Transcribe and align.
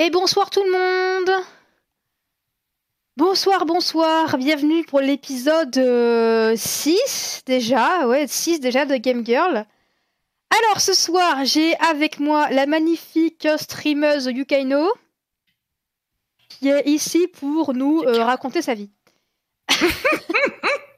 Et 0.00 0.10
bonsoir 0.10 0.48
tout 0.48 0.62
le 0.62 0.70
monde 0.70 1.44
Bonsoir, 3.16 3.66
bonsoir, 3.66 4.38
bienvenue 4.38 4.84
pour 4.84 5.00
l'épisode 5.00 5.74
6 5.74 5.78
euh, 5.78 7.42
déjà, 7.46 8.06
ouais 8.06 8.28
6 8.28 8.60
déjà 8.60 8.86
de 8.86 8.96
Game 8.96 9.26
Girl. 9.26 9.66
Alors 10.50 10.80
ce 10.80 10.94
soir, 10.94 11.44
j'ai 11.44 11.76
avec 11.78 12.20
moi 12.20 12.48
la 12.50 12.66
magnifique 12.66 13.48
streameuse 13.56 14.26
Yukaino 14.26 14.88
qui 16.48 16.68
est 16.68 16.86
ici 16.86 17.26
pour 17.26 17.74
nous 17.74 18.04
euh, 18.04 18.22
raconter 18.22 18.62
sa 18.62 18.74
vie. 18.74 18.92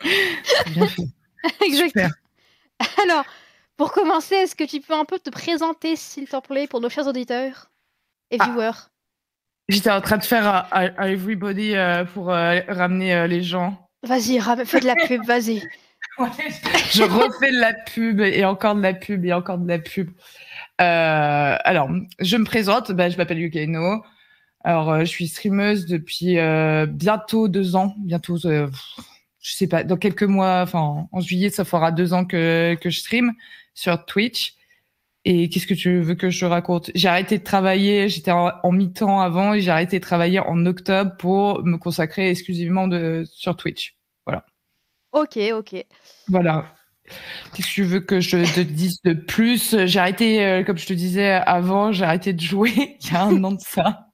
Exactement. 1.64 2.10
Alors, 3.02 3.24
pour 3.78 3.92
commencer, 3.92 4.34
est-ce 4.34 4.54
que 4.54 4.64
tu 4.64 4.82
peux 4.82 4.92
un 4.92 5.06
peu 5.06 5.18
te 5.18 5.30
présenter, 5.30 5.96
s'il 5.96 6.28
te 6.28 6.38
plaît, 6.40 6.66
pour 6.66 6.82
nos 6.82 6.90
chers 6.90 7.06
auditeurs 7.06 7.70
et 8.30 8.36
ah. 8.38 8.44
viewers? 8.44 8.89
J'étais 9.70 9.91
en 9.91 10.01
train 10.01 10.19
de 10.19 10.24
faire 10.24 10.66
un, 10.73 11.06
everybody 11.06 11.77
euh, 11.77 12.05
pour 12.05 12.33
euh, 12.33 12.59
ramener 12.69 13.15
euh, 13.15 13.27
les 13.28 13.42
gens. 13.42 13.88
Vas-y, 14.02 14.41
fais 14.66 14.80
de 14.80 14.87
la 14.87 14.97
pub, 15.06 15.24
vas-y. 15.24 15.62
je 16.19 17.02
refais 17.05 17.52
de 17.52 17.61
la 17.61 17.73
pub 17.73 18.20
et 18.20 18.45
encore 18.45 18.75
de 18.75 18.83
la 18.83 18.95
pub 18.95 19.25
et 19.25 19.33
encore 19.33 19.59
de 19.59 19.69
la 19.69 19.78
pub. 19.78 20.11
alors, 20.78 21.88
je 22.19 22.37
me 22.37 22.45
présente, 22.45 22.91
bah, 22.92 23.09
je 23.09 23.16
m'appelle 23.16 23.38
Yukaino. 23.38 24.02
Alors, 24.64 25.01
je 25.01 25.05
suis 25.06 25.28
streameuse 25.28 25.87
depuis 25.87 26.37
bientôt 26.89 27.48
deux 27.48 27.77
ans, 27.77 27.95
bientôt, 27.98 28.39
je 28.39 28.69
sais 29.41 29.69
pas, 29.69 29.84
dans 29.84 29.97
quelques 29.97 30.25
mois, 30.25 30.62
enfin 30.62 31.06
en 31.11 31.20
juillet, 31.20 31.48
ça 31.48 31.64
fera 31.64 31.92
deux 31.92 32.12
ans 32.12 32.25
que, 32.25 32.77
que 32.80 32.91
je 32.91 32.98
stream 32.98 33.33
sur 33.75 34.05
Twitch. 34.05 34.55
Et 35.24 35.51
qu'est-ce 35.51 35.66
que 35.66 35.74
tu 35.74 36.01
veux 36.01 36.15
que 36.15 36.30
je 36.30 36.47
raconte? 36.47 36.91
J'ai 36.95 37.09
arrêté 37.09 37.38
de 37.38 37.45
travailler, 37.45 38.09
j'étais 38.09 38.30
en, 38.30 38.73
mi-temps 38.73 39.20
avant 39.20 39.52
et 39.52 39.61
j'ai 39.61 39.70
arrêté 39.70 39.98
de 39.98 40.05
travailler 40.05 40.41
en 40.41 40.65
octobre 40.65 41.12
pour 41.19 41.62
me 41.62 41.77
consacrer 41.77 42.31
exclusivement 42.31 42.89
de, 42.89 43.25
sur 43.27 43.56
Twitch. 43.56 43.98
Voilà. 44.25 44.47
Ok, 45.12 45.39
ok. 45.53 45.84
Voilà. 46.28 46.72
Qu'est-ce 47.53 47.69
que 47.69 47.72
tu 47.72 47.83
veux 47.83 48.00
que 48.00 48.20
je 48.20 48.39
te 48.55 48.61
dise 48.61 49.03
de 49.03 49.12
plus? 49.12 49.77
J'ai 49.84 49.98
arrêté, 49.98 50.44
euh, 50.44 50.64
comme 50.64 50.78
je 50.78 50.86
te 50.86 50.92
disais 50.92 51.33
avant, 51.33 51.92
j'ai 51.92 52.05
arrêté 52.05 52.33
de 52.33 52.41
jouer 52.41 52.72
il 53.00 53.12
y 53.12 53.14
a 53.14 53.25
un 53.25 53.44
an 53.44 53.53
de 53.53 53.61
ça. 53.61 54.06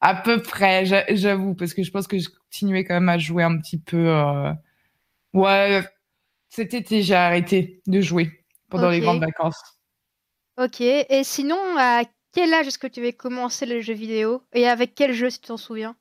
À 0.00 0.14
peu 0.14 0.42
près, 0.42 0.84
j'avoue, 0.84 1.54
parce 1.54 1.72
que 1.72 1.82
je 1.82 1.90
pense 1.90 2.06
que 2.06 2.18
je 2.18 2.28
continuais 2.28 2.84
quand 2.84 2.94
même 2.94 3.08
à 3.08 3.18
jouer 3.18 3.44
un 3.44 3.56
petit 3.58 3.78
peu. 3.78 4.08
Euh... 4.08 4.52
Ouais, 5.32 5.82
cet 6.48 6.74
été, 6.74 7.02
j'ai 7.02 7.14
arrêté 7.14 7.80
de 7.86 8.00
jouer 8.00 8.44
pendant 8.68 8.90
les 8.90 9.00
grandes 9.00 9.20
vacances. 9.20 9.79
Ok, 10.60 10.82
et 10.82 11.22
sinon, 11.24 11.56
à 11.78 12.02
quel 12.34 12.52
âge 12.52 12.66
est-ce 12.66 12.78
que 12.78 12.86
tu 12.86 13.00
avais 13.00 13.14
commencé 13.14 13.64
les 13.64 13.80
jeux 13.80 13.94
vidéo? 13.94 14.42
Et 14.52 14.68
avec 14.68 14.94
quel 14.94 15.14
jeu, 15.14 15.30
si 15.30 15.40
tu 15.40 15.46
t'en 15.46 15.56
souviens? 15.56 15.96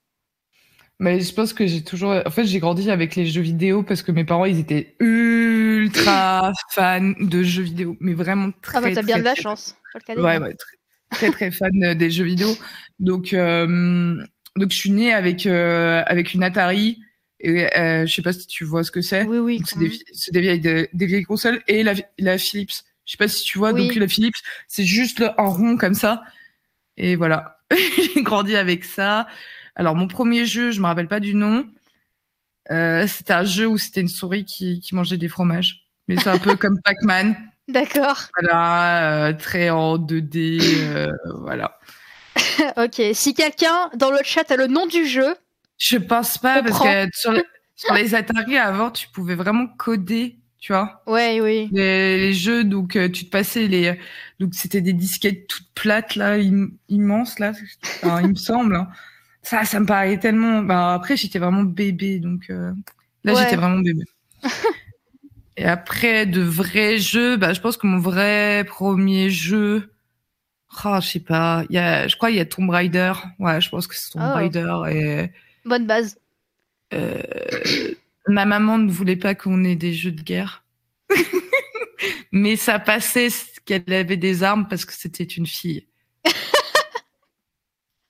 Mais 1.00 1.22
je 1.22 1.34
pense 1.34 1.54
que 1.54 1.66
j'ai 1.66 1.82
toujours. 1.82 2.12
En 2.26 2.30
fait, 2.30 2.44
j'ai 2.44 2.60
grandi 2.60 2.92
avec 2.92 3.16
les 3.16 3.26
jeux 3.26 3.42
vidéo 3.42 3.84
parce 3.84 4.02
que 4.02 4.12
mes 4.12 4.26
parents, 4.26 4.44
ils 4.44 4.60
étaient 4.60 4.98
ultra 5.00 6.52
fans 6.72 7.14
de 7.22 7.42
jeux 7.42 7.64
vidéo. 7.64 7.96
Mais 8.02 8.14
vraiment 8.14 8.52
très. 8.62 8.80
Ah, 8.80 8.82
bah, 8.82 8.92
t'as 8.94 9.02
bien 9.02 9.20
de 9.20 9.24
la 9.24 9.36
chance. 9.36 9.78
Ouais, 10.10 10.38
ouais, 10.38 10.56
très, 11.10 11.32
très, 11.32 11.52
fan 11.52 11.94
des 11.94 12.12
jeux 12.12 12.26
vidéo. 12.26 12.50
Donc, 13.00 13.32
euh, 13.32 14.22
donc 14.58 14.72
je 14.72 14.78
suis 14.78 14.92
née 14.92 15.14
avec, 15.14 15.46
euh, 15.46 16.04
avec 16.06 16.34
une 16.34 16.44
Atari. 16.44 17.00
Et 17.40 17.74
euh, 17.78 18.06
je 18.06 18.14
sais 18.14 18.22
pas 18.22 18.34
si 18.34 18.46
tu 18.46 18.66
vois 18.66 18.84
ce 18.84 18.92
que 18.92 19.00
c'est. 19.00 19.24
Oui, 19.24 19.38
oui. 19.38 19.62
C'est 19.66 19.80
des, 19.80 19.90
des, 20.34 20.42
vieilles, 20.42 20.60
des, 20.60 21.06
vieilles 21.06 21.24
consoles. 21.24 21.62
Et 21.70 21.82
la, 21.84 21.94
la 22.18 22.38
Philips. 22.38 22.84
Je 23.10 23.14
sais 23.14 23.18
pas 23.18 23.28
si 23.28 23.44
tu 23.44 23.58
vois, 23.58 23.74
donc 23.74 23.96
la 23.96 24.08
Philips, 24.08 24.36
c'est 24.68 24.86
juste 24.86 25.24
un 25.36 25.46
rond 25.46 25.78
comme 25.78 25.96
ça. 25.96 26.22
Et 26.96 27.16
voilà, 27.16 27.60
j'ai 28.14 28.22
grandi 28.22 28.56
avec 28.56 28.86
ça. 28.86 29.26
Alors 29.76 29.96
mon 29.96 30.08
premier 30.08 30.46
jeu, 30.46 30.70
je 30.70 30.80
me 30.80 30.86
rappelle 30.86 31.08
pas 31.08 31.20
du 31.20 31.34
nom. 31.34 31.68
Euh, 32.70 33.08
c'était 33.08 33.34
un 33.34 33.46
jeu 33.46 33.66
où 33.66 33.80
c'était 33.80 34.02
une 34.02 34.10
souris 34.10 34.46
qui, 34.46 34.80
qui 34.80 34.94
mangeait 34.94 35.18
des 35.18 35.28
fromages. 35.28 35.88
Mais 36.08 36.18
c'est 36.18 36.30
un 36.30 36.38
peu 36.38 36.56
comme 36.56 36.80
Pac-Man. 36.84 37.36
D'accord. 37.68 38.28
Voilà, 38.40 39.30
euh, 39.30 39.34
très 39.34 39.72
en 39.72 39.98
2D, 39.98 40.60
euh, 40.62 41.12
voilà. 41.42 41.80
ok, 42.78 43.02
si 43.14 43.34
quelqu'un 43.34 43.90
dans 43.96 44.12
le 44.12 44.20
chat 44.24 44.52
a 44.52 44.56
le 44.56 44.68
nom 44.68 44.86
du 44.86 45.08
jeu. 45.08 45.36
Je 45.80 45.98
pense 45.98 46.38
pas, 46.38 46.62
parce 46.62 46.80
que 46.80 47.10
sur 47.18 47.32
les, 47.32 47.44
sur 47.76 47.96
les 47.96 48.14
Atari 48.14 48.60
avant, 48.60 48.92
tu 48.92 49.08
pouvais 49.08 49.34
vraiment 49.34 49.66
coder 49.66 50.39
tu 50.60 50.74
vois. 50.74 51.02
Ouais, 51.08 51.40
oui. 51.42 51.70
Les, 51.72 52.34
jeux, 52.34 52.64
donc 52.64 52.96
euh, 52.96 53.10
tu 53.10 53.26
te 53.26 53.30
passais 53.30 53.68
les, 53.68 53.98
donc 54.40 54.54
c'était 54.54 54.82
des 54.82 54.94
disquettes 54.94 55.48
toutes 55.48 55.68
plates 55.74 56.16
là, 56.16 56.38
immenses 56.90 57.40
là, 57.40 57.54
il 58.04 58.30
me 58.30 58.36
semble. 58.36 58.76
Hein. 58.76 58.90
Ça, 59.42 59.64
ça 59.64 59.80
me 59.80 59.86
paraît 59.86 60.20
tellement. 60.20 60.62
Bah, 60.62 60.94
après, 60.94 61.16
j'étais 61.16 61.40
vraiment 61.40 61.64
bébé, 61.64 62.20
donc 62.20 62.50
euh, 62.50 62.74
là 63.24 63.34
j'étais 63.36 63.56
vraiment 63.56 63.80
bébé. 63.80 64.04
Et 65.58 65.66
après 65.66 66.26
de 66.26 66.42
vrais 66.42 67.00
jeux, 67.00 67.36
bah 67.36 67.52
je 67.52 67.60
pense 67.60 67.76
que 67.76 67.86
mon 67.86 68.00
vrai 68.00 68.64
premier 68.66 69.30
jeu, 69.30 69.92
oh, 70.86 70.98
je 71.02 71.06
sais 71.06 71.20
pas, 71.20 71.66
il 71.70 71.76
y 71.76 71.80
a, 71.80 72.08
je 72.08 72.16
crois 72.16 72.32
il 72.32 72.38
y 72.38 72.40
a 72.40 72.46
Tomb 72.46 72.70
Raider. 72.70 73.12
Ouais, 73.40 73.60
je 73.60 73.70
pense 73.70 73.86
que 73.86 73.96
c'est 73.96 74.12
Tomb 74.12 74.24
oh. 74.26 74.36
Raider 74.36 74.74
et. 74.90 75.32
Bonne 75.66 75.86
base. 75.86 76.18
Euh, 76.94 77.22
Ma 78.30 78.46
maman 78.46 78.78
ne 78.78 78.92
voulait 78.92 79.16
pas 79.16 79.34
qu'on 79.34 79.64
ait 79.64 79.76
des 79.76 79.92
jeux 79.92 80.12
de 80.12 80.22
guerre. 80.22 80.64
Mais 82.32 82.56
ça 82.56 82.78
passait 82.78 83.30
qu'elle 83.66 83.92
avait 83.92 84.18
des 84.18 84.44
armes 84.44 84.68
parce 84.68 84.86
que 84.86 84.94
c'était 84.94 85.24
une 85.24 85.48
fille. 85.48 85.88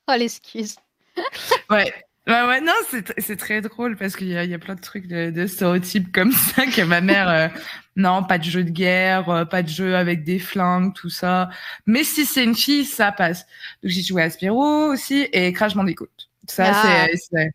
oh, 0.07 0.13
l'excuse. 0.18 0.75
ouais. 1.69 1.94
Ouais, 2.28 2.46
ouais, 2.46 2.62
non, 2.62 2.74
c'est 3.18 3.38
très 3.38 3.62
drôle 3.62 3.96
parce 3.96 4.16
qu'il 4.16 4.28
y, 4.28 4.34
y, 4.34 4.53
a 4.53 4.59
plein 4.59 4.75
de 4.75 4.81
trucs 4.81 5.07
de, 5.07 5.47
stéréotypes 5.47 6.12
comme 6.12 6.31
ça 6.31 6.68
que 6.68 6.84
ma 6.84 7.01
mère, 7.01 7.28
euh, 7.28 7.47
non, 7.96 8.24
pas 8.24 8.38
de 8.38 8.44
jeu 8.44 8.63
de 8.63 8.69
guerre, 8.69 9.30
euh, 9.30 9.46
pas 9.46 9.63
de 9.63 9.69
jeu 9.69 9.96
avec 9.96 10.24
des 10.24 10.38
flingues, 10.38 10.94
tout 10.94 11.09
ça. 11.09 11.50
Mais 11.88 12.03
si 12.03 12.28
c'est 12.28 12.44
une 12.44 12.56
fille, 12.56 12.86
ça 12.86 13.12
passe. 13.12 13.47
Donc 13.81 13.91
j'ai 13.91 14.03
joué 14.03 14.22
à 14.22 14.30
Spyro 14.30 14.91
aussi 14.91 15.28
et 15.31 15.51
Crash 15.53 15.74
Bandicoot. 15.74 16.12
Ça, 16.46 16.72
ah. 16.72 17.07
c'est 17.16 17.51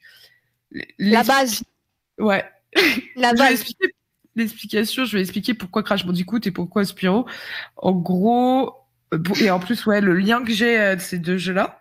la 0.99 1.23
base. 1.23 1.63
Ouais. 2.19 2.45
La 3.17 3.33
base. 3.33 3.65
L'explication, 4.37 5.05
je 5.05 5.17
vais 5.17 5.23
expliquer 5.23 5.55
pourquoi 5.55 5.85
Crash 5.85 6.05
Bandicoot 6.05 6.41
et 6.45 6.51
pourquoi 6.51 6.85
Spyro. 6.85 7.27
En 7.77 7.93
gros, 7.93 8.75
et 9.41 9.51
en 9.51 9.61
plus, 9.61 9.87
ouais, 9.87 10.01
le 10.01 10.15
lien 10.15 10.43
que 10.43 10.53
j'ai 10.53 10.79
euh, 10.79 10.97
de 10.97 11.01
ces 11.01 11.19
deux 11.19 11.39
jeux-là, 11.39 11.79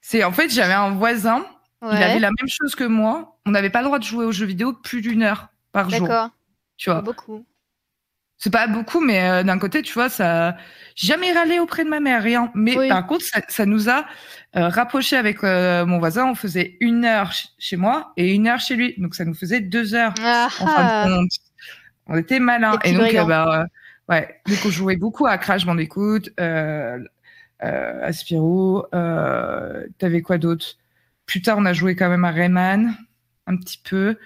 c'est 0.00 0.24
en 0.24 0.32
fait, 0.32 0.48
j'avais 0.48 0.72
un 0.72 0.92
voisin, 0.92 1.44
il 1.82 1.88
avait 1.88 2.18
la 2.18 2.30
même 2.30 2.48
chose 2.48 2.74
que 2.74 2.84
moi. 2.84 3.38
On 3.44 3.50
n'avait 3.50 3.70
pas 3.70 3.80
le 3.80 3.86
droit 3.86 3.98
de 3.98 4.04
jouer 4.04 4.24
aux 4.24 4.32
jeux 4.32 4.46
vidéo 4.46 4.72
plus 4.72 5.02
d'une 5.02 5.22
heure 5.22 5.48
par 5.72 5.90
jour. 5.90 6.06
D'accord. 6.06 6.30
Tu 6.76 6.90
vois. 6.90 7.02
Beaucoup. 7.02 7.44
C'est 8.42 8.50
pas 8.50 8.66
beaucoup, 8.66 9.00
mais 9.00 9.22
euh, 9.22 9.42
d'un 9.44 9.56
côté, 9.56 9.82
tu 9.82 9.92
vois, 9.92 10.08
ça. 10.08 10.56
Jamais 10.96 11.32
râlé 11.32 11.60
auprès 11.60 11.84
de 11.84 11.88
ma 11.88 12.00
mère, 12.00 12.20
rien. 12.20 12.50
Mais 12.56 12.88
par 12.88 13.06
contre, 13.06 13.24
ça, 13.24 13.40
ça 13.46 13.66
nous 13.66 13.88
a 13.88 14.04
euh, 14.56 14.68
rapprochés 14.68 15.14
avec 15.14 15.44
euh, 15.44 15.86
mon 15.86 16.00
voisin. 16.00 16.26
On 16.26 16.34
faisait 16.34 16.76
une 16.80 17.04
heure 17.04 17.30
chez 17.60 17.76
moi 17.76 18.12
et 18.16 18.34
une 18.34 18.48
heure 18.48 18.58
chez 18.58 18.74
lui, 18.74 18.96
donc 18.98 19.14
ça 19.14 19.24
nous 19.24 19.34
faisait 19.34 19.60
deux 19.60 19.94
heures. 19.94 20.12
Ah, 20.20 20.48
en 20.58 20.66
fin 20.66 20.82
de 20.82 20.88
ah. 20.90 21.06
compte. 21.08 21.30
On 22.08 22.16
était 22.16 22.40
malins. 22.40 22.80
Et 22.82 22.92
donc, 22.94 23.14
bah, 23.28 23.66
ouais, 24.08 24.40
donc 24.48 24.58
on 24.66 24.70
jouait 24.70 24.96
beaucoup 24.96 25.28
à 25.28 25.38
Crash 25.38 25.64
Bandicoot, 25.64 26.22
euh, 26.40 26.98
à 27.60 28.12
Spyro. 28.12 28.86
T'avais 29.98 30.20
quoi 30.20 30.38
d'autre? 30.38 30.66
Plus 31.26 31.42
tard, 31.42 31.58
on 31.60 31.64
a 31.64 31.72
joué 31.72 31.94
quand 31.94 32.08
même 32.08 32.24
à 32.24 32.32
Rayman, 32.32 32.92
un 33.46 33.56
petit 33.56 33.80
peu. 33.88 34.16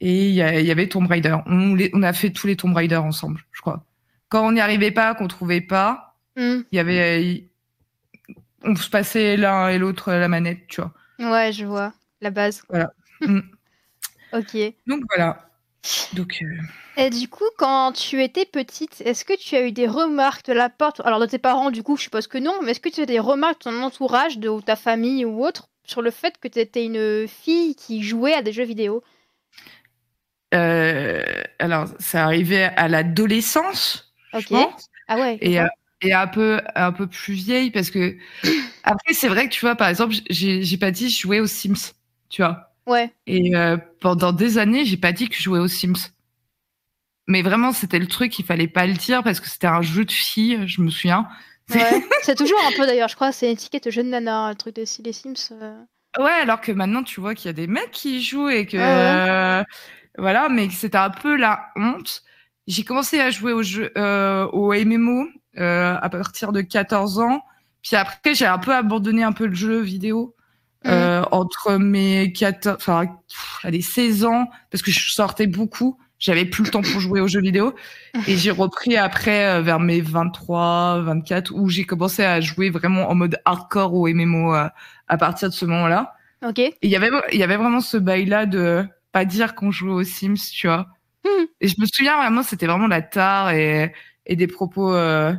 Et 0.00 0.28
il 0.28 0.34
y, 0.34 0.42
avait 0.42 0.88
Tomb 0.88 1.06
Raider. 1.08 1.36
On, 1.46 1.76
on, 1.92 2.02
a 2.02 2.12
fait 2.12 2.30
tous 2.30 2.46
les 2.46 2.56
Tomb 2.56 2.74
Raider 2.74 2.96
ensemble, 2.96 3.40
je 3.52 3.60
crois. 3.60 3.84
Quand 4.28 4.46
on 4.46 4.52
n'y 4.52 4.60
arrivait 4.60 4.92
pas, 4.92 5.14
qu'on 5.14 5.26
trouvait 5.26 5.60
pas, 5.60 6.14
hmm. 6.36 6.60
il 6.70 6.76
y 6.76 6.78
avait, 6.78 7.48
on 8.62 8.76
se 8.76 8.88
passait 8.88 9.36
l'un 9.36 9.68
et 9.68 9.78
l'autre 9.78 10.12
la 10.12 10.28
manette, 10.28 10.66
tu 10.68 10.80
vois. 10.80 10.92
Ouais, 11.18 11.52
je 11.52 11.64
vois 11.64 11.92
la 12.20 12.30
base. 12.30 12.62
Voilà. 12.68 12.92
Hmm. 13.20 13.40
ok. 14.32 14.56
Donc 14.86 15.02
voilà. 15.14 15.50
Donc. 16.12 16.38
Euh, 16.42 16.46
et 16.96 17.10
du 17.10 17.28
coup, 17.28 17.48
quand 17.56 17.92
tu 17.92 18.22
étais 18.22 18.44
petite, 18.44 19.00
est-ce 19.04 19.24
que 19.24 19.36
tu 19.36 19.54
as 19.54 19.66
eu 19.66 19.72
des 19.72 19.86
remarques 19.86 20.46
de 20.46 20.52
la 20.52 20.68
part, 20.68 20.94
alors 21.04 21.20
de 21.20 21.26
tes 21.26 21.38
parents, 21.38 21.70
du 21.70 21.82
coup, 21.82 21.96
je 21.96 22.02
suppose 22.02 22.26
que 22.26 22.38
non, 22.38 22.54
mais 22.62 22.72
est-ce 22.72 22.80
que 22.80 22.88
tu 22.88 23.02
as 23.02 23.06
des 23.06 23.20
remarques 23.20 23.60
de 23.60 23.70
ton 23.70 23.82
entourage, 23.82 24.38
de 24.38 24.60
ta 24.60 24.76
famille 24.76 25.24
ou 25.24 25.44
autre, 25.44 25.68
sur 25.84 26.02
le 26.02 26.10
fait 26.10 26.38
que 26.38 26.48
tu 26.48 26.58
étais 26.58 26.84
une 26.84 27.28
fille 27.28 27.76
qui 27.76 28.02
jouait 28.02 28.34
à 28.34 28.42
des 28.42 28.52
jeux 28.52 28.64
vidéo? 28.64 29.02
Alors, 30.52 31.86
ça 31.98 32.24
arrivait 32.24 32.64
à 32.76 32.88
l'adolescence, 32.88 34.12
je 34.34 34.46
pense. 34.48 34.86
Ah 35.08 35.16
ouais. 35.16 35.38
Et, 35.40 35.60
euh, 35.60 35.66
et 36.02 36.12
un 36.12 36.26
peu 36.26 36.60
un 36.74 36.92
peu 36.92 37.06
plus 37.06 37.34
vieille 37.34 37.70
parce 37.70 37.90
que 37.90 38.16
après 38.84 39.14
c'est 39.14 39.28
vrai 39.28 39.48
que 39.48 39.52
tu 39.54 39.60
vois 39.60 39.74
par 39.74 39.88
exemple 39.88 40.14
j'ai 40.30 40.62
j'ai 40.62 40.76
pas 40.76 40.90
dit 40.90 41.08
je 41.10 41.18
jouais 41.20 41.40
aux 41.40 41.46
Sims, 41.46 41.92
tu 42.28 42.42
vois. 42.42 42.72
Ouais. 42.86 43.10
Et 43.26 43.54
euh, 43.56 43.76
pendant 44.00 44.32
des 44.32 44.58
années 44.58 44.84
j'ai 44.84 44.96
pas 44.96 45.12
dit 45.12 45.28
que 45.28 45.34
je 45.36 45.42
jouais 45.42 45.58
aux 45.58 45.68
Sims. 45.68 46.10
Mais 47.26 47.42
vraiment 47.42 47.72
c'était 47.72 47.98
le 47.98 48.06
truc 48.06 48.38
il 48.38 48.44
fallait 48.44 48.68
pas 48.68 48.86
le 48.86 48.94
dire 48.94 49.22
parce 49.22 49.40
que 49.40 49.48
c'était 49.48 49.66
un 49.66 49.82
jeu 49.82 50.04
de 50.04 50.12
filles, 50.12 50.66
je 50.66 50.80
me 50.82 50.90
souviens. 50.90 51.26
Ouais, 51.74 52.02
c'est 52.22 52.36
toujours 52.36 52.60
un 52.66 52.72
peu 52.76 52.86
d'ailleurs, 52.86 53.08
je 53.08 53.16
crois, 53.16 53.32
c'est 53.32 53.46
une 53.46 53.52
étiquette 53.52 53.90
jeune 53.90 54.10
nana, 54.10 54.50
le 54.50 54.56
truc 54.56 54.74
des 54.74 54.84
les 55.04 55.12
Sims. 55.12 55.34
euh. 55.52 55.82
Ouais, 56.18 56.32
alors 56.32 56.60
que 56.60 56.72
maintenant, 56.72 57.02
tu 57.02 57.20
vois 57.20 57.34
qu'il 57.34 57.46
y 57.46 57.50
a 57.50 57.52
des 57.52 57.66
mecs 57.66 57.90
qui 57.90 58.18
y 58.18 58.22
jouent 58.22 58.48
et 58.48 58.66
que. 58.66 58.76
Ouais, 58.78 58.82
ouais. 58.82 58.88
euh, 58.88 59.62
voilà, 60.18 60.48
mais 60.48 60.68
c'était 60.70 60.98
un 60.98 61.10
peu 61.10 61.36
la 61.36 61.66
honte. 61.76 62.22
J'ai 62.66 62.84
commencé 62.84 63.18
à 63.20 63.30
jouer 63.30 63.52
au 63.52 63.62
jeu, 63.62 63.90
euh, 63.96 64.46
au 64.48 64.72
MMO 64.74 65.26
euh, 65.58 65.96
à 66.00 66.08
partir 66.10 66.52
de 66.52 66.60
14 66.60 67.18
ans. 67.20 67.42
Puis 67.82 67.96
après, 67.96 68.34
j'ai 68.34 68.46
un 68.46 68.58
peu 68.58 68.74
abandonné 68.74 69.22
un 69.22 69.32
peu 69.32 69.46
le 69.46 69.54
jeu 69.54 69.80
vidéo 69.80 70.34
Mhm. 70.84 70.90
euh, 70.92 71.22
entre 71.32 71.74
mes 71.76 72.32
14, 72.32 72.76
enfin, 72.78 73.06
allez, 73.64 73.82
16 73.82 74.24
ans, 74.24 74.48
parce 74.70 74.80
que 74.82 74.92
je 74.92 75.10
sortais 75.10 75.48
beaucoup. 75.48 75.98
J'avais 76.20 76.44
plus 76.44 76.62
le 76.64 76.70
temps 76.70 76.82
pour 76.82 77.00
jouer 77.00 77.20
aux 77.20 77.26
jeux 77.28 77.40
vidéo. 77.40 77.74
Et 78.26 78.36
j'ai 78.36 78.50
repris 78.52 78.96
après 78.96 79.46
euh, 79.46 79.60
vers 79.60 79.80
mes 79.80 80.00
23, 80.00 81.00
24, 81.02 81.52
où 81.52 81.68
j'ai 81.68 81.84
commencé 81.84 82.24
à 82.24 82.40
jouer 82.40 82.70
vraiment 82.70 83.10
en 83.10 83.14
mode 83.16 83.38
hardcore 83.44 83.94
au 83.94 84.08
MMO 84.08 84.54
euh, 84.54 84.68
à 85.08 85.16
partir 85.16 85.48
de 85.48 85.54
ce 85.54 85.64
moment-là. 85.64 86.14
Ok. 86.46 86.58
Et 86.60 86.76
il 86.82 86.90
y 86.90 86.96
avait, 86.96 87.10
il 87.32 87.38
y 87.38 87.42
avait 87.42 87.56
vraiment 87.56 87.80
ce 87.80 87.96
bail-là 87.96 88.46
de 88.46 88.84
pas 89.18 89.24
dire 89.24 89.56
qu'on 89.56 89.72
jouait 89.72 89.90
aux 89.90 90.04
Sims, 90.04 90.36
tu 90.52 90.68
vois. 90.68 90.86
Mhm. 91.24 91.46
Et 91.60 91.66
je 91.66 91.74
me 91.80 91.86
souviens 91.86 92.16
vraiment, 92.18 92.44
c'était 92.44 92.66
vraiment 92.66 92.86
la 92.86 93.02
tare 93.02 93.50
et, 93.50 93.92
et 94.26 94.36
des 94.36 94.46
propos, 94.46 94.94
euh, 94.94 95.34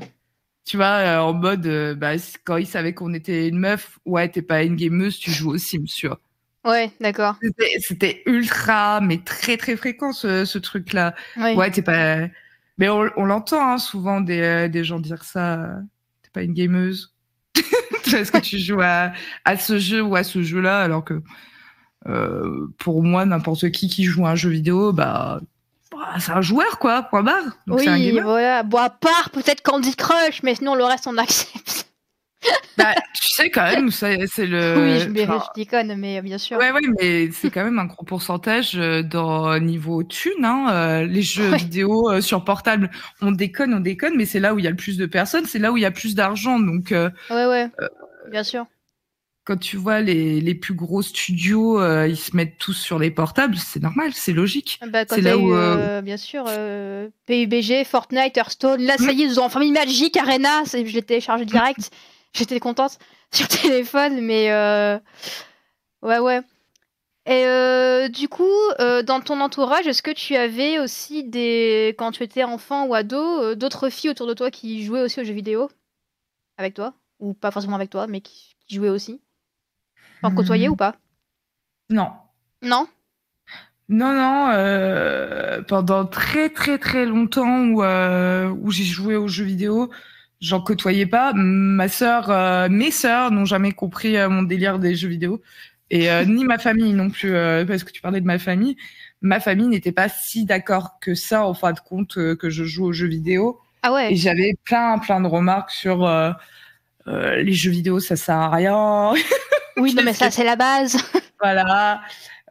tu 0.66 0.76
vois, 0.76 0.98
euh, 0.98 1.20
en 1.20 1.34
mode, 1.34 1.66
euh, 1.66 1.96
bah, 1.96 2.16
quand 2.44 2.58
ils 2.58 2.68
savaient 2.68 2.94
qu'on 2.94 3.14
était 3.14 3.48
une 3.48 3.58
meuf, 3.58 3.98
ouais, 4.04 4.28
t'es 4.28 4.42
pas 4.42 4.64
une 4.64 4.76
gameuse, 4.76 5.18
tu 5.18 5.32
joues 5.32 5.52
aux 5.52 5.58
Sims, 5.58 5.86
tu 5.86 6.08
vois. 6.08 6.20
Ouais, 6.66 6.92
d'accord. 7.00 7.38
C'était- 7.80 8.22
ultra, 8.26 9.00
mais 9.00 9.20
très 9.20 9.56
très 9.56 9.78
fréquent 9.78 10.12
ce, 10.12 10.44
ce 10.44 10.58
truc-là. 10.58 11.16
Ouais. 11.38 11.56
Ouais, 11.56 11.72
t'es 11.72 11.82
pas. 11.82 12.28
Mais 12.78 12.90
on, 12.90 13.10
on 13.16 13.24
l'entend 13.24 13.66
hein, 13.66 13.78
souvent 13.78 14.20
des, 14.20 14.68
des 14.68 14.84
gens 14.84 15.00
dire 15.00 15.24
ça. 15.24 15.70
T'es 16.22 16.30
pas 16.34 16.44
une 16.44 16.54
gameuse. 16.54 17.16
Est-ce 18.14 18.32
que 18.34 18.40
tu 18.40 18.60
joues 18.60 18.82
à, 18.82 19.14
à 19.46 19.56
ce 19.56 19.80
jeu 19.80 20.02
ou 20.02 20.18
à 20.18 20.26
ce 20.26 20.44
jeu-là 20.44 20.82
alors 20.82 21.06
que 21.06 21.22
euh, 22.08 22.68
pour 22.78 23.04
moi 23.04 23.26
n'importe 23.26 23.72
qui 23.72 23.88
qui 23.90 24.04
joue 24.06 24.26
à 24.26 24.30
un 24.32 24.36
jeu 24.36 24.50
vidéo 24.50 24.94
bah, 24.94 25.42
bah, 25.92 26.16
c'est 26.20 26.32
un 26.32 26.42
joueur 26.42 26.80
quoi 26.80 27.04
point 27.04 27.24
barre 27.24 27.58
donc 27.68 27.82
c'est 27.82 27.90
un 27.90 27.96
oui, 27.96 28.12
voilà. 28.22 28.64
Bon, 28.64 28.78
à 28.78 28.90
part 28.90 29.30
peut-être 29.32 29.62
Candy 29.62 29.96
Crush, 29.96 30.42
mais 30.44 30.56
sinon 30.56 30.76
le 30.76 30.84
reste 30.86 31.08
on 31.08 31.18
accepte. 31.18 31.88
bah, 32.78 32.96
tu 33.14 33.28
sais 33.34 33.50
quand 33.50 33.64
même 33.70 33.92
c'est 33.92 34.16
le 34.16 34.76
oui, 34.82 35.00
je, 35.02 35.10
mais, 35.10 35.24
enfin, 35.28 35.44
je 35.54 35.62
déconne, 35.62 35.94
mais 35.98 36.22
bien 36.22 36.38
sûr. 36.38 36.58
Ouais, 36.58 36.72
ouais, 36.72 36.80
mais 36.98 37.30
c'est 37.34 37.50
quand 37.50 37.66
même 37.66 37.80
un 37.80 37.86
gros 37.86 38.06
pourcentage 38.06 38.76
euh, 38.78 39.04
dans 39.04 39.60
niveau 39.60 40.04
thune. 40.04 40.46
Hein, 40.46 40.68
euh, 40.72 41.06
les 41.06 41.22
jeux 41.22 41.52
Ouais. 41.52 41.58
vidéo 41.58 42.10
euh, 42.10 42.22
sur 42.22 42.46
portable, 42.46 42.90
on 43.22 43.34
déconne, 43.34 43.74
on 43.74 43.82
déconne, 43.82 44.16
mais 44.16 44.26
c'est 44.26 44.40
là 44.40 44.54
où 44.54 44.60
il 44.60 44.64
y 44.64 44.68
a 44.68 44.72
le 44.72 44.78
plus 44.78 44.98
de 44.98 45.06
personnes, 45.06 45.44
c'est 45.46 45.60
là 45.60 45.74
où 45.74 45.78
il 45.78 45.82
y 45.82 45.86
a 45.86 45.92
plus 45.92 46.16
d'argent. 46.16 46.60
Donc, 46.62 46.94
euh, 46.94 47.10
Ouais, 47.30 47.46
ouais. 47.46 47.70
Bien 48.32 48.44
sûr. 48.44 48.66
Quand 49.50 49.58
tu 49.58 49.78
vois 49.78 50.02
les, 50.02 50.42
les 50.42 50.54
plus 50.54 50.76
gros 50.76 51.02
studios, 51.02 51.82
euh, 51.82 52.08
ils 52.08 52.20
se 52.20 52.36
mettent 52.36 52.60
tous 52.60 52.76
sur 52.76 53.00
les 53.00 53.10
portables, 53.10 53.58
c'est 53.58 53.82
normal, 53.82 54.12
c'est 54.14 54.32
logique. 54.32 54.80
Bah, 54.86 55.06
quand 55.06 55.16
C'est 55.16 55.22
là 55.22 55.32
eu, 55.32 55.40
où, 55.40 55.56
euh, 55.56 55.98
euh, 55.98 56.02
bien 56.04 56.18
sûr, 56.18 56.46
euh, 56.48 57.10
PUBG, 57.26 57.84
Fortnite, 57.84 58.38
Hearthstone, 58.38 58.84
là, 58.84 58.96
ça 58.98 59.12
y 59.12 59.24
est, 59.24 59.26
ils 59.26 59.40
ont 59.40 59.46
enfin 59.46 59.60
mis 59.60 59.72
Magic 59.72 60.16
Arena, 60.18 60.66
je 60.66 60.78
l'ai 60.78 61.02
téléchargé 61.02 61.46
direct, 61.46 61.90
j'étais 62.34 62.60
contente 62.60 63.00
sur 63.34 63.48
téléphone, 63.48 64.22
mais 64.22 64.52
ouais, 66.04 66.20
ouais. 66.20 66.42
Et 67.26 68.10
du 68.10 68.30
coup, 68.30 68.44
dans 68.78 69.20
ton 69.20 69.42
entourage, 69.42 69.88
est-ce 69.88 70.04
que 70.04 70.12
tu 70.12 70.36
avais 70.36 70.78
aussi 70.78 71.24
des, 71.24 71.96
quand 71.98 72.12
tu 72.12 72.22
étais 72.22 72.44
enfant 72.44 72.86
ou 72.86 72.94
ado, 72.94 73.56
d'autres 73.56 73.90
filles 73.90 74.12
autour 74.12 74.28
de 74.28 74.36
toi 74.36 74.52
qui 74.52 74.84
jouaient 74.84 75.02
aussi 75.02 75.20
aux 75.20 75.24
jeux 75.24 75.34
vidéo? 75.34 75.72
Avec 76.58 76.76
toi, 76.76 76.94
ou 77.18 77.34
pas 77.34 77.50
forcément 77.50 77.78
avec 77.78 77.90
toi, 77.90 78.06
mais 78.06 78.22
qui 78.22 78.56
jouaient 78.70 78.90
aussi, 78.90 79.22
en 80.24 80.32
côtoyer 80.32 80.68
Hmm. 80.68 80.72
ou 80.72 80.76
pas? 80.76 80.96
Non. 81.90 82.12
Non? 82.62 82.88
Non, 83.90 84.14
non, 84.14 84.50
euh, 84.52 85.64
pendant 85.64 86.06
très 86.06 86.50
très 86.50 86.78
très 86.78 87.06
longtemps 87.08 87.66
où, 87.70 87.84
euh, 87.84 88.50
où 88.62 88.70
j'ai 88.72 88.84
joué 88.84 89.16
aux 89.16 89.28
jeux 89.28 89.46
vidéo, 89.46 89.90
j'en 90.42 90.62
côtoyais 90.62 91.08
pas. 91.08 91.34
Ma 91.34 91.88
sœur, 91.88 92.30
euh, 92.30 92.70
mes 92.70 92.92
sœurs 92.92 93.32
n'ont 93.32 93.46
jamais 93.46 93.72
compris 93.72 94.16
mon 94.30 94.44
délire 94.44 94.78
des 94.78 94.94
jeux 94.96 95.08
vidéo. 95.10 95.42
Et 95.90 96.08
ni 96.28 96.46
ma 96.46 96.60
famille 96.60 96.94
non 96.94 97.10
plus, 97.10 97.32
parce 97.68 97.84
que 97.84 97.92
tu 97.92 98.00
parlais 98.00 98.22
de 98.22 98.28
ma 98.28 98.38
famille. 98.38 98.78
Ma 99.22 99.40
famille 99.40 99.68
n'était 99.68 99.92
pas 99.92 100.08
si 100.08 100.46
d'accord 100.46 101.00
que 101.02 101.16
ça, 101.16 101.44
en 101.48 101.56
fin 101.56 101.72
de 101.74 101.80
compte, 101.80 102.14
que 102.14 102.50
je 102.52 102.64
joue 102.64 102.86
aux 102.86 102.94
jeux 102.94 103.08
vidéo. 103.08 103.60
Ah 103.82 103.92
ouais? 103.94 104.14
Et 104.14 104.16
j'avais 104.16 104.54
plein 104.66 105.00
plein 105.00 105.20
de 105.20 105.28
remarques 105.28 105.72
sur 105.72 106.08
euh, 107.10 107.42
les 107.42 107.54
jeux 107.54 107.72
vidéo, 107.72 108.00
ça 108.00 108.16
sert 108.16 108.36
à 108.36 108.50
rien. 108.50 109.14
Oui, 109.78 109.94
non, 109.96 110.04
mais 110.04 110.14
ça, 110.14 110.32
c'est 110.32 110.44
la 110.44 110.56
base. 110.56 110.98
voilà, 111.42 112.02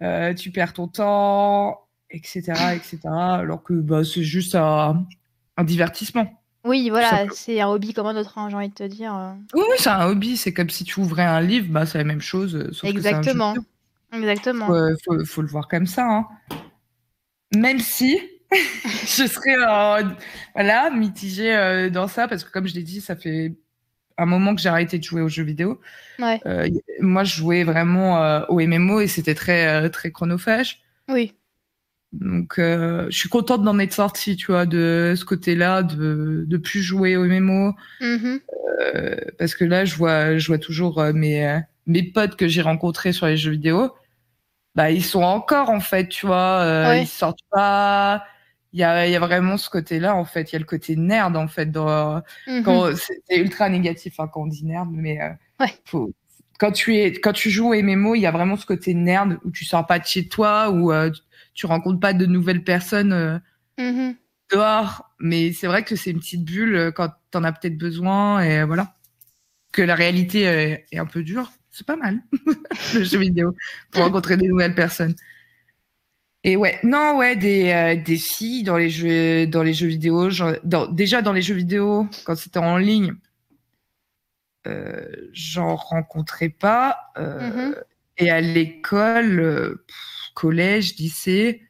euh, 0.03 0.35
tu 0.35 0.51
perds 0.51 0.73
ton 0.73 0.89
temps, 0.89 1.87
etc., 2.11 2.41
etc. 2.75 2.99
Alors 3.07 3.63
que 3.63 3.75
bah, 3.75 4.03
c'est 4.05 4.23
juste 4.25 4.55
un, 4.55 5.07
un 5.57 5.65
divertissement. 5.65 6.43
Oui, 6.65 6.91
voilà, 6.91 7.27
c'est 7.33 7.61
un 7.61 7.69
hobby 7.69 7.95
comme 7.95 8.07
un 8.09 8.17
autre, 8.17 8.37
hein, 8.37 8.49
j'ai 8.51 8.57
envie 8.57 8.69
de 8.69 8.75
te 8.75 8.83
dire. 8.83 9.15
euh. 9.17 9.33
Oui, 9.55 9.63
oui, 9.71 9.77
c'est 9.79 9.89
un 9.91 10.07
hobby. 10.07 10.37
C'est 10.37 10.53
comme 10.53 10.69
si 10.71 10.85
tu 10.85 11.01
ouvrais 11.01 11.25
un 11.25 11.41
livre, 11.41 11.69
bah, 11.71 11.87
c'est 11.87 11.99
la 11.99 12.05
même 12.05 12.21
chose. 12.21 12.69
Sauf 12.73 12.91
Exactement. 12.91 13.55
Exactement. 14.13 14.67
Faut, 14.67 14.75
euh, 14.75 14.97
faut, 15.05 15.25
faut 15.25 15.43
le 15.43 15.49
voir 15.49 15.69
comme 15.69 15.87
ça. 15.87 16.05
hein. 16.05 16.27
Même 17.55 17.79
si 17.79 18.19
je 18.51 19.27
serais 19.27 19.57
euh, 19.57 20.05
voilà, 20.55 20.91
mitigée 20.91 21.55
euh, 21.55 21.91
dans 21.91 22.09
ça, 22.09 22.29
parce 22.29 22.45
que 22.45 22.51
comme 22.51 22.67
je 22.67 22.75
l'ai 22.75 22.83
dit, 22.83 23.01
ça 23.01 23.17
fait 23.17 23.55
un 24.19 24.27
moment 24.27 24.55
que 24.55 24.61
j'ai 24.61 24.69
arrêté 24.69 24.99
de 24.99 25.05
jouer 25.05 25.23
aux 25.23 25.29
jeux 25.29 25.45
vidéo. 25.45 25.81
Ouais. 26.19 26.41
Euh, 26.47 26.69
moi, 27.01 27.25
je 27.25 27.37
jouais 27.37 27.65
vraiment 27.65 28.23
euh, 28.23 28.41
au 28.49 28.61
MMO 28.61 29.01
et 29.01 29.07
c'était 29.07 29.35
très, 29.35 29.67
euh, 29.69 29.89
très 29.89 30.11
chronophage. 30.11 30.81
Oui. 31.09 31.35
Donc, 32.13 32.55
je 32.59 33.07
suis 33.11 33.29
contente 33.29 33.63
d'en 33.65 33.79
être 33.79 33.93
sortie, 33.93 34.37
tu 34.37 34.47
vois, 34.47 34.65
de 34.65 35.13
ce 35.17 35.25
côté-là, 35.27 35.83
de 35.83 36.45
de 36.49 36.57
plus 36.57 36.81
jouer 36.83 37.17
au 37.19 37.25
MMO, 37.27 37.75
Mhm. 38.01 38.41
euh, 38.95 39.17
parce 39.39 39.55
que 39.55 39.65
là, 39.67 39.85
je 39.85 39.95
vois, 39.95 40.39
je 40.39 40.47
vois 40.47 40.57
toujours 40.59 41.03
mes 41.13 41.61
mes 41.87 42.03
potes 42.03 42.37
que 42.37 42.49
j'ai 42.49 42.63
rencontrés 42.63 43.13
sur 43.13 43.27
les 43.27 43.37
jeux 43.37 43.51
vidéo. 43.51 43.95
Bah, 44.75 44.91
ils 44.91 45.05
sont 45.05 45.23
encore 45.23 45.69
en 45.71 45.81
fait, 45.81 46.09
tu 46.09 46.27
vois, 46.27 46.61
Ouais. 46.89 47.03
ils 47.03 47.07
sortent 47.07 47.45
pas. 47.51 48.25
Il 48.73 48.81
y 48.81 48.85
a, 48.85 49.07
il 49.07 49.13
y 49.13 49.17
a 49.17 49.21
vraiment 49.21 49.57
ce 49.57 49.71
côté-là 49.71 50.15
en 50.15 50.25
fait. 50.25 50.51
Il 50.51 50.55
y 50.55 50.57
a 50.57 50.59
le 50.59 50.65
côté 50.65 50.95
nerd 50.97 51.37
en 51.37 51.49
fait. 51.49 51.67
Dans, 51.71 52.23
Mhm. 52.47 52.95
c'est 53.27 53.37
ultra 53.39 53.69
négatif 53.69 54.21
hein, 54.21 54.29
quand 54.33 54.43
on 54.43 54.47
dit 54.47 54.65
nerd, 54.65 54.89
mais 54.93 55.21
euh, 55.23 55.31
Ouais. 55.61 55.73
faut, 55.87 56.13
quand 56.59 56.73
tu 56.73 56.97
es 56.97 57.13
quand 57.13 57.33
tu 57.33 57.51
joues 57.51 57.71
au 57.71 57.75
MMO, 57.75 58.15
il 58.15 58.21
y 58.21 58.27
a 58.27 58.31
vraiment 58.31 58.57
ce 58.57 58.67
côté 58.67 58.93
nerd 58.95 59.39
où 59.45 59.51
tu 59.51 59.65
sors 59.65 59.87
pas 59.87 59.99
de 59.99 60.05
chez 60.05 60.29
toi, 60.29 60.71
où 60.71 60.93
euh, 60.93 61.11
tu- 61.11 61.23
tu 61.55 61.67
rencontres 61.67 61.99
pas 62.01 62.13
de 62.13 62.27
nouvelles 62.27 62.63
personnes 62.65 63.13
euh, 63.13 63.39
Mhm. 63.79 64.15
dehors. 64.53 65.11
Mais 65.19 65.53
c'est 65.53 65.67
vrai 65.67 65.83
que 65.83 65.97
c'est 65.97 66.11
une 66.11 66.19
petite 66.21 66.45
bulle 66.45 66.93
quand 66.95 67.11
t'en 67.31 67.45
as 67.45 67.53
peut-être 67.53 67.79
besoin 67.79 68.43
et 68.43 68.65
voilà. 68.65 68.95
Que 69.73 69.83
la 69.83 69.95
réalité 69.95 70.43
est, 70.43 70.87
est 70.93 70.99
un 70.99 71.07
peu 71.07 71.23
dure, 71.23 71.53
c'est 71.71 71.87
pas 71.87 71.97
mal 71.97 72.21
le 72.95 73.03
jeu 73.05 73.19
vidéo 73.19 73.55
pour 73.91 74.03
rencontrer 74.23 74.37
des 74.37 74.49
nouvelles 74.49 74.75
personnes. 74.75 75.15
Et 76.49 76.57
ouais, 76.57 76.79
non, 76.83 77.19
ouais, 77.19 77.37
des, 77.37 77.71
euh, 77.73 77.95
des 78.03 78.17
filles 78.17 78.63
dans 78.63 78.79
les 78.79 78.89
jeux, 78.89 79.47
dans 79.47 79.63
les 79.63 79.75
jeux 79.75 79.87
vidéo, 79.89 80.31
genre, 80.31 80.55
dans, 80.65 80.87
déjà 80.87 81.21
dans 81.21 81.35
les 81.35 81.43
jeux 81.43 81.55
vidéo, 81.55 82.09
quand 82.25 82.37
c'était 82.37 82.59
en 82.59 82.79
ligne, 82.79 83.13
euh, 84.67 85.05
j'en 85.35 85.77
rencontrais 85.77 86.49
pas. 86.49 86.97
euh, 87.19 87.51
Mhm. 87.69 87.77
Et 88.17 88.31
à 88.31 88.41
l'école, 88.41 89.79
collège, 90.35 90.97
lycée, 90.97 91.61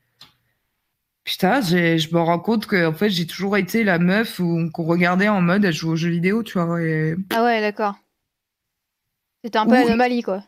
putain, 1.25 1.61
j'ai- 1.61 1.99
je 1.99 2.15
me 2.15 2.21
rends 2.21 2.39
compte 2.39 2.67
que 2.67 2.87
en 2.87 2.93
fait, 2.95 3.11
j'ai 3.11 3.27
toujours 3.27 3.57
été 3.57 3.83
la 3.83 3.99
meuf 3.99 4.37
qu'on 4.73 4.85
regardait 4.85 5.27
en 5.29 5.41
mode 5.43 5.65
à 5.65 5.73
jouer 5.73 5.91
aux 5.91 5.97
jeux 5.97 6.09
vidéo, 6.11 6.45
tu 6.45 6.57
vois. 6.59 6.81
et- 6.81 7.17
Ah 7.35 7.43
ouais, 7.43 7.61
d'accord. 7.61 7.97
C'était 9.45 9.59
un 9.59 9.67
peu 9.67 9.73
Ou- 9.73 9.87
l'anomalie, 9.87 10.23
quoi. 10.23 10.45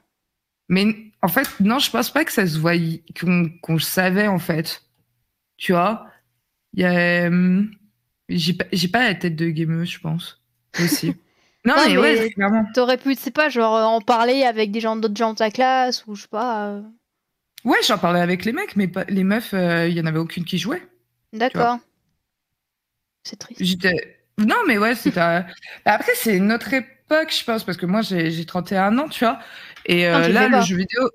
Mais 0.69 1.10
en 1.23 1.29
fait, 1.29 1.49
non, 1.61 1.79
je 1.79 1.91
pense 1.91 2.11
pas 2.11 2.25
que 2.25 2.33
ça 2.33 2.47
se 2.47 2.59
voyait, 2.59 3.03
qu'on 3.21 3.51
qu'on 3.63 3.75
le 3.75 3.81
savait 3.81 4.29
en 4.29 4.39
fait. 4.39 4.83
Tu 5.59 5.73
vois, 5.73 6.07
il 6.75 6.83
y 6.83 6.87
a, 6.87 7.27
hum, 7.29 7.71
j'ai 8.29 8.55
pas, 8.55 8.67
j'ai 8.73 8.89
pas 8.89 9.05
la 9.05 9.15
tête 9.15 9.37
de 9.37 9.51
gameuse, 9.51 9.91
je 9.91 10.01
pense 10.01 10.41
aussi. 10.81 11.15
Non, 11.67 11.75
mais, 11.77 11.89
mais- 11.95 11.99
ouais, 11.99 12.31
clairement. 12.31 12.65
T'aurais 12.75 12.97
pu, 12.99 13.15
tu 13.17 13.23
sais 13.23 13.31
pas, 13.31 13.51
genre 13.51 13.77
euh, 13.77 13.85
en 13.85 14.01
parler 14.01 14.45
avec 14.45 14.71
des 14.73 14.81
gens 14.81 14.97
d'autres 14.97 15.17
gens 15.17 15.33
de 15.33 15.39
ta 15.39 15.51
classe, 15.51 16.07
ou 16.07 16.15
je 16.15 16.23
sais 16.23 16.29
pas. 16.29 16.69
euh, 16.69 16.83
Ouais, 17.65 17.77
j'en 17.87 17.99
parlais 17.99 18.21
avec 18.21 18.47
les 18.47 18.53
mecs, 18.53 18.77
mais 18.77 18.89
pas, 18.89 19.05
les 19.09 19.25
meufs, 19.25 19.53
euh, 19.53 19.87
il 19.89 19.95
y 19.97 20.01
en 20.01 20.07
avait 20.07 20.19
aucune 20.19 20.45
qui 20.47 20.57
jouait. 20.59 20.83
D'accord. 21.35 21.79
C'est 23.25 23.37
triste. 23.39 23.63
J'étais. 23.63 24.19
Non, 24.39 24.57
mais 24.67 24.79
ouais, 24.79 24.95
c'était. 24.95 25.21
euh, 25.21 25.41
bah, 25.85 25.93
Après, 25.97 26.13
c'est 26.15 26.39
notre 26.41 26.73
époque, 26.73 27.33
je 27.39 27.45
pense, 27.45 27.65
parce 27.65 27.77
que 27.77 27.87
moi, 27.87 28.01
j'ai 28.03 28.31
j'ai 28.31 28.47
31 28.47 28.97
ans, 28.99 29.09
tu 29.09 29.25
vois. 29.25 29.39
Et 29.87 30.07
euh, 30.07 30.29
là, 30.29 30.49
le 30.49 30.63
jeu 30.63 30.77
vidéo. 30.77 31.11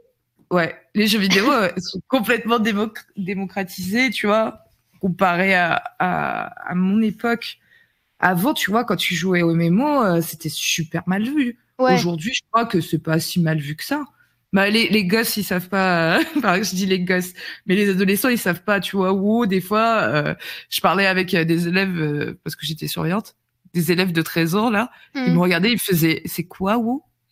Ouais, 0.52 0.76
les 0.94 1.08
jeux 1.08 1.20
vidéo 1.20 1.52
euh, 1.52 1.70
sont 1.78 2.02
complètement 2.08 2.60
démoc- 2.60 3.06
démocratisés, 3.18 4.12
tu 4.12 4.28
vois, 4.28 4.66
comparé 5.02 5.56
à, 5.56 5.82
à, 6.00 6.70
à 6.70 6.76
mon 6.76 7.02
époque 7.02 7.60
avant, 8.20 8.54
tu 8.54 8.72
vois, 8.72 8.86
quand 8.86 8.96
tu 8.96 9.14
jouais 9.14 9.42
au 9.42 9.54
MMO, 9.54 10.04
euh, 10.04 10.22
c'était 10.22 10.50
super 10.50 11.04
mal 11.08 11.24
vu. 11.24 11.58
Aujourd'hui, 11.78 12.34
je 12.34 12.42
crois 12.50 12.66
que 12.66 12.80
c'est 12.80 13.00
pas 13.00 13.20
si 13.20 13.42
mal 13.42 13.60
vu 13.60 13.76
que 13.76 13.84
ça. 13.84 14.06
Bah, 14.54 14.70
les, 14.70 14.88
les 14.88 15.06
gosses, 15.06 15.36
ils 15.36 15.44
savent 15.44 15.68
pas. 15.68 16.20
Enfin, 16.38 16.62
je 16.62 16.74
dis 16.74 16.86
les 16.86 17.02
gosses, 17.02 17.34
mais 17.66 17.76
les 17.76 17.90
adolescents, 17.90 18.30
ils 18.30 18.38
savent 18.38 18.64
pas. 18.64 18.80
Tu 18.80 18.96
vois, 18.96 19.12
ou 19.14 19.46
des 19.46 19.60
fois, 19.60 20.04
euh, 20.04 20.36
je 20.70 20.80
parlais 20.80 21.06
avec 21.06 21.34
euh, 21.34 21.44
des 21.44 21.68
élèves 21.68 22.36
parce 22.44 22.56
que 22.56 22.66
j'étais 22.66 22.88
surveillante, 22.88 23.36
des 23.74 23.92
élèves 23.92 24.14
de 24.14 24.22
13 24.22 24.56
ans 24.56 24.70
là. 24.70 24.90
Ils 25.14 25.24
me 25.24 25.30
hmm. 25.32 25.40
regardaient, 25.40 25.72
ils 25.74 25.80
faisaient, 25.80 26.22
c'est 26.26 26.46
quoi, 26.46 26.78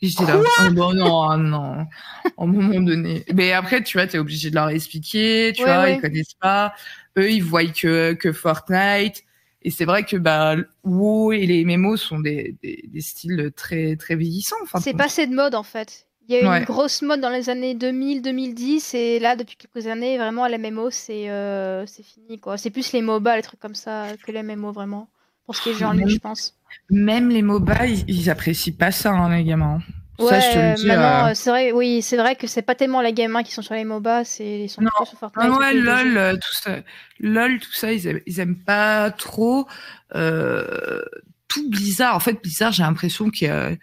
ou 0.04 0.08
J'étais 0.08 0.26
là, 0.26 0.38
oh, 0.38 0.70
non, 0.72 0.94
non, 0.94 1.38
non, 1.38 1.72
à 1.74 2.44
un 2.44 2.46
moment 2.46 2.82
donné. 2.82 3.24
Mais 3.34 3.54
après, 3.54 3.82
tu 3.84 3.98
vois, 3.98 4.08
t'es 4.08 4.18
obligé 4.18 4.50
de 4.50 4.56
leur 4.56 4.70
expliquer, 4.70 5.54
tu 5.56 5.64
vois, 5.64 5.90
ils 5.90 6.02
connaissent 6.02 6.36
pas. 6.40 6.74
Eux, 7.18 7.32
ils 7.32 7.44
voient 7.44 7.66
que, 7.66 8.14
que 8.14 8.32
Fortnite. 8.32 9.24
Et 9.66 9.72
c'est 9.72 9.86
vrai 9.86 10.04
que 10.04 10.18
bah, 10.18 10.56
WoW 10.84 11.32
et 11.32 11.46
les 11.46 11.64
MMO 11.64 11.96
sont 11.96 12.20
des, 12.20 12.58
des, 12.62 12.84
des 12.86 13.02
styles 13.02 13.52
très, 13.56 13.96
très 13.96 14.16
vieillissants. 14.16 14.58
Enfin, 14.64 14.80
c'est 14.82 14.94
passé 14.94 15.26
de 15.26 15.34
mode, 15.34 15.56
en 15.56 15.64
fait. 15.64 16.06
Il 16.28 16.36
y 16.36 16.38
a 16.38 16.42
eu 16.42 16.60
une 16.60 16.64
grosse 16.64 17.02
mode 17.02 17.20
dans 17.20 17.30
les 17.30 17.50
années 17.50 17.76
2000-2010 17.76 18.96
et 18.96 19.20
là 19.20 19.36
depuis 19.36 19.58
quelques 19.58 19.88
années 19.88 20.18
vraiment 20.18 20.48
les 20.48 20.58
MMO 20.58 20.90
c'est 20.90 21.30
euh, 21.30 21.86
c'est 21.86 22.04
fini 22.04 22.40
quoi. 22.40 22.58
C'est 22.58 22.70
plus 22.70 22.94
les 22.94 23.02
MOBA 23.02 23.36
les 23.36 23.42
trucs 23.42 23.60
comme 23.60 23.76
ça 23.76 24.08
que 24.26 24.32
les 24.32 24.42
MMO 24.42 24.72
vraiment 24.72 25.10
pour 25.46 25.56
ce 25.56 25.62
qui 25.62 25.70
est 25.72 25.74
genre 25.74 25.94
je 25.94 26.18
pense. 26.20 26.56
Même 26.90 27.30
les 27.30 27.42
MOBA 27.42 27.88
ils, 28.08 28.30
apprécient 28.30 28.74
pas 28.78 28.92
ça 28.92 29.12
hein, 29.12 29.36
les 29.36 29.44
gamins. 29.44 29.80
Ouais, 30.20 30.76
maintenant, 30.86 31.28
euh. 31.28 31.32
c'est 31.34 31.50
vrai, 31.50 31.72
oui, 31.72 32.02
c'est 32.04 32.18
vrai 32.18 32.36
que 32.36 32.46
c'est 32.46 32.62
pas 32.62 32.76
tellement 32.76 33.02
les 33.02 33.14
gamins 33.14 33.42
qui 33.42 33.52
sont 33.52 33.64
sur 33.64 33.74
les 33.74 33.84
MOBA, 33.84 34.24
c'est 34.24 34.62
ils 34.62 34.70
sont 34.70 34.82
plutôt 34.82 35.06
sur 35.06 35.18
Fortnite. 35.18 35.50
Ah 35.52 35.58
ouais, 35.58 35.74
LOL, 35.74 36.18
euh, 36.18 36.34
tout 36.36 36.54
ça, 36.62 36.78
LOL, 37.20 37.60
tout 37.60 37.74
ça, 37.74 37.92
ils 37.92 38.08
aiment, 38.08 38.22
ils 38.28 38.40
aiment 38.40 38.60
pas 38.60 39.10
trop. 39.10 39.68
Euh, 40.16 41.02
tout 41.48 41.68
Blizzard, 41.70 42.16
en 42.16 42.20
fait, 42.20 42.40
Blizzard, 42.42 42.72
j'ai 42.72 42.84
l'impression 42.84 43.32
que 43.32 43.76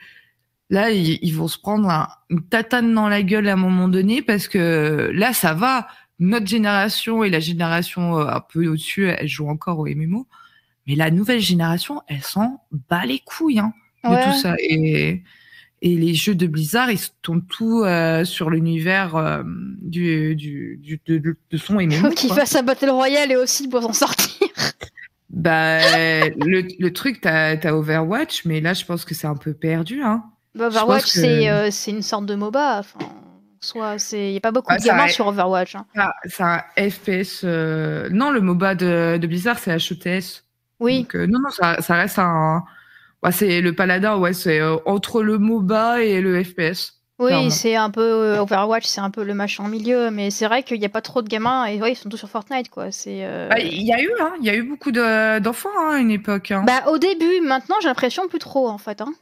là, 0.70 0.90
ils, 0.90 1.34
vont 1.34 1.48
se 1.48 1.58
prendre 1.58 2.08
une 2.30 2.42
tatane 2.42 2.94
dans 2.94 3.08
la 3.08 3.22
gueule 3.22 3.48
à 3.48 3.54
un 3.54 3.56
moment 3.56 3.88
donné 3.88 4.22
parce 4.22 4.46
que 4.46 5.10
là, 5.12 5.32
ça 5.32 5.52
va. 5.52 5.88
Notre 6.20 6.46
génération 6.46 7.24
et 7.24 7.30
la 7.30 7.40
génération 7.40 8.18
un 8.18 8.40
peu 8.40 8.66
au-dessus, 8.68 9.08
elles 9.08 9.26
jouent 9.26 9.48
encore 9.48 9.78
au 9.78 9.86
MMO. 9.86 10.28
Mais 10.86 10.94
la 10.94 11.10
nouvelle 11.10 11.40
génération, 11.40 12.00
elle 12.08 12.22
s'en 12.22 12.64
bat 12.88 13.04
les 13.06 13.20
couilles 13.20 13.60
hein, 13.60 13.72
de 14.04 14.32
tout 14.32 14.38
ça. 14.38 14.54
Et 14.58 15.22
et 15.82 15.96
les 15.96 16.14
jeux 16.14 16.34
de 16.34 16.46
Blizzard, 16.46 16.90
ils 16.90 17.00
tournent 17.22 17.46
tout 17.46 17.82
euh, 17.84 18.24
sur 18.24 18.50
l'univers 18.50 19.16
euh, 19.16 19.42
du, 19.46 20.36
du, 20.36 20.78
du, 20.82 21.00
de, 21.06 21.36
de 21.50 21.56
son 21.56 21.74
MMO. 21.74 22.10
Qu'il 22.16 22.32
fasse 22.34 22.54
un 22.54 22.62
Battle 22.62 22.90
Royale 22.90 23.32
et 23.32 23.36
aussi 23.36 23.68
pour 23.68 23.82
s'en 23.82 23.92
sortir. 23.92 24.48
Bah, 25.32 25.78
le, 25.78 26.66
le 26.76 26.92
truc, 26.92 27.20
t'as 27.20 27.56
as 27.56 27.72
Overwatch, 27.72 28.46
mais 28.46 28.60
là, 28.60 28.74
je 28.74 28.84
pense 28.84 29.04
que 29.04 29.14
c'est 29.14 29.28
un 29.28 29.36
peu 29.36 29.54
perdu. 29.54 30.02
Hein. 30.02 30.24
Bah, 30.56 30.66
Overwatch, 30.66 31.06
c'est 31.06 31.48
euh, 31.48 31.70
c'est 31.70 31.92
une 31.92 32.02
sorte 32.02 32.26
de 32.26 32.34
MOBA. 32.34 32.80
Enfin, 32.80 32.98
soit 33.60 33.96
il 34.12 34.32
n'y 34.32 34.36
a 34.36 34.40
pas 34.40 34.50
beaucoup 34.50 34.74
de 34.74 34.82
gamins 34.82 35.06
sur 35.06 35.28
Overwatch. 35.28 35.76
Hein. 35.76 35.86
C'est 36.24 36.42
un 36.42 36.64
FPS. 36.76 37.44
Non, 37.44 38.32
le 38.32 38.40
MOBA 38.40 38.74
de, 38.74 39.18
de 39.18 39.26
Blizzard, 39.28 39.60
c'est 39.60 39.70
HETS. 39.72 40.44
Oui. 40.80 41.02
Donc, 41.02 41.14
non, 41.14 41.38
non, 41.40 41.50
ça, 41.50 41.80
ça 41.80 41.94
reste 41.94 42.18
un 42.18 42.64
Ouais, 43.22 43.32
c'est 43.32 43.60
le 43.60 43.74
Paladin, 43.74 44.16
ouais, 44.16 44.32
c'est 44.32 44.60
euh, 44.60 44.76
entre 44.86 45.22
le 45.22 45.38
MOBA 45.38 46.02
et 46.02 46.20
le 46.20 46.42
FPS. 46.42 46.96
Oui, 47.18 47.50
c'est 47.50 47.76
un 47.76 47.90
peu 47.90 48.00
euh, 48.00 48.40
Overwatch, 48.40 48.86
c'est 48.86 49.02
un 49.02 49.10
peu 49.10 49.24
le 49.24 49.34
machin 49.34 49.64
en 49.64 49.68
milieu, 49.68 50.10
mais 50.10 50.30
c'est 50.30 50.46
vrai 50.46 50.62
qu'il 50.62 50.80
n'y 50.80 50.86
a 50.86 50.90
pas 50.90 51.02
trop 51.02 51.20
de 51.20 51.28
gamins 51.28 51.66
et 51.66 51.78
ouais, 51.78 51.92
ils 51.92 51.96
sont 51.96 52.08
tous 52.08 52.16
sur 52.16 52.30
Fortnite, 52.30 52.70
quoi. 52.70 52.90
C'est. 52.90 53.26
Euh, 53.26 53.48
bah, 53.50 53.58
il 53.58 53.82
y 53.82 53.92
a 53.92 54.00
eu, 54.00 54.10
hein, 54.20 54.32
il 54.40 54.46
y 54.46 54.48
a 54.48 54.54
eu 54.54 54.62
beaucoup 54.62 54.90
d'enfants 54.90 55.68
hein, 55.78 55.96
à 55.96 55.98
une 55.98 56.10
époque. 56.10 56.50
Hein. 56.50 56.64
Bah, 56.66 56.90
au 56.90 56.96
début, 56.96 57.42
maintenant, 57.42 57.76
j'ai 57.82 57.88
l'impression 57.88 58.26
plus 58.26 58.38
trop, 58.38 58.70
en 58.70 58.78
fait. 58.78 59.02
Hein. 59.02 59.12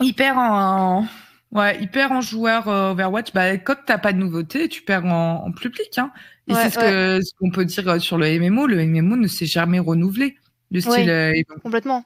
Hyper 0.00 0.38
en, 0.38 1.06
ouais, 1.52 1.78
hyper 1.82 2.10
en 2.12 2.22
joueur 2.22 2.68
Overwatch. 2.68 3.34
Bah, 3.34 3.58
quand 3.58 3.76
t'as 3.84 3.98
pas 3.98 4.14
de 4.14 4.18
nouveauté, 4.18 4.70
tu 4.70 4.80
perds 4.80 5.04
en, 5.04 5.52
public. 5.52 5.98
Hein. 5.98 6.10
Et 6.48 6.54
c'est 6.54 6.70
ce 6.70 7.34
qu'on 7.38 7.50
peut 7.50 7.64
dire 7.64 8.00
sur 8.00 8.18
le 8.18 8.38
MMO. 8.38 8.66
Le 8.66 8.84
MMO 8.84 9.16
ne 9.16 9.26
s'est 9.26 9.46
jamais 9.46 9.78
renouvelé 9.78 10.36
le 10.70 10.80
style. 10.80 11.10
Euh, 11.10 11.32
complètement. 11.62 12.04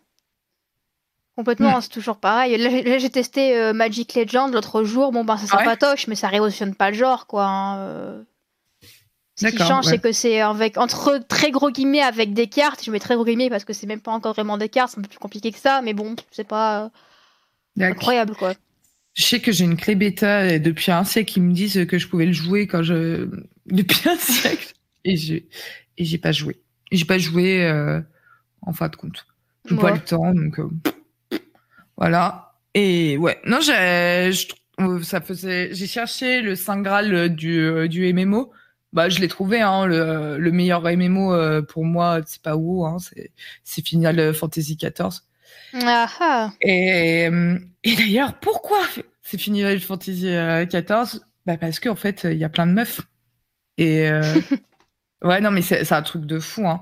Complètement, 1.36 1.80
c'est 1.80 1.88
toujours 1.88 2.18
pareil. 2.18 2.58
Là, 2.58 2.98
j'ai 2.98 3.10
testé 3.10 3.56
euh, 3.56 3.72
Magic 3.72 4.14
Legend 4.14 4.52
l'autre 4.52 4.84
jour. 4.84 5.12
Bon, 5.12 5.24
ben, 5.24 5.38
ça 5.38 5.46
sent 5.46 5.64
patoche, 5.64 6.06
mais 6.06 6.14
ça 6.14 6.28
révolutionne 6.28 6.74
pas 6.74 6.90
le 6.90 6.96
genre, 6.96 7.26
quoi. 7.26 7.46
Hein, 7.46 7.78
euh. 7.78 8.22
Ce 9.36 9.46
qui 9.46 9.56
change, 9.56 9.86
c'est 9.86 9.98
que 9.98 10.12
c'est 10.12 10.40
avec, 10.40 10.76
entre 10.76 11.18
très 11.26 11.50
gros 11.50 11.70
guillemets 11.70 12.02
avec 12.02 12.34
des 12.34 12.48
cartes. 12.48 12.84
Je 12.84 12.90
mets 12.90 13.00
très 13.00 13.14
gros 13.14 13.24
guillemets 13.24 13.48
parce 13.48 13.64
que 13.64 13.72
c'est 13.72 13.86
même 13.86 14.00
pas 14.00 14.12
encore 14.12 14.34
vraiment 14.34 14.58
des 14.58 14.68
cartes, 14.68 14.92
c'est 14.92 14.98
un 14.98 15.02
peu 15.02 15.08
plus 15.08 15.18
compliqué 15.18 15.50
que 15.50 15.58
ça, 15.58 15.80
mais 15.80 15.94
bon, 15.94 16.14
c'est 16.30 16.46
pas 16.46 16.90
incroyable, 17.80 18.36
quoi. 18.36 18.52
Je 19.14 19.24
sais 19.24 19.40
que 19.40 19.52
j'ai 19.52 19.64
une 19.64 19.76
clé 19.76 19.94
bêta 19.94 20.58
depuis 20.58 20.90
un 20.90 21.04
siècle, 21.04 21.34
ils 21.36 21.42
me 21.42 21.52
disent 21.52 21.86
que 21.86 21.98
je 21.98 22.08
pouvais 22.08 22.26
le 22.26 22.32
jouer 22.32 22.66
quand 22.66 22.82
je. 22.82 23.28
Depuis 23.66 24.08
un 24.08 24.16
siècle. 24.16 24.74
Et 25.04 25.16
j'ai, 25.16 25.48
et 25.96 26.04
j'ai 26.04 26.18
pas 26.18 26.32
joué. 26.32 26.60
J'ai 26.90 27.04
pas 27.04 27.18
joué 27.18 27.64
en 28.62 28.72
fin 28.72 28.88
de 28.88 28.96
compte. 28.96 29.24
J'ai 29.68 29.76
pas 29.76 29.92
le 29.92 30.00
temps, 30.00 30.34
donc 30.34 30.58
euh, 30.58 30.68
voilà. 31.96 32.54
Et 32.74 33.16
ouais, 33.18 33.38
non, 33.44 33.60
j'ai, 33.60 33.74
euh, 33.74 35.02
ça 35.02 35.20
faisait, 35.20 35.72
j'ai 35.72 35.86
cherché 35.86 36.40
le 36.40 36.56
saint 36.56 36.80
graal 36.80 37.34
du, 37.34 37.60
euh, 37.60 37.88
du 37.88 38.12
MMO. 38.12 38.52
Bah, 38.92 39.08
je 39.08 39.20
l'ai 39.20 39.28
trouvé, 39.28 39.60
hein, 39.60 39.86
le, 39.86 40.36
le 40.38 40.52
meilleur 40.52 40.82
MMO 40.82 41.62
pour 41.62 41.84
moi, 41.84 42.20
c'est 42.26 42.42
pas 42.42 42.56
où, 42.56 42.84
hein, 42.84 42.98
c'est, 42.98 43.30
c'est 43.64 43.86
Final 43.86 44.34
Fantasy 44.34 44.76
XIV. 44.76 45.20
Ah, 45.74 46.08
ah. 46.20 46.52
Et, 46.60 47.28
et 47.84 47.94
d'ailleurs, 47.96 48.38
pourquoi 48.40 48.80
c'est 49.22 49.38
Final 49.38 49.80
Fantasy 49.80 50.26
XIV 50.66 51.20
Bah 51.46 51.56
parce 51.56 51.80
qu'en 51.80 51.96
fait, 51.96 52.24
il 52.24 52.38
y 52.38 52.44
a 52.44 52.48
plein 52.48 52.66
de 52.66 52.72
meufs. 52.72 53.00
Et 53.78 54.10
ouais, 55.24 55.40
non, 55.40 55.50
mais 55.50 55.62
c'est, 55.62 55.84
c'est 55.84 55.94
un 55.94 56.02
truc 56.02 56.26
de 56.26 56.38
fou, 56.38 56.66
hein, 56.66 56.80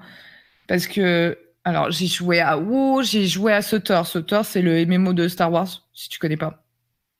parce 0.66 0.86
que 0.86 1.38
alors, 1.64 1.90
j'ai 1.90 2.06
joué 2.06 2.40
à 2.40 2.58
WoW, 2.58 3.02
j'ai 3.02 3.26
joué 3.26 3.52
à 3.52 3.60
Sutter. 3.62 4.00
Sutter, 4.04 4.40
c'est 4.44 4.62
le 4.62 4.84
MMO 4.86 5.12
de 5.12 5.28
Star 5.28 5.52
Wars, 5.52 5.68
si 5.92 6.08
tu 6.08 6.18
connais 6.18 6.36
pas. 6.36 6.64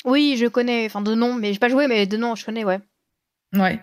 Oui, 0.05 0.37
je 0.39 0.47
connais, 0.47 0.87
enfin 0.87 1.03
de 1.03 1.15
nom, 1.15 1.35
mais 1.35 1.53
j'ai 1.53 1.59
pas 1.59 1.69
joué, 1.69 1.87
mais 1.87 2.07
de 2.07 2.17
nom, 2.17 2.35
je 2.35 2.45
connais, 2.45 2.65
ouais. 2.65 2.81
Ouais. 3.53 3.79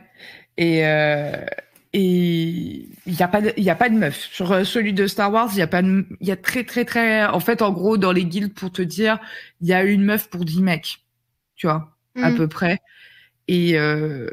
Et 0.58 0.86
euh, 0.86 1.46
et 1.94 2.90
il 3.06 3.14
y 3.14 3.24
a 3.24 3.28
pas 3.28 3.42
de, 3.42 3.54
il 3.58 3.64
y 3.64 3.70
a 3.70 3.76
pas 3.76 3.90
de 3.90 3.96
meuf 3.96 4.28
sur 4.32 4.52
euh, 4.52 4.64
celui 4.64 4.94
de 4.94 5.08
Star 5.08 5.32
Wars. 5.32 5.50
Il 5.54 5.60
y 5.60 5.62
a 5.62 5.68
pas, 5.68 5.82
il 5.82 6.06
y 6.28 6.32
a 6.32 6.36
très 6.36 6.64
très 6.64 6.86
très. 6.86 7.26
En 7.26 7.40
fait, 7.40 7.62
en 7.62 7.72
gros, 7.72 7.98
dans 7.98 8.12
les 8.12 8.26
guildes, 8.26 8.54
pour 8.54 8.72
te 8.72 8.82
dire, 8.82 9.20
il 9.62 9.68
y 9.68 9.74
a 9.74 9.84
une 9.84 10.04
meuf 10.04 10.30
pour 10.30 10.46
10 10.46 10.62
mecs, 10.62 11.00
tu 11.56 11.68
vois, 11.68 11.96
à 12.22 12.32
mm. 12.32 12.36
peu 12.36 12.48
près. 12.48 12.80
Et 13.48 13.78
euh, 13.80 14.30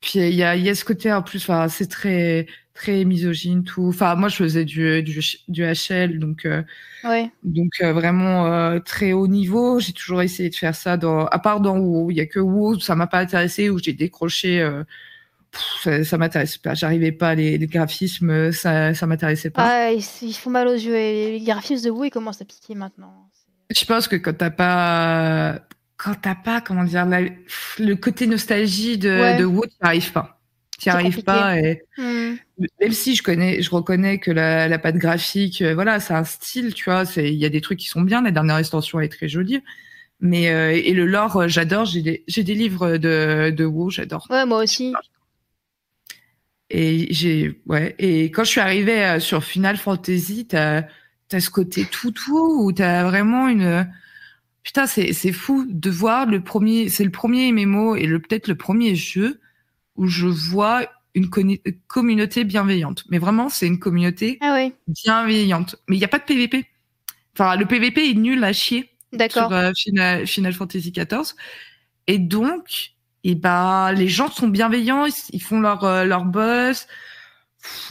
puis 0.00 0.18
il 0.18 0.34
y 0.34 0.42
a, 0.42 0.56
y 0.56 0.68
a 0.68 0.74
ce 0.74 0.84
côté 0.84 1.12
en 1.12 1.22
plus, 1.22 1.42
enfin, 1.42 1.68
c'est 1.68 1.88
très 1.88 2.46
très 2.74 3.04
misogyne 3.04 3.64
tout. 3.64 3.86
Enfin, 3.88 4.14
moi 4.16 4.28
je 4.28 4.36
faisais 4.36 4.64
du 4.64 5.02
du, 5.02 5.20
du 5.48 5.62
HL, 5.64 6.18
donc 6.18 6.44
euh, 6.44 6.62
ouais. 7.04 7.30
donc 7.44 7.72
euh, 7.80 7.92
vraiment 7.92 8.46
euh, 8.46 8.80
très 8.80 9.12
haut 9.12 9.28
niveau. 9.28 9.80
J'ai 9.80 9.92
toujours 9.92 10.22
essayé 10.22 10.50
de 10.50 10.54
faire 10.54 10.74
ça 10.74 10.96
dans, 10.96 11.26
à 11.26 11.38
part 11.38 11.60
dans 11.60 11.78
WoW, 11.78 12.10
il 12.10 12.16
y 12.16 12.20
a 12.20 12.26
que 12.26 12.40
WoW, 12.40 12.80
ça 12.80 12.96
m'a 12.96 13.06
pas 13.06 13.20
intéressé 13.20 13.70
où 13.70 13.78
j'ai 13.78 13.92
décroché. 13.92 14.60
Ça, 15.82 16.04
ça 16.04 16.18
m'intéressait 16.18 16.58
pas. 16.58 16.74
J'arrivais 16.74 17.12
pas 17.12 17.34
les, 17.34 17.58
les, 17.58 17.66
graphismes, 17.66 18.52
ça 18.52 18.94
ça 18.94 19.06
m'intéressait 19.06 19.50
pas. 19.50 19.62
Ah, 19.64 19.92
ils, 19.92 20.34
font 20.34 20.50
mal 20.50 20.68
aux 20.68 20.74
yeux. 20.74 20.96
Et 20.96 21.38
les 21.38 21.44
graphismes 21.44 21.88
de 21.88 22.06
ils 22.06 22.10
commencent 22.10 22.42
à 22.42 22.44
piquer 22.44 22.74
maintenant. 22.74 23.30
Je 23.70 23.84
pense 23.84 24.08
que 24.08 24.16
quand 24.16 24.36
t'as 24.36 24.50
pas 24.50 25.60
quand 25.96 26.14
t'as 26.20 26.34
pas, 26.34 26.60
comment 26.60 26.84
dire, 26.84 27.06
le 27.06 27.94
côté 27.94 28.26
nostalgie 28.26 28.98
de, 28.98 29.38
de 29.38 29.44
WoW, 29.44 29.66
tu 29.66 29.76
arrives 29.80 30.12
pas. 30.12 30.40
Tu 30.78 30.88
arrives 30.90 31.22
pas. 31.22 31.58
Et... 31.58 31.82
Hmm. 31.96 32.34
Même 32.80 32.92
si 32.92 33.14
je 33.14 33.22
connais, 33.22 33.62
je 33.62 33.70
reconnais 33.70 34.18
que 34.18 34.30
la, 34.30 34.68
la 34.68 34.78
patte 34.78 34.96
graphique, 34.96 35.62
euh, 35.62 35.74
voilà, 35.74 36.00
c'est 36.00 36.14
un 36.14 36.24
style, 36.24 36.74
tu 36.74 36.84
vois. 36.84 37.04
Il 37.16 37.34
y 37.34 37.44
a 37.44 37.48
des 37.48 37.60
trucs 37.60 37.78
qui 37.78 37.88
sont 37.88 38.02
bien. 38.02 38.22
La 38.22 38.32
dernière 38.32 38.58
extension 38.58 39.00
est 39.00 39.08
très 39.08 39.28
jolie. 39.28 39.62
Mais 40.20 40.50
euh, 40.50 40.72
et 40.72 40.92
le 40.92 41.06
lore, 41.06 41.36
euh, 41.36 41.48
j'adore. 41.48 41.84
J'ai 41.84 42.02
des, 42.02 42.24
j'ai 42.28 42.44
des 42.44 42.54
livres 42.54 42.96
de, 42.96 43.50
de 43.50 43.64
WoW, 43.64 43.90
j'adore. 43.90 44.26
Ouais, 44.30 44.44
moi 44.46 44.62
aussi. 44.62 44.92
Et 46.70 47.12
j'ai, 47.12 47.60
ouais. 47.66 47.94
Et 47.98 48.30
quand 48.30 48.44
je 48.44 48.50
suis 48.50 48.60
arrivée 48.60 49.18
sur 49.20 49.44
Final 49.44 49.76
Fantasy, 49.76 50.46
t'as 50.46 50.84
as 51.32 51.40
ce 51.40 51.50
côté 51.50 51.84
tout 51.84 52.12
tout 52.12 52.64
où 52.64 52.72
t'as 52.72 53.02
vraiment 53.04 53.48
une 53.48 53.88
Putain, 54.64 54.86
c'est, 54.86 55.12
c'est 55.12 55.32
fou 55.32 55.66
de 55.68 55.90
voir 55.90 56.26
le 56.26 56.42
premier, 56.42 56.88
c'est 56.88 57.04
le 57.04 57.10
premier 57.10 57.52
MMO 57.52 57.96
et 57.96 58.06
le, 58.06 58.18
peut-être 58.18 58.48
le 58.48 58.54
premier 58.54 58.94
jeu 58.94 59.38
où 59.94 60.06
je 60.06 60.26
vois 60.26 60.88
une 61.14 61.28
communauté 61.86 62.44
bienveillante. 62.44 63.04
Mais 63.10 63.18
vraiment, 63.18 63.50
c'est 63.50 63.66
une 63.66 63.78
communauté 63.78 64.38
ah 64.40 64.66
bienveillante. 64.88 65.76
Mais 65.88 65.96
il 65.96 65.98
n'y 65.98 66.04
a 66.04 66.08
pas 66.08 66.18
de 66.18 66.24
PVP. 66.24 66.66
Enfin, 67.34 67.56
le 67.56 67.66
PVP 67.66 68.10
est 68.10 68.14
nul 68.14 68.42
à 68.42 68.54
chier. 68.54 68.90
D'accord. 69.12 69.48
Sur 69.48 69.56
euh, 69.56 69.70
Final, 69.76 70.26
Final, 70.26 70.52
Fantasy 70.54 70.90
XIV. 70.90 71.34
Et 72.06 72.18
donc, 72.18 72.93
et 73.24 73.34
ben, 73.34 73.90
les 73.92 74.08
gens 74.08 74.30
sont 74.30 74.48
bienveillants, 74.48 75.06
ils, 75.32 75.42
font 75.42 75.58
leur, 75.58 75.82
euh, 75.84 76.04
leur 76.04 76.26
boss. 76.26 76.86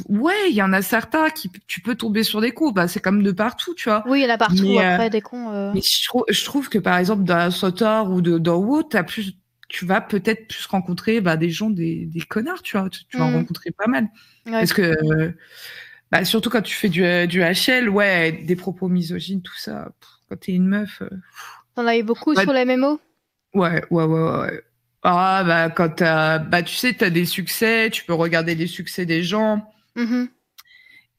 Ouais, 0.07 0.49
il 0.49 0.53
y 0.53 0.61
en 0.61 0.71
a 0.71 0.83
certains 0.83 1.31
qui 1.31 1.49
tu 1.65 1.81
peux 1.81 1.95
tomber 1.95 2.21
sur 2.21 2.39
des 2.39 2.51
cons. 2.51 2.71
Bah, 2.71 2.87
c'est 2.87 2.99
comme 2.99 3.23
de 3.23 3.31
partout, 3.31 3.73
tu 3.73 3.89
vois. 3.89 4.03
Oui, 4.07 4.19
il 4.19 4.23
y 4.23 4.27
en 4.27 4.33
a 4.35 4.37
partout 4.37 4.77
après 4.79 5.09
des 5.09 5.21
cons. 5.21 5.73
Mais 5.73 5.81
je, 5.81 6.07
trouve, 6.07 6.23
je 6.29 6.45
trouve 6.45 6.69
que 6.69 6.77
par 6.77 6.97
exemple 6.99 7.23
dans 7.23 7.49
Sauteur 7.49 8.11
ou 8.11 8.21
de, 8.21 8.37
dans 8.37 8.57
WoW, 8.57 8.83
t'as 8.83 9.01
plus, 9.01 9.33
tu 9.69 9.87
vas 9.87 10.01
peut-être 10.01 10.47
plus 10.47 10.67
rencontrer 10.67 11.19
bah, 11.19 11.35
des 11.35 11.49
gens, 11.49 11.71
des, 11.71 12.05
des 12.05 12.21
connards, 12.21 12.61
tu 12.61 12.77
vois. 12.77 12.87
Tu, 12.89 13.17
vas 13.17 13.25
en 13.25 13.31
mmh. 13.31 13.35
rencontrer 13.35 13.71
pas 13.71 13.87
mal. 13.87 14.09
Parce 14.45 14.73
que 14.73 15.33
bah, 16.11 16.23
surtout 16.25 16.51
quand 16.51 16.61
tu 16.61 16.75
fais 16.75 16.89
du, 16.89 17.01
du 17.25 17.41
HL, 17.41 17.89
ouais, 17.89 18.31
des 18.31 18.55
propos 18.55 18.87
misogynes, 18.87 19.41
tout 19.41 19.57
ça. 19.57 19.91
quand 20.29 20.39
t'es 20.39 20.51
une 20.51 20.67
meuf. 20.67 21.01
T'en 21.73 21.87
as 21.87 21.97
eu 21.97 22.03
beaucoup 22.03 22.35
sur 22.35 22.53
les 22.53 22.65
MMO 22.65 22.99
Ouais, 23.55 23.83
ouais, 23.89 24.03
ouais, 24.03 24.39
ouais. 24.39 24.63
Ah, 25.03 25.43
bah, 25.45 25.69
quand 25.69 25.99
bah, 25.99 26.63
tu 26.63 26.75
sais, 26.75 26.93
t'as 26.93 27.09
des 27.09 27.25
succès, 27.25 27.89
tu 27.91 28.05
peux 28.05 28.13
regarder 28.13 28.55
les 28.55 28.67
succès 28.67 29.05
des 29.05 29.23
gens. 29.23 29.69
Mmh 29.95 30.25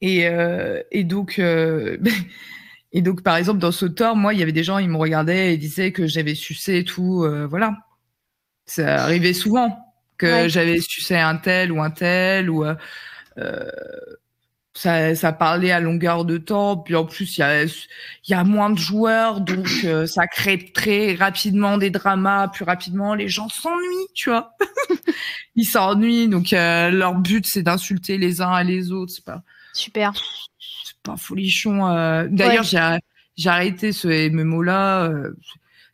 et, 0.01 0.27
euh, 0.27 0.83
et 0.91 1.03
donc, 1.03 1.39
euh, 1.39 1.97
et 2.91 3.01
donc, 3.01 3.23
par 3.23 3.37
exemple, 3.37 3.59
dans 3.59 3.71
ce 3.71 3.85
tort, 3.85 4.15
moi, 4.15 4.33
il 4.33 4.39
y 4.39 4.43
avait 4.43 4.51
des 4.51 4.63
gens, 4.63 4.77
ils 4.77 4.89
me 4.89 4.97
regardaient 4.97 5.53
et 5.53 5.57
disaient 5.57 5.91
que 5.91 6.05
j'avais 6.05 6.35
sucé 6.35 6.79
et 6.79 6.83
tout, 6.83 7.23
euh, 7.23 7.47
voilà. 7.47 7.77
Ça 8.65 9.03
arrivait 9.03 9.33
souvent 9.33 9.77
que 10.17 10.47
j'avais 10.49 10.79
sucé 10.79 11.15
un 11.15 11.37
tel 11.37 11.71
ou 11.71 11.81
un 11.81 11.91
tel 11.91 12.49
ou, 12.49 12.65
ça, 14.75 15.15
ça 15.15 15.31
parlait 15.31 15.71
à 15.71 15.79
longueur 15.79 16.25
de 16.25 16.37
temps. 16.37 16.77
Puis 16.77 16.95
en 16.95 17.05
plus, 17.05 17.37
il 17.37 17.39
y 17.39 17.43
a, 17.43 17.65
y 18.27 18.33
a 18.33 18.43
moins 18.43 18.69
de 18.69 18.77
joueurs, 18.77 19.39
donc 19.39 19.67
euh, 19.85 20.05
ça 20.05 20.27
crée 20.27 20.71
très 20.73 21.15
rapidement 21.15 21.77
des 21.77 21.89
dramas. 21.89 22.49
Plus 22.49 22.65
rapidement, 22.65 23.15
les 23.15 23.29
gens 23.29 23.47
s'ennuient, 23.47 24.11
tu 24.13 24.29
vois. 24.29 24.55
Ils 25.55 25.65
s'ennuient, 25.65 26.27
donc 26.27 26.51
euh, 26.51 26.91
leur 26.91 27.15
but 27.15 27.47
c'est 27.47 27.63
d'insulter 27.63 28.17
les 28.17 28.41
uns 28.41 28.57
et 28.59 28.65
les 28.65 28.91
autres. 28.91 29.13
C'est 29.13 29.23
pas 29.23 29.41
super. 29.73 30.13
C'est 30.83 30.97
pas 31.01 31.15
folichon. 31.15 31.87
Euh. 31.87 32.27
D'ailleurs, 32.29 32.63
j'ai 32.63 32.97
j'ai 33.37 33.49
arrêté 33.49 33.93
ce 33.93 34.29
MMO 34.29 34.61
là. 34.61 35.09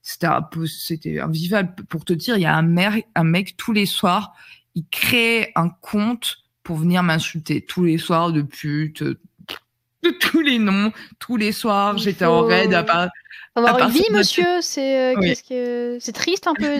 C'était 0.01 0.27
un 0.27 0.41
peu, 0.41 0.65
c'était 0.65 1.19
invivable. 1.19 1.75
Pour 1.87 2.03
te 2.03 2.13
dire, 2.13 2.35
il 2.35 2.41
y 2.41 2.45
a 2.47 2.55
un, 2.55 2.63
mec, 2.63 3.07
un 3.13 3.23
mec 3.23 3.55
tous 3.57 3.73
les 3.73 3.85
soirs, 3.85 4.33
il 4.73 4.85
crée 4.89 5.51
un 5.55 5.69
compte 5.69 6.40
pour 6.63 6.77
venir 6.77 7.03
m'insulter 7.03 7.61
tous 7.61 7.83
les 7.83 7.97
soirs 7.97 8.31
de 8.31 8.41
pute, 8.41 9.03
de 10.03 10.09
tous 10.19 10.41
les 10.41 10.59
noms, 10.59 10.91
tous 11.19 11.37
les 11.37 11.51
soirs. 11.51 11.97
J'étais 11.97 12.25
en 12.25 12.41
raid 12.41 12.73
à 12.73 12.83
part. 12.83 13.09
Avoir 13.55 13.79
une 13.79 13.89
vie, 13.89 14.05
monsieur, 14.11 14.61
c'est 14.61 15.13
euh, 15.13 15.33
que 15.47 15.97
c'est 15.99 16.13
triste 16.13 16.47
un 16.47 16.53
peu. 16.53 16.79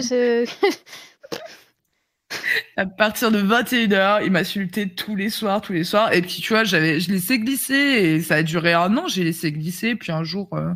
à 2.76 2.86
partir 2.86 3.30
de 3.30 3.42
21h, 3.42 4.22
il 4.24 4.30
m'insultait 4.30 4.86
tous 4.86 5.14
les 5.14 5.28
soirs, 5.28 5.60
tous 5.60 5.74
les 5.74 5.84
soirs. 5.84 6.14
Et 6.14 6.22
puis, 6.22 6.36
tu 6.40 6.54
vois, 6.54 6.64
j'avais, 6.64 6.98
je 6.98 7.10
laissais 7.10 7.38
glisser 7.38 7.74
et 7.74 8.22
ça 8.22 8.36
a 8.36 8.42
duré 8.42 8.72
un 8.72 8.96
an. 8.96 9.06
J'ai 9.06 9.22
laissé 9.24 9.52
glisser. 9.52 9.96
Puis 9.96 10.12
un 10.12 10.24
jour, 10.24 10.48
euh, 10.54 10.72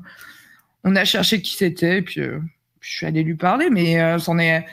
on 0.85 0.95
a 0.97 1.05
cherché 1.07 1.41
qui 1.41 1.57
c'était. 1.57 2.03
Puis, 2.03 2.21
euh, 2.21 2.41
je 2.81 2.95
suis 2.95 3.07
allée 3.07 3.23
lui 3.23 3.37
parler, 3.37 3.71
mais 3.71 4.19
c'en 4.19 4.39
est 4.39 4.67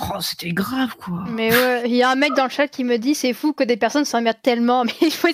Oh, 0.00 0.20
c'était 0.20 0.52
grave, 0.52 0.94
quoi. 0.96 1.24
Mais 1.28 1.50
ouais, 1.50 1.82
il 1.86 1.94
y 1.94 2.02
a 2.02 2.10
un 2.10 2.14
mec 2.14 2.32
dans 2.34 2.44
le 2.44 2.50
chat 2.50 2.68
qui 2.68 2.84
me 2.84 2.98
dit 2.98 3.14
c'est 3.14 3.32
fou 3.32 3.52
que 3.52 3.64
des 3.64 3.76
personnes 3.76 4.04
s'emmerdent 4.04 4.42
tellement. 4.42 4.84
Mais 4.84 4.92
il 5.00 5.10
faut, 5.10 5.28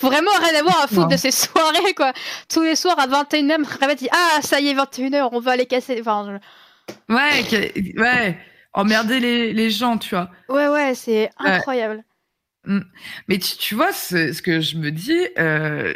vraiment 0.00 0.30
rien 0.42 0.60
avoir 0.60 0.84
à 0.84 0.86
foutre 0.86 1.08
de 1.08 1.16
ces 1.16 1.30
soirées, 1.30 1.94
quoi. 1.94 2.12
Tous 2.48 2.62
les 2.62 2.76
soirs 2.76 2.98
à 2.98 3.06
21h, 3.06 3.64
Ravet 3.80 3.94
dit 3.94 4.08
Ah, 4.12 4.40
ça 4.42 4.60
y 4.60 4.68
est, 4.68 4.74
21h, 4.74 5.30
on 5.32 5.40
va 5.40 5.52
aller 5.52 5.66
casser. 5.66 5.98
Enfin, 6.00 6.40
Ouais, 7.08 7.44
ouais. 7.96 8.38
Emmerder 8.74 9.20
les, 9.20 9.52
les 9.52 9.70
gens, 9.70 9.98
tu 9.98 10.14
vois. 10.14 10.30
Ouais, 10.48 10.68
ouais, 10.68 10.94
c'est 10.94 11.30
incroyable. 11.38 12.04
Mm. 12.64 12.80
Mais 13.28 13.38
tu, 13.38 13.56
tu 13.56 13.74
vois, 13.74 13.92
ce, 13.92 14.32
ce, 14.32 14.42
que 14.42 14.60
je 14.60 14.76
me 14.76 14.90
dis, 14.90 15.26
euh, 15.38 15.94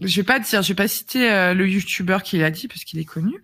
je 0.00 0.16
vais 0.20 0.24
pas 0.24 0.38
dire, 0.38 0.62
je 0.62 0.68
vais 0.68 0.74
pas 0.74 0.88
citer 0.88 1.30
euh, 1.30 1.54
le 1.54 1.68
youtubeur 1.68 2.22
qui 2.22 2.38
l'a 2.38 2.50
dit 2.50 2.68
parce 2.68 2.84
qu'il 2.84 2.98
est 2.98 3.04
connu, 3.04 3.36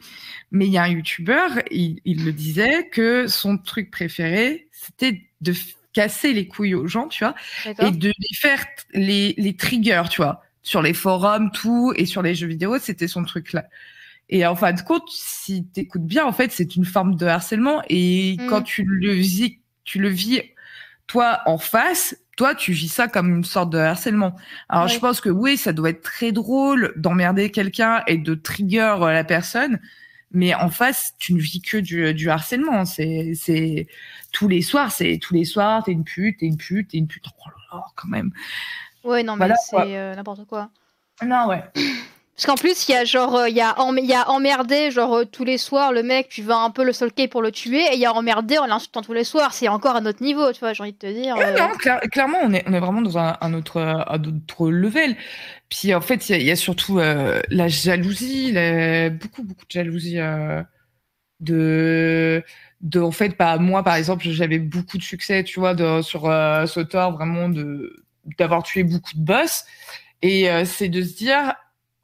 mais 0.51 0.67
il 0.67 0.73
y 0.73 0.79
a 0.79 0.83
un 0.83 0.89
youtubeur, 0.89 1.51
il, 1.71 2.01
il, 2.05 2.25
le 2.25 2.33
disait 2.33 2.89
que 2.89 3.27
son 3.27 3.59
truc 3.59 3.91
préféré, 3.91 4.69
c'était 4.73 5.23
de 5.41 5.55
casser 5.93 6.33
les 6.33 6.47
couilles 6.47 6.75
aux 6.75 6.87
gens, 6.87 7.09
tu 7.09 7.25
vois, 7.25 7.35
et 7.67 7.91
de 7.91 8.09
les 8.09 8.37
faire 8.37 8.65
les, 8.93 9.35
les 9.39 9.57
triggers, 9.57 10.03
tu 10.11 10.23
vois, 10.23 10.43
sur 10.63 10.83
les 10.83 10.95
forums, 10.95 11.51
tout, 11.53 11.93
et 11.97 12.07
sur 12.07 12.23
les 12.23 12.35
jeux 12.35 12.49
vidéo, 12.49 12.79
c'était 12.79 13.09
son 13.09 13.25
truc 13.25 13.53
là. 13.53 13.67
Et 14.31 14.47
en 14.47 14.57
fin 14.57 14.73
de 14.73 14.81
compte, 14.81 15.09
si 15.11 15.67
t'écoutes 15.67 16.07
bien, 16.07 16.25
en 16.25 16.33
fait, 16.33 16.51
c'est 16.51 16.77
une 16.77 16.85
forme 16.85 17.15
de 17.17 17.27
harcèlement, 17.27 17.83
et 17.89 18.37
mm. 18.39 18.47
quand 18.49 18.63
tu 18.63 18.85
le 18.85 19.13
vis, 19.13 19.59
tu 19.85 19.99
le 19.99 20.09
vis 20.09 20.43
toi 21.07 21.41
en 21.47 21.59
face, 21.59 22.17
toi, 22.37 22.55
tu 22.55 22.73
vis 22.73 22.89
ça 22.89 23.09
comme 23.09 23.37
une 23.37 23.45
sorte 23.45 23.71
de 23.71 23.79
harcèlement. 23.79 24.35
Alors, 24.69 24.89
je 24.89 24.99
pense 24.99 25.21
que 25.21 25.29
oui, 25.29 25.57
ça 25.57 25.73
doit 25.73 25.91
être 25.91 26.03
très 26.03 26.33
drôle 26.33 26.93
d'emmerder 26.97 27.51
quelqu'un 27.51 28.03
et 28.07 28.19
de 28.19 28.35
trigger 28.35 28.97
euh, 29.01 29.13
la 29.13 29.25
personne. 29.25 29.81
Mais 30.33 30.53
en 30.55 30.69
face, 30.69 31.13
tu 31.19 31.33
ne 31.33 31.39
vis 31.39 31.63
que 31.63 31.77
du, 31.77 32.13
du 32.13 32.29
harcèlement. 32.29 32.85
C'est, 32.85 33.35
c'est 33.35 33.87
tous 34.33 34.49
les 34.49 34.63
soirs, 34.63 34.91
c'est 34.91 35.19
tous 35.23 35.33
les 35.33 35.45
soirs, 35.45 35.85
t'es 35.85 35.93
une 35.93 36.03
pute, 36.03 36.39
t'es 36.39 36.47
une 36.47 36.57
pute, 36.57 36.89
t'es 36.89 36.99
une 36.99 37.07
pute. 37.07 37.25
Oh 37.39 37.49
là 37.49 37.79
là, 37.79 37.85
quand 37.95 38.09
même. 38.09 38.33
Ouais, 39.05 39.23
non, 39.23 39.37
mais 39.37 39.49
c'est 39.65 39.97
euh, 39.97 40.15
n'importe 40.17 40.45
quoi. 40.47 40.71
Non, 41.25 41.47
ouais. 41.47 41.63
Parce 42.37 42.47
qu'en 42.47 42.57
plus, 42.57 42.89
il 42.89 42.93
y 42.93 42.95
a 42.97 43.05
genre, 43.05 43.37
euh, 43.37 43.49
il 43.49 43.55
y, 43.55 43.61
a 43.61 43.77
y 43.79 44.13
a 44.13 44.29
emmerdé, 44.29 44.91
genre 44.91 45.19
euh, 45.19 45.25
tous 45.25 45.45
les 45.45 45.57
soirs, 45.57 45.93
le 45.93 46.03
mec, 46.03 46.29
tu 46.29 46.43
vas 46.43 46.57
un 46.57 46.71
peu 46.71 46.85
le 46.85 46.93
solquer 46.93 47.29
pour 47.29 47.43
le 47.43 47.53
tuer, 47.53 47.83
et 47.93 47.95
il 47.95 48.01
y 48.01 48.07
a 48.07 48.13
emmerdé 48.13 48.59
en 48.59 48.67
l'insultant 48.67 49.03
tous 49.03 49.13
les 49.13 49.23
soirs. 49.23 49.53
C'est 49.53 49.69
encore 49.69 49.95
un 49.95 50.05
autre 50.05 50.21
niveau, 50.21 50.53
tu 50.53 50.59
vois, 50.59 50.73
j'ai 50.73 50.83
envie 50.83 50.93
de 50.93 50.99
te 50.99 51.07
dire. 51.07 51.37
Euh. 51.37 51.57
non, 51.57 51.69
clairement, 52.11 52.39
on 52.43 52.53
est, 52.53 52.65
on 52.67 52.73
est 52.73 52.81
vraiment 52.81 53.03
dans 53.03 53.19
un, 53.19 53.37
un, 53.41 53.55
autre, 53.55 53.81
un 53.81 54.25
autre 54.25 54.69
level. 54.69 55.17
Puis 55.69 55.95
en 55.95 56.01
fait, 56.01 56.29
il 56.29 56.43
y, 56.43 56.47
y, 56.47 56.51
a 56.51 56.57
surtout 56.57 56.99
la 56.99 57.69
jalousie, 57.69 58.53
beaucoup, 59.13 59.45
beaucoup 59.45 59.65
de 59.67 59.71
jalousie 59.71 60.19
de. 61.41 62.43
De, 62.81 63.01
en 63.01 63.13
fait, 63.13 63.35
bah, 63.39 63.57
moi, 63.57 63.83
par 63.83 63.95
exemple, 63.95 64.25
j'avais 64.29 64.59
beaucoup 64.59 64.99
de 64.99 65.03
succès, 65.03 65.43
tu 65.43 65.59
vois, 65.59 65.73
de, 65.73 66.03
sur 66.03 66.29
euh, 66.29 66.67
Sotor, 66.67 67.13
vraiment, 67.13 67.49
de 67.49 68.05
d'avoir 68.39 68.63
tué 68.63 68.83
beaucoup 68.83 69.15
de 69.15 69.25
boss. 69.25 69.65
Et 70.21 70.49
c'est 70.65 70.89
de 70.89 71.03
se 71.03 71.15
dire, 71.15 71.55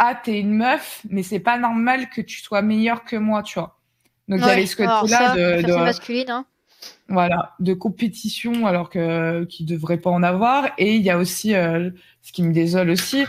ah, 0.02 0.14
t'es 0.14 0.40
une 0.40 0.56
meuf, 0.56 1.02
mais 1.10 1.22
c'est 1.22 1.40
pas 1.40 1.58
normal 1.58 2.08
que 2.08 2.22
tu 2.22 2.40
sois 2.40 2.62
meilleure 2.62 3.04
que 3.04 3.16
moi, 3.16 3.42
tu 3.42 3.58
vois. 3.58 3.78
Donc, 4.28 4.40
il 4.40 4.46
y 4.46 4.50
avait 4.50 4.64
ce 4.64 4.76
côté-là 4.76 5.34
de, 5.36 5.62
de 5.62 5.74
masculine, 5.74 6.30
hein. 6.30 6.46
Voilà, 7.08 7.54
de 7.60 7.74
compétition, 7.74 8.66
alors 8.66 8.88
que 8.88 9.44
qui 9.44 9.66
devrait 9.66 9.98
pas 9.98 10.08
en 10.08 10.22
avoir. 10.22 10.70
Et 10.78 10.96
il 10.96 11.02
y 11.02 11.10
a 11.10 11.18
aussi, 11.18 11.54
euh, 11.54 11.90
ce 12.22 12.32
qui 12.32 12.42
me 12.42 12.54
désole 12.54 12.88
aussi, 12.88 13.26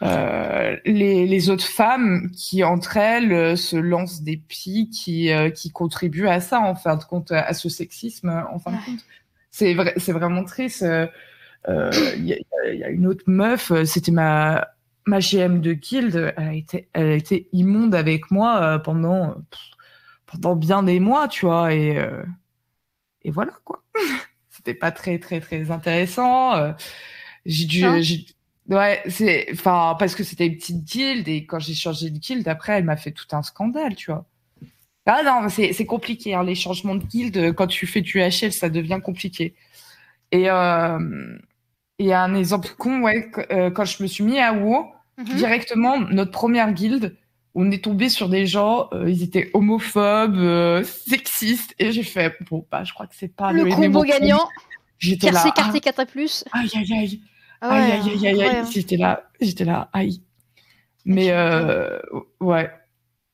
euh, 0.00 0.76
les, 0.86 1.26
les, 1.26 1.50
autres 1.50 1.66
femmes 1.66 2.30
qui, 2.34 2.64
entre 2.64 2.96
elles, 2.96 3.32
euh, 3.32 3.56
se 3.56 3.76
lancent 3.76 4.22
des 4.22 4.38
pics 4.38 4.88
qui, 4.90 5.30
euh, 5.30 5.50
qui 5.50 5.70
contribuent 5.70 6.28
à 6.28 6.40
ça, 6.40 6.60
en 6.60 6.74
fin 6.74 6.96
de 6.96 7.04
compte, 7.04 7.32
à 7.32 7.52
ce 7.52 7.68
sexisme, 7.68 8.30
en 8.50 8.58
fin 8.58 8.70
de 8.70 8.76
compte. 8.76 9.04
C'est 9.50 9.74
vrai, 9.74 9.92
c'est 9.98 10.12
vraiment 10.12 10.44
triste. 10.44 10.86
Il 11.68 12.24
y, 12.24 12.38
y, 12.64 12.84
a 12.84 12.88
une 12.88 13.06
autre 13.06 13.24
meuf, 13.26 13.72
c'était 13.84 14.12
ma 14.12 14.68
ma 15.08 15.20
GM 15.20 15.60
de 15.60 15.72
guild, 15.72 16.34
elle 16.36 16.48
a 16.48 16.54
été, 16.54 16.88
elle 16.92 17.06
a 17.06 17.14
été 17.14 17.48
immonde 17.52 17.94
avec 17.94 18.30
moi 18.30 18.62
euh, 18.62 18.78
pendant, 18.78 19.36
pendant 20.26 20.54
bien 20.54 20.82
des 20.82 21.00
mois, 21.00 21.28
tu 21.28 21.46
vois, 21.46 21.74
et, 21.74 21.98
euh, 21.98 22.22
et 23.22 23.30
voilà, 23.30 23.52
quoi. 23.64 23.82
C'était 24.50 24.74
pas 24.74 24.92
très, 24.92 25.18
très, 25.18 25.40
très 25.40 25.70
intéressant. 25.70 26.54
Euh, 26.54 26.72
j'ai 27.46 27.64
dû, 27.64 27.86
ouais, 28.68 29.02
c'est, 29.08 29.48
enfin, 29.52 29.96
parce 29.98 30.14
que 30.14 30.24
c'était 30.24 30.46
une 30.46 30.56
petite 30.56 30.84
guild, 30.84 31.28
et 31.28 31.46
quand 31.46 31.58
j'ai 31.58 31.74
changé 31.74 32.10
de 32.10 32.18
guild, 32.18 32.46
après, 32.46 32.74
elle 32.74 32.84
m'a 32.84 32.96
fait 32.96 33.12
tout 33.12 33.26
un 33.32 33.42
scandale, 33.42 33.96
tu 33.96 34.10
vois. 34.10 34.26
Ah 35.06 35.22
non, 35.24 35.48
c'est 35.48 35.86
compliqué, 35.86 36.34
hein, 36.34 36.42
les 36.42 36.54
changements 36.54 36.94
de 36.94 37.04
guild, 37.04 37.54
quand 37.54 37.66
tu 37.66 37.86
fais 37.86 38.02
du 38.02 38.18
HL, 38.18 38.52
ça 38.52 38.68
devient 38.68 39.00
compliqué. 39.02 39.54
Et, 40.32 40.50
euh, 40.50 41.38
et 41.98 42.12
un 42.12 42.34
exemple 42.34 42.68
con, 42.76 43.00
ouais, 43.00 43.30
quand 43.74 43.86
je 43.86 44.02
me 44.02 44.06
suis 44.06 44.22
mis 44.22 44.38
à 44.38 44.52
WoW, 44.52 44.92
Mhm. 45.18 45.36
directement 45.36 45.98
notre 45.98 46.30
première 46.30 46.72
guilde. 46.72 47.16
On 47.54 47.70
est 47.72 47.82
tombé 47.82 48.08
sur 48.08 48.28
des 48.28 48.46
gens, 48.46 48.88
euh, 48.92 49.10
ils 49.10 49.24
étaient 49.24 49.50
homophobes, 49.52 50.36
euh, 50.36 50.84
sexistes, 50.84 51.74
et 51.80 51.90
j'ai 51.90 52.04
fait 52.04 52.36
bon 52.48 52.64
bah 52.70 52.84
je 52.84 52.92
crois 52.92 53.08
que 53.08 53.16
c'est 53.16 53.34
pas 53.34 53.50
le, 53.52 53.64
le 53.64 53.70
combo 53.74 54.04
gagnant. 54.04 54.48
J'étais 54.98 55.32
là. 55.32 55.50
Quartier 55.54 55.80
4 55.80 56.04
plus. 56.06 56.44
Aïe 56.52 56.70
aïe 56.76 56.92
aïe. 56.92 57.20
Ah 57.60 57.70
aïe 57.70 57.92
aïe 57.92 58.26
aïe 58.28 58.42
aïe. 58.42 58.64
J'étais 58.70 58.96
là, 58.96 59.24
j'étais 59.40 59.64
là, 59.64 59.90
aïe. 59.92 60.22
Mais 61.04 61.30
euh, 61.32 61.98
ouais. 62.40 62.70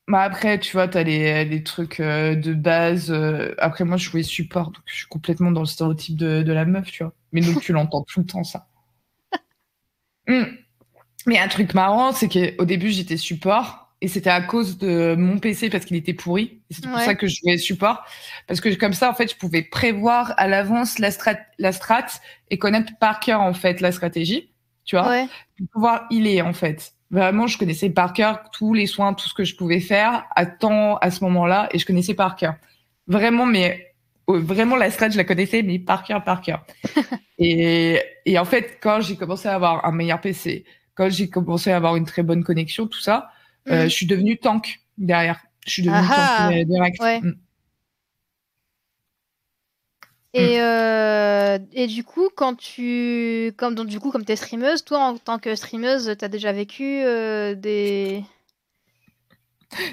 Bah 0.09 0.20
après, 0.23 0.59
tu 0.59 0.73
vois, 0.73 0.88
t'as 0.88 1.03
les, 1.03 1.44
les 1.44 1.62
trucs 1.62 2.01
de 2.01 2.55
base. 2.55 3.12
après, 3.59 3.85
moi, 3.85 3.97
je 3.99 4.09
jouais 4.09 4.23
support, 4.23 4.70
donc 4.70 4.83
je 4.87 4.94
suis 4.97 5.07
complètement 5.07 5.51
dans 5.51 5.61
le 5.61 5.66
stéréotype 5.66 6.16
de, 6.16 6.42
de 6.42 6.53
la 6.53 6.64
meuf, 6.64 6.90
tu 6.90 7.03
vois. 7.03 7.12
Mais 7.33 7.40
donc, 7.42 7.61
tu 7.61 7.73
l'entends 7.75 8.03
tout 8.03 8.20
le 8.20 8.27
temps, 8.27 8.44
ça. 8.44 8.68
Mm. 10.29 10.44
Mais 11.27 11.39
un 11.39 11.49
truc 11.49 11.75
marrant, 11.75 12.13
c'est 12.13 12.29
qu'au 12.29 12.65
début, 12.65 12.91
j'étais 12.91 13.17
support. 13.17 13.89
et 14.01 14.09
c'était 14.09 14.31
à 14.31 14.43
cause 14.43 14.77
de 14.77 15.15
mon 15.17 15.39
PC 15.39 15.71
parce 15.71 15.87
qu'il 15.87 15.97
était 15.97 16.13
pourri. 16.13 16.61
C'est 16.71 16.85
pour 16.87 16.99
ça 16.99 17.15
que 17.15 17.27
je 17.27 17.37
jouais 17.43 17.57
support. 17.57 18.05
Parce 18.47 18.61
que 18.61 18.69
comme 18.75 18.93
ça, 18.93 19.11
en 19.11 19.15
fait, 19.15 19.31
je 19.31 19.37
pouvais 19.37 19.63
prévoir 19.63 20.35
à 20.37 20.47
l'avance 20.47 20.99
la 20.99 21.11
strat, 21.11 21.37
la 21.59 21.73
strat 21.73 22.07
et 22.51 22.59
connaître 22.59 22.93
par 23.01 23.21
cœur, 23.21 23.41
en 23.41 23.55
fait, 23.55 23.81
la 23.81 23.93
stratégie. 23.93 24.53
Tu 24.85 24.97
vois? 24.97 25.09
Ouais. 25.09 25.27
Pour 25.57 25.67
pouvoir 25.73 26.07
healer, 26.11 26.43
en 26.43 26.53
fait. 26.53 26.93
Vraiment, 27.11 27.47
je 27.47 27.57
connaissais 27.57 27.89
par 27.91 28.13
cœur 28.13 28.51
tous 28.51 28.75
les 28.75 28.87
soins, 28.87 29.15
tout 29.15 29.29
ce 29.29 29.35
que 29.35 29.45
je 29.45 29.57
pouvais 29.57 29.81
faire 29.81 30.27
à 30.37 30.45
temps, 30.45 30.97
à 30.99 31.11
ce 31.11 31.25
moment-là, 31.25 31.69
et 31.73 31.79
je 31.79 31.87
connaissais 31.87 32.15
par 32.15 32.37
cœur. 32.37 32.57
Vraiment, 33.07 33.47
mais 33.47 33.95
vraiment 34.27 34.77
la 34.77 34.91
strat, 34.91 35.11
je 35.11 35.17
la 35.17 35.25
connaissais, 35.25 35.63
mais 35.63 35.79
par 35.79 36.03
cœur, 36.05 36.23
par 36.25 36.43
cœur. 36.43 36.67
et, 37.39 38.01
et 38.27 38.39
en 38.39 38.45
fait, 38.45 38.79
quand 38.83 39.01
j'ai 39.01 39.17
commencé 39.17 39.49
à 39.49 39.55
avoir 39.55 39.87
un 39.87 39.93
meilleur 39.93 40.21
PC, 40.21 40.65
quand 40.94 41.11
j'ai 41.11 41.28
commencé 41.28 41.70
à 41.70 41.76
avoir 41.76 41.96
une 41.96 42.04
très 42.04 42.22
bonne 42.22 42.44
connexion, 42.44 42.87
tout 42.87 43.00
ça, 43.00 43.30
euh, 43.68 43.83
mhm. 43.83 43.85
je 43.85 43.94
suis 43.94 44.07
devenue 44.07 44.38
tank 44.38 44.80
derrière. 44.98 45.40
Je 45.66 45.70
suis 45.70 45.83
devenue 45.83 46.07
tank 46.07 46.52
euh, 46.52 46.64
direct. 46.64 47.00
Mm. 47.00 47.33
Et, 50.37 50.57
mm. 50.57 50.61
euh, 50.61 51.59
et 51.72 51.87
du 51.87 52.04
coup, 52.04 52.28
quand 52.35 52.57
tu. 52.57 53.52
Comme, 53.57 53.74
donc, 53.74 53.87
du 53.87 54.00
coup, 54.00 54.11
comme 54.11 54.24
tu 54.24 54.33
es 54.33 54.37
streameuse, 54.37 54.85
toi, 54.85 54.98
en 54.98 55.16
tant 55.16 55.38
que 55.38 55.54
streameuse, 55.54 56.16
tu 56.18 56.24
as 56.24 56.28
déjà 56.28 56.52
vécu 56.52 57.02
des. 57.57 58.24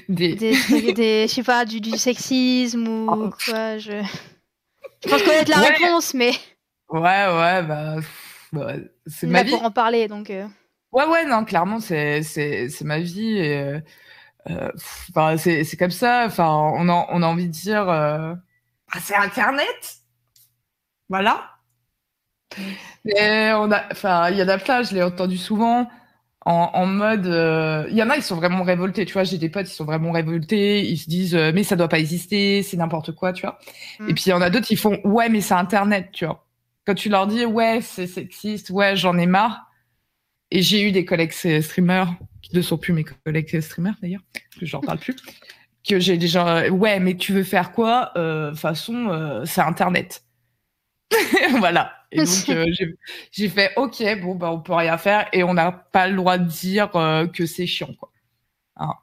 Des. 0.10 0.36
des, 0.36 0.94
des 0.94 1.28
je 1.28 1.34
sais 1.34 1.44
pas, 1.44 1.66
du, 1.66 1.80
du 1.80 1.98
sexisme 1.98 2.88
ou 2.88 3.08
oh. 3.10 3.30
quoi. 3.46 3.78
Je... 3.78 4.04
je 5.04 5.10
pense 5.10 5.24
connaître 5.24 5.52
la 5.52 5.60
réponse, 5.60 6.14
mais. 6.14 6.32
Ouais, 6.90 7.00
ouais, 7.00 7.64
bah. 7.64 7.96
bah 8.52 8.74
c'est 9.06 9.28
ma 9.28 9.44
vie. 9.44 9.52
pour 9.52 9.64
en 9.64 9.72
parler, 9.72 10.08
donc. 10.08 10.32
Ouais, 10.92 11.06
ouais, 11.06 11.26
non, 11.26 11.46
clairement, 11.46 11.80
c'est, 11.80 12.22
c'est, 12.24 12.70
c'est 12.70 12.84
ma 12.84 13.00
vie. 13.00 13.38
Et, 13.38 13.58
euh, 13.58 13.80
euh 14.50 14.72
enfin, 15.10 15.38
c'est, 15.38 15.64
c'est 15.64 15.78
comme 15.78 15.92
ça. 15.92 16.26
Enfin, 16.26 16.50
on 16.50 16.90
a, 16.90 17.08
on 17.10 17.24
a 17.24 17.28
envie 17.28 17.48
de 17.48 17.52
dire, 17.54 17.90
euh, 17.90 18.34
ah, 18.92 19.00
c'est 19.02 19.16
Internet. 19.16 19.98
Voilà. 21.10 21.50
Et 23.06 23.52
on 23.56 23.72
a, 23.72 23.86
enfin, 23.92 24.30
il 24.32 24.38
y 24.38 24.44
en 24.44 24.48
a 24.50 24.58
plein, 24.58 24.84
je 24.84 24.94
l'ai 24.94 25.04
entendu 25.04 25.38
souvent 25.38 25.90
en, 26.46 26.72
en 26.74 26.86
mode, 26.88 27.28
euh, 27.28 27.86
il 27.90 27.96
y 27.96 28.04
en 28.04 28.10
a, 28.10 28.18
ils 28.18 28.24
sont 28.24 28.36
vraiment 28.36 28.64
révoltés, 28.64 29.06
tu 29.06 29.14
vois. 29.14 29.24
J'ai 29.24 29.38
des 29.38 29.50
potes, 29.50 29.70
ils 29.70 29.74
sont 29.74 29.86
vraiment 29.86 30.12
révoltés. 30.12 30.86
Ils 30.86 30.98
se 30.98 31.10
disent, 31.10 31.36
mais 31.36 31.64
ça 31.64 31.78
doit 31.78 31.88
pas 31.88 32.00
exister, 32.00 32.64
c'est 32.64 32.78
n'importe 32.78 33.14
quoi, 33.14 33.32
tu 33.32 33.44
vois. 33.44 33.60
Mm. 34.00 34.10
Et 34.10 34.14
puis 34.14 34.24
il 34.26 34.30
y 34.32 34.34
en 34.34 34.42
a 34.42 34.50
d'autres, 34.50 34.72
ils 34.72 34.78
font, 34.78 35.00
ouais, 35.06 35.30
mais 35.30 35.42
c'est 35.42 35.54
Internet, 35.54 36.10
tu 36.12 36.26
vois. 36.26 36.46
Quand 36.86 36.96
tu 36.96 37.10
leur 37.10 37.28
dis, 37.28 37.46
ouais, 37.46 37.80
c'est 37.82 38.08
sexiste, 38.08 38.72
ouais, 38.72 38.96
j'en 38.98 39.18
ai 39.18 39.28
marre 39.28 39.71
et 40.52 40.62
j'ai 40.62 40.84
eu 40.84 40.92
des 40.92 41.06
collègues 41.06 41.32
streamers, 41.32 42.14
qui 42.42 42.56
ne 42.56 42.62
sont 42.62 42.78
plus 42.78 42.94
mes 42.94 43.04
collègues 43.04 43.60
streamers 43.62 43.96
d'ailleurs, 44.02 44.22
parce 44.34 44.58
que 44.60 44.66
j'en 44.66 44.82
parle 44.82 45.00
plus, 45.00 45.16
que 45.88 46.00
j'ai 46.00 46.18
déjà, 46.18 46.70
ouais, 46.70 47.00
mais 47.00 47.16
tu 47.16 47.34
veux 47.34 47.44
faire 47.44 47.72
quoi 47.72 48.12
euh, 48.18 48.54
façon, 48.54 49.08
euh, 49.10 49.46
c'est 49.46 49.62
Internet. 49.62 50.24
voilà. 51.58 51.94
Et 52.12 52.18
donc, 52.18 52.28
euh, 52.50 52.66
j'ai 53.32 53.50
fait, 53.50 53.72
OK, 53.78 54.04
bon, 54.22 54.36
bah, 54.36 54.52
on 54.52 54.60
peut 54.60 54.74
rien 54.74 54.98
faire 54.98 55.28
et 55.34 55.44
on 55.44 55.54
n'a 55.54 55.72
pas 55.72 56.08
le 56.08 56.16
droit 56.16 56.38
de 56.38 56.48
dire 56.48 56.92
que 57.34 57.46
c'est 57.46 57.66
chiant, 57.66 57.94
quoi. 57.94 58.12
Hein. 58.76 58.94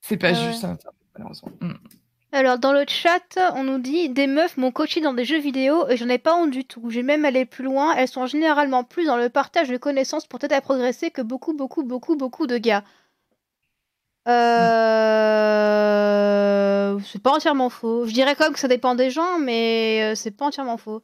C'est 0.00 0.16
pas 0.16 0.34
juste 0.34 0.64
Internet, 0.64 1.00
malheureusement. 1.14 1.52
Mm. 1.60 1.74
Alors, 2.34 2.58
dans 2.58 2.72
le 2.72 2.84
chat, 2.88 3.38
on 3.54 3.64
nous 3.64 3.78
dit 3.78 4.08
Des 4.08 4.26
meufs 4.26 4.56
m'ont 4.56 4.72
coaché 4.72 5.02
dans 5.02 5.12
des 5.12 5.26
jeux 5.26 5.38
vidéo 5.38 5.86
et 5.88 5.98
j'en 5.98 6.08
ai 6.08 6.18
pas 6.18 6.34
honte 6.34 6.50
du 6.50 6.64
tout. 6.64 6.88
J'ai 6.90 7.02
même 7.02 7.26
allé 7.26 7.44
plus 7.44 7.64
loin. 7.64 7.94
Elles 7.94 8.08
sont 8.08 8.24
généralement 8.26 8.84
plus 8.84 9.04
dans 9.04 9.18
le 9.18 9.28
partage 9.28 9.68
de 9.68 9.76
connaissances 9.76 10.26
pour 10.26 10.38
t'aider 10.38 10.54
à 10.54 10.62
progresser 10.62 11.10
que 11.10 11.20
beaucoup, 11.20 11.54
beaucoup, 11.54 11.84
beaucoup, 11.84 12.16
beaucoup 12.16 12.46
de 12.46 12.56
gars. 12.56 12.84
Euh... 14.28 15.42
C'est 17.04 17.22
pas 17.22 17.32
entièrement 17.32 17.68
faux. 17.68 18.06
Je 18.06 18.12
dirais 18.12 18.34
quand 18.36 18.44
même 18.44 18.54
que 18.54 18.60
ça 18.60 18.68
dépend 18.68 18.94
des 18.94 19.10
gens, 19.10 19.38
mais 19.38 20.12
euh, 20.12 20.14
c'est 20.14 20.30
pas 20.30 20.46
entièrement 20.46 20.78
faux. 20.78 21.02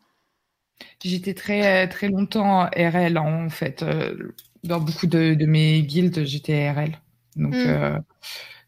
J'étais 1.03 1.35
très, 1.35 1.89
très 1.89 2.09
longtemps 2.09 2.71
RL 2.75 3.19
en 3.19 3.51
fait. 3.51 3.83
Euh, 3.83 4.33
dans 4.65 4.81
beaucoup 4.81 5.07
de, 5.07 5.37
mes 5.45 5.83
guildes, 5.83 6.25
j'étais 6.25 6.71
RL. 6.71 6.99
Donc, 7.37 7.55
hmm. 7.55 7.67
euh, 7.67 7.99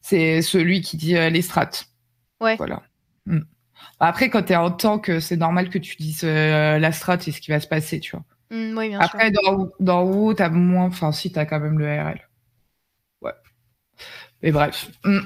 c'est 0.03 0.43
celui 0.43 0.81
qui 0.83 0.97
dit 0.97 1.15
les 1.15 1.43
strats. 1.43 1.71
Ouais. 2.41 2.57
Voilà. 2.57 2.83
Mm. 3.27 3.41
Après, 3.99 4.31
quand 4.31 4.43
tu 4.43 4.53
es 4.53 4.57
en 4.57 4.71
tant 4.71 4.99
que 4.99 5.21
c'est 5.21 5.37
normal 5.37 5.71
que 5.71 5.79
tu 5.79 5.97
dises 5.97 6.23
euh, 6.25 6.79
la 6.79 6.93
strat 6.93 7.19
et 7.27 7.33
ce 7.33 7.41
qui 7.41 7.51
va 7.51 7.61
se 7.61 7.67
passer, 7.69 8.01
tu 8.01 8.13
vois. 8.13 8.25
Mm, 8.51 8.77
oui, 8.77 8.89
bien 8.89 9.01
Après, 9.01 9.33
sûr. 9.33 9.43
dans, 9.43 9.69
dans 9.81 10.35
tu 10.35 10.43
as 10.43 10.51
moins. 10.51 10.87
Enfin, 10.87 11.13
si, 11.13 11.33
tu 11.33 11.39
as 11.39 11.47
quand 11.47 11.61
même 11.61 11.79
le 11.79 11.87
RL. 11.87 12.29
Ouais. 13.23 13.33
Mais 14.43 14.53
bref. 14.53 14.91
Mm. 15.05 15.21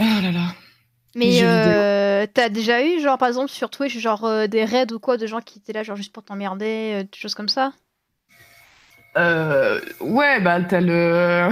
Oh 0.00 0.02
là 0.22 0.32
là. 0.32 0.54
Mais 1.14 1.40
euh, 1.42 2.26
t'as 2.32 2.48
déjà 2.48 2.84
eu, 2.84 3.00
genre, 3.00 3.18
par 3.18 3.28
exemple, 3.28 3.50
sur 3.50 3.70
Twitch, 3.70 3.98
genre 3.98 4.24
euh, 4.24 4.46
des 4.46 4.64
raids 4.64 4.92
ou 4.92 5.00
quoi, 5.00 5.16
de 5.16 5.26
gens 5.26 5.40
qui 5.40 5.58
étaient 5.58 5.72
là, 5.72 5.82
genre, 5.82 5.96
juste 5.96 6.12
pour 6.12 6.22
t'emmerder, 6.22 7.00
euh, 7.00 7.02
des 7.02 7.18
choses 7.18 7.34
comme 7.34 7.48
ça? 7.48 7.72
Euh, 9.16 9.80
Ouais, 10.00 10.40
bah, 10.40 10.60
t'as 10.62 10.80
le 10.80 11.48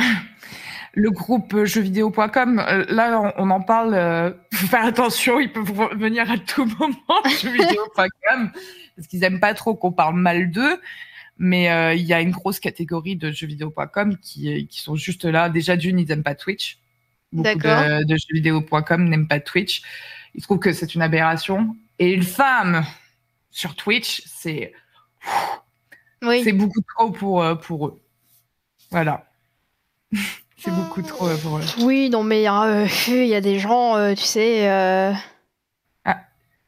le 0.96 1.11
groupe 1.11 1.64
jeuxvideo.com, 1.64 2.59
euh, 2.59 2.87
là, 2.88 3.35
on, 3.37 3.50
en 3.50 3.61
parle. 3.61 3.92
Euh, 3.92 4.32
faut 4.54 4.66
faire 4.66 4.87
attention, 4.87 5.38
ils 5.38 5.52
peuvent 5.52 5.90
venir 5.94 6.30
à 6.30 6.38
tout 6.38 6.64
moment, 6.64 7.22
jeuxvideo.com, 7.24 8.50
parce 8.96 9.06
qu'ils 9.06 9.22
aiment 9.22 9.38
pas 9.38 9.52
trop 9.52 9.74
qu'on 9.74 9.92
parle 9.92 10.16
mal 10.16 10.50
d'eux. 10.50 10.80
Mais 11.37 11.70
euh, 11.70 11.92
il 11.92 12.02
y 12.02 12.14
a 12.14 12.22
une 12.22 12.30
grosse 12.30 12.61
catégorie 12.61 13.14
de 13.14 13.30
jeuxvideo.com 13.30 14.16
qui, 14.16 14.66
qui 14.68 14.80
sont 14.80 14.96
juste 14.96 15.26
là. 15.26 15.50
Déjà, 15.50 15.76
d'une, 15.76 15.98
ils 15.98 16.09
n'aiment 16.09 16.22
pas 16.22 16.35
Twitch. 16.35 16.78
Beaucoup 17.30 17.59
de, 17.59 18.04
de 18.04 18.16
jeuxvideo.com 18.16 19.06
n'aiment 19.06 19.28
pas 19.28 19.40
Twitch. 19.40 19.82
Ils 20.35 20.42
trouvent 20.42 20.59
que 20.59 20.72
c'est 20.72 20.94
une 20.94 21.02
aberration. 21.02 21.76
Et 21.98 22.14
une 22.14 22.22
femme 22.22 22.87
sur 23.50 23.76
Twitch, 23.76 24.22
c'est 24.24 24.72
oui. 26.22 26.42
c'est 26.42 26.54
beaucoup 26.54 26.80
trop 26.96 27.11
pour, 27.11 27.44
pour 27.59 27.88
eux. 27.88 28.00
Voilà. 28.90 29.28
C'est 30.59 30.71
beaucoup 30.71 31.03
trop 31.03 31.29
euh, 31.29 31.37
pour 31.37 31.59
eux. 31.59 31.62
Oui, 31.81 32.09
non, 32.09 32.23
mais 32.23 32.49
euh, 32.49 32.87
il 33.09 33.27
y 33.27 33.35
a 33.35 33.40
des 33.40 33.59
gens, 33.59 33.97
euh, 33.97 34.14
tu 34.14 34.25
sais. 34.25 34.66
Ah, 36.05 36.21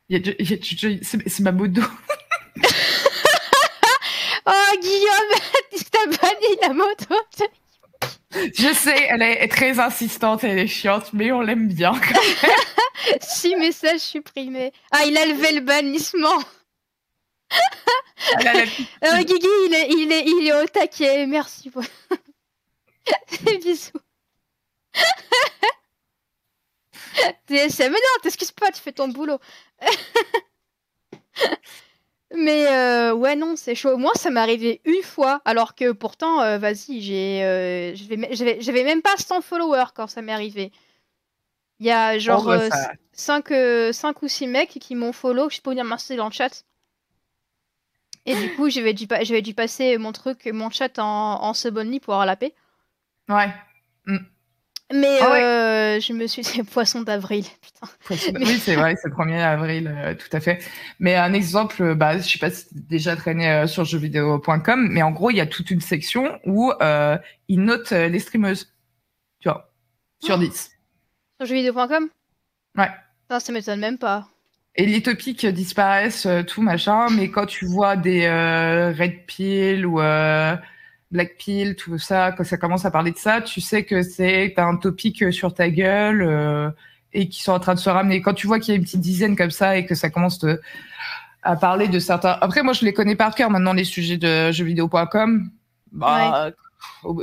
c'est 0.08 1.40
ma 1.40 1.52
moto. 1.52 1.80
oh, 4.46 4.72
Guillaume, 4.80 5.32
t'as 5.90 6.06
banni 6.06 6.56
la 6.60 6.74
moto. 6.74 7.14
Je 8.34 8.74
sais, 8.74 9.06
elle 9.08 9.22
est 9.22 9.48
très 9.48 9.80
insistante, 9.80 10.44
elle 10.44 10.58
est 10.58 10.66
chiante, 10.66 11.14
mais 11.14 11.32
on 11.32 11.40
l'aime 11.40 11.68
bien. 11.68 11.92
Six 13.22 13.56
messages 13.56 14.00
supprimés. 14.00 14.72
Ah, 14.90 15.06
il 15.06 15.16
a 15.16 15.24
levé 15.24 15.52
le 15.52 15.60
bannissement. 15.62 16.38
Guigui, 18.42 19.48
il 19.66 19.74
est, 19.74 19.88
il, 19.88 20.12
est, 20.12 20.24
il 20.26 20.46
est 20.46 20.62
au 20.62 20.66
taquet. 20.66 21.26
Merci. 21.26 21.70
Bisous. 23.62 23.92
DSM, 27.48 27.92
mais 27.92 27.98
non, 27.98 28.22
t'excuses 28.22 28.52
pas, 28.52 28.70
tu 28.70 28.80
fais 28.80 28.92
ton 28.92 29.08
boulot. 29.08 29.38
mais 32.34 32.66
euh, 32.68 33.14
ouais, 33.14 33.36
non, 33.36 33.56
c'est 33.56 33.74
chaud. 33.74 33.96
Moi, 33.96 34.12
ça 34.14 34.30
m'est 34.30 34.40
arrivé 34.40 34.80
une 34.84 35.02
fois, 35.02 35.40
alors 35.44 35.74
que 35.74 35.92
pourtant, 35.92 36.40
euh, 36.42 36.58
vas-y, 36.58 37.00
j'ai, 37.00 37.42
euh, 37.44 37.94
j'avais 37.94 38.84
même 38.84 39.02
pas 39.02 39.16
100 39.16 39.40
followers 39.40 39.92
quand 39.94 40.06
ça 40.06 40.22
m'est 40.22 40.32
arrivé. 40.32 40.72
Il 41.80 41.86
y 41.86 41.90
a 41.90 42.18
genre 42.18 42.52
5, 43.12 44.22
ou 44.22 44.28
6 44.28 44.46
mecs 44.46 44.70
qui 44.70 44.94
m'ont 44.94 45.12
follow, 45.12 45.48
je 45.48 45.60
peux 45.60 45.70
venir 45.70 45.84
m'inscrire 45.84 46.18
dans 46.18 46.26
le 46.26 46.32
chat. 46.32 46.64
Et 48.26 48.34
du 48.34 48.54
coup, 48.56 48.68
j'avais 48.68 48.92
dû, 48.92 49.06
dû 49.42 49.54
passer 49.54 49.96
mon 49.96 50.12
truc, 50.12 50.46
mon 50.52 50.70
chat 50.70 50.98
en, 50.98 51.42
en 51.42 51.54
sub 51.54 51.78
pour 52.00 52.14
avoir 52.14 52.26
la 52.26 52.36
paix. 52.36 52.52
Ouais. 53.28 53.52
Mm. 54.06 54.18
Mais 54.90 55.18
ah 55.20 55.34
euh, 55.34 56.00
je 56.00 56.14
me 56.14 56.26
suis 56.26 56.42
dit 56.42 56.62
poisson 56.72 57.02
d'avril, 57.02 57.44
putain. 57.60 57.92
Oui, 58.38 58.58
c'est 58.58 58.74
vrai, 58.74 58.96
c'est 58.96 59.08
le 59.08 59.14
1er 59.14 59.40
avril, 59.40 59.94
euh, 59.94 60.14
tout 60.14 60.34
à 60.34 60.40
fait. 60.40 60.64
Mais 60.98 61.14
un 61.14 61.34
exemple, 61.34 61.94
bah, 61.94 62.16
je 62.16 62.22
sais 62.22 62.38
pas 62.38 62.50
si 62.50 62.68
tu 62.68 62.74
déjà 62.74 63.14
traîné 63.14 63.50
euh, 63.50 63.66
sur 63.66 63.84
jeuxvideo.com, 63.84 64.88
mais 64.90 65.02
en 65.02 65.10
gros, 65.10 65.30
il 65.30 65.36
y 65.36 65.42
a 65.42 65.46
toute 65.46 65.70
une 65.70 65.82
section 65.82 66.38
où 66.46 66.72
ils 67.48 67.60
notent 67.62 67.90
les 67.90 68.18
streameuses. 68.18 68.72
Tu 69.40 69.48
vois, 69.48 69.70
sur 70.20 70.38
10. 70.38 70.70
Sur 71.36 71.46
jeuxvideo.com 71.46 72.08
Ouais. 72.76 72.90
Non, 73.30 73.40
ça 73.40 73.52
m'étonne 73.52 73.80
même 73.80 73.98
pas. 73.98 74.26
Et 74.74 74.86
les 74.86 75.02
topics 75.02 75.44
disparaissent, 75.44 76.28
tout 76.46 76.62
machin, 76.62 77.08
mais 77.10 77.30
quand 77.30 77.46
tu 77.46 77.66
vois 77.66 77.96
des 77.96 78.26
red 78.26 79.26
pill 79.26 79.84
ou 79.84 80.00
Blackpill, 81.10 81.74
tout 81.76 81.98
ça, 81.98 82.32
quand 82.32 82.44
ça 82.44 82.58
commence 82.58 82.84
à 82.84 82.90
parler 82.90 83.12
de 83.12 83.18
ça, 83.18 83.40
tu 83.40 83.60
sais 83.60 83.84
que 83.84 84.02
c'est 84.02 84.58
un 84.58 84.76
topic 84.76 85.32
sur 85.32 85.54
ta 85.54 85.70
gueule 85.70 86.22
euh, 86.22 86.70
et 87.14 87.28
qui 87.28 87.42
sont 87.42 87.52
en 87.52 87.60
train 87.60 87.74
de 87.74 87.78
se 87.78 87.88
ramener. 87.88 88.20
Quand 88.20 88.34
tu 88.34 88.46
vois 88.46 88.60
qu'il 88.60 88.74
y 88.74 88.76
a 88.76 88.78
une 88.78 88.84
petite 88.84 89.00
dizaine 89.00 89.34
comme 89.34 89.50
ça 89.50 89.78
et 89.78 89.86
que 89.86 89.94
ça 89.94 90.10
commence 90.10 90.44
à 91.42 91.56
parler 91.56 91.88
de 91.88 91.98
certains. 91.98 92.36
Après, 92.40 92.62
moi, 92.62 92.74
je 92.74 92.84
les 92.84 92.92
connais 92.92 93.16
par 93.16 93.34
cœur 93.34 93.50
maintenant 93.50 93.72
les 93.72 93.84
sujets 93.84 94.18
de 94.18 94.52
jeuxvideo.com. 94.52 95.50
Bah, 95.92 96.50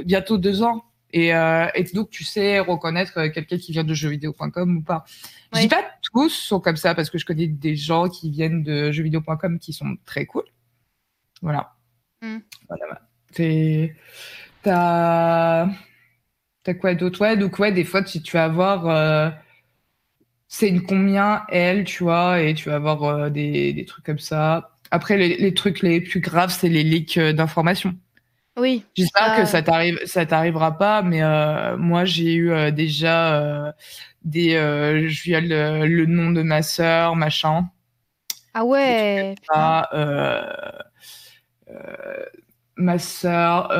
bientôt 0.03 0.39
deux 0.39 0.63
ans 0.63 0.83
Et, 1.13 1.35
euh, 1.35 1.67
et 1.75 1.83
donc, 1.83 2.09
tu 2.09 2.23
sais 2.23 2.59
reconnaître 2.59 3.27
quelqu'un 3.27 3.59
qui 3.59 3.71
vient 3.71 3.83
de 3.83 3.93
jeuxvideo.com 3.93 4.77
ou 4.77 4.81
pas. 4.81 5.05
Je 5.53 5.59
dis 5.61 5.67
pas 5.67 5.85
tous 6.01 6.29
sont 6.29 6.59
comme 6.59 6.75
ça 6.75 6.95
parce 6.95 7.11
que 7.11 7.19
je 7.19 7.25
connais 7.25 7.47
des 7.47 7.75
gens 7.75 8.09
qui 8.09 8.31
viennent 8.31 8.63
de 8.63 8.91
jeuxvideo.com 8.91 9.59
qui 9.59 9.73
sont 9.73 9.95
très 10.05 10.25
cool. 10.25 10.45
Voilà. 11.43 11.75
Mm. 12.23 12.39
Voilà. 12.67 13.04
T'as. 14.63 15.67
T'as 16.63 16.73
quoi 16.73 16.95
d'autre? 16.95 17.21
Ouais, 17.21 17.37
donc 17.37 17.59
ouais, 17.59 17.71
des 17.71 17.83
fois, 17.83 18.03
tu, 18.03 18.21
tu 18.21 18.33
vas 18.33 18.45
avoir. 18.45 18.87
Euh, 18.87 19.29
c'est 20.47 20.69
une 20.69 20.83
combien, 20.83 21.43
elle, 21.49 21.83
tu 21.83 22.03
vois, 22.03 22.41
et 22.41 22.53
tu 22.53 22.69
vas 22.69 22.75
avoir 22.75 23.03
euh, 23.03 23.29
des, 23.29 23.73
des, 23.73 23.85
trucs 23.85 24.05
comme 24.05 24.19
ça. 24.19 24.71
Après, 24.91 25.17
les, 25.17 25.37
les 25.37 25.53
trucs 25.53 25.81
les 25.81 26.01
plus 26.01 26.19
graves, 26.19 26.51
c'est 26.51 26.69
les 26.69 26.83
leaks 26.83 27.17
euh, 27.17 27.33
d'informations. 27.33 27.95
Oui. 28.57 28.85
J'espère 28.95 29.35
que 29.35 29.45
ça 29.45 29.61
t'arrive, 29.61 29.99
ça 30.05 30.25
t'arrivera 30.25 30.77
pas, 30.77 31.01
mais 31.01 31.21
euh, 31.21 31.75
moi 31.77 32.05
j'ai 32.05 32.35
eu 32.35 32.51
euh, 32.51 32.71
déjà 32.71 33.35
euh, 33.35 33.71
des, 34.23 34.51
je 34.51 35.23
viole 35.23 35.47
le, 35.47 35.85
le, 35.85 36.05
nom 36.05 36.31
de 36.31 36.41
ma 36.41 36.61
sœur, 36.61 37.17
machin. 37.17 37.67
Ah 38.53 38.63
ouais. 38.63 39.35
Ça, 39.51 39.89
ma 42.77 42.99
sœur 42.99 43.71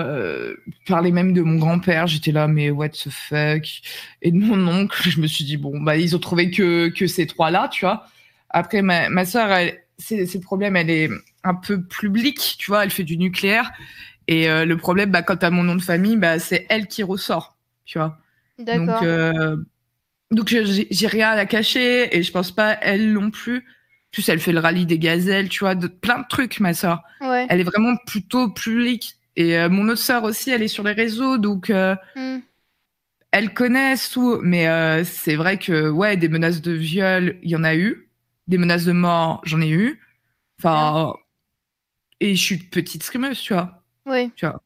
parlait 0.88 1.12
même 1.12 1.34
de 1.34 1.42
mon 1.42 1.58
grand-père. 1.58 2.08
J'étais 2.08 2.32
là, 2.32 2.48
mais 2.48 2.70
what 2.70 2.90
the 2.90 3.10
fuck? 3.10 3.82
Et 4.22 4.32
de 4.32 4.38
mon 4.38 4.68
oncle, 4.68 4.98
je 5.10 5.20
me 5.20 5.28
suis 5.28 5.44
dit 5.44 5.58
bon 5.58 5.82
bah 5.82 5.98
ils 5.98 6.16
ont 6.16 6.20
trouvé 6.20 6.52
que 6.52 6.90
que 6.90 7.08
ces 7.08 7.28
trois 7.28 7.52
là, 7.52 7.68
tu 7.70 7.86
vois. 7.86 8.06
Après 8.50 8.82
ma 8.82 9.10
ma 9.10 9.26
sœur, 9.26 9.52
elle, 9.52 9.82
c'est 9.98 10.26
c'est 10.26 10.38
le 10.38 10.44
problème, 10.44 10.76
elle 10.76 10.90
est 10.90 11.10
un 11.44 11.56
peu 11.56 11.82
publique, 11.82 12.56
tu 12.58 12.68
vois. 12.68 12.84
Elle 12.84 12.92
fait 12.92 13.04
du 13.04 13.18
nucléaire. 13.18 13.72
Et 14.28 14.50
euh, 14.50 14.66
le 14.66 14.78
problème, 14.78 15.12
bah, 15.12 15.22
quand 15.22 15.38
tu 15.38 15.46
as 15.46 15.52
mon 15.52 15.64
nom 15.64 15.76
de 15.76 15.82
famille, 15.82 16.18
bah, 16.18 16.40
c'est 16.40 16.66
elle 16.70 16.88
qui 16.88 17.04
ressort, 17.04 17.58
tu 17.86 17.98
vois. 17.98 18.18
D'accord. 18.58 18.86
Donc, 18.86 19.04
euh, 19.04 19.58
donc 20.32 20.48
j'ai 20.48 21.08
rien 21.08 21.30
à 21.30 21.36
la 21.36 21.46
cacher 21.46 22.16
et 22.16 22.24
je 22.24 22.32
pense 22.32 22.52
pas 22.52 22.78
elle 22.82 23.14
non 23.14 23.30
plus. 23.30 23.66
Plus 24.12 24.28
elle 24.30 24.40
fait 24.40 24.54
le 24.54 24.60
rallye 24.60 24.86
des 24.86 24.98
gazelles, 24.98 25.50
tu 25.50 25.60
vois, 25.60 25.76
de, 25.76 25.88
plein 25.88 26.20
de 26.20 26.26
trucs, 26.30 26.60
ma 26.60 26.74
sœur. 26.74 27.04
Ouais. 27.36 27.48
Elle 27.50 27.60
est 27.60 27.64
vraiment 27.66 27.96
plutôt 28.06 28.50
publique. 28.50 29.18
Et 29.36 29.58
euh, 29.58 29.70
mon 29.70 29.88
autre 29.90 30.02
sœur 30.02 30.24
aussi, 30.24 30.52
elle 30.52 30.64
est 30.64 30.68
sur 30.68 30.84
les 30.84 30.94
réseaux, 30.94 31.38
donc 31.38 31.70
euh, 31.70 31.96
mm. 32.16 32.38
elle 33.32 33.54
connaît 33.54 33.96
tout. 34.12 34.40
Mais 34.42 34.68
euh, 34.68 35.04
c'est 35.04 35.36
vrai 35.36 35.58
que 35.58 35.90
ouais, 35.90 36.18
des 36.18 36.30
menaces 36.30 36.62
de 36.62 36.72
viol, 36.72 37.38
il 37.44 37.50
y 37.50 37.56
en 37.56 37.64
a 37.64 37.76
eu. 37.76 38.10
Des 38.48 38.58
menaces 38.58 38.86
de 38.86 38.92
mort, 38.92 39.42
j'en 39.44 39.62
ai 39.62 39.70
eu. 39.70 40.00
Enfin, 40.60 41.14
et 42.20 42.36
je 42.36 42.42
suis 42.42 42.58
petite 42.58 43.04
scrimeuse, 43.04 43.42
tu 43.42 43.54
vois. 43.54 43.84
Oui. 44.06 44.32
Tu 44.36 44.46
vois. 44.46 44.62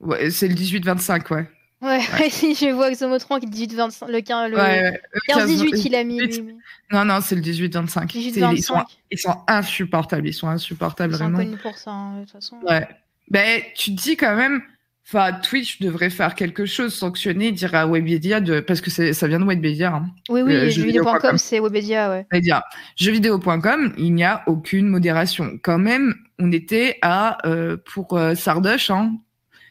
Ouais, 0.00 0.30
c'est 0.30 0.48
le 0.48 0.54
18-25, 0.54 1.32
ouais. 1.34 1.48
Ouais, 1.86 2.00
ouais. 2.18 2.30
si 2.30 2.54
je 2.54 2.70
vois 2.70 2.90
Xomotron 2.90 3.38
qui 3.38 3.46
dit 3.46 3.66
18-25, 3.66 4.10
le 4.10 4.20
15, 4.20 4.50
le 4.50 4.56
ouais, 4.56 5.00
15-18 5.28 5.82
il 5.86 5.94
a 5.94 6.04
mis. 6.04 6.20
Oui. 6.20 6.56
Non, 6.92 7.04
non, 7.04 7.20
c'est 7.20 7.34
le 7.34 7.42
18-25. 7.42 8.06
18 8.06 8.44
ils, 8.52 8.62
sont, 8.62 8.84
ils 9.10 9.18
sont 9.18 9.36
insupportables, 9.46 10.26
ils 10.26 10.32
sont 10.34 10.48
insupportables, 10.48 11.14
ils 11.14 11.18
sont 11.18 11.24
vraiment. 11.24 11.38
connus 11.38 11.56
pour 11.58 11.76
ça, 11.78 11.90
hein, 11.90 12.18
de 12.18 12.22
toute 12.22 12.32
façon. 12.32 12.56
Ouais. 12.68 12.86
Ben, 13.30 13.62
tu 13.74 13.94
te 13.94 14.02
dis 14.02 14.16
quand 14.16 14.36
même, 14.36 14.62
enfin, 15.06 15.32
Twitch 15.32 15.80
devrait 15.80 16.10
faire 16.10 16.34
quelque 16.34 16.66
chose, 16.66 16.94
sanctionner, 16.94 17.52
dire 17.52 17.74
à 17.74 17.86
Webedia, 17.86 18.40
de, 18.40 18.60
parce 18.60 18.80
que 18.80 18.90
ça 18.90 19.28
vient 19.28 19.40
de 19.40 19.44
Webedia. 19.44 19.94
Hein. 19.94 20.10
Oui, 20.28 20.42
oui, 20.42 20.54
euh, 20.54 20.70
jeuxvideo.com, 20.70 21.38
c'est 21.38 21.60
Webedia, 21.60 22.10
ouais. 22.10 22.26
Webedia. 22.32 22.64
Jeuxvideo.com, 22.96 23.94
il 23.98 24.14
n'y 24.14 24.24
a 24.24 24.42
aucune 24.46 24.88
modération. 24.88 25.58
Quand 25.62 25.78
même, 25.78 26.14
on 26.38 26.52
était 26.52 26.98
à, 27.02 27.38
euh, 27.46 27.76
pour 27.92 28.16
euh, 28.16 28.34
Sardoche, 28.34 28.90
hein. 28.90 29.16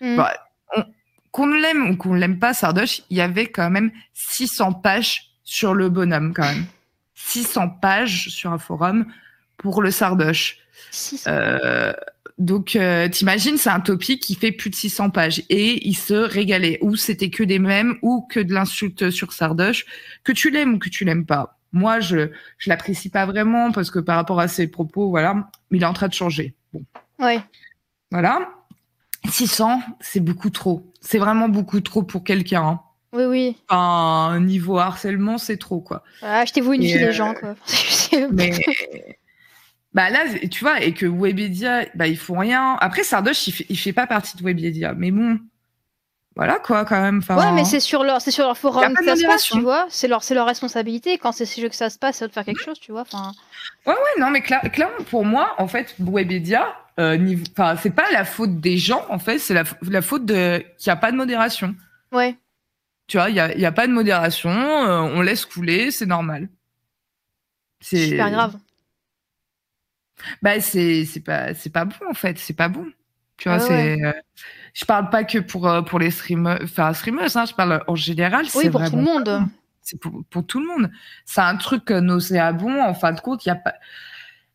Mm. 0.02 0.18
Bah, 0.18 0.34
qu'on 1.36 1.48
l'aime 1.48 1.90
ou 1.90 1.98
qu'on 1.98 2.14
l'aime 2.14 2.40
pas, 2.40 2.54
Sardoche, 2.54 3.02
il 3.10 3.18
y 3.18 3.22
avait 3.22 3.48
quand 3.48 3.70
même 3.70 3.92
600 4.14 4.72
pages 4.72 5.32
sur 5.44 5.74
le 5.74 5.90
bonhomme, 5.90 6.34
quand 6.34 6.44
même. 6.44 6.64
600 7.16 7.68
pages 7.82 8.30
sur 8.30 8.54
un 8.54 8.58
forum 8.58 9.06
pour 9.58 9.82
le 9.82 9.92
Sardoche. 9.92 10.60
600. 10.92 11.30
Euh, 11.30 11.92
donc, 12.38 12.78
euh, 12.78 13.10
t'imagines, 13.10 13.58
c'est 13.58 13.70
un 13.70 13.82
topic 13.82 14.22
qui 14.22 14.36
fait 14.36 14.54
plus 14.54 14.70
de 14.70 14.76
600 14.76 15.10
pages 15.10 15.44
et 15.50 15.86
il 15.86 15.96
se 15.96 16.14
régalait. 16.14 16.78
Ou 16.80 16.96
c'était 16.96 17.30
que 17.30 17.44
des 17.44 17.60
mèmes 17.60 17.98
ou 18.02 18.26
que 18.32 18.40
de 18.40 18.54
l'insulte 18.54 19.10
sur 19.10 19.34
Sardoche, 19.34 19.86
que 20.24 20.32
tu 20.32 20.50
l'aimes 20.50 20.76
ou 20.76 20.80
que 20.80 20.88
tu 20.88 21.04
l'aimes 21.04 21.26
pas. 21.26 21.60
Moi, 21.74 22.00
je 22.00 22.30
je 22.58 22.70
l'apprécie 22.70 23.10
pas 23.10 23.26
vraiment 23.26 23.74
parce 23.74 23.92
que 23.92 24.00
par 24.00 24.16
rapport 24.16 24.40
à 24.40 24.48
ses 24.48 24.68
propos, 24.68 25.10
voilà, 25.10 25.50
il 25.70 25.84
est 25.84 25.86
en 25.86 25.92
train 25.92 26.08
de 26.08 26.14
changer. 26.14 26.54
Bon. 26.72 26.86
Ouais. 27.20 27.42
Voilà. 28.10 28.56
600, 29.30 29.82
c'est 30.00 30.20
beaucoup 30.20 30.50
trop. 30.50 30.92
C'est 31.02 31.18
vraiment 31.18 31.50
beaucoup 31.50 31.82
trop 31.82 32.04
pour 32.04 32.24
quelqu'un. 32.24 32.64
Hein. 32.64 32.82
Oui, 33.14 33.24
oui. 33.26 33.58
Enfin, 33.70 34.40
niveau 34.42 34.78
harcèlement, 34.78 35.38
c'est 35.38 35.58
trop, 35.58 35.80
quoi. 35.80 36.04
Ah, 36.22 36.40
Achetez-vous 36.40 36.74
une 36.74 36.82
fille, 36.82 36.96
euh... 36.96 37.08
les 37.08 37.14
gens, 37.14 37.34
quoi. 37.34 37.56
mais 38.32 38.52
bah 39.94 40.10
là, 40.10 40.26
tu 40.52 40.64
vois, 40.64 40.82
et 40.82 40.94
que 40.94 41.06
Webedia, 41.06 41.86
bah 41.96 42.08
ils 42.08 42.18
font 42.18 42.38
rien. 42.38 42.78
Après, 42.82 43.04
Sardoche, 43.04 43.48
il 43.48 43.52
fait, 43.54 43.66
il 43.70 43.78
fait 43.78 43.94
pas 43.94 44.08
partie 44.08 44.36
de 44.36 44.44
Webedia, 44.44 44.94
mais 44.94 45.12
bon, 45.12 45.40
voilà 46.36 46.60
quoi, 46.60 46.84
quand 46.86 47.00
même. 47.00 47.20
Enfin, 47.20 47.38
ouais, 47.38 47.52
mais 47.54 47.64
c'est 47.66 47.80
sur 47.80 48.04
leur, 48.04 48.22
c'est 48.22 48.32
sur 48.32 48.46
leur 48.46 48.58
forum 48.58 48.94
que 48.94 49.06
ça 49.06 49.16
se 49.16 49.26
passe, 49.26 49.44
tu 49.46 49.62
vois. 49.62 49.86
C'est 49.90 50.08
leur, 50.08 50.24
c'est 50.24 50.36
leur 50.36 50.46
responsabilité. 50.46 51.18
Quand 51.18 51.32
c'est 51.32 51.46
ces 51.46 51.62
jeux 51.62 51.70
que 51.70 51.76
ça 51.76 51.90
se 51.90 51.98
passe, 51.98 52.18
c'est 52.18 52.28
de 52.28 52.34
faire 52.34 52.44
quelque 52.46 52.62
chose, 52.62 52.80
tu 52.80 52.92
vois. 52.92 53.02
Enfin. 53.02 53.32
Ouais, 53.86 53.94
ouais, 53.94 54.20
non, 54.20 54.30
mais 54.32 54.42
cla 54.42 54.60
clairement, 54.62 55.04
pour 55.10 55.24
moi, 55.26 55.56
en 55.58 55.68
fait, 55.68 55.96
Webedia, 56.00 56.76
euh, 57.00 57.38
enfin, 57.52 57.78
c'est 57.82 57.92
pas 57.96 58.12
la 58.12 58.26
faute 58.26 58.60
des 58.60 58.78
gens, 58.78 59.06
en 59.10 59.20
fait, 59.20 59.40
c'est 59.40 59.54
la, 59.54 59.64
la 59.84 60.02
faute 60.02 60.26
de 60.26 60.60
qu'il 60.78 60.88
y 60.88 60.90
a 60.92 60.96
pas 60.98 61.12
de 61.12 61.18
modération. 61.18 61.74
Ouais. 62.12 62.36
Tu 63.08 63.18
vois, 63.18 63.30
il 63.30 63.36
y 63.36 63.40
a, 63.40 63.56
y 63.56 63.66
a 63.66 63.72
pas 63.72 63.88
de 63.88 63.94
modération, 63.94 64.50
euh, 64.50 65.00
on 65.02 65.22
laisse 65.22 65.46
couler, 65.46 65.92
c'est 65.92 66.06
normal. 66.08 66.50
C'est 67.80 68.08
super 68.08 68.32
grave. 68.32 68.56
Bah, 70.42 70.60
c'est, 70.60 71.06
c'est 71.06 71.20
pas, 71.20 71.54
c'est 71.54 71.70
pas 71.70 71.86
bon, 71.86 71.96
en 72.10 72.14
fait, 72.14 72.38
c'est 72.40 72.54
pas 72.56 72.68
bon. 72.68 72.88
Tu 73.38 73.48
vois, 73.50 73.58
Ouais, 73.60 73.64
c'est. 73.68 74.04
euh, 74.04 74.14
je 74.76 74.84
parle 74.84 75.10
pas 75.10 75.24
que 75.24 75.40
pour, 75.40 75.68
euh, 75.68 75.82
pour 75.82 76.00
les 76.00 76.12
streamers, 76.12 76.60
enfin, 76.62 76.94
streamers, 76.94 77.36
hein, 77.38 77.46
je 77.46 77.54
parle 77.54 77.82
en 77.88 77.96
général. 77.96 78.46
Oui, 78.56 78.70
pour 78.70 78.84
tout 78.84 78.98
le 78.98 79.02
monde. 79.02 79.48
C'est 79.82 80.00
pour, 80.00 80.24
pour 80.30 80.46
tout 80.46 80.60
le 80.60 80.68
monde. 80.68 80.92
C'est 81.24 81.42
un 81.42 81.56
truc 81.56 81.90
euh, 81.92 82.02
nauséabond. 82.02 82.84
En 82.84 82.94
fin 82.94 83.14
de 83.14 83.22
compte, 83.22 83.46
il 83.46 83.50
y 83.50 83.52
a 83.52 83.56
pas. 83.56 83.74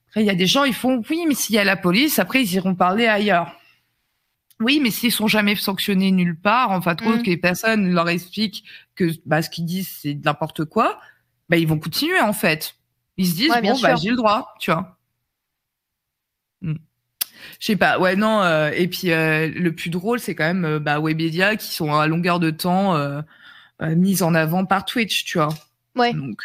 Après, 0.09 0.23
il 0.23 0.27
y 0.27 0.31
a 0.31 0.35
des 0.35 0.47
gens, 0.47 0.65
ils 0.65 0.75
font 0.75 1.03
oui, 1.09 1.25
mais 1.27 1.35
s'il 1.35 1.55
y 1.55 1.59
a 1.59 1.65
la 1.65 1.77
police, 1.77 2.19
après, 2.19 2.43
ils 2.43 2.53
iront 2.55 2.75
parler 2.75 3.07
ailleurs. 3.07 3.57
Oui, 4.59 4.79
mais 4.83 4.91
s'ils 4.91 5.13
sont 5.13 5.27
jamais 5.29 5.57
sanctionnés 5.57 6.11
nulle 6.11 6.39
part, 6.39 6.71
en 6.71 6.83
fin 6.83 6.95
de 6.95 7.01
compte, 7.01 7.21
Mm. 7.21 7.23
que 7.23 7.31
les 7.31 7.37
personnes 7.39 7.91
leur 7.95 8.09
expliquent 8.11 8.65
que 8.97 9.11
bah, 9.25 9.41
ce 9.41 9.49
qu'ils 9.49 9.65
disent, 9.65 9.89
c'est 10.03 10.19
n'importe 10.23 10.67
quoi, 10.67 11.01
bah, 11.49 11.57
ils 11.57 11.67
vont 11.67 11.79
continuer, 11.79 12.21
en 12.21 12.35
fait. 12.35 12.75
Ils 13.17 13.27
se 13.27 13.37
disent, 13.37 13.51
Ouais, 13.53 13.63
bon, 13.63 13.81
bah, 13.81 13.95
j'ai 13.97 14.11
le 14.11 14.17
droit, 14.17 14.53
tu 14.61 14.71
vois. 14.71 14.99
Mm. 16.61 16.75
Je 17.59 17.67
sais 17.67 17.77
pas, 17.77 17.99
ouais, 17.99 18.17
non, 18.17 18.43
euh, 18.43 18.71
et 18.75 18.89
puis 18.89 19.13
euh, 19.13 19.49
le 19.49 19.73
plus 19.73 19.91
drôle, 19.91 20.21
c'est 20.21 20.35
quand 20.35 20.45
même 20.45 20.65
euh, 20.65 20.79
bah, 20.79 21.01
Webedia 21.01 21.57
qui 21.57 21.73
sont 21.73 21.93
à 21.95 22.07
longueur 22.07 22.41
de 22.41 22.51
temps 22.51 22.97
euh, 22.97 23.21
mises 23.81 24.23
en 24.23 24.35
avant 24.35 24.65
par 24.65 24.85
Twitch, 24.85 25.25
tu 25.25 25.39
vois. 25.39 25.49
Ouais. 25.97 26.13
Donc, 26.13 26.43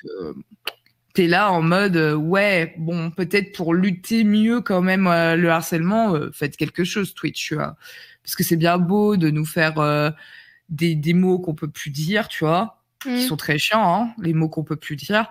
t'es 1.14 1.28
là 1.28 1.52
en 1.52 1.62
mode, 1.62 1.98
ouais, 1.98 2.74
bon, 2.78 3.12
peut-être 3.12 3.56
pour 3.56 3.74
lutter 3.74 4.24
mieux 4.24 4.62
quand 4.62 4.82
même 4.82 5.06
le 5.06 5.50
harcèlement, 5.50 6.16
faites 6.34 6.58
quelque 6.58 6.84
chose, 6.84 7.14
Twitch, 7.14 7.48
tu 7.48 7.56
vois. 7.56 7.76
Parce 8.24 8.36
que 8.36 8.44
c'est 8.44 8.58
bien 8.58 8.78
beau 8.78 9.18
de 9.18 9.30
nous 9.30 9.46
faire 9.46 10.14
des, 10.70 10.96
des 10.96 11.14
mots 11.14 11.40
qu'on 11.40 11.56
peut 11.56 11.70
plus 11.70 11.92
dire, 11.92 12.28
tu 12.28 12.44
vois, 12.44 12.82
qui 13.02 13.10
Mm. 13.10 13.20
sont 13.20 13.38
très 13.38 13.58
chiants, 13.58 14.04
hein, 14.04 14.14
les 14.22 14.34
mots 14.34 14.50
qu'on 14.50 14.64
peut 14.64 14.76
plus 14.76 14.96
dire, 14.96 15.30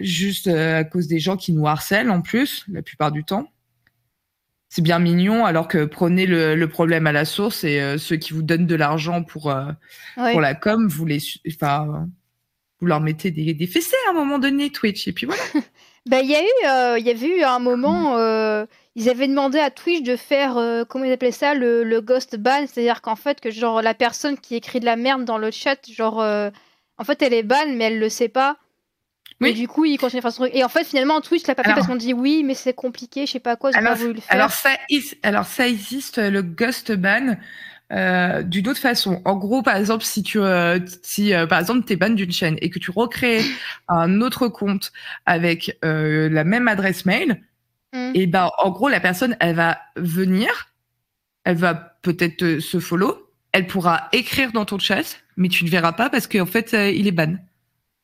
juste 0.00 0.46
à 0.48 0.84
cause 0.84 1.06
des 1.06 1.18
gens 1.18 1.36
qui 1.36 1.52
nous 1.52 1.66
harcèlent 1.66 2.10
en 2.10 2.20
plus, 2.22 2.64
la 2.70 2.82
plupart 2.82 3.12
du 3.12 3.24
temps. 3.24 3.50
C'est 4.74 4.80
bien 4.80 4.98
mignon, 5.00 5.44
alors 5.44 5.68
que 5.68 5.84
prenez 5.84 6.24
le, 6.24 6.54
le 6.54 6.66
problème 6.66 7.06
à 7.06 7.12
la 7.12 7.26
source 7.26 7.62
et 7.62 7.78
euh, 7.78 7.98
ceux 7.98 8.16
qui 8.16 8.32
vous 8.32 8.40
donnent 8.42 8.66
de 8.66 8.74
l'argent 8.74 9.22
pour, 9.22 9.50
euh, 9.50 9.66
Ouais. 10.16 10.32
pour 10.32 10.40
la 10.40 10.54
com, 10.54 10.88
vous 10.88 11.04
les, 11.04 11.18
enfin, 11.46 12.08
vous 12.80 12.86
leur 12.86 13.02
mettez 13.02 13.30
des, 13.30 13.52
des 13.52 13.66
fessées 13.66 13.96
à 14.06 14.12
un 14.12 14.14
moment 14.14 14.38
donné, 14.38 14.70
Twitch, 14.72 15.06
et 15.08 15.12
puis 15.12 15.26
voilà. 15.26 15.42
Bah, 16.06 16.20
il 16.22 16.30
y 16.30 16.34
a 16.34 16.42
eu, 16.42 16.68
euh, 16.68 16.98
il 16.98 17.06
y 17.06 17.10
avait 17.10 17.38
eu 17.38 17.42
un 17.42 17.58
moment, 17.58 18.16
euh, 18.16 18.64
ils 18.96 19.10
avaient 19.10 19.28
demandé 19.28 19.58
à 19.58 19.70
Twitch 19.70 20.04
de 20.04 20.16
faire, 20.16 20.56
euh, 20.56 20.84
comment 20.88 21.04
ils 21.04 21.12
appelaient 21.12 21.32
ça, 21.32 21.52
le, 21.52 21.84
le 21.84 22.00
ghost 22.00 22.36
ban, 22.36 22.66
c'est-à-dire 22.66 23.02
qu'en 23.02 23.14
fait, 23.14 23.42
que 23.42 23.50
genre 23.50 23.82
la 23.82 23.92
personne 23.92 24.38
qui 24.38 24.54
écrit 24.54 24.80
de 24.80 24.86
la 24.86 24.96
merde 24.96 25.26
dans 25.26 25.36
le 25.38 25.50
chat, 25.50 25.76
genre, 25.90 26.18
en 26.18 27.04
fait, 27.04 27.20
elle 27.20 27.34
est 27.34 27.42
ban, 27.42 27.68
mais 27.76 27.84
elle 27.84 27.98
le 27.98 28.08
sait 28.08 28.30
pas. 28.30 28.56
Oui. 29.42 29.50
Et 29.50 29.52
du 29.54 29.68
coup, 29.68 29.84
il 29.84 29.98
continue 29.98 30.18
à 30.20 30.22
faire 30.22 30.32
son 30.32 30.42
truc. 30.44 30.54
Et 30.54 30.64
en 30.64 30.68
fait, 30.68 30.84
finalement, 30.84 31.20
Twitch 31.20 31.46
l'a 31.46 31.54
pas 31.54 31.62
fait 31.64 31.74
parce 31.74 31.86
qu'on 31.86 31.96
dit 31.96 32.12
oui, 32.14 32.42
mais 32.44 32.54
c'est 32.54 32.72
compliqué, 32.74 33.26
je 33.26 33.32
sais 33.32 33.40
pas 33.40 33.56
quoi, 33.56 33.70
ont 33.70 33.72
pas 33.72 33.94
voulu 33.94 34.14
le 34.14 34.20
faire. 34.20 34.34
alors 34.36 34.50
ça, 34.52 34.70
is- 34.88 35.14
alors 35.22 35.44
ça 35.46 35.68
existe 35.68 36.18
le 36.18 36.42
ghost 36.42 36.92
ban 36.92 37.36
euh, 37.92 38.42
d'une 38.42 38.68
autre 38.68 38.80
façon. 38.80 39.20
En 39.26 39.36
gros, 39.36 39.62
par 39.62 39.76
exemple, 39.76 40.02
si 40.04 40.22
tu, 40.22 40.38
euh, 40.40 40.78
si 41.02 41.34
euh, 41.34 41.46
par 41.46 41.58
exemple 41.60 41.84
t'es 41.84 41.96
ban 41.96 42.08
d'une 42.10 42.32
chaîne 42.32 42.56
et 42.62 42.70
que 42.70 42.78
tu 42.78 42.90
recrées 42.90 43.42
un 43.88 44.20
autre 44.22 44.48
compte 44.48 44.92
avec 45.26 45.76
euh, 45.84 46.28
la 46.30 46.44
même 46.44 46.68
adresse 46.68 47.04
mail, 47.04 47.42
Mm. 47.94 48.12
et 48.14 48.26
ben 48.26 48.48
en 48.56 48.70
gros 48.70 48.88
la 48.88 49.00
personne 49.00 49.36
elle 49.38 49.54
va 49.54 49.78
venir, 49.96 50.48
elle 51.44 51.56
va 51.58 51.74
peut-être 52.00 52.58
se 52.58 52.80
follow, 52.80 53.28
elle 53.52 53.66
pourra 53.66 54.08
écrire 54.12 54.50
dans 54.52 54.64
ton 54.64 54.78
chat, 54.78 55.18
mais 55.36 55.48
tu 55.50 55.66
ne 55.66 55.68
verras 55.68 55.92
pas 55.92 56.08
parce 56.08 56.26
qu'en 56.26 56.46
fait, 56.46 56.72
euh, 56.72 56.90
il 56.90 57.06
est 57.06 57.10
ban. 57.12 57.34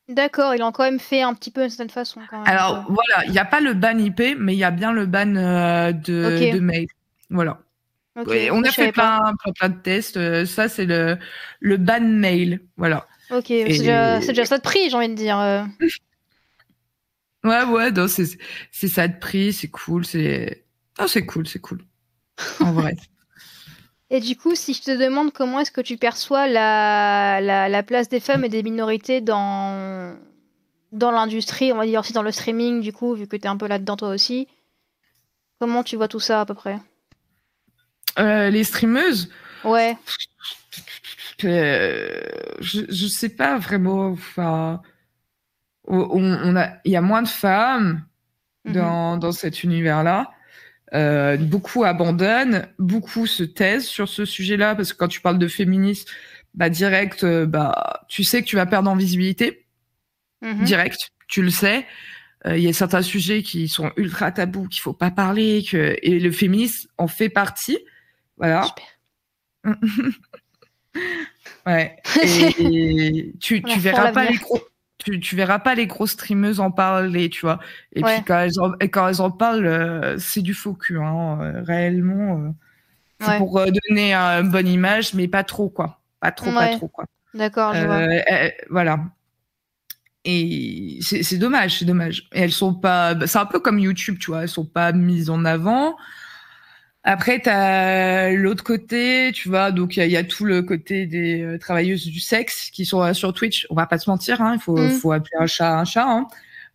D'accord, 0.08 0.54
il 0.54 0.62
a 0.62 0.72
quand 0.72 0.84
même 0.84 1.00
fait 1.00 1.20
un 1.20 1.34
petit 1.34 1.50
peu 1.50 1.62
d'une 1.62 1.70
certaine 1.70 1.90
façon. 1.90 2.20
Quand 2.30 2.38
même. 2.38 2.48
Alors 2.48 2.86
voilà, 2.88 3.26
il 3.26 3.32
n'y 3.32 3.38
a 3.38 3.44
pas 3.44 3.60
le 3.60 3.74
ban 3.74 3.98
IP, 3.98 4.36
mais 4.38 4.54
il 4.54 4.58
y 4.58 4.64
a 4.64 4.70
bien 4.70 4.92
le 4.92 5.06
ban 5.06 5.34
euh, 5.36 5.92
de, 5.92 6.52
de 6.52 6.60
mail. 6.60 6.86
Voilà. 7.28 7.58
on 8.16 8.64
a 8.64 8.70
fait 8.70 8.92
plein, 8.92 9.34
plein, 9.54 9.68
de 9.68 9.78
tests. 9.80 10.16
Euh, 10.16 10.46
ça, 10.46 10.68
c'est 10.68 10.86
le, 10.86 11.18
le 11.60 11.76
ban 11.76 12.00
mail. 12.00 12.60
Voilà. 12.76 13.06
Ok, 13.30 13.46
c'est 13.48 13.64
déjà, 13.64 14.20
déjà, 14.20 14.46
ça 14.46 14.56
de 14.56 14.62
prix, 14.62 14.88
j'ai 14.88 14.96
envie 14.96 15.10
de 15.10 15.14
dire. 15.14 15.36
ouais, 17.44 17.64
ouais, 17.64 17.90
c'est 18.72 18.88
ça 18.88 19.08
de 19.08 19.18
prix, 19.18 19.52
c'est 19.52 19.68
cool. 19.68 20.06
C'est 20.06 20.64
c'est 21.06 21.26
cool, 21.26 21.46
c'est 21.46 21.60
cool. 21.60 21.84
En 22.60 22.72
vrai. 22.72 22.96
Et 24.10 24.20
du 24.20 24.36
coup, 24.36 24.54
si 24.54 24.72
je 24.72 24.82
te 24.82 24.90
demande 24.96 25.32
comment 25.32 25.60
est-ce 25.60 25.70
que 25.70 25.82
tu 25.82 25.98
perçois 25.98 26.48
la, 26.48 27.40
la, 27.40 27.82
place 27.82 28.08
des 28.08 28.20
femmes 28.20 28.44
et 28.44 28.48
des 28.48 28.62
minorités 28.62 29.20
dans, 29.20 30.16
dans 30.92 31.10
l'industrie, 31.10 31.72
on 31.72 31.76
va 31.76 31.84
dire 31.84 32.00
aussi 32.00 32.14
dans 32.14 32.22
le 32.22 32.32
streaming, 32.32 32.80
du 32.80 32.92
coup, 32.92 33.14
vu 33.14 33.26
que 33.26 33.36
tu 33.36 33.42
es 33.42 33.48
un 33.48 33.58
peu 33.58 33.66
là-dedans 33.66 33.96
toi 33.96 34.08
aussi, 34.08 34.48
comment 35.60 35.82
tu 35.82 35.96
vois 35.96 36.08
tout 36.08 36.20
ça 36.20 36.40
à 36.40 36.46
peu 36.46 36.54
près? 36.54 36.78
Euh, 38.18 38.48
Les 38.48 38.64
streameuses? 38.64 39.30
Ouais. 39.64 39.96
Euh, 41.44 42.20
je, 42.60 42.80
je 42.88 43.06
sais 43.06 43.28
pas 43.28 43.58
vraiment. 43.58 44.08
Enfin, 44.08 44.80
on, 45.86 46.56
a, 46.56 46.78
il 46.84 46.92
y 46.92 46.96
a 46.96 47.00
moins 47.00 47.22
de 47.22 47.28
femmes 47.28 48.04
mhm. 48.64 48.72
dans, 48.72 49.16
dans 49.18 49.32
cet 49.32 49.62
univers-là. 49.62 50.30
Euh, 50.94 51.36
beaucoup 51.36 51.84
abandonnent, 51.84 52.66
beaucoup 52.78 53.26
se 53.26 53.42
taisent 53.42 53.86
sur 53.86 54.08
ce 54.08 54.24
sujet-là 54.24 54.74
parce 54.74 54.92
que 54.92 54.98
quand 54.98 55.08
tu 55.08 55.20
parles 55.20 55.38
de 55.38 55.48
féminisme, 55.48 56.08
bah 56.54 56.70
direct, 56.70 57.24
euh, 57.24 57.44
bah 57.44 58.04
tu 58.08 58.24
sais 58.24 58.42
que 58.42 58.46
tu 58.46 58.56
vas 58.56 58.64
perdre 58.64 58.90
en 58.90 58.96
visibilité, 58.96 59.66
mhm. 60.40 60.64
direct, 60.64 61.10
tu 61.26 61.42
le 61.42 61.50
sais. 61.50 61.86
Euh, 62.46 62.56
il 62.56 62.64
y 62.64 62.68
a 62.68 62.72
certains 62.72 63.02
sujets 63.02 63.42
qui 63.42 63.68
sont 63.68 63.92
ultra 63.96 64.32
tabous, 64.32 64.68
qu'il 64.68 64.80
faut 64.80 64.94
pas 64.94 65.10
parler, 65.10 65.62
que 65.68 65.96
et 66.02 66.18
le 66.18 66.32
féminisme 66.32 66.88
en 66.96 67.08
fait 67.08 67.28
partie, 67.28 67.78
voilà. 68.38 68.62
Super. 68.62 68.86
ouais. 71.66 71.96
Et, 72.60 73.34
tu, 73.40 73.62
tu 73.62 73.78
verras 73.78 74.12
pas 74.12 74.24
les 74.24 74.36
gros 74.38 74.60
tu, 74.98 75.20
tu 75.20 75.36
verras 75.36 75.60
pas 75.60 75.74
les 75.74 75.86
grosses 75.86 76.12
streameuses 76.12 76.60
en 76.60 76.70
parler, 76.70 77.30
tu 77.30 77.42
vois. 77.42 77.60
Et 77.92 78.02
puis 78.02 78.24
quand 78.26 78.38
elles 78.38 78.60
en, 78.60 78.72
quand 78.88 79.08
elles 79.08 79.22
en 79.22 79.30
parlent, 79.30 79.66
euh, 79.66 80.18
c'est 80.18 80.42
du 80.42 80.54
faux 80.54 80.74
cul, 80.74 80.98
hein, 80.98 81.38
euh, 81.40 81.62
réellement. 81.62 82.38
Euh, 82.38 82.50
c'est 83.20 83.38
pour 83.38 83.60
donner 83.88 84.14
une 84.14 84.50
bonne 84.50 84.68
image, 84.68 85.14
mais 85.14 85.26
pas 85.26 85.44
trop, 85.44 85.68
quoi. 85.68 86.00
Pas 86.20 86.30
trop, 86.30 86.52
pas 86.52 86.76
trop, 86.76 86.88
quoi. 86.88 87.04
D'accord, 87.34 87.74
je 87.74 87.84
vois. 87.84 88.06
voilà. 88.70 89.00
Et 90.24 90.98
c'est 91.00 91.38
dommage, 91.38 91.78
c'est 91.78 91.84
dommage. 91.84 92.28
Et 92.32 92.40
elles 92.42 92.52
sont 92.52 92.74
pas. 92.74 93.14
Bah, 93.14 93.26
c'est 93.26 93.38
un 93.38 93.46
peu 93.46 93.60
comme 93.60 93.78
YouTube, 93.78 94.18
tu 94.20 94.30
vois. 94.30 94.42
Elles 94.42 94.48
sont 94.48 94.66
pas 94.66 94.92
mises 94.92 95.30
en 95.30 95.44
avant. 95.44 95.96
Après, 97.10 97.40
tu 97.40 97.48
as 97.48 98.32
l'autre 98.32 98.62
côté, 98.62 99.32
tu 99.32 99.48
vois, 99.48 99.70
donc 99.70 99.96
il 99.96 100.10
y, 100.10 100.16
a 100.18 100.24
tout 100.24 100.44
le 100.44 100.60
côté 100.60 101.06
des 101.06 101.40
euh, 101.40 101.56
travailleuses 101.56 102.04
du 102.04 102.20
sexe 102.20 102.68
qui 102.70 102.84
sont 102.84 103.00
euh, 103.00 103.14
sur 103.14 103.32
Twitch. 103.32 103.66
On 103.70 103.74
va 103.74 103.86
pas 103.86 103.96
se 103.96 104.10
mentir, 104.10 104.42
hein, 104.42 104.56
il 104.56 104.60
faut, 104.60 104.76
mm. 104.76 104.90
faut 104.90 105.12
appeler 105.12 105.38
un 105.40 105.46
chat 105.46 105.78
un 105.78 105.86
chat. 105.86 106.04
Hein. 106.06 106.26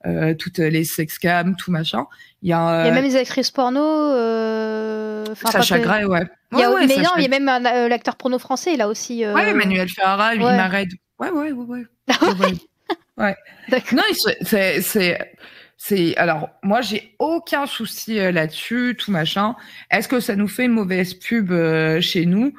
Euh, 0.07 0.33
toutes 0.33 0.57
les 0.57 0.85
sexcams, 0.85 1.55
tout 1.55 1.69
machin. 1.69 2.07
Il 2.41 2.49
y 2.49 2.53
a, 2.53 2.81
il 2.83 2.87
y 2.87 2.89
a 2.89 2.93
même 2.93 3.07
des 3.07 3.15
actrices 3.15 3.51
porno. 3.51 3.79
Sacha 5.35 5.77
Gray, 5.77 6.05
ouais. 6.05 6.25
Il 6.51 6.57
y 6.57 6.63
a, 6.63 6.69
mais 6.71 6.97
non, 6.97 7.11
il 7.17 7.21
y 7.21 7.25
a 7.27 7.39
même 7.39 7.45
l'acteur 7.87 8.15
porno 8.15 8.39
français 8.39 8.75
là 8.75 8.87
aussi. 8.87 9.23
Ouais, 9.27 9.51
Emmanuel 9.51 9.87
Ferrara, 9.87 10.33
lui, 10.33 10.43
ouais. 10.43 10.87
Ouais, 11.19 11.29
ouais, 11.29 11.51
ouais, 11.51 11.51
ouais. 11.51 11.85
ouais. 12.39 13.35
ouais. 13.69 13.83
Non, 13.93 14.01
c'est 14.41 15.19
c'est 15.85 16.15
alors 16.15 16.49
moi 16.63 16.79
j'ai 16.79 17.13
aucun 17.19 17.65
souci 17.65 18.17
euh, 18.17 18.31
là-dessus, 18.31 18.95
tout 18.97 19.11
machin. 19.11 19.57
Est-ce 19.91 20.07
que 20.07 20.21
ça 20.21 20.37
nous 20.37 20.47
fait 20.47 20.63
une 20.63 20.71
mauvaise 20.71 21.13
pub 21.13 21.51
euh, 21.51 21.99
chez 21.99 22.25
nous? 22.25 22.53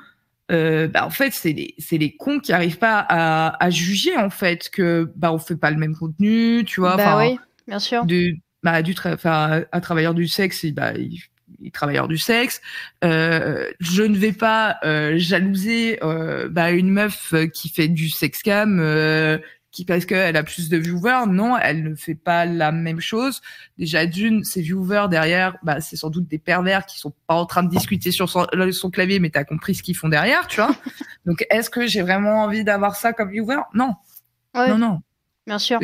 Euh, 0.52 0.88
bah, 0.88 1.06
en 1.06 1.10
fait 1.10 1.32
c'est 1.32 1.54
les 1.54 1.74
c'est 1.78 1.96
les 1.96 2.14
cons 2.14 2.38
qui 2.38 2.52
arrivent 2.52 2.76
pas 2.76 2.98
à, 3.08 3.64
à, 3.64 3.70
juger 3.70 4.14
en 4.18 4.28
fait 4.28 4.68
que 4.68 5.10
bah 5.16 5.32
on 5.32 5.38
fait 5.38 5.56
pas 5.56 5.70
le 5.70 5.78
même 5.78 5.96
contenu, 5.96 6.64
tu 6.66 6.80
vois. 6.80 6.98
Bah 6.98 7.16
oui, 7.16 7.38
bien 7.66 7.78
sûr. 7.78 8.04
Du 8.04 8.42
bah 8.62 8.82
du 8.82 8.94
enfin 9.06 9.64
un 9.72 9.80
travailleur 9.80 10.12
du 10.12 10.28
sexe, 10.28 10.66
bah 10.66 10.92
il, 10.92 11.18
il 11.62 11.72
travailleur 11.72 12.08
du 12.08 12.18
sexe. 12.18 12.60
Euh, 13.04 13.70
je 13.80 14.02
ne 14.02 14.18
vais 14.18 14.32
pas 14.32 14.76
euh, 14.84 15.14
jalouser 15.16 15.98
euh, 16.02 16.48
bah, 16.50 16.72
une 16.72 16.90
meuf 16.90 17.32
qui 17.54 17.70
fait 17.70 17.88
du 17.88 18.10
sex 18.10 18.42
cam, 18.42 18.80
qui 19.74 19.84
parce 19.84 20.06
qu'elle 20.06 20.36
a 20.36 20.44
plus 20.44 20.68
de 20.68 20.76
viewers, 20.76 21.26
non, 21.26 21.58
elle 21.58 21.82
ne 21.82 21.94
fait 21.96 22.14
pas 22.14 22.46
la 22.46 22.70
même 22.70 23.00
chose. 23.00 23.42
Déjà 23.76 24.06
d'une, 24.06 24.44
ses 24.44 24.62
viewers 24.62 25.08
derrière, 25.10 25.56
bah 25.64 25.80
c'est 25.80 25.96
sans 25.96 26.10
doute 26.10 26.28
des 26.28 26.38
pervers 26.38 26.86
qui 26.86 26.98
sont 27.00 27.12
pas 27.26 27.34
en 27.34 27.44
train 27.44 27.64
de 27.64 27.68
discuter 27.68 28.12
sur 28.12 28.30
son, 28.30 28.46
son 28.70 28.90
clavier, 28.90 29.18
mais 29.18 29.30
t'as 29.30 29.42
compris 29.42 29.74
ce 29.74 29.82
qu'ils 29.82 29.96
font 29.96 30.08
derrière, 30.08 30.46
tu 30.46 30.60
vois. 30.60 30.74
Donc 31.26 31.44
est-ce 31.50 31.70
que 31.70 31.88
j'ai 31.88 32.02
vraiment 32.02 32.44
envie 32.44 32.62
d'avoir 32.62 32.94
ça 32.94 33.12
comme 33.12 33.32
viewer? 33.32 33.58
Non, 33.74 33.94
non, 34.54 34.78
non. 34.78 35.00
Bien 35.46 35.58
sûr. 35.58 35.78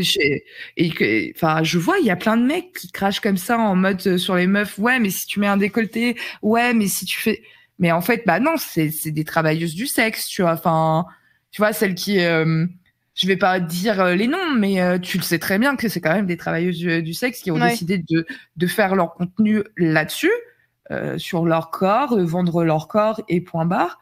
Et, 0.76 1.33
enfin, 1.37 1.62
je 1.64 1.79
vois, 1.79 1.98
il 1.98 2.07
y 2.07 2.11
a 2.11 2.16
plein 2.16 2.37
de 2.37 2.46
mecs 2.46 2.72
qui 2.72 2.90
crachent 2.90 3.20
comme 3.20 3.37
ça 3.37 3.59
en 3.59 3.74
mode 3.74 4.00
euh, 4.07 4.16
sur 4.16 4.35
les 4.37 4.46
meufs. 4.46 4.79
Ouais, 4.79 4.98
mais 5.00 5.11
si 5.11 5.26
tu 5.26 5.38
mets 5.38 5.48
un 5.48 5.59
décolleté, 5.59 6.16
ouais, 6.40 6.72
mais 6.72 6.87
si 6.87 7.05
tu 7.05 7.20
fais, 7.20 7.42
mais 7.79 7.92
en 7.92 8.00
fait, 8.00 8.22
bah 8.24 8.40
non, 8.40 8.55
c'est 8.57 8.90
c'est 8.90 9.11
des 9.11 9.24
travailleuses 9.24 9.74
du 9.74 9.87
sexe, 9.87 10.29
tu 10.29 10.40
vois. 10.40 10.53
Enfin, 10.53 11.05
tu 11.50 11.61
vois, 11.61 11.74
celles 11.74 11.94
qui 11.94 12.20
euh, 12.20 12.66
je 13.20 13.26
vais 13.26 13.37
pas 13.37 13.61
dire 13.61 14.00
euh, 14.00 14.14
les 14.14 14.26
noms, 14.26 14.54
mais 14.56 14.80
euh, 14.80 14.98
tu 14.98 15.18
le 15.18 15.22
sais 15.22 15.38
très 15.38 15.59
bien 15.59 15.76
que 15.76 15.88
c'est 15.88 16.00
quand 16.00 16.14
même 16.14 16.26
des 16.26 16.38
travailleuses 16.38 16.78
du, 16.78 17.12
sexe 17.12 17.40
qui 17.40 17.50
ont 17.50 17.59
décidé 17.59 17.98
de, 17.98 18.26
de 18.56 18.66
faire 18.66 18.94
leur 18.94 19.12
contenu 19.12 19.62
là-dessus, 19.76 20.33
euh, 20.90 21.18
sur 21.18 21.44
leur 21.44 21.70
corps, 21.70 22.18
vendre 22.18 22.64
leur 22.64 22.88
corps 22.88 23.20
et 23.28 23.42
point 23.42 23.66
barre. 23.66 24.00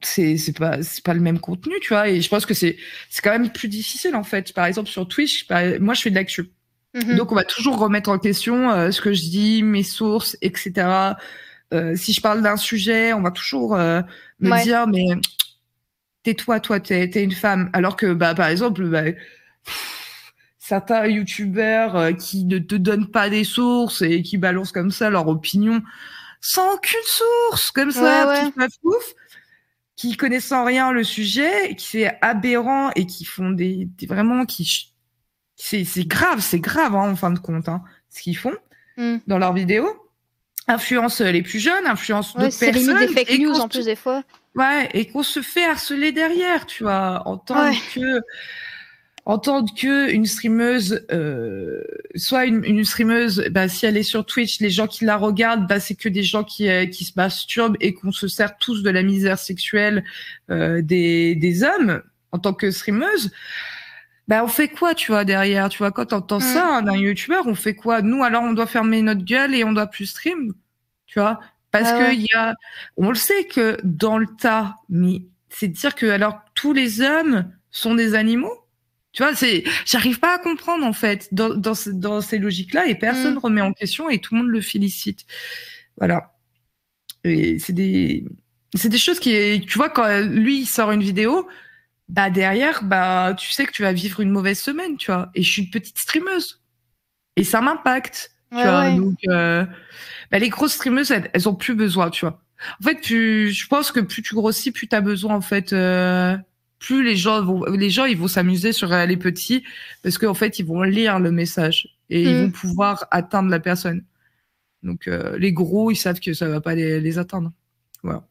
c'est 0.00 0.38
c'est 0.38 0.56
pas 0.56 0.82
c'est 0.82 1.04
pas 1.04 1.12
le 1.12 1.20
même 1.20 1.40
contenu, 1.40 1.74
tu 1.82 1.90
vois. 1.90 2.08
Et 2.08 2.22
je 2.22 2.28
pense 2.30 2.46
que 2.46 2.54
c'est 2.54 2.78
c'est 3.10 3.20
quand 3.20 3.32
même 3.32 3.50
plus 3.50 3.68
difficile 3.68 4.16
en 4.16 4.24
fait. 4.24 4.54
Par 4.54 4.64
exemple 4.64 4.88
sur 4.88 5.06
Twitch, 5.06 5.46
moi 5.78 5.92
je 5.92 6.00
fais 6.00 6.10
de 6.10 6.14
l'actu. 6.14 6.50
Mhm. 6.94 7.16
Donc 7.16 7.32
on 7.32 7.34
va 7.34 7.44
toujours 7.44 7.78
remettre 7.78 8.08
en 8.08 8.18
question 8.18 8.90
ce 8.90 9.00
que 9.02 9.12
je 9.12 9.20
dis, 9.24 9.62
mes 9.62 9.82
sources, 9.82 10.38
etc. 10.40 11.16
si 11.96 12.14
je 12.14 12.20
parle 12.22 12.40
d'un 12.40 12.56
sujet, 12.56 13.12
on 13.12 13.20
va 13.20 13.30
toujours 13.30 13.76
me 13.76 14.62
dire 14.64 14.86
mais 14.86 15.04
tais-toi, 16.22 16.60
toi, 16.60 16.80
t'es 16.80 17.10
es 17.12 17.22
une 17.24 17.32
femme. 17.32 17.70
Alors 17.72 17.96
que, 17.96 18.12
bah, 18.12 18.34
par 18.34 18.48
exemple, 18.48 18.84
bah, 18.84 19.04
certains 20.58 21.06
youtubeurs 21.06 21.96
euh, 21.96 22.12
qui 22.12 22.44
ne 22.44 22.58
te 22.58 22.74
donnent 22.74 23.10
pas 23.10 23.28
des 23.28 23.44
sources 23.44 24.02
et 24.02 24.22
qui 24.22 24.38
balancent 24.38 24.72
comme 24.72 24.90
ça 24.90 25.10
leur 25.10 25.28
opinion 25.28 25.82
sans 26.40 26.74
aucune 26.74 27.00
source, 27.04 27.70
comme 27.70 27.90
ça, 27.90 28.26
ouais, 28.56 28.66
ouf, 28.82 29.14
qui 29.96 30.16
connaissant 30.16 30.64
rien 30.64 30.90
le 30.92 31.04
sujet, 31.04 31.74
qui 31.76 31.86
c'est 31.86 32.18
aberrant 32.22 32.90
et 32.96 33.06
qui 33.06 33.24
font 33.24 33.50
des, 33.50 33.88
vraiment 34.08 34.46
qui 34.46 34.94
c'est 35.56 35.84
grave, 36.06 36.40
c'est 36.40 36.60
grave 36.60 36.94
hein, 36.94 37.10
en 37.10 37.16
fin 37.16 37.30
de 37.30 37.38
compte 37.38 37.68
hein, 37.68 37.82
ce 38.08 38.22
qu'ils 38.22 38.38
font 38.38 38.54
hmm. 38.96 39.18
dans 39.26 39.38
leurs 39.38 39.52
vidéos. 39.52 39.94
Influence 40.68 41.20
les 41.20 41.42
plus 41.42 41.58
jeunes, 41.58 41.86
influence 41.86 42.34
d'autres 42.34 42.58
personnes. 42.58 42.98
Des 42.98 43.08
fake 43.08 43.38
news 43.40 43.60
en 43.60 43.68
plus 43.68 43.84
des 43.84 43.96
fois. 43.96 44.22
Ouais, 44.56 44.88
et 44.94 45.06
qu'on 45.06 45.22
se 45.22 45.42
fait 45.42 45.64
harceler 45.64 46.12
derrière, 46.12 46.66
tu 46.66 46.82
vois, 46.82 47.22
en 47.26 47.38
tant 47.38 47.72
que 47.94 48.20
en 49.26 49.38
tant 49.38 49.64
que 49.64 50.10
une 50.10 50.26
streameuse, 50.26 51.06
euh, 51.12 51.84
soit 52.16 52.46
une, 52.46 52.64
une 52.64 52.84
streameuse, 52.84 53.44
bah, 53.50 53.68
si 53.68 53.86
elle 53.86 53.96
est 53.96 54.02
sur 54.02 54.26
Twitch, 54.26 54.60
les 54.60 54.70
gens 54.70 54.88
qui 54.88 55.04
la 55.04 55.16
regardent, 55.16 55.68
bah, 55.68 55.78
c'est 55.78 55.94
que 55.94 56.08
des 56.08 56.22
gens 56.22 56.42
qui, 56.42 56.68
euh, 56.68 56.86
qui 56.86 57.04
se 57.04 57.12
masturbent 57.16 57.76
et 57.80 57.94
qu'on 57.94 58.12
se 58.12 58.26
sert 58.26 58.58
tous 58.58 58.82
de 58.82 58.90
la 58.90 59.02
misère 59.02 59.38
sexuelle 59.38 60.04
euh, 60.50 60.82
des, 60.82 61.36
des 61.36 61.62
hommes 61.62 62.02
en 62.32 62.38
tant 62.38 62.54
que 62.54 62.70
streameuse. 62.70 63.30
Bah, 64.26 64.42
on 64.42 64.48
fait 64.48 64.68
quoi, 64.68 64.94
tu 64.94 65.12
vois, 65.12 65.24
derrière, 65.24 65.68
tu 65.68 65.78
vois, 65.78 65.92
quand 65.92 66.06
t'entends 66.06 66.38
mmh. 66.38 66.54
ça 66.54 66.82
d'un 66.82 66.96
youtubeur, 66.96 67.46
on 67.46 67.54
fait 67.54 67.74
quoi? 67.74 68.02
Nous, 68.02 68.24
alors, 68.24 68.42
on 68.42 68.52
doit 68.52 68.66
fermer 68.66 69.02
notre 69.02 69.24
gueule 69.24 69.54
et 69.54 69.64
on 69.64 69.72
doit 69.72 69.86
plus 69.86 70.06
stream, 70.06 70.54
tu 71.06 71.20
vois? 71.20 71.40
Parce 71.70 71.88
ah 71.88 71.98
que 71.98 72.14
y 72.14 72.28
a, 72.34 72.54
on 72.96 73.10
le 73.10 73.14
sait 73.14 73.44
que 73.44 73.78
dans 73.84 74.18
le 74.18 74.26
tas, 74.26 74.76
mais 74.88 75.22
c'est 75.48 75.68
dire 75.68 75.94
que 75.94 76.06
alors 76.06 76.40
tous 76.54 76.72
les 76.72 77.00
hommes 77.00 77.52
sont 77.70 77.94
des 77.94 78.14
animaux? 78.14 78.54
Tu 79.12 79.22
vois, 79.22 79.34
c'est, 79.34 79.64
j'arrive 79.86 80.20
pas 80.20 80.34
à 80.34 80.38
comprendre 80.38 80.86
en 80.86 80.92
fait 80.92 81.28
dans 81.32 81.54
dans, 81.54 81.74
dans 81.92 82.20
ces 82.20 82.38
logiques-là 82.38 82.86
et 82.86 82.94
personne 82.94 83.34
mm. 83.34 83.38
remet 83.38 83.60
en 83.60 83.72
question 83.72 84.08
et 84.08 84.18
tout 84.18 84.34
le 84.34 84.42
monde 84.42 84.50
le 84.50 84.60
félicite. 84.60 85.26
Voilà. 85.96 86.34
Et 87.24 87.58
c'est 87.58 87.72
des 87.72 88.24
c'est 88.74 88.88
des 88.88 88.98
choses 88.98 89.18
qui, 89.18 89.64
tu 89.66 89.78
vois, 89.78 89.90
quand 89.90 90.20
lui 90.20 90.60
il 90.60 90.66
sort 90.66 90.92
une 90.92 91.02
vidéo, 91.02 91.48
bah 92.08 92.30
derrière, 92.30 92.84
bah 92.84 93.34
tu 93.38 93.50
sais 93.52 93.66
que 93.66 93.72
tu 93.72 93.82
vas 93.82 93.92
vivre 93.92 94.20
une 94.20 94.30
mauvaise 94.30 94.60
semaine, 94.60 94.96
tu 94.96 95.10
vois. 95.10 95.30
Et 95.34 95.42
je 95.42 95.50
suis 95.50 95.62
une 95.62 95.70
petite 95.70 95.98
streameuse 95.98 96.62
et 97.36 97.44
ça 97.44 97.60
m'impacte. 97.60 98.32
Tu 98.50 98.56
vois, 98.56 98.90
donc 98.96 99.18
euh, 99.28 99.64
bah, 100.30 100.38
les 100.38 100.48
grosses 100.48 100.74
streameuses, 100.74 101.10
elles, 101.10 101.30
elles, 101.32 101.48
ont 101.48 101.54
plus 101.54 101.74
besoin, 101.74 102.10
tu 102.10 102.24
vois. 102.24 102.40
En 102.80 102.84
fait, 102.84 102.96
plus, 103.00 103.52
je 103.52 103.66
pense 103.68 103.90
que 103.92 104.00
plus 104.00 104.22
tu 104.22 104.34
grossis, 104.34 104.70
plus 104.70 104.86
tu 104.88 104.94
as 104.96 105.00
besoin, 105.00 105.34
en 105.34 105.40
fait, 105.40 105.72
euh, 105.72 106.36
plus 106.78 107.02
les 107.04 107.16
gens 107.16 107.42
vont, 107.42 107.64
les 107.64 107.90
gens, 107.90 108.04
ils 108.04 108.16
vont 108.18 108.28
s'amuser 108.28 108.72
sur 108.72 108.92
euh, 108.92 109.06
les 109.06 109.16
petits 109.16 109.64
parce 110.02 110.18
qu'en 110.18 110.34
fait, 110.34 110.58
ils 110.58 110.66
vont 110.66 110.82
lire 110.82 111.18
le 111.20 111.30
message 111.30 111.88
et 112.10 112.22
ils 112.22 112.34
Mm. 112.36 112.44
vont 112.44 112.50
pouvoir 112.50 113.06
atteindre 113.10 113.50
la 113.50 113.60
personne. 113.60 114.04
Donc, 114.82 115.08
euh, 115.08 115.38
les 115.38 115.52
gros, 115.52 115.90
ils 115.90 115.96
savent 115.96 116.20
que 116.20 116.32
ça 116.32 116.48
va 116.48 116.60
pas 116.60 116.74
les, 116.74 117.00
les 117.00 117.18
atteindre. 117.18 117.52
Voilà. 118.02 118.24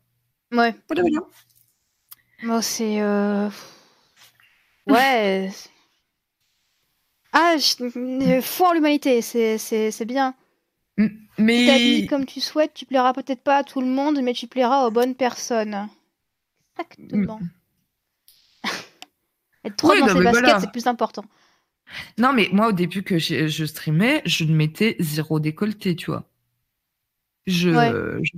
Ouais. 0.51 0.75
Moi, 2.43 2.61
c'est. 2.61 3.01
Ouais. 4.87 5.49
Ah, 7.33 7.55
je... 7.57 8.39
foi 8.41 8.69
en 8.69 8.73
l'humanité, 8.73 9.21
c'est 9.21 9.57
c'est- 9.57 9.91
c'est 9.91 10.05
bien. 10.05 10.35
T'habilles 11.63 12.03
Mais 12.03 12.05
comme 12.05 12.25
tu 12.25 12.41
souhaites, 12.41 12.73
tu 12.73 12.85
plairas 12.85 13.13
peut-être 13.13 13.43
pas 13.43 13.55
à 13.59 13.63
tout 13.63 13.79
le 13.79 13.87
monde, 13.87 14.19
mais 14.21 14.33
tu 14.33 14.47
plairas 14.47 14.85
aux 14.85 14.91
bonnes 14.91 15.15
personnes. 15.15 15.87
Exactement. 16.97 17.39
Être 19.63 19.77
trop 19.77 19.93
Oui, 19.93 19.99
dans 19.99 20.09
ses 20.09 20.19
mais 20.19 20.21
baskets, 20.21 20.57
voilà. 20.57 20.59
c'est 20.59 20.69
plus 20.71 20.85
important. 20.87 21.23
non, 22.17 22.33
mais 22.33 22.49
moi, 22.51 22.67
au 22.67 22.71
début 22.71 23.03
que 23.03 23.17
je, 23.19 23.47
je 23.47 23.65
streamais, 23.65 24.21
je 24.25 24.43
ne 24.43 24.55
mettais 24.55 24.95
zéro 24.99 25.39
décolleté, 25.39 25.95
tu 25.95 26.07
vois. 26.11 26.25
Je, 27.47 27.69
Ouais. 27.71 27.91
je, 28.23 28.31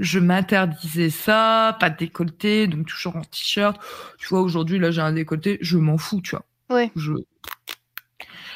je 0.00 0.18
m'interdisais 0.20 1.10
ça, 1.10 1.76
pas 1.80 1.90
de 1.90 1.98
décolleté, 1.98 2.66
donc 2.68 2.88
toujours 2.88 3.16
en 3.16 3.22
t-shirt. 3.22 3.80
Tu 4.18 4.28
vois, 4.28 4.42
aujourd'hui, 4.42 4.78
là, 4.78 4.90
j'ai 4.90 5.02
un 5.02 5.12
décolleté, 5.14 5.58
je 5.62 5.78
m'en 5.78 5.98
fous, 5.98 6.20
tu 6.22 6.32
vois. 6.32 6.46
Ouais. 6.70 6.92
Je, 6.96 7.12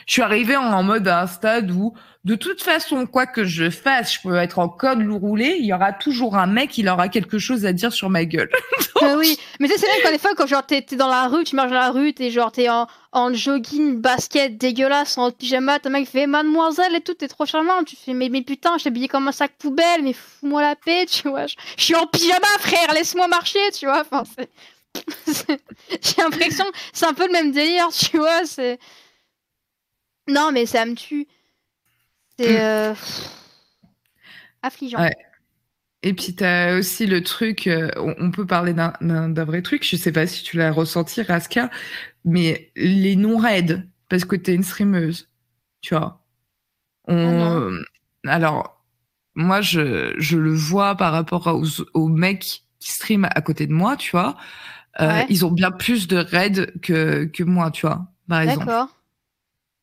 je 0.06 0.12
suis 0.12 0.22
arrivée 0.22 0.56
en, 0.56 0.64
en 0.72 0.82
mode 0.82 1.06
à 1.08 1.22
un 1.22 1.26
stade 1.26 1.70
où, 1.70 1.92
de 2.24 2.34
toute 2.34 2.62
façon, 2.62 3.06
quoi 3.06 3.26
que 3.26 3.44
je 3.44 3.70
fasse, 3.70 4.14
je 4.14 4.20
peux 4.22 4.36
être 4.36 4.58
en 4.58 4.68
code 4.68 5.00
loup 5.00 5.18
roulé, 5.18 5.56
il 5.60 5.66
y 5.66 5.72
aura 5.72 5.92
toujours 5.92 6.36
un 6.36 6.46
mec, 6.46 6.76
il 6.78 6.88
aura 6.88 7.08
quelque 7.08 7.38
chose 7.38 7.64
à 7.66 7.72
dire 7.72 7.92
sur 7.92 8.08
ma 8.10 8.24
gueule. 8.24 8.50
Mais 9.02 9.14
oui, 9.14 9.38
mais 9.60 9.68
tu 9.68 9.74
sais, 9.74 9.80
c'est 9.80 9.86
même 9.88 10.00
quand 10.02 10.10
des 10.10 10.18
fois, 10.18 10.30
quand 10.34 10.46
genre 10.46 10.64
t'es 10.64 10.80
dans 10.92 11.06
la 11.08 11.28
rue, 11.28 11.44
tu 11.44 11.54
marches 11.54 11.68
dans 11.70 11.78
la 11.78 11.90
rue, 11.90 12.14
t'es 12.14 12.30
genre 12.30 12.50
t'es 12.50 12.70
en, 12.70 12.86
en 13.12 13.32
jogging, 13.34 14.00
basket 14.00 14.56
dégueulasse, 14.56 15.18
en 15.18 15.30
pyjama, 15.30 15.78
ton 15.80 15.90
mec 15.90 16.08
fait 16.08 16.26
mademoiselle 16.26 16.94
et 16.94 17.02
tout, 17.02 17.12
t'es 17.12 17.28
trop 17.28 17.44
charmante. 17.44 17.86
Tu 17.86 17.94
fais 17.96 18.14
mais, 18.14 18.30
mais 18.30 18.40
putain, 18.42 18.78
je 18.78 18.84
t'ai 18.84 18.88
habillé 18.88 19.06
comme 19.06 19.28
un 19.28 19.32
sac 19.32 19.52
poubelle, 19.58 20.02
mais 20.02 20.14
fous-moi 20.14 20.62
la 20.62 20.76
paix, 20.76 21.04
tu 21.06 21.28
vois. 21.28 21.46
Je, 21.46 21.56
je 21.76 21.84
suis 21.84 21.94
en 21.94 22.06
pyjama, 22.06 22.46
frère, 22.58 22.94
laisse-moi 22.94 23.28
marcher, 23.28 23.60
tu 23.78 23.84
vois. 23.86 24.00
Enfin, 24.10 24.24
c'est- 24.34 24.50
J'ai 25.90 26.22
l'impression, 26.22 26.64
c'est 26.94 27.06
un 27.06 27.12
peu 27.14 27.26
le 27.26 27.32
même 27.32 27.52
délire, 27.52 27.88
tu 27.92 28.16
vois. 28.16 28.46
C'est. 28.46 28.78
Non, 30.28 30.50
mais 30.52 30.66
ça 30.66 30.84
me 30.84 30.94
tue. 30.94 31.26
C'est. 32.38 32.52
Mm. 32.52 32.60
euh, 32.60 32.94
Affligeant. 34.62 34.98
Ouais. 35.00 35.16
Et 36.02 36.12
puis 36.12 36.34
t'as 36.34 36.78
aussi 36.78 37.06
le 37.06 37.22
truc, 37.22 37.66
euh, 37.66 37.90
on, 37.96 38.30
peut 38.30 38.46
parler 38.46 38.74
d'un- 38.74 38.92
vrai 39.44 39.62
truc, 39.62 39.84
je 39.84 39.96
sais 39.96 40.12
pas 40.12 40.26
si 40.26 40.44
tu 40.44 40.56
l'as 40.56 40.70
ressenti, 40.70 41.22
Raska, 41.22 41.70
mais 42.24 42.70
les 42.76 43.16
non-raids, 43.16 43.82
parce 44.08 44.24
que 44.24 44.36
t'es 44.36 44.54
une 44.54 44.62
streameuse, 44.62 45.28
tu 45.80 45.94
vois. 45.96 46.24
On, 47.08 47.80
alors, 48.24 48.84
moi, 49.34 49.60
je, 49.60 50.14
je 50.18 50.38
le 50.38 50.52
vois 50.52 50.96
par 50.96 51.12
rapport 51.12 51.46
aux, 51.48 51.82
aux 51.94 52.08
mecs 52.08 52.62
qui 52.78 52.92
streament 52.92 53.28
à 53.34 53.40
côté 53.40 53.66
de 53.66 53.72
moi, 53.72 53.96
tu 53.96 54.10
vois. 54.12 54.36
Euh, 55.00 55.08
Ouais. 55.08 55.26
Ils 55.28 55.44
ont 55.44 55.50
bien 55.50 55.70
plus 55.70 56.08
de 56.08 56.16
raids 56.16 56.72
que, 56.82 57.24
que 57.24 57.42
moi, 57.42 57.70
tu 57.70 57.86
vois, 57.86 58.06
par 58.28 58.40
exemple. 58.40 58.66
D'accord. 58.66 58.95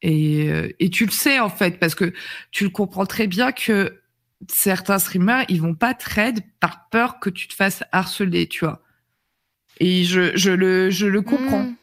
Et, 0.04 0.50
euh, 0.52 0.70
et 0.80 0.92
tu 0.92 1.06
le 1.08 1.12
sais 1.12 1.40
en 1.40 1.50
fait, 1.50 1.80
parce 1.80 1.96
que 1.96 2.14
tu 2.52 2.66
le 2.66 2.70
comprends 2.70 3.08
très 3.08 3.28
bien 3.28 3.52
que 3.54 4.02
certains 4.50 5.00
streamers, 5.00 5.46
ils 5.50 5.62
vont 5.62 5.76
pas 5.76 5.96
trade 5.96 6.42
par 6.60 6.90
peur 6.90 7.20
que 7.20 7.32
tu 7.32 7.48
te 7.48 7.56
fasses 7.56 7.84
harceler, 7.94 8.48
tu 8.48 8.66
vois. 8.66 8.84
Et 9.80 10.04
je, 10.04 10.36
je, 10.38 10.52
le, 10.52 10.90
je 10.92 11.08
le 11.08 11.22
comprends. 11.22 11.64
Mm. 11.64 11.76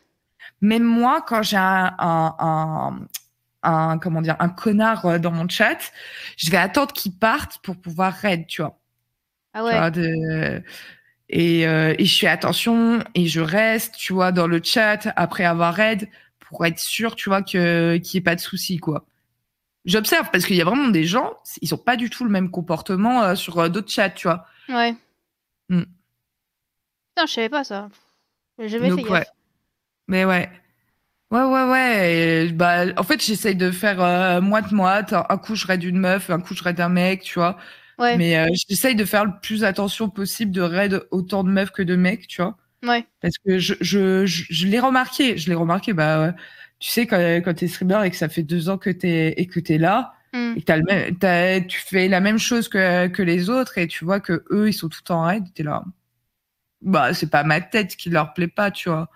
Même 0.62 0.84
moi, 0.84 1.22
quand 1.26 1.42
j'ai 1.42 1.56
un, 1.56 1.94
un, 1.98 2.36
un, 2.38 3.00
un- 3.62 3.98
comment 3.98 4.22
dire, 4.22 4.36
un 4.40 4.50
connard 4.50 5.06
euh, 5.06 5.18
dans 5.18 5.32
mon 5.32 5.48
chat, 5.48 5.92
je 6.36 6.50
vais 6.50 6.58
attendre 6.58 6.92
qu'il 6.92 7.12
parte 7.12 7.58
pour 7.62 7.76
pouvoir 7.76 8.12
raid, 8.14 8.46
tu 8.46 8.62
vois. 8.62 8.78
Ah 9.54 9.60
Tu 9.60 9.64
ouais. 9.66 9.78
vois, 9.78 9.90
de- 9.90 10.62
Et, 11.30 11.66
euh, 11.66 11.94
et 11.98 12.04
je 12.06 12.18
fais 12.18 12.26
attention 12.28 13.04
et 13.14 13.26
je 13.26 13.40
reste, 13.40 13.94
tu 13.96 14.12
vois, 14.12 14.32
dans 14.32 14.46
le 14.48 14.60
chat 14.62 15.12
après 15.16 15.44
avoir 15.44 15.74
raid 15.74 16.08
pour 16.50 16.66
être 16.66 16.80
sûr, 16.80 17.14
tu 17.14 17.28
vois, 17.28 17.42
que 17.42 17.96
qu'il 17.98 18.18
n'y 18.18 18.18
ait 18.18 18.24
pas 18.24 18.34
de 18.34 18.40
souci, 18.40 18.78
quoi. 18.78 19.06
J'observe 19.84 20.28
parce 20.30 20.44
qu'il 20.44 20.56
y 20.56 20.60
a 20.60 20.64
vraiment 20.64 20.88
des 20.88 21.04
gens, 21.04 21.34
ils 21.62 21.72
ont 21.74 21.78
pas 21.78 21.96
du 21.96 22.10
tout 22.10 22.24
le 22.24 22.30
même 22.30 22.50
comportement 22.50 23.22
euh, 23.22 23.34
sur 23.36 23.58
euh, 23.58 23.68
d'autres 23.68 23.90
chats, 23.90 24.10
tu 24.10 24.26
vois. 24.26 24.44
Ouais. 24.68 24.94
Mm. 25.68 25.82
Putain, 25.82 27.26
je 27.26 27.32
savais 27.32 27.48
pas 27.48 27.64
ça. 27.64 27.88
J'ai 28.58 28.68
jamais 28.68 28.88
Donc, 28.90 29.06
fait 29.06 29.12
ouais. 29.12 29.26
Mais 30.08 30.24
ouais. 30.24 30.50
Ouais, 31.30 31.44
ouais, 31.44 31.70
ouais. 31.70 32.46
Et, 32.48 32.52
bah, 32.52 32.86
en 32.96 33.04
fait, 33.04 33.24
j'essaye 33.24 33.54
de 33.54 33.70
faire 33.70 34.02
euh, 34.02 34.40
moite-moite. 34.40 35.12
Un 35.12 35.38
coup, 35.38 35.54
je 35.54 35.66
raid 35.66 35.82
une 35.84 35.98
meuf, 35.98 36.28
un 36.28 36.40
coup, 36.40 36.54
je 36.54 36.64
raid 36.64 36.80
un 36.80 36.88
mec, 36.88 37.22
tu 37.22 37.38
vois. 37.38 37.56
Ouais. 37.98 38.16
Mais 38.16 38.36
euh, 38.36 38.48
j'essaye 38.68 38.96
de 38.96 39.04
faire 39.04 39.24
le 39.24 39.32
plus 39.40 39.62
attention 39.62 40.10
possible 40.10 40.50
de 40.50 40.62
raid 40.62 41.06
autant 41.12 41.44
de 41.44 41.50
meufs 41.50 41.70
que 41.70 41.82
de 41.82 41.94
mecs, 41.94 42.26
tu 42.26 42.42
vois. 42.42 42.56
Ouais. 42.82 43.04
Parce 43.20 43.36
que 43.38 43.58
je, 43.58 43.74
je, 43.80 44.24
je, 44.26 44.44
je 44.48 44.66
l'ai 44.66 44.80
remarqué. 44.80 45.36
Je 45.36 45.48
l'ai 45.48 45.54
remarqué, 45.54 45.92
bah, 45.92 46.34
tu 46.78 46.88
sais, 46.90 47.06
quand, 47.06 47.18
quand 47.44 47.54
t'es 47.54 47.68
streamer 47.68 48.06
et 48.06 48.10
que 48.10 48.16
ça 48.16 48.28
fait 48.28 48.42
deux 48.42 48.68
ans 48.70 48.78
que 48.78 48.90
t'es, 48.90 49.34
et 49.36 49.46
que 49.46 49.60
t'es 49.60 49.78
là, 49.78 50.14
Mm. 50.32 50.52
et 50.56 50.60
que 50.60 50.64
t'as 50.64 50.76
le 50.76 50.84
même, 50.84 51.18
t'as, 51.18 51.60
tu 51.60 51.80
fais 51.80 52.06
la 52.06 52.20
même 52.20 52.38
chose 52.38 52.68
que, 52.68 53.08
que 53.08 53.20
les 53.20 53.50
autres 53.50 53.78
et 53.78 53.88
tu 53.88 54.04
vois 54.04 54.20
que 54.20 54.44
eux, 54.52 54.68
ils 54.68 54.72
sont 54.72 54.88
tout 54.88 55.10
en 55.10 55.24
raid, 55.24 55.42
t'es 55.54 55.64
là. 55.64 55.82
Bah, 56.82 57.12
c'est 57.14 57.28
pas 57.30 57.42
ma 57.42 57.60
tête 57.60 57.96
qui 57.96 58.10
leur 58.10 58.32
plaît 58.32 58.46
pas, 58.46 58.70
tu 58.70 58.88
vois. 58.88 59.10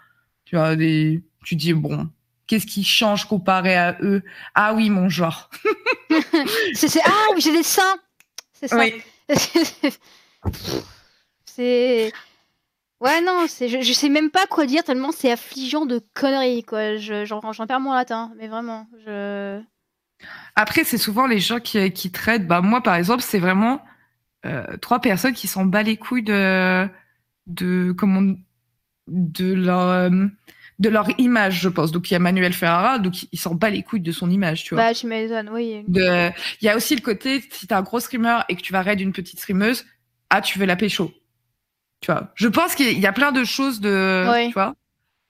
Tu 0.45 0.57
vois, 0.57 0.75
des, 0.75 1.23
tu 1.45 1.55
dis, 1.55 1.73
bon, 1.73 2.11
qu'est-ce 2.49 2.67
qui 2.67 2.83
change 2.83 3.27
comparé 3.27 3.77
à 3.77 3.97
eux? 4.03 4.23
Ah 4.57 4.75
oui, 4.75 4.91
mon 4.91 5.09
genre. 5.09 5.51
C'est, 6.75 6.89
c'est- 6.89 7.01
Ah 7.05 7.27
oui, 7.35 7.41
j'ai 7.41 7.53
des 7.53 7.63
seins 7.63 7.97
C'est 8.53 8.67
ça. 8.69 8.79
Oui. 8.79 9.01
c'est. 11.47 12.13
Ouais, 13.01 13.21
non, 13.21 13.45
c'est... 13.49 13.69
Je, 13.69 13.81
je 13.81 13.93
sais 13.93 14.09
même 14.09 14.31
pas 14.31 14.47
quoi 14.47 14.67
dire 14.67 14.83
tellement 14.83 15.13
c'est 15.13 15.31
affligeant 15.31 15.85
de 15.85 16.01
conneries, 16.15 16.65
quoi. 16.65 16.97
Je, 16.97 17.25
j'en, 17.25 17.53
j'en 17.53 17.67
perds 17.67 17.81
mon 17.81 17.93
latin, 17.93 18.33
mais 18.39 18.49
vraiment. 18.49 18.87
Je... 19.05 19.61
Après, 20.57 20.85
c'est 20.85 20.99
souvent 20.99 21.27
les 21.27 21.41
gens 21.41 21.61
qui, 21.61 21.93
qui 21.93 22.11
traitent. 22.11 22.47
Bah, 22.47 22.61
moi, 22.63 22.83
par 22.83 22.95
exemple, 22.95 23.23
c'est 23.23 23.39
vraiment 23.41 23.83
euh, 24.47 24.77
trois 24.79 25.01
personnes 25.01 25.35
qui 25.35 25.49
s'en 25.49 25.67
bat 25.67 25.83
les 25.83 25.97
couilles 25.97 26.23
de, 26.23 26.89
de 27.47 27.93
comment, 27.93 28.35
de 29.09 29.53
leur, 29.53 29.81
euh, 29.81 30.27
de 30.79 30.89
leur 30.89 31.09
image, 31.19 31.61
je 31.61 31.69
pense. 31.69 31.93
Donc, 31.93 32.11
il 32.11 32.15
y 32.15 32.17
a 32.17 32.21
Manuel 32.21 32.53
Ferrara, 32.55 32.99
donc 32.99 33.25
il 33.33 33.39
s'en 33.39 33.55
bat 33.55 33.71
les 33.71 33.83
couilles 33.83 34.01
de 34.01 34.13
son 34.13 34.31
image, 34.31 34.65
tu 34.65 34.75
vois. 34.75 34.85
Bah, 34.85 34.95
tu 34.95 35.07
m'étonnes, 35.09 35.51
oui. 35.51 35.85
Il 35.89 36.33
y 36.63 36.69
a 36.69 36.77
aussi 36.77 36.95
le 36.95 37.03
côté, 37.03 37.43
si 37.51 37.67
t'es 37.67 37.75
un 37.75 37.83
gros 37.83 38.01
streamer 38.01 38.39
et 38.49 38.57
que 38.57 38.63
tu 38.63 38.73
vas 38.73 38.81
raid 38.83 39.01
une 39.01 39.13
petite 39.13 39.41
streameuse, 39.41 39.85
ah, 40.31 40.41
tu 40.41 40.59
veux 40.59 40.67
la 40.67 40.77
pécho. 40.77 41.13
Tu 42.05 42.13
vois. 42.13 42.29
Je 42.35 42.49
pense 42.49 42.75
qu'il 42.75 42.99
y 42.99 43.07
a 43.07 43.13
plein 43.13 43.33
de 43.33 43.45
choses 43.45 43.81
de, 43.81 44.29
Ouais. 44.31 44.49
tu 44.49 44.53
vois. 44.53 44.75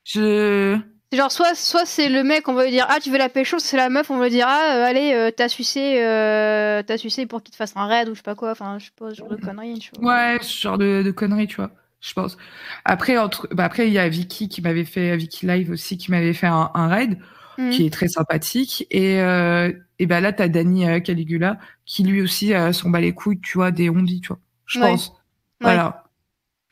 Je, 0.05 0.77
C'est 1.12 1.16
genre, 1.18 1.31
soit, 1.31 1.55
soit 1.55 1.87
c'est 1.87 2.09
le 2.09 2.25
mec, 2.25 2.49
on 2.49 2.53
va 2.55 2.64
lui 2.64 2.72
dire, 2.72 2.87
ah, 2.89 2.99
tu 3.01 3.11
veux 3.11 3.18
la 3.18 3.29
pécho, 3.29 3.61
c'est 3.61 3.77
la 3.77 3.89
meuf, 3.91 4.11
on 4.11 4.16
va 4.18 4.25
lui 4.25 4.31
dire, 4.33 4.47
ah, 4.49 4.75
euh, 4.79 4.85
allez, 4.85 5.12
euh, 5.14 5.31
t'as 5.31 5.49
sucé, 5.49 6.03
euh, 6.03 6.83
t'as 6.83 6.99
sucé 6.99 7.27
pour 7.27 7.45
qu'il 7.45 7.53
te 7.53 7.57
fasse 7.57 7.75
un 7.77 7.87
raid 7.87 8.09
ou 8.09 8.14
je 8.14 8.16
sais 8.18 8.22
pas 8.25 8.35
quoi, 8.35 8.51
enfin, 8.51 8.79
je 8.81 8.87
sais 8.87 8.91
pas, 8.99 9.11
ce 9.11 9.14
genre 9.14 9.29
de 9.29 9.37
conneries, 9.37 9.79
tu 9.79 9.93
vois. 10.01 10.14
Ouais, 10.33 10.39
ce 10.43 10.61
genre 10.62 10.79
de, 10.79 11.03
de 11.05 11.11
conneries, 11.12 11.47
tu 11.47 11.57
vois. 11.57 11.70
Je 12.01 12.12
pense. 12.12 12.37
Après, 12.85 13.16
entre, 13.18 13.47
bah 13.53 13.64
après, 13.64 13.87
il 13.87 13.93
y 13.93 13.99
a 14.01 14.09
Vicky 14.09 14.49
qui 14.49 14.61
m'avait 14.61 14.85
fait, 14.85 15.16
Vicky 15.16 15.47
Live 15.47 15.70
aussi, 15.70 15.97
qui 15.97 16.11
m'avait 16.11 16.35
fait 16.35 16.49
un, 16.49 16.70
un 16.75 16.89
raid, 16.89 17.18
Mhm. 17.57 17.70
qui 17.70 17.87
est 17.87 17.91
très 17.91 18.09
sympathique. 18.09 18.85
Et, 18.91 19.20
euh, 19.20 19.70
et 20.01 20.07
bah 20.07 20.20
là, 20.20 20.33
t'as 20.33 20.49
Dani 20.49 20.89
euh, 20.89 20.99
Caligula, 20.99 21.57
qui 21.87 22.03
lui 22.03 22.20
aussi 22.20 22.53
s'en 22.72 22.91
bat 22.91 23.01
les 23.01 23.12
couilles, 23.14 23.41
tu 23.41 23.59
vois, 23.59 23.70
des 23.70 23.89
ondis, 23.89 24.20
tu 24.20 24.29
vois. 24.29 24.41
Je 24.66 24.81
Ouais. 24.81 24.89
pense. 24.91 25.12
Voilà. 25.61 26.04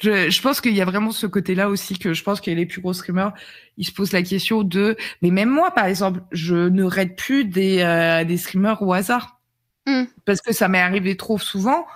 Je, 0.03 0.31
je 0.31 0.43
pense 0.43 0.61
qu'il 0.61 0.75
y 0.75 0.83
a 0.83 0.85
vraiment 0.85 1.13
ce 1.13 1.29
côté-là 1.29 1.69
aussi 1.69 1.97
que 1.97 2.13
je 2.13 2.25
pense 2.25 2.41
que 2.41 2.51
les 2.51 2.67
plus 2.67 2.81
gros 2.81 2.93
streamers, 2.93 3.33
ils 3.79 3.87
se 3.87 3.93
posent 3.93 4.13
la 4.13 4.23
question 4.23 4.65
de, 4.65 4.97
mais 5.23 5.31
même 5.31 5.49
moi, 5.49 5.71
par 5.71 5.87
exemple, 5.87 6.21
je 6.33 6.57
ne 6.69 6.83
raid 6.83 7.15
plus 7.15 7.45
des, 7.45 7.83
euh, 7.83 8.25
des 8.25 8.37
streamers 8.37 8.83
au 8.83 8.93
hasard. 8.93 9.41
Mm. 9.87 10.05
Parce 10.25 10.41
que 10.41 10.53
ça 10.53 10.67
m'est 10.69 10.81
arrivé 10.81 11.17
trop 11.17 11.39
souvent 11.39 11.87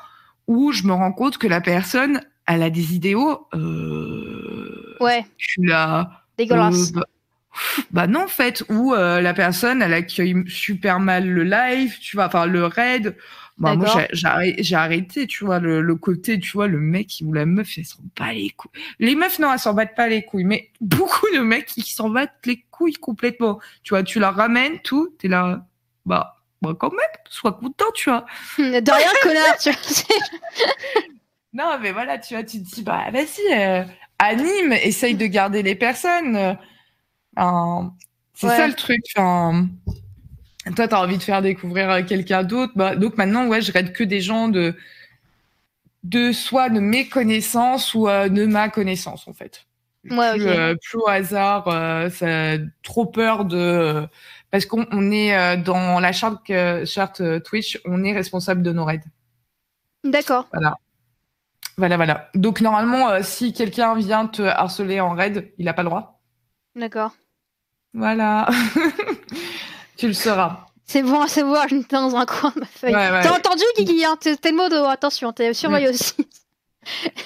où 0.47 0.71
je 0.71 0.85
me 0.85 0.93
rends 0.93 1.13
compte 1.13 1.39
que 1.39 1.49
la 1.49 1.61
personne, 1.61 2.21
elle 2.47 2.63
a 2.63 2.71
des 2.71 2.95
idéaux, 2.95 3.49
euh, 3.55 4.97
Ouais, 5.01 5.27
tu 5.37 5.65
l'as, 5.65 6.09
dégueulasse. 6.39 6.91
euh, 6.91 7.01
bah, 7.01 7.07
bah 7.91 8.07
non, 8.07 8.25
en 8.25 8.29
fait, 8.29 8.65
où 8.69 8.95
euh, 8.95 9.21
la 9.21 9.35
personne, 9.35 9.83
elle 9.83 9.95
accueille 9.95 10.37
super 10.47 11.01
mal 11.01 11.29
le 11.29 11.43
live, 11.43 11.99
tu 12.01 12.17
vois, 12.17 12.27
enfin 12.27 12.47
le 12.47 12.67
raid. 12.67 13.17
Bah, 13.59 13.75
moi, 13.75 13.87
j'ai- 14.13 14.75
arrêté, 14.77 15.27
tu 15.27 15.45
vois, 15.47 15.59
le, 15.61 15.81
le 15.81 15.95
côté, 15.97 16.39
tu 16.39 16.53
vois, 16.53 16.67
le 16.69 16.79
mec 16.79 17.23
ou 17.25 17.33
la 17.33 17.47
meuf, 17.47 17.79
elle 17.79 17.87
s'en 17.87 18.01
bat 18.19 18.33
les 18.33 18.51
couilles. 18.51 18.71
Les 18.99 19.15
meufs, 19.15 19.39
non, 19.39 19.51
elles 19.53 19.59
s'en 19.59 19.73
battent 19.73 19.95
pas 19.95 20.09
les 20.09 20.23
couilles, 20.25 20.45
mais 20.45 20.71
beaucoup 20.83 21.27
de 21.35 21.41
mecs, 21.41 21.75
ils 21.79 21.85
s'en 21.85 22.11
battent 22.11 22.35
les 22.45 22.65
couilles 22.71 22.93
complètement. 22.95 23.59
Tu 23.83 23.91
vois, 23.95 24.03
tu 24.03 24.21
leur 24.21 24.35
ramènes 24.35 24.79
tout, 24.81 25.09
t'es 25.19 25.29
là, 25.29 25.67
bah, 26.05 26.37
bah, 26.61 26.75
quand 26.79 26.91
même, 26.91 27.01
sois 27.31 27.53
content, 27.55 27.87
tu 27.95 28.11
vois. 28.11 28.27
De 28.59 28.93
rien, 28.93 29.09
connard, 29.23 29.57
tu 29.59 29.71
vois. 29.71 29.81
Non, 31.53 31.79
mais 31.81 31.93
voilà, 31.93 32.19
tu 32.19 32.35
vois, 32.35 32.45
tu 32.45 32.63
te 32.63 32.75
dis, 32.75 32.83
bah, 32.83 33.11
vas-y, 33.11 33.53
euh, 33.53 33.85
anime, 34.19 34.73
essaye 34.73 35.15
de 35.15 35.27
garder 35.27 35.63
les 35.63 35.75
personnes. 35.75 36.37
Euh, 36.37 36.55
c'est 38.35 38.47
Ouais. 38.49 38.57
ça 38.57 38.67
le 38.69 38.75
truc. 38.75 39.01
Enfin, 39.17 39.69
toi, 40.75 40.89
t'as 40.89 41.01
envie 41.03 41.19
de 41.19 41.23
faire 41.23 41.43
découvrir 41.43 41.91
euh, 41.91 42.03
quelqu'un 42.03 42.43
d'autre. 42.43 42.73
Bah, 42.75 42.97
donc 42.97 43.17
maintenant, 43.17 43.47
ouais, 43.47 43.61
je 43.61 43.73
raide 43.73 43.93
que 43.93 44.03
des 44.03 44.21
gens 44.21 44.49
de, 44.49 44.75
de 46.03 46.33
soit 46.33 46.69
de 46.71 46.81
mes 46.81 47.09
connaissances 47.09 47.95
ou 47.95 48.09
euh, 48.09 48.29
de 48.29 48.47
ma 48.47 48.69
connaissance, 48.69 49.27
en 49.29 49.33
fait. 49.33 49.67
Ouais, 50.11 50.35
plus, 50.35 50.47
euh, 50.47 50.75
plus 50.77 50.99
au 50.99 51.09
hasard, 51.09 51.67
euh, 51.67 52.09
ça, 52.11 52.63
trop 52.83 53.07
peur 53.07 53.45
de. 53.45 54.07
Parce 54.51 54.67
qu'on 54.67 54.87
on 54.93 55.11
est 55.11 55.57
dans 55.59 55.99
la 55.99 56.13
charte, 56.13 56.51
charte 56.85 57.43
Twitch, 57.43 57.81
on 57.85 58.05
est 58.05 58.13
responsable 58.13 58.63
de 58.63 58.73
nos 58.73 58.85
raids. 58.85 59.03
D'accord. 60.05 60.49
Voilà. 60.53 60.77
Voilà, 61.77 61.97
voilà. 61.97 62.31
Donc 62.35 62.61
normalement, 62.61 63.23
si 63.23 63.53
quelqu'un 63.53 63.97
vient 63.97 64.27
te 64.29 64.43
harceler 64.43 65.01
en 65.01 65.15
raid, 65.15 65.53
il 65.59 65.65
n'a 65.67 65.75
pas 65.75 65.83
le 65.83 65.89
droit. 65.89 66.21
D'accord. 66.77 67.17
Voilà. 67.93 68.49
tu 69.97 70.07
le 70.09 70.13
sauras. 70.13 70.67
C'est 70.85 71.03
bon 71.03 71.21
à 71.21 71.27
savoir, 71.29 71.69
je 71.69 71.75
me 71.77 71.83
tiens 71.83 72.09
dans 72.09 72.17
un 72.17 72.27
coin 72.27 72.53
de 72.55 72.61
ma 72.61 72.67
feuille. 72.67 72.95
Ouais, 72.95 73.11
ouais. 73.11 73.23
T'as 73.23 73.37
entendu, 73.37 73.63
Guigui 73.77 74.05
hein 74.05 74.17
T'es 74.21 74.37
le 74.51 74.57
mot 74.57 74.69
de 74.69 74.77
attention, 74.89 75.33
t'es 75.33 75.53
surveillé 75.53 75.89
aussi. 75.89 76.15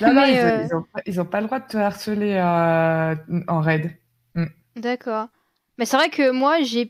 Non, 0.01 0.15
non, 0.15 0.25
ils, 0.25 0.39
euh, 0.39 0.65
ils 0.65 0.75
ont, 0.75 0.83
pas- 0.83 1.01
ils 1.05 1.21
ont 1.21 1.25
pas 1.27 1.41
le 1.43 1.47
droit 1.47 1.59
de 1.61 1.67
te 1.67 1.77
harceler 1.77 2.35
euh, 2.37 3.15
en 3.49 3.61
raid. 3.61 3.91
D'accord. 4.77 5.27
Mais 5.77 5.85
c'est 5.85 5.97
vrai 5.97 6.09
que 6.11 6.31
moi, 6.31 6.57
j'ai 6.63 6.87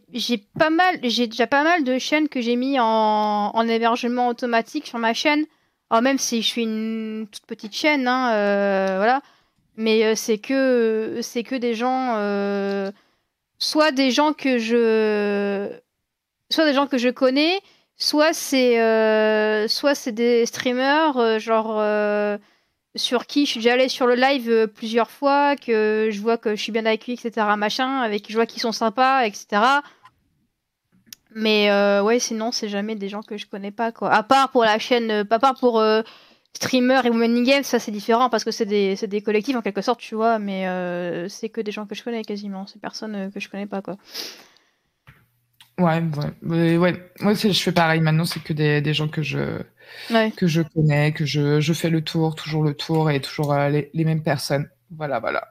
pas 0.59 0.71
mal, 0.71 0.99
j'ai 1.03 1.27
déjà 1.27 1.47
pas 1.49 1.65
mal 1.65 1.83
de 1.85 1.99
chaînes 1.99 2.29
que 2.29 2.41
j'ai 2.41 2.55
mis 2.57 2.79
en, 2.79 2.85
en 2.87 3.69
hébergement 3.69 4.29
automatique 4.29 4.87
sur 4.87 4.99
ma 4.99 5.15
chaîne. 5.15 5.45
Alors 5.91 6.03
même 6.03 6.19
si 6.19 6.43
je 6.43 6.47
suis 6.47 6.63
une 6.63 7.27
toute 7.33 7.47
petite 7.47 7.75
chaîne, 7.75 8.07
hein, 8.07 8.33
euh, 8.35 8.95
voilà. 8.99 9.21
Mais 9.77 10.05
euh, 10.05 10.15
c'est 10.15 10.39
que 10.39 11.19
c'est 11.23 11.43
que 11.43 11.57
des 11.57 11.75
gens, 11.75 12.15
soit 13.61 13.93
des 13.93 14.11
gens 14.11 14.33
que 14.33 14.59
je, 14.59 15.71
soit 16.51 16.65
des 16.65 16.75
gens 16.75 16.89
que 16.89 16.99
je 16.99 17.11
connais, 17.11 17.61
soit 17.97 18.33
c'est 18.33 18.81
euh, 18.81 19.69
soit 19.69 19.95
c'est 19.95 20.13
des 20.13 20.47
streamers 20.47 21.19
euh, 21.19 21.39
genre 21.39 21.77
euh, 21.79 22.39
sur 22.97 23.27
qui 23.27 23.45
je 23.45 23.53
suis 23.53 23.61
déjà 23.61 23.75
allée 23.75 23.89
sur 23.89 24.07
le 24.07 24.17
live 24.17 24.67
plusieurs 24.75 25.11
fois, 25.11 25.55
que 25.55 26.09
je 26.11 26.21
vois 26.21 26.39
que 26.39 26.57
je 26.57 26.63
suis 26.63 26.73
bien 26.73 26.87
accueillie, 26.87 27.21
etc. 27.23 27.47
Machin, 27.57 28.01
avec 28.01 28.27
je 28.29 28.35
vois 28.35 28.47
qu'ils 28.47 28.63
sont 28.63 28.73
sympas, 28.73 29.25
etc. 29.27 29.63
Mais 31.33 31.71
ouais, 32.01 32.19
sinon 32.19 32.51
c'est 32.51 32.69
jamais 32.69 32.97
des 32.97 33.09
gens 33.09 33.23
que 33.23 33.37
je 33.37 33.47
connais 33.47 33.71
pas 33.71 33.93
quoi. 33.93 34.11
À 34.11 34.25
part 34.25 34.51
pour 34.51 34.65
la 34.65 34.81
chaîne, 34.81 35.25
à 35.31 35.39
part 35.39 35.55
pour 35.55 35.81
streamer 36.55 37.01
et 37.05 37.11
Women 37.11 37.37
in 37.39 37.43
Games, 37.45 37.63
ça 37.65 37.79
c'est 37.79 37.91
différent 37.93 38.29
parce 38.31 38.45
que 38.45 38.51
c'est 38.51 38.67
des, 38.67 38.95
des 38.97 39.23
collectifs 39.23 39.57
en 39.57 39.63
quelque 39.63 39.83
sorte, 39.83 40.01
tu 40.01 40.15
vois. 40.15 40.39
Mais 40.39 40.69
euh, 40.69 41.29
c'est 41.29 41.49
que 41.49 41.61
des 41.61 41.73
gens 41.73 41.87
que 41.87 41.95
je 41.95 42.03
connais 42.05 42.23
quasiment, 42.25 42.67
c'est 42.67 42.81
personne 42.81 43.15
euh, 43.15 43.31
que 43.31 43.41
je 43.41 43.49
connais 43.49 43.67
pas 43.67 43.83
quoi. 43.83 43.97
Ouais, 45.79 46.03
ouais. 46.43 46.77
Ouais. 46.79 47.13
Moi, 47.21 47.33
je 47.35 47.53
fais 47.53 47.73
pareil 47.73 48.01
maintenant, 48.01 48.27
c'est 48.27 48.43
que 48.43 48.53
des, 48.53 48.83
des 48.83 48.93
gens 48.95 49.09
que 49.09 49.23
je, 49.23 49.63
Ouais. 50.11 50.33
que 50.37 50.47
je 50.47 50.63
connais, 50.63 51.13
que 51.13 51.25
je, 51.27 51.61
je 51.61 51.73
fais 51.73 51.91
le 51.91 52.03
tour, 52.05 52.35
toujours 52.35 52.63
le 52.65 52.75
tour 52.75 53.11
et 53.11 53.21
toujours 53.21 53.53
euh, 53.55 53.69
les, 53.71 53.91
les 53.95 54.05
mêmes 54.05 54.23
personnes. 54.23 54.69
Voilà, 54.91 55.21
voilà. 55.21 55.49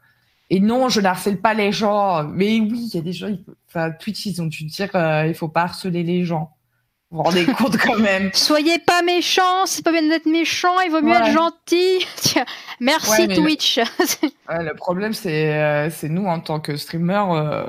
Et 0.49 0.59
non, 0.59 0.89
je 0.89 1.01
n'harcèle 1.01 1.41
pas 1.41 1.53
les 1.55 1.71
gens. 1.71 2.23
Mais 2.25 2.59
oui, 2.59 2.89
il 2.91 2.95
y 2.95 2.99
a 2.99 3.01
des 3.01 3.13
gens, 3.13 3.29
enfin, 3.67 3.91
Twitch, 3.91 4.25
ils 4.27 4.41
ont 4.41 4.47
dû 4.47 4.65
dire, 4.65 4.89
euh, 4.95 5.27
il 5.27 5.35
faut 5.35 5.49
pas 5.49 5.63
harceler 5.63 6.03
les 6.03 6.25
gens. 6.25 6.55
Vous 7.12 7.18
vous 7.18 7.24
rendez 7.24 7.45
compte 7.45 7.76
quand 7.78 7.97
même. 7.97 8.30
Soyez 8.34 8.78
pas 8.80 9.01
méchants, 9.01 9.66
c'est 9.66 9.84
pas 9.84 9.91
bien 9.91 10.03
d'être 10.07 10.28
méchant, 10.28 10.80
il 10.86 10.91
vaut 10.91 11.01
mieux 11.01 11.12
Ouais. 11.12 11.18
être 11.28 11.32
gentil. 11.34 12.05
Tiens, 12.18 12.45
Merci 12.80 13.26
Ouais, 13.28 13.36
Twitch. 13.36 13.80
Ouais, 14.49 14.64
le 14.64 14.74
problème, 14.76 15.14
c'est 15.14 15.53
euh, 15.57 15.89
nous, 16.03 16.26
en 16.28 16.39
tant 16.39 16.60
que 16.60 16.76
streamer, 16.78 17.24
euh, 17.32 17.64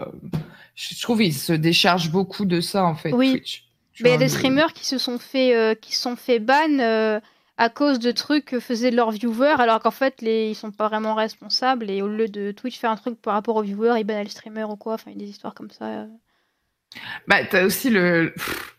je 0.75 1.01
trouve 1.01 1.23
ils 1.23 1.33
se 1.35 1.53
déchargent 1.55 2.11
beaucoup 2.11 2.45
de 2.45 2.61
ça, 2.61 2.85
en 2.85 2.95
fait, 2.95 3.13
Oui. 3.13 3.33
Twitch. 3.33 3.65
Tu 3.95 4.03
Mais 4.03 4.11
il 4.11 4.13
y 4.13 4.17
a 4.17 4.19
des 4.19 4.25
de- 4.27 4.31
streamers 4.31 4.73
qui 4.75 4.87
se 4.87 4.99
sont 4.99 5.19
fait, 5.19 5.55
euh, 5.57 5.75
qui 5.75 5.95
sont 5.97 6.17
fait 6.17 6.39
ban 6.39 6.79
euh, 6.79 7.19
à 7.59 7.69
cause 7.71 7.99
de 7.99 8.11
trucs 8.13 8.45
que 8.47 8.61
faisaient 8.61 8.91
leurs 8.91 9.11
viewers, 9.11 9.57
alors 9.59 9.81
qu'en 9.81 9.91
fait, 9.91 10.21
les, 10.23 10.51
ils 10.51 10.55
sont 10.55 10.71
pas 10.71 10.89
vraiment 10.89 11.15
responsables. 11.15 11.91
Et 11.91 12.01
au 12.03 12.09
lieu 12.09 12.29
de 12.29 12.53
Twitch 12.53 12.79
faire 12.79 12.91
un 12.91 12.97
truc 12.97 13.21
par 13.21 13.35
rapport 13.35 13.57
aux 13.57 13.63
viewers, 13.63 13.99
ils 13.99 14.05
bannent 14.05 14.23
le 14.25 14.29
streamer 14.31 14.65
ou 14.65 14.77
quoi. 14.77 14.95
Enfin, 14.95 15.11
il 15.11 15.19
y 15.19 15.23
a 15.23 15.25
des 15.25 15.31
histoires 15.31 15.55
comme 15.55 15.71
ça. 15.71 16.07
Bah, 17.27 17.45
t'as 17.45 17.65
aussi 17.65 17.91
le. 17.91 18.33
pff, 18.35 18.77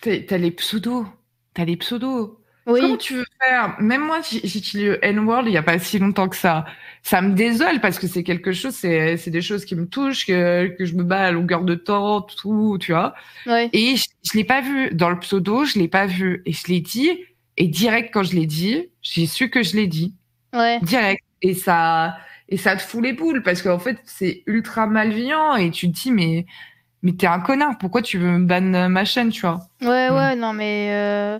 t'as- 0.00 0.38
les 0.38 0.50
pseudos. 0.50 1.06
T'as 1.54 1.64
les 1.64 1.76
pseudos. 1.76 2.36
Oui, 2.66 2.80
Comment 2.80 2.96
tu 2.98 3.14
veux 3.14 3.24
faire? 3.42 3.74
Même 3.80 4.02
moi, 4.04 4.20
j'ai 4.28 4.38
utilisé 4.38 4.84
le 4.90 5.04
N-word 5.04 5.44
il 5.46 5.52
y 5.52 5.56
a 5.56 5.62
pas 5.62 5.78
si 5.78 5.98
longtemps 5.98 6.28
que 6.28 6.36
ça. 6.36 6.66
Ça 7.02 7.22
me 7.22 7.32
désole 7.34 7.80
parce 7.80 7.98
que 7.98 8.06
c'est 8.06 8.22
quelque 8.22 8.52
chose, 8.52 8.74
c'est 8.74 9.16
c'est 9.16 9.30
des 9.30 9.40
choses 9.42 9.64
qui 9.64 9.74
me 9.74 9.86
touchent, 9.88 10.26
que, 10.26 10.66
que 10.76 10.84
je 10.84 10.94
me 10.94 11.02
bats 11.02 11.22
à 11.24 11.32
longueur 11.32 11.62
de 11.64 11.74
temps, 11.74 12.20
tout, 12.20 12.76
tu 12.78 12.92
vois. 12.92 13.14
ouais. 13.46 13.70
Et 13.72 13.96
je, 13.96 14.04
je 14.22 14.36
l'ai 14.36 14.44
pas 14.44 14.60
vu. 14.60 14.90
Dans 14.92 15.08
le 15.10 15.18
pseudo, 15.18 15.64
je 15.64 15.78
l'ai 15.78 15.88
pas 15.88 16.06
vu. 16.06 16.42
Et 16.46 16.52
je 16.52 16.66
l'ai 16.68 16.80
dit. 16.80 17.10
Et 17.56 17.66
direct, 17.66 18.10
quand 18.12 18.22
je 18.22 18.36
l'ai 18.36 18.46
dit, 18.46 18.88
j'ai 19.02 19.26
su 19.26 19.48
que 19.50 19.62
je 19.62 19.74
l'ai 19.76 19.86
dit. 19.86 20.14
Ouais, 20.54 20.78
Direct. 20.82 21.24
Et 21.42 21.54
ça, 21.54 22.18
et 22.50 22.56
ça 22.58 22.76
te 22.76 22.82
fout 22.82 23.02
les 23.02 23.14
boules 23.14 23.42
parce 23.42 23.62
qu'en 23.62 23.78
fait, 23.78 23.96
c'est 24.04 24.42
ultra 24.46 24.86
malveillant 24.86 25.56
et 25.56 25.70
tu 25.70 25.90
te 25.90 25.98
dis, 25.98 26.12
mais, 26.12 26.44
mais 27.02 27.12
t'es 27.14 27.26
un 27.26 27.40
connard. 27.40 27.78
Pourquoi 27.78 28.02
tu 28.02 28.18
veux 28.18 28.38
me 28.38 28.46
ban 28.46 28.88
ma 28.88 29.04
chaîne, 29.04 29.30
tu 29.30 29.42
vois? 29.42 29.60
ouais, 29.82 30.10
Mm. 30.10 30.14
ouais, 30.14 30.36
non, 30.36 30.52
mais. 30.52 30.90
euh, 30.94 31.38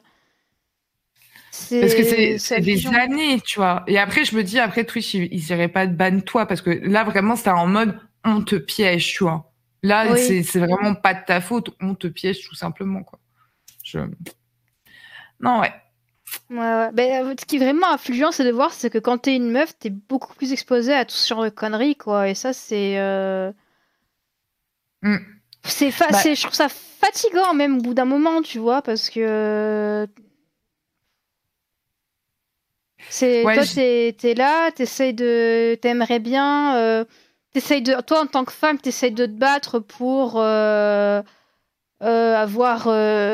Parce 1.78 1.94
que 1.94 2.02
c'est 2.04 2.38
c'est 2.38 2.60
des 2.60 2.86
années, 2.88 3.40
tu 3.40 3.58
vois. 3.58 3.84
Et 3.86 3.98
après, 3.98 4.24
je 4.24 4.36
me 4.36 4.42
dis, 4.44 4.58
après 4.58 4.84
Twitch, 4.84 5.14
ils, 5.14 5.28
ils 5.32 5.50
iraient 5.50 5.68
pas 5.68 5.86
te 5.86 5.92
ban 5.92 6.20
toi 6.20 6.46
parce 6.46 6.60
que 6.60 6.70
là, 6.70 7.04
vraiment, 7.04 7.36
c'était 7.36 7.50
en 7.50 7.66
mode, 7.66 7.98
on 8.24 8.42
te 8.42 8.56
piège, 8.56 9.14
tu 9.14 9.24
vois. 9.24 9.50
Là, 9.82 10.12
Oui. 10.12 10.18
c'est 10.18 10.42
c'est 10.42 10.58
vraiment 10.60 10.94
pas 10.94 11.14
de 11.14 11.20
ta 11.26 11.40
faute, 11.40 11.70
on 11.80 11.94
te 11.94 12.06
piège 12.06 12.46
tout 12.46 12.54
simplement, 12.54 13.02
quoi. 13.02 13.18
Je... 13.84 14.00
Non, 15.40 15.60
ouais. 15.60 15.72
Ouais, 16.50 16.56
ouais. 16.58 16.92
Ben, 16.92 17.26
euh, 17.26 17.34
ce 17.38 17.44
qui 17.46 17.56
est 17.56 17.58
vraiment 17.58 17.88
affligeant, 17.92 18.30
c'est 18.32 18.44
de 18.44 18.50
voir, 18.50 18.72
c'est 18.72 18.90
que 18.90 18.98
quand 18.98 19.18
t'es 19.18 19.36
une 19.36 19.50
meuf, 19.50 19.78
t'es 19.78 19.90
beaucoup 19.90 20.34
plus 20.34 20.52
exposée 20.52 20.92
à 20.94 21.04
tout 21.04 21.14
ce 21.14 21.28
genre 21.28 21.42
de 21.44 21.48
conneries, 21.48 21.96
quoi. 21.96 22.28
Et 22.28 22.34
ça, 22.34 22.52
c'est. 22.52 22.98
euh, 22.98 23.52
Mm. 25.02 25.39
C'est 25.64 25.90
fa- 25.90 26.08
Bah- 26.10 26.18
c'est- 26.18 26.34
je 26.34 26.42
trouve 26.42 26.54
ça 26.54 26.68
fatigant, 26.68 27.54
même 27.54 27.78
au 27.78 27.80
bout 27.82 27.94
d'un 27.94 28.04
moment, 28.04 28.42
tu 28.42 28.58
vois, 28.58 28.82
parce 28.82 29.10
que. 29.10 30.06
C'est, 33.08 33.44
Ouais, 33.44 33.54
toi, 33.54 33.62
je- 33.64 34.10
t'es, 34.10 34.34
là, 34.34 34.70
t'essayes 34.72 35.14
de. 35.14 35.74
T'aimerais 35.80 36.18
bien. 36.20 36.76
euh, 36.76 37.04
t'essayes 37.52 37.82
de, 37.82 38.00
toi, 38.02 38.20
en 38.22 38.26
tant 38.26 38.44
que 38.44 38.52
femme, 38.52 38.78
t'essayes 38.78 39.10
de 39.12 39.26
te 39.26 39.30
battre 39.30 39.78
pour. 39.78 40.34
euh, 40.36 41.22
euh, 42.02 42.34
avoir 42.34 42.86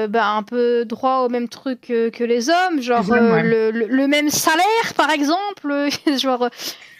bah, 0.09 0.27
un 0.31 0.43
peu 0.43 0.85
droit 0.85 1.19
au 1.19 1.29
même 1.29 1.49
truc 1.49 1.83
que, 1.83 2.09
que 2.09 2.25
les 2.25 2.51
hommes, 2.51 2.81
genre 2.83 3.09
ouais. 3.11 3.43
le, 3.45 3.71
le- 3.71 3.87
le 3.87 4.07
même 4.09 4.29
salaire 4.29 4.95
par 4.97 5.11
exemple, 5.11 5.87
genre 6.19 6.51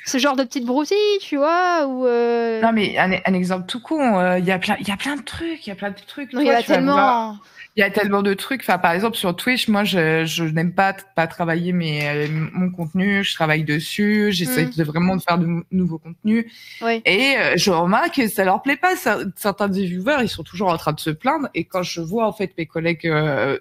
ce 0.07 0.19
genre 0.19 0.37
de 0.37 0.45
petite 0.45 0.65
broutille, 0.65 0.97
tu 1.21 1.37
vois, 1.37 1.87
ou 1.87 2.07
euh, 2.07 2.61
Non, 2.63 2.73
mais 2.73 2.97
un, 2.97 3.11
un 3.13 3.35
exemple 3.35 3.67
tout 3.67 3.81
con, 3.81 4.19
euh, 4.19 4.39
il 4.39 4.45
y 4.45 4.53
a 4.53 4.59
plein, 4.59 4.77
il 4.81 4.87
y 4.89 4.93
a 4.93 4.97
plein 4.97 5.17
de 5.17 5.23
trucs, 5.23 5.67
il 5.67 5.71
y 5.71 5.73
a 5.73 5.77
plein 5.77 5.91
de 5.91 5.97
trucs. 6.07 6.33
non, 6.33 6.41
il 6.41 6.47
y 6.47 6.51
a 6.51 6.63
tellement. 6.63 7.37
Il 7.79 7.81
y 7.81 7.83
a 7.83 7.91
tellement 7.91 8.23
de 8.23 8.33
trucs. 8.33 8.63
Enfin, 8.63 8.79
par 8.79 8.93
exemple, 8.93 9.19
sur 9.19 9.37
Twitch, 9.37 9.69
moi, 9.69 9.85
je, 9.85 10.25
je 10.25 10.45
n'aime 10.45 10.73
pas, 10.73 10.95
pas 11.15 11.27
travailler 11.27 11.73
mes, 11.73 12.09
euh, 12.09 12.27
mon 12.31 12.71
contenu. 12.71 13.23
Je 13.23 13.35
travaille 13.35 13.65
dessus. 13.65 14.29
J'essaie 14.33 14.65
Mm. 14.65 14.71
de 14.79 14.83
vraiment 14.85 15.15
de 15.17 15.21
faire 15.21 15.37
de 15.37 15.45
nou- 15.45 15.63
nouveaux 15.71 15.99
contenus. 15.99 16.47
Oui. 16.81 17.03
Et 17.05 17.35
euh, 17.37 17.53
je 17.57 17.71
remarque 17.71 18.15
que 18.15 18.29
ça 18.29 18.45
leur 18.47 18.63
plaît 18.63 18.79
pas. 18.79 18.97
Ça- 18.97 19.19
certains 19.37 19.69
des 19.69 19.85
viewers, 19.85 20.23
ils 20.23 20.29
sont 20.31 20.43
toujours 20.43 20.69
en 20.71 20.77
train 20.79 20.95
de 20.95 21.01
se 21.01 21.11
plaindre. 21.11 21.49
Et 21.53 21.65
quand 21.65 21.83
je 21.83 22.01
vois, 22.01 22.27
en 22.27 22.33
fait, 22.33 22.53
mes 22.57 22.65
collègues 22.65 23.13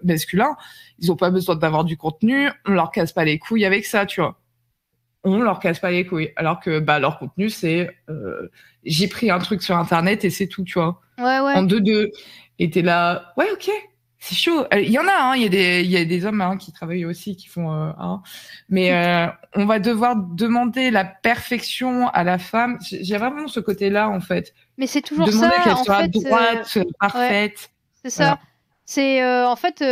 masculins, 0.01 0.55
ils 0.99 1.11
ont 1.11 1.17
pas 1.17 1.29
besoin 1.29 1.55
d'avoir 1.57 1.83
du 1.83 1.97
contenu. 1.97 2.49
On 2.65 2.71
leur 2.71 2.91
casse 2.91 3.11
pas 3.11 3.25
les 3.25 3.37
couilles 3.37 3.65
avec 3.65 3.85
ça, 3.85 4.05
tu 4.05 4.21
vois. 4.21 4.37
On 5.25 5.39
leur 5.39 5.59
casse 5.59 5.79
pas 5.79 5.91
les 5.91 6.05
couilles. 6.05 6.31
Alors 6.35 6.59
que, 6.59 6.79
bah, 6.79 6.99
leur 6.99 7.17
contenu, 7.19 7.49
c'est, 7.49 7.89
euh, 8.09 8.49
j'ai 8.83 9.07
pris 9.07 9.29
un 9.31 9.39
truc 9.39 9.61
sur 9.63 9.75
Internet 9.75 10.23
et 10.23 10.29
c'est 10.29 10.47
tout, 10.47 10.63
tu 10.63 10.73
vois 10.79 11.01
Ouais, 11.17 11.39
ouais. 11.39 11.53
en 11.55 11.63
deux 11.63 11.79
deux 11.81 12.11
et 12.59 12.69
t'es 12.69 12.81
là 12.81 13.33
ouais 13.37 13.47
ok 13.53 13.69
c'est 14.19 14.35
chaud 14.35 14.65
Euh, 14.73 14.79
il 14.81 14.89
y 14.91 14.99
en 14.99 15.07
a 15.07 15.13
hein, 15.13 15.35
il 15.37 15.43
y 15.43 15.45
a 15.45 15.49
des 15.49 15.83
y 15.83 15.95
a 15.97 16.03
des 16.03 16.25
hommes 16.25 16.41
hein, 16.41 16.57
qui 16.57 16.73
travaillent 16.73 17.05
aussi 17.05 17.37
qui 17.37 17.47
font 17.47 17.71
euh, 17.71 17.91
hein. 17.97 18.21
mais 18.67 18.91
euh, 18.93 19.27
on 19.55 19.65
va 19.65 19.79
devoir 19.79 20.17
demander 20.17 20.91
la 20.91 21.05
perfection 21.05 22.09
à 22.09 22.23
la 22.25 22.37
femme 22.37 22.77
j'ai 22.81 23.17
vraiment 23.17 23.47
ce 23.47 23.61
côté 23.61 23.89
là 23.89 24.09
en 24.09 24.19
fait 24.19 24.53
Mais 24.77 24.87
c'est 24.87 25.01
toujours 25.01 25.25
demander 25.25 25.53
ça, 25.55 25.61
qu'elle 25.63 25.77
soit 25.85 26.01
fait. 26.01 26.07
droite 26.09 26.77
parfaite 26.99 27.69
C'est 28.03 28.09
ça. 28.09 28.23
Voilà. 28.23 28.39
C'est 28.85 29.45
en 29.45 29.55
fait 29.55 29.83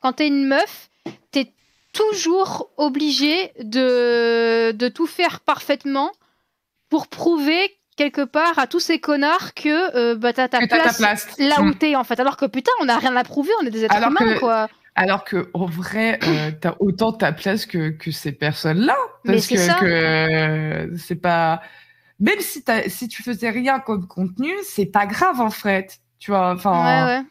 quand 0.00 0.12
t'es 0.12 0.28
une 0.28 0.46
meuf, 0.46 0.90
t'es 1.32 1.52
toujours 1.92 2.70
obligé 2.76 3.52
de 3.62 4.72
de 4.72 4.88
tout 4.88 5.06
faire 5.06 5.40
parfaitement 5.40 6.10
pour 6.88 7.08
prouver 7.08 7.76
quelque 7.96 8.22
part 8.24 8.58
à 8.58 8.66
tous 8.66 8.80
ces 8.80 8.98
connards 8.98 9.54
que 9.54 9.94
euh, 9.96 10.14
bah 10.16 10.32
t'as 10.32 10.48
ta 10.48 10.66
place, 10.66 11.00
là 11.38 11.60
où 11.60 11.64
Mm. 11.66 11.74
t'es 11.74 11.94
en 11.96 12.04
fait. 12.04 12.18
Alors 12.20 12.36
que 12.36 12.46
putain, 12.46 12.72
on 12.80 12.86
n'a 12.86 12.98
rien 12.98 13.14
à 13.16 13.24
prouver, 13.24 13.50
on 13.62 13.66
est 13.66 13.70
des 13.70 13.84
êtres 13.84 13.94
Alors 13.94 14.10
humains 14.10 14.34
que- 14.34 14.38
quoi. 14.38 14.68
Alors 14.94 15.24
que 15.24 15.48
en 15.54 15.64
vrai, 15.64 16.18
euh, 16.22 16.50
t'as 16.60 16.74
autant 16.78 17.12
ta 17.12 17.32
place 17.32 17.64
que, 17.64 17.88
que 17.90 18.10
ces 18.10 18.30
personnes-là. 18.32 18.96
Parce 19.24 19.46
que, 19.46 19.84
euh, 19.84 20.88
c'est 20.98 21.16
pas. 21.16 21.62
Même 22.20 22.40
si, 22.40 22.62
si 22.88 23.08
tu 23.08 23.22
faisais 23.22 23.48
rien 23.50 23.80
comme 23.80 24.06
contenu, 24.06 24.52
c'est 24.64 24.84
pas 24.86 25.06
grave 25.06 25.40
en 25.40 25.50
fait. 25.50 25.98
Tu 26.18 26.30
vois, 26.30 26.52
enfin. 26.52 27.06
Ouais, 27.06 27.16
ouais. 27.18 27.22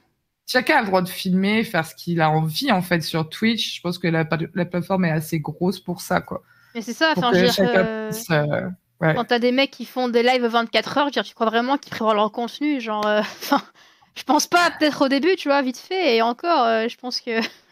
Chacun 0.51 0.77
a 0.77 0.81
le 0.81 0.87
droit 0.87 1.01
de 1.01 1.09
filmer, 1.09 1.63
faire 1.63 1.85
ce 1.85 1.95
qu'il 1.95 2.19
a 2.21 2.29
envie 2.29 2.71
en 2.71 2.81
fait 2.81 3.01
sur 3.01 3.29
Twitch. 3.29 3.75
Je 3.77 3.81
pense 3.81 3.97
que 3.97 4.07
la, 4.07 4.27
la 4.53 4.65
plateforme 4.65 5.05
est 5.05 5.11
assez 5.11 5.39
grosse 5.39 5.79
pour 5.79 6.01
ça, 6.01 6.19
quoi. 6.21 6.43
Mais 6.75 6.81
c'est 6.81 6.93
ça, 6.93 7.13
enfin, 7.15 7.31
que 7.31 7.37
je 7.37 7.41
veux 7.41 7.45
dire, 7.47 7.53
chacun 7.53 7.85
euh, 7.85 8.11
euh, 8.31 8.69
ouais. 9.01 9.15
quand 9.15 9.25
t'as 9.25 9.39
des 9.39 9.51
mecs 9.51 9.71
qui 9.71 9.85
font 9.85 10.09
des 10.09 10.23
lives 10.23 10.45
24 10.45 10.97
heures, 10.97 11.03
je 11.05 11.07
veux 11.07 11.11
dire, 11.11 11.23
tu 11.23 11.33
crois 11.35 11.47
vraiment 11.47 11.77
qu'ils 11.77 11.91
prévoient 11.91 12.13
leur 12.13 12.31
contenu, 12.31 12.79
genre, 12.81 13.05
euh, 13.07 13.21
je 14.15 14.23
pense 14.23 14.47
pas, 14.47 14.71
peut-être 14.79 15.05
au 15.05 15.07
début, 15.07 15.35
tu 15.37 15.47
vois, 15.49 15.61
vite 15.61 15.77
fait, 15.77 16.15
et 16.17 16.21
encore, 16.21 16.65
euh, 16.65 16.87
je 16.89 16.97
pense 16.97 17.21
que. 17.21 17.39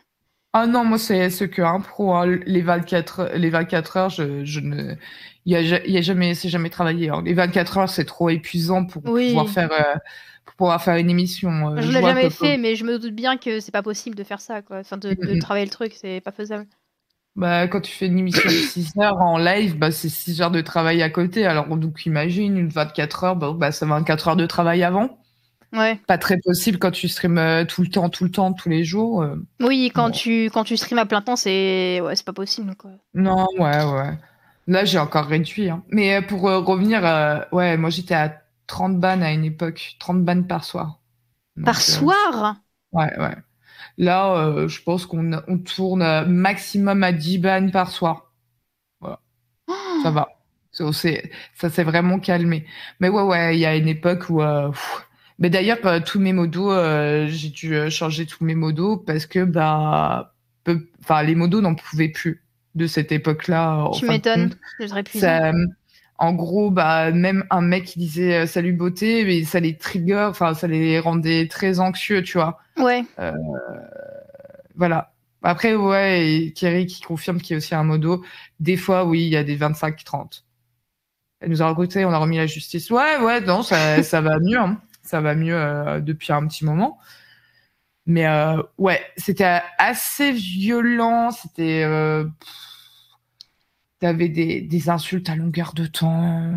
Ah 0.53 0.65
non, 0.65 0.83
moi 0.83 0.97
c'est 0.97 1.29
ce 1.29 1.43
que 1.43 1.61
un 1.61 1.79
pro. 1.79 2.15
hein. 2.15 2.25
Les 2.47 2.61
24 2.63 3.19
heures- 3.19 3.31
les 3.35 3.51
24 3.51 3.97
heures, 3.97 4.09
je, 4.09 4.43
je 4.45 4.59
ne, 4.61 4.95
il 5.45 5.53
y 5.53 5.55
a, 5.55 5.61
y 5.61 5.97
a 5.97 6.01
jamais, 6.01 6.33
c'est 6.33 6.49
jamais 6.49 6.71
travaillé. 6.71 7.09
hein. 7.09 7.21
Les 7.23 7.35
24 7.35 7.77
heures, 7.77 7.89
c'est 7.89 8.03
trop 8.05 8.29
épuisant 8.29 8.83
pour 8.85 9.05
Oui. 9.05 9.27
pouvoir 9.27 9.47
faire, 9.49 9.71
pour 10.59 10.65
pouvoir 10.67 10.83
faire 10.83 10.97
une 10.97 11.09
émission. 11.09 11.69
euh, 11.69 11.81
Je 11.81 11.89
l'ai 11.89 12.01
jamais 12.01 12.29
fait, 12.29 12.57
mais 12.57 12.75
je 12.75 12.83
me 12.83 12.99
doute 12.99 13.15
bien 13.15 13.37
que 13.37 13.61
c'est 13.61 13.71
pas 13.71 13.81
possible 13.81 14.17
de 14.17 14.25
faire 14.25 14.41
ça, 14.41 14.61
quoi. 14.61 14.79
Enfin, 14.79 14.97
de, 14.97 15.13
de 15.13 15.39
travailler 15.39 15.63
le 15.65 15.71
truc, 15.71 15.93
c'est 15.95 16.19
pas 16.19 16.33
faisable. 16.33 16.65
Bah, 17.37 17.69
quand 17.69 17.79
tu 17.79 17.93
fais 17.93 18.07
une 18.07 18.19
émission 18.19 18.43
de 18.43 18.53
6 18.53 18.91
heures 18.99 19.21
en 19.21 19.37
live, 19.37 19.77
bah, 19.77 19.91
c'est 19.91 20.09
6 20.09 20.41
heures 20.41 20.51
de 20.51 20.59
travail 20.59 21.01
à 21.01 21.09
côté. 21.09 21.45
Alors, 21.45 21.65
donc, 21.77 22.05
imagine 22.05 22.57
une 22.57 22.67
24 22.67 23.23
heures, 23.23 23.35
bah, 23.37 23.53
bah, 23.55 23.71
c'est 23.71 23.85
24 23.85 24.27
heures 24.27 24.35
de 24.35 24.45
travail 24.45 24.83
avant. 24.83 25.17
Ouais. 25.71 25.97
Pas 26.07 26.17
très 26.17 26.35
possible 26.43 26.77
quand 26.77 26.91
tu 26.91 27.07
streams 27.07 27.37
euh, 27.37 27.63
tout 27.63 27.81
le 27.81 27.87
temps, 27.87 28.09
tout 28.09 28.25
le 28.25 28.31
temps, 28.31 28.51
tous 28.51 28.67
les 28.67 28.83
jours. 28.83 29.21
euh. 29.21 29.35
Oui, 29.61 29.91
quand 29.95 30.07
Bon. 30.07 30.11
tu 30.11 30.49
quand 30.53 30.65
tu 30.65 30.75
streams 30.75 30.99
à 30.99 31.05
plein 31.05 31.21
temps, 31.21 31.37
c'est 31.37 32.01
ouais, 32.01 32.15
pas 32.25 32.33
possible, 32.33 32.75
quoi. 32.75 32.91
Non, 33.13 33.45
ouais, 33.57 33.83
ouais. 33.85 34.17
Là, 34.67 34.83
j'ai 34.83 34.99
encore 34.99 35.25
réduit. 35.27 35.69
hein. 35.69 35.83
Mais 35.89 36.21
pour 36.21 36.49
euh, 36.49 36.59
revenir, 36.59 37.05
euh, 37.05 37.39
ouais, 37.53 37.77
moi, 37.77 37.89
j'étais 37.91 38.15
à 38.15 38.41
30 38.69 38.99
bannes 39.01 39.23
à 39.23 39.33
une 39.33 39.45
époque. 39.45 39.97
30 39.99 40.23
bannes 40.25 40.47
par 40.47 40.63
soir. 40.65 41.01
Donc, 41.57 41.67
Par 41.67 41.81
euh, 41.89 42.09
soir? 42.09 42.61
Ouais, 42.93 43.17
ouais. 43.19 43.35
Là, 43.97 44.35
euh, 44.47 44.67
je 44.69 44.81
pense 44.83 45.05
qu'on 45.07 45.31
on 45.47 45.59
tourne 45.59 46.25
maximum 46.27 47.03
à 47.03 47.11
10 47.13 47.39
bannes 47.39 47.71
par 47.71 47.91
soir. 47.91 48.31
Ça 50.01 50.11
va. 50.11 50.29
Ça, 50.71 50.91
c'est- 50.93 51.31
ça 51.55 51.69
s'est 51.69 51.83
vraiment 51.83 52.19
calmé. 52.19 52.65
Mais 52.99 53.09
ouais, 53.09 53.23
ouais, 53.23 53.57
il 53.57 53.59
y 53.59 53.65
a 53.65 53.75
une 53.75 53.87
époque 53.87 54.29
où. 54.29 54.41
euh. 54.41 54.71
Mais 55.39 55.49
d'ailleurs, 55.49 55.79
euh, 55.85 55.99
tous 56.05 56.19
mes 56.19 56.33
modos, 56.33 56.71
j'ai 57.27 57.49
dû 57.49 57.89
changer 57.91 58.25
tous 58.25 58.43
mes 58.43 58.55
modos 58.55 58.97
parce 58.97 59.25
que 59.25 59.43
bah, 59.45 60.33
peu- 60.63 60.87
enfin, 61.01 61.23
les 61.23 61.35
modos 61.35 61.61
n'en 61.61 61.75
pouvaient 61.75 62.09
plus 62.09 62.43
de 62.75 62.87
cette 62.87 63.11
époque-là. 63.11 63.89
Tu 65.11 65.25
m'étonnes. 65.25 65.75
Euh, 66.19 66.25
en 66.25 66.33
gros, 66.33 66.69
bah, 66.71 67.11
même 67.11 67.45
un 67.49 67.61
mec 67.61 67.85
qui 67.85 67.99
disait 67.99 68.43
euh, 68.43 68.45
salut 68.47 68.73
beauté, 68.73 69.23
mais 69.25 69.43
ça 69.43 69.59
les 69.59 69.77
trigger, 69.77 70.27
enfin, 70.29 70.53
ça 70.53 70.67
les 70.67 70.99
rendait 70.99 71.47
très 71.47 71.79
anxieux, 71.79 72.21
tu 72.23 72.37
vois. 72.37 72.59
Ouais. 72.77 73.03
Voilà. 74.75 75.13
Après, 75.41 75.73
ouais, 75.75 76.27
et 76.27 76.53
Thierry 76.53 76.85
qui 76.85 77.01
confirme 77.01 77.39
qu'il 77.39 77.51
y 77.51 77.55
a 77.55 77.57
aussi 77.57 77.73
un 77.75 77.83
modo. 77.83 78.23
Des 78.59 78.75
fois, 78.77 79.05
oui, 79.05 79.21
il 79.23 79.29
y 79.29 79.37
a 79.37 79.43
des 79.43 79.57
25-30. 79.57 80.43
Elle 81.41 81.49
nous 81.49 81.61
a 81.61 81.67
raconté, 81.67 82.03
on 82.03 82.11
a 82.11 82.17
remis 82.17 82.37
la 82.37 82.45
justice. 82.47 82.89
Ouais, 82.91 83.17
ouais, 83.21 83.39
non, 83.41 83.63
ça, 83.63 84.03
ça 84.03 84.21
va 84.21 84.39
mieux. 84.39 84.57
hein. 84.59 84.81
Ça 85.01 85.21
va 85.21 85.33
mieux 85.35 85.55
euh, 85.55 86.01
depuis 86.01 86.31
un 86.33 86.45
petit 86.45 86.65
moment. 86.65 86.99
Mais 88.05 88.27
euh, 88.27 88.61
ouais, 88.77 89.01
c'était 89.17 89.61
assez 89.77 90.31
violent. 90.31 91.31
C'était. 91.31 91.83
Euh, 91.83 92.25
pff, 92.25 92.49
T'avais 93.99 94.29
des, 94.29 94.61
des 94.61 94.89
insultes 94.89 95.29
à 95.29 95.35
longueur 95.35 95.73
de 95.73 95.85
temps. 95.85 96.53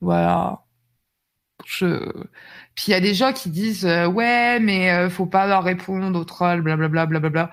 Voilà. 0.00 0.64
Je... 1.66 2.10
Puis 2.74 2.86
il 2.88 2.90
y 2.92 2.94
a 2.94 3.00
des 3.00 3.14
gens 3.14 3.32
qui 3.32 3.50
disent 3.50 3.86
euh, 3.86 4.06
ouais, 4.06 4.58
mais 4.60 4.90
euh, 4.92 5.10
faut 5.10 5.26
pas 5.26 5.46
leur 5.46 5.64
répondre 5.64 6.18
aux 6.18 6.24
trolls, 6.24 6.62
blablabla, 6.62 7.06
blablabla. 7.06 7.50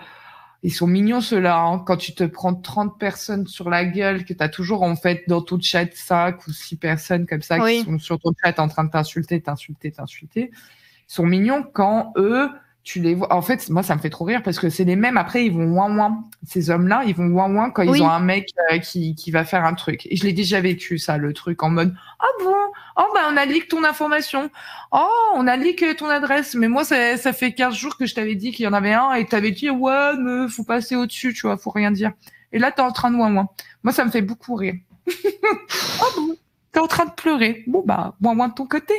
Ils 0.64 0.74
sont 0.74 0.88
mignons 0.88 1.22
ceux-là. 1.22 1.60
hein. 1.60 1.80
Quand 1.80 1.98
tu 1.98 2.16
te 2.16 2.24
prends 2.24 2.56
30 2.56 2.98
personnes 3.00 3.46
sur 3.46 3.70
la 3.70 3.86
gueule, 3.86 4.26
que 4.26 4.34
tu 4.34 4.44
as 4.44 4.50
toujours 4.50 4.82
en 4.84 4.96
fait 4.96 5.24
dans 5.28 5.42
ton 5.42 5.60
chat 5.62 5.88
5 5.94 6.48
ou 6.48 6.52
6 6.52 6.78
personnes 6.78 7.28
comme 7.28 7.42
ça 7.44 7.60
Oui. 7.60 7.80
qui 7.80 7.86
sont 7.86 8.00
sur 8.00 8.20
ton 8.20 8.32
chat 8.44 8.58
en 8.60 8.68
train 8.68 8.84
de 8.86 8.90
t'insulter, 8.90 9.42
t'insulter, 9.42 9.92
t'insulter. 9.92 10.50
Ils 10.52 11.14
sont 11.14 11.26
mignons 11.26 11.64
quand 11.64 12.14
eux, 12.18 12.50
tu 12.86 13.02
les 13.02 13.16
vois. 13.16 13.34
En 13.34 13.42
fait, 13.42 13.68
moi, 13.72 13.82
ça 13.82 13.96
me 13.96 14.00
fait 14.00 14.12
trop 14.12 14.26
rire 14.26 14.44
parce 14.44 14.60
que 14.60 14.70
c'est 14.70 14.84
les 14.84 14.96
mêmes. 14.96 15.18
Après, 15.18 15.44
ils 15.44 15.52
vont 15.52 15.66
ouin 15.66 15.98
ouin. 15.98 16.24
Ces 16.46 16.70
hommes-là, 16.70 17.02
ils 17.08 17.16
vont 17.16 17.26
ouin 17.26 17.52
ouin 17.52 17.72
quand 17.72 17.84
Oui. 17.84 17.98
ils 17.98 18.04
ont 18.04 18.10
un 18.10 18.20
mec 18.20 18.52
euh, 18.72 18.78
qui, 18.78 19.16
qui 19.16 19.32
va 19.32 19.44
faire 19.44 19.66
un 19.66 19.74
truc. 19.74 20.06
Et 20.06 20.16
je 20.16 20.24
l'ai 20.24 20.34
déjà 20.34 20.62
vécu, 20.62 21.00
ça, 21.00 21.18
le 21.18 21.34
truc 21.34 21.64
en 21.64 21.72
mode 21.72 21.96
Ah 22.20 22.28
bon? 22.44 22.54
Oh, 22.98 23.06
bah, 23.16 23.22
on 23.32 23.38
a 23.38 23.46
leak 23.46 23.70
ton 23.70 23.84
information. 23.84 24.52
Oh, 24.92 25.10
on 25.34 25.48
a 25.48 25.58
leak 25.58 25.84
ton 25.98 26.10
adresse. 26.10 26.54
Mais 26.54 26.68
moi, 26.68 26.86
ça, 26.86 27.18
ça 27.18 27.34
fait 27.34 27.54
15 27.54 27.74
jours 27.74 27.98
que 27.98 28.06
je 28.06 28.14
t'avais 28.14 28.36
dit 28.36 28.52
qu'il 28.52 28.66
y 28.66 28.68
en 28.68 28.74
avait 28.74 28.94
un 28.94 29.14
et 29.14 29.26
t'avais 29.26 29.50
dit 29.50 29.72
Ouais, 29.72 30.12
mais 30.20 30.48
faut 30.48 30.64
passer 30.64 30.96
au-dessus, 30.96 31.34
tu 31.34 31.48
vois, 31.48 31.58
faut 31.58 31.72
rien 31.72 31.90
dire. 31.90 32.12
Et 32.52 32.60
là, 32.60 32.72
t'es 32.72 32.84
en 32.84 32.92
train 32.92 33.10
de 33.10 33.18
ouin 33.18 33.36
ouin. 33.36 33.50
Moi, 33.82 33.94
ça 33.94 34.06
me 34.06 34.12
fait 34.12 34.22
beaucoup 34.22 34.54
rire. 34.54 34.76
oh 35.08 36.06
bon? 36.18 36.36
T'es 36.72 36.80
en 36.80 36.88
train 36.88 37.06
de 37.06 37.14
pleurer. 37.14 37.64
Bon, 37.66 37.82
bah, 37.84 38.16
ouin 38.22 38.38
ouin 38.38 38.50
de 38.50 38.54
ton 38.54 38.68
côté. 38.68 38.94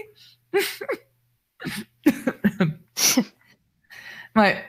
ouais. 4.37 4.65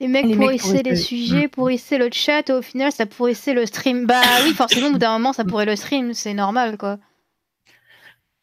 Les 0.00 0.08
mecs 0.08 0.28
Les 0.28 0.34
mecs 0.36 0.56
pourrissaient 0.56 0.82
les 0.82 0.96
sujets, 0.96 1.48
pourrissaient 1.48 1.98
le 1.98 2.08
chat, 2.12 2.48
et 2.48 2.52
au 2.52 2.62
final, 2.62 2.92
ça 2.92 3.06
pourrissait 3.06 3.54
le 3.54 3.66
stream. 3.66 4.06
Bah 4.06 4.40
oui, 4.42 4.54
forcément, 4.54 4.88
au 4.88 4.92
bout 4.92 4.98
d'un 4.98 5.12
moment, 5.12 5.32
ça 5.34 5.44
pourrait 5.44 5.66
le 5.66 5.76
stream, 5.76 6.14
c'est 6.14 6.34
normal, 6.34 6.78
quoi. 6.78 6.98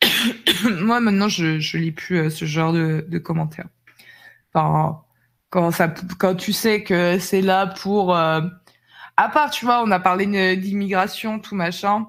Moi, 0.82 1.00
maintenant, 1.00 1.30
je, 1.30 1.60
je 1.60 1.78
lis 1.78 1.92
plus 1.92 2.18
euh, 2.18 2.30
ce 2.30 2.46
genre 2.46 2.74
de, 2.74 3.06
de 3.08 3.18
commentaires. 3.20 3.68
Enfin, 4.54 5.04
quand, 5.50 5.72
ça, 5.72 5.94
quand 6.20 6.36
tu 6.36 6.54
sais 6.54 6.84
que 6.84 7.20
c'est 7.20 7.42
là 7.42 7.68
pour. 7.68 8.16
euh, 8.16 8.42
À 9.18 9.30
part, 9.30 9.52
tu 9.52 9.66
vois, 9.66 9.84
on 9.84 9.92
a 9.92 10.00
parlé 10.00 10.56
d'immigration, 10.58 11.40
tout 11.40 11.56
machin. 11.56 12.08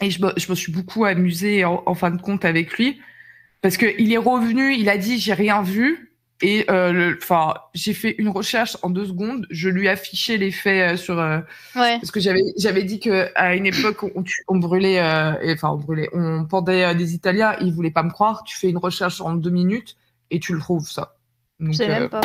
Et 0.00 0.10
je, 0.10 0.22
me- 0.24 0.32
je 0.36 0.50
me 0.50 0.56
suis 0.56 0.72
beaucoup 0.72 1.04
amusée 1.04 1.64
en, 1.64 1.82
en 1.86 1.94
fin 1.94 2.10
de 2.10 2.20
compte 2.20 2.44
avec 2.44 2.72
lui. 2.78 3.00
Parce 3.62 3.76
qu'il 3.78 4.12
est 4.12 4.18
revenu, 4.18 4.74
il 4.74 4.88
a 4.90 4.98
dit 4.98 5.18
j'ai 5.20 5.34
rien 5.34 5.62
vu. 5.62 6.09
Et 6.42 6.64
euh, 6.70 7.14
enfin, 7.22 7.54
j'ai 7.74 7.92
fait 7.92 8.14
une 8.18 8.28
recherche 8.30 8.76
en 8.82 8.88
deux 8.90 9.04
secondes. 9.06 9.46
Je 9.50 9.68
lui 9.68 9.86
ai 9.86 9.90
affiché 9.90 10.38
les 10.38 10.50
faits 10.50 10.94
euh, 10.94 10.96
sur, 10.96 11.18
euh, 11.18 11.40
Ouais. 11.76 11.98
parce 11.98 12.10
que 12.10 12.18
j'avais 12.20 12.40
j'avais 12.56 12.82
dit 12.84 12.98
que 12.98 13.28
à 13.34 13.54
une 13.54 13.66
époque 13.66 14.02
on, 14.04 14.24
on 14.48 14.56
brûlait 14.58 15.00
euh, 15.00 15.52
enfin 15.54 15.70
on 15.70 15.76
brûlait 15.76 16.08
on 16.14 16.46
pendait 16.46 16.94
des 16.94 17.14
Italiens 17.14 17.56
ils 17.60 17.72
voulaient 17.74 17.90
pas 17.90 18.02
me 18.02 18.10
croire 18.10 18.42
tu 18.44 18.56
fais 18.56 18.70
une 18.70 18.78
recherche 18.78 19.20
en 19.20 19.34
deux 19.34 19.50
minutes 19.50 19.96
et 20.30 20.40
tu 20.40 20.54
le 20.54 20.60
trouves 20.60 20.88
ça 20.90 21.14
Je 21.60 21.66
donc 21.66 21.78
même 21.88 22.08
pas. 22.08 22.20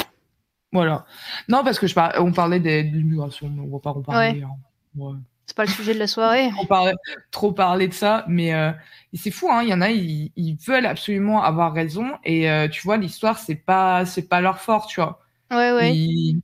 voilà 0.72 1.06
non 1.50 1.64
parce 1.64 1.78
que 1.78 1.88
je 1.88 1.94
par- 1.94 2.14
on 2.20 2.32
parlait 2.32 2.60
des- 2.62 2.84
de 2.84 2.96
l'immigration 2.98 3.50
mais 3.50 3.62
on 3.62 3.68
va 3.72 3.80
pas 3.80 3.90
en 3.92 4.02
parler 4.02 4.44
hein. 4.44 4.50
Ouais. 4.96 5.18
C'est 5.46 5.56
pas 5.56 5.66
le 5.66 5.72
sujet 5.72 5.94
de 5.94 6.00
la 6.00 6.08
soirée. 6.08 6.50
On 6.60 6.66
parlait 6.66 6.94
trop 7.32 7.52
parler 7.52 7.88
de 7.88 7.94
ça 7.94 8.26
mais 8.28 8.54
euh, 8.54 8.72
et 9.14 9.18
c'est 9.18 9.32
fou 9.32 9.50
hein 9.52 9.62
il 9.64 9.70
y 9.70 9.74
en 9.74 9.82
a 9.82 9.92
ils, 9.92 10.32
ils 10.36 10.56
veulent 10.58 10.86
absolument 10.86 11.44
avoir 11.44 11.74
raison 11.74 12.12
et 12.24 12.50
euh, 12.50 12.68
tu 12.68 12.82
vois 12.82 12.98
l'histoire 12.98 13.38
c'est 13.40 13.56
pas 13.56 14.06
c'est 14.06 14.28
pas 14.28 14.42
leur 14.42 14.60
fort 14.60 14.88
tu 14.88 15.02
vois 15.02 15.20
Ouais, 15.52 15.72
ouais. 15.72 15.96
ils, 15.96 16.42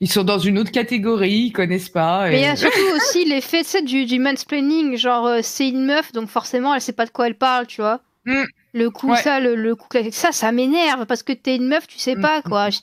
ils 0.00 0.10
sont 0.10 0.24
dans 0.24 0.38
une 0.38 0.58
autre 0.58 0.70
catégorie 0.72 1.46
ils 1.46 1.52
connaissent 1.52 1.88
pas 1.90 2.28
Mais 2.30 2.38
il 2.38 2.40
y 2.40 2.44
et- 2.44 2.48
a 2.48 2.56
surtout 2.56 2.78
aussi 2.96 3.24
l'effet 3.24 3.62
du, 3.82 4.04
du 4.06 4.18
mansplaining, 4.18 4.96
genre 4.96 5.26
euh, 5.26 5.40
c'est 5.42 5.68
une 5.68 5.84
meuf, 5.84 6.12
donc 6.12 6.28
forcément 6.28 6.74
elle 6.74 6.80
sait 6.80 6.92
pas 6.92 7.06
de 7.06 7.10
quoi 7.10 7.26
elle 7.26 7.36
parle, 7.38 7.66
tu 7.66 7.80
vois. 7.80 8.00
Mm. 8.26 8.44
Le 8.74 8.90
coup, 8.90 9.10
Ouais. 9.10 9.22
ça, 9.22 9.40
le, 9.40 9.54
le 9.54 9.74
coup, 9.76 9.88
ça, 10.12 10.32
ça 10.32 10.52
m'énerve 10.52 11.06
parce 11.06 11.22
que 11.22 11.32
t'es 11.32 11.56
une 11.56 11.68
meuf, 11.68 11.86
tu 11.86 11.98
sais 11.98 12.16
Mm, 12.16 12.20
pas 12.22 12.42
quoi. 12.42 12.70
Je- 12.70 12.80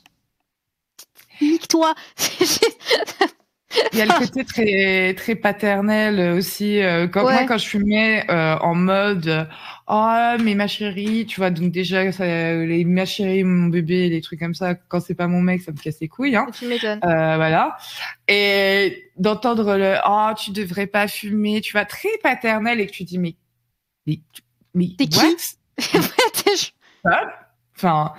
Nique-toi. 1.41 1.95
Il 3.93 3.99
y 3.99 4.01
a 4.01 4.05
le 4.05 4.11
côté 4.19 4.43
très 4.45 5.13
très 5.15 5.35
paternel 5.35 6.35
aussi. 6.37 6.81
euh, 6.81 7.07
quand, 7.07 7.23
Ouais. 7.25 7.33
Moi, 7.33 7.43
quand 7.47 7.57
je 7.57 7.67
fumais 7.67 8.25
euh, 8.31 8.57
en 8.59 8.73
mode 8.75 9.27
euh, 9.27 9.45
oh 9.87 10.35
mais 10.43 10.55
ma 10.55 10.67
chérie, 10.67 11.25
tu 11.27 11.39
vois, 11.39 11.49
donc 11.51 11.71
déjà 11.71 12.11
ça, 12.11 12.25
les 12.25 12.83
ma 12.85 13.05
chérie, 13.05 13.43
mon 13.43 13.67
bébé, 13.67 14.09
les 14.09 14.21
trucs 14.21 14.39
comme 14.39 14.55
ça. 14.55 14.73
Quand 14.75 14.99
c'est 14.99 15.13
pas 15.15 15.27
mon 15.27 15.41
mec, 15.41 15.61
ça 15.61 15.71
me 15.71 15.77
casse 15.77 15.99
les 16.01 16.07
couilles. 16.07 16.35
Hein. 16.35 16.47
tu 16.57 16.65
m'étonnes. 16.67 16.99
Euh, 17.03 17.35
voilà. 17.35 17.77
Et 18.27 19.11
d'entendre 19.17 19.77
le 19.77 19.97
oh 20.07 20.31
tu 20.37 20.51
devrais 20.51 20.87
pas 20.87 21.07
fumer, 21.07 21.61
tu 21.61 21.73
vois, 21.73 21.85
très 21.85 22.09
paternel 22.23 22.79
et 22.79 22.87
que 22.87 22.91
tu 22.91 23.03
dis 23.03 23.19
mais 23.19 23.35
mais, 24.07 24.19
mais 24.73 24.87
T'es 24.97 25.05
qui? 25.07 25.19
t'es- 25.77 26.71
Enfin, 27.75 28.13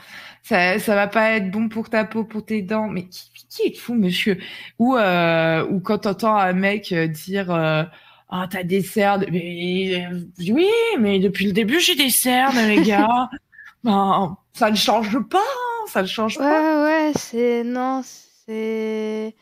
ça, 0.51 0.81
ça 0.81 0.95
va 0.97 1.07
pas 1.07 1.31
être 1.37 1.49
bon 1.51 1.69
pour 1.69 1.89
ta 1.89 2.05
peau, 2.05 2.25
pour 2.25 2.45
tes 2.45 2.61
dents. 2.61 2.89
Mais 2.89 3.05
qui, 3.05 3.31
qui 3.49 3.63
est 3.69 3.77
fou, 3.77 3.95
monsieur? 3.95 4.37
Ou 4.81 4.97
euh, 4.97 5.65
ou 5.71 5.79
quand 5.79 5.99
t'entends 5.99 6.37
un 6.37 6.53
mec 6.53 6.91
euh, 6.91 7.07
dire 7.07 7.53
euh, 7.53 7.85
ah 8.29 8.49
t'as 8.51 8.65
des 8.65 8.83
cernes, 8.83 9.27
mais 9.31 10.05
euh, 10.11 10.21
oui, 10.53 10.69
mais 10.99 11.21
depuis 11.21 11.47
le 11.47 11.53
début 11.53 11.79
j'ai 11.79 11.95
des 11.95 12.11
cernes, 12.11 12.59
les 12.67 12.83
gars. 12.83 13.31
ben, 13.85 14.37
ça 14.53 14.73
ne 14.73 14.77
change 14.77 15.21
pas, 15.29 15.39
hein, 15.39 15.87
ça 15.87 16.03
ne 16.03 16.09
change 16.09 16.37
pas. 16.37 16.45
Ouais, 16.45 16.83
ouais, 16.83 17.13
c'est. 17.15 17.63
Non. 17.63 18.03
c'est-. 18.03 19.35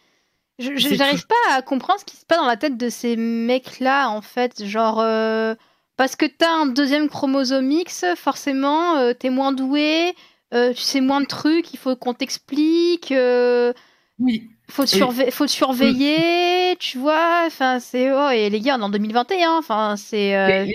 Je 0.59 0.77
j'arrive 0.77 1.27
pas 1.27 1.55
à 1.55 1.63
comprendre 1.63 2.01
ce 2.01 2.05
qui 2.05 2.17
se 2.17 2.27
passe 2.27 2.39
dans 2.39 2.47
la 2.47 2.57
tête 2.57 2.77
de 2.77 2.91
ces 2.91 3.17
mecs-là, 3.17 4.11
en 4.11 4.21
fait. 4.21 4.63
Genre, 4.65 5.01
euh, 5.01 5.55
parce 5.97 6.17
que 6.17 6.27
t'as 6.27 6.51
un 6.51 6.67
deuxième 6.67 7.09
chromosome 7.09 7.71
X, 7.71 8.05
forcément, 8.17 8.97
euh, 8.97 9.15
t'es 9.15 9.31
moins 9.31 9.53
doué, 9.53 10.15
euh, 10.55 10.73
tu 10.73 10.83
sais 10.83 11.01
moins 11.01 11.21
de 11.21 11.27
trucs, 11.27 11.73
il 11.75 11.79
faut 11.79 11.97
qu'on 11.97 12.15
t'explique, 12.15 13.13
euh, 13.13 13.73
Oui. 14.19 14.51
faut, 14.71 14.85
te 14.85 14.91
surve- 14.91 15.31
faut 15.31 15.47
te 15.47 15.51
surveiller, 15.51 16.77
tu 16.79 16.99
vois. 16.99 17.43
Enfin, 17.47 17.81
c'est. 17.81 18.11
Oh, 18.13 18.31
et 18.31 18.51
les 18.51 18.61
gars, 18.61 18.77
on 18.77 18.81
est 18.81 18.85
en 18.85 18.89
2021, 18.91 19.59
enfin, 19.59 19.97
c'est. 19.97 20.37
euh, 20.37 20.67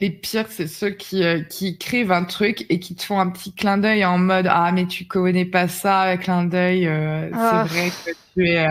Les, 0.00 0.10
pires, 0.10 0.46
c'est 0.50 0.66
ceux 0.66 0.90
qui, 0.90 1.24
euh, 1.24 1.40
qui 1.42 1.68
écrivent 1.68 2.12
un 2.12 2.24
truc 2.24 2.66
et 2.68 2.78
qui 2.78 2.94
te 2.94 3.02
font 3.02 3.18
un 3.18 3.30
petit 3.30 3.54
clin 3.54 3.78
d'œil 3.78 4.04
en 4.04 4.18
mode 4.18 4.46
Ah, 4.50 4.70
mais 4.72 4.86
tu 4.86 5.06
connais 5.06 5.46
pas 5.46 5.68
ça, 5.68 6.16
clin 6.18 6.44
d'œil, 6.44 6.86
euh, 6.86 7.30
Ah. 7.32 7.64
c'est 7.68 7.74
vrai 7.74 7.90
que 7.90 8.10
tu 8.34 8.48
es. 8.48 8.66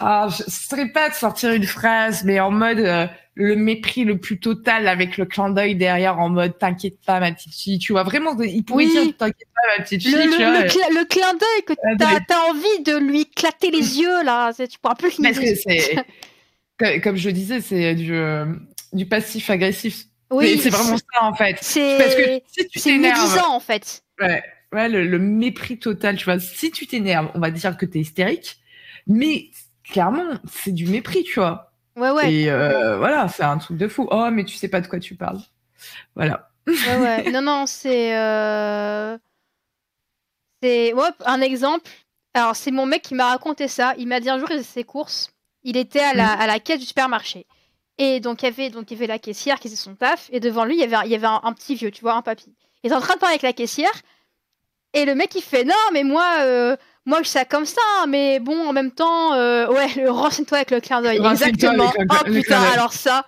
Ah, 0.00 0.28
je 0.36 0.44
ne 0.44 0.50
saurais 0.50 0.88
pas 0.92 1.08
de 1.08 1.14
sortir 1.14 1.52
une 1.52 1.64
phrase, 1.66 2.22
mais 2.24 2.38
en 2.40 2.50
mode 2.50 2.78
le 3.38 3.54
mépris 3.54 4.02
le 4.02 4.18
plus 4.18 4.40
total 4.40 4.88
avec 4.88 5.16
le 5.16 5.24
clin 5.24 5.48
d'œil 5.50 5.76
derrière 5.76 6.18
en 6.18 6.28
mode 6.28 6.58
T'inquiète 6.58 6.98
pas, 7.06 7.20
ma 7.20 7.30
petite 7.30 7.54
fille. 7.54 7.78
Tu 7.78 7.92
vois, 7.92 8.02
vraiment, 8.02 8.36
il 8.42 8.64
pourrait 8.64 8.86
Oui. 8.86 8.90
dire 8.90 9.16
T'inquiète 9.16 9.48
pas, 9.54 9.78
ma 9.78 9.84
petite 9.84 10.02
fille. 10.02 10.12
Le, 10.12 10.22
le, 10.22 10.94
vois, 10.94 11.04
clin 11.04 11.32
d'œil 11.34 11.64
que 11.64 11.72
t'as 11.98 12.18
t'as 12.18 12.40
envie 12.50 12.82
de 12.82 12.98
lui 12.98 13.20
éclater 13.20 13.70
les 13.70 13.78
yeux, 14.00 14.24
là. 14.24 14.52
Tu 14.52 14.78
pourras 14.82 14.96
plus 14.96 15.10
que 15.10 15.14
finir. 15.14 15.34
c'est. 15.36 17.00
Comme, 17.00 17.16
je 17.16 17.30
disais, 17.30 17.60
c'est 17.60 17.94
du, 17.94 18.12
euh, 18.12 18.44
du 18.92 19.06
passif-agressif. 19.06 20.06
Oui, 20.30 20.58
c'est 20.60 20.70
vraiment 20.70 20.96
ça, 20.96 21.22
en 21.22 21.32
fait. 21.34 21.54
Parce 21.54 21.74
que 22.16 22.40
c'est 22.48 22.62
si 22.62 22.68
tu 22.70 22.80
t'énerves. 22.80 23.40
en 23.48 23.60
fait. 23.60 24.02
Ouais, 24.20 24.42
ouais 24.72 24.88
le, 24.88 25.06
le 25.06 25.18
mépris 25.20 25.78
total, 25.78 26.16
tu 26.16 26.24
vois. 26.24 26.40
Si 26.40 26.72
tu 26.72 26.88
t'énerves, 26.88 27.30
on 27.34 27.38
va 27.38 27.52
dire 27.52 27.76
que 27.76 27.86
t'es 27.86 28.00
hystérique, 28.00 28.56
mais 29.06 29.50
clairement, 29.84 30.26
c'est 30.52 30.72
du 30.72 30.86
mépris, 30.86 31.22
tu 31.22 31.38
vois. 31.38 31.67
Ouais, 31.98 32.10
ouais. 32.10 32.32
Et 32.32 32.50
euh, 32.50 32.96
voilà, 32.98 33.28
c'est 33.28 33.42
un 33.42 33.58
truc 33.58 33.76
de 33.76 33.88
fou. 33.88 34.06
Oh, 34.10 34.28
mais 34.30 34.44
tu 34.44 34.56
sais 34.56 34.68
pas 34.68 34.80
de 34.80 34.86
quoi 34.88 34.98
tu 35.00 35.14
parles. 35.14 35.40
Voilà. 36.14 36.50
Ouais, 36.66 36.96
ouais. 36.98 37.30
Non, 37.32 37.42
non, 37.42 37.66
c'est. 37.66 38.16
euh, 38.16 39.16
C'est. 40.62 40.92
Ouais, 40.92 41.08
un 41.24 41.40
exemple. 41.40 41.88
Alors, 42.34 42.56
c'est 42.56 42.70
mon 42.70 42.86
mec 42.86 43.02
qui 43.02 43.14
m'a 43.14 43.28
raconté 43.30 43.68
ça. 43.68 43.94
Il 43.98 44.06
m'a 44.08 44.20
dit 44.20 44.30
un 44.30 44.38
jour, 44.38 44.48
il 44.50 44.58
faisait 44.58 44.64
ses 44.64 44.84
courses. 44.84 45.32
Il 45.64 45.76
était 45.76 46.00
à 46.00 46.14
la, 46.14 46.32
à 46.32 46.46
la 46.46 46.60
caisse 46.60 46.78
du 46.80 46.86
supermarché. 46.86 47.46
Et 47.98 48.20
donc, 48.20 48.42
il 48.42 48.46
y 48.46 48.48
avait, 48.48 48.70
donc, 48.70 48.90
il 48.90 48.94
y 48.94 48.96
avait 48.96 49.06
la 49.08 49.18
caissière 49.18 49.58
qui 49.58 49.68
faisait 49.68 49.76
son 49.80 49.94
taf. 49.96 50.28
Et 50.32 50.38
devant 50.40 50.64
lui, 50.64 50.76
il 50.76 50.80
y 50.80 50.84
avait, 50.84 51.06
il 51.06 51.10
y 51.10 51.14
avait 51.16 51.26
un, 51.26 51.40
un 51.42 51.52
petit 51.52 51.74
vieux, 51.74 51.90
tu 51.90 52.02
vois, 52.02 52.14
un 52.14 52.22
papy. 52.22 52.54
Il 52.82 52.86
était 52.88 52.94
en 52.96 53.00
train 53.00 53.14
de 53.14 53.18
parler 53.18 53.32
avec 53.34 53.42
la 53.42 53.52
caissière. 53.52 53.90
Et 54.94 55.04
le 55.04 55.14
mec, 55.14 55.34
il 55.34 55.42
fait 55.42 55.64
Non, 55.64 55.74
mais 55.92 56.04
moi, 56.04 56.36
euh, 56.40 56.76
moi, 57.08 57.22
je 57.22 57.28
sais 57.28 57.46
comme 57.46 57.64
ça. 57.64 57.80
Mais 58.06 58.38
bon, 58.38 58.68
en 58.68 58.72
même 58.72 58.92
temps, 58.92 59.32
euh, 59.34 59.66
ouais, 59.68 59.88
le- 59.96 60.10
renseigne-toi 60.10 60.58
avec 60.58 60.70
le 60.70 60.80
clin 60.80 61.00
d'œil. 61.02 61.16
Exactement. 61.18 61.88
avec 61.88 62.10
Oh 62.12 62.24
putain, 62.30 62.60
alors 62.74 62.92
ça. 62.92 63.24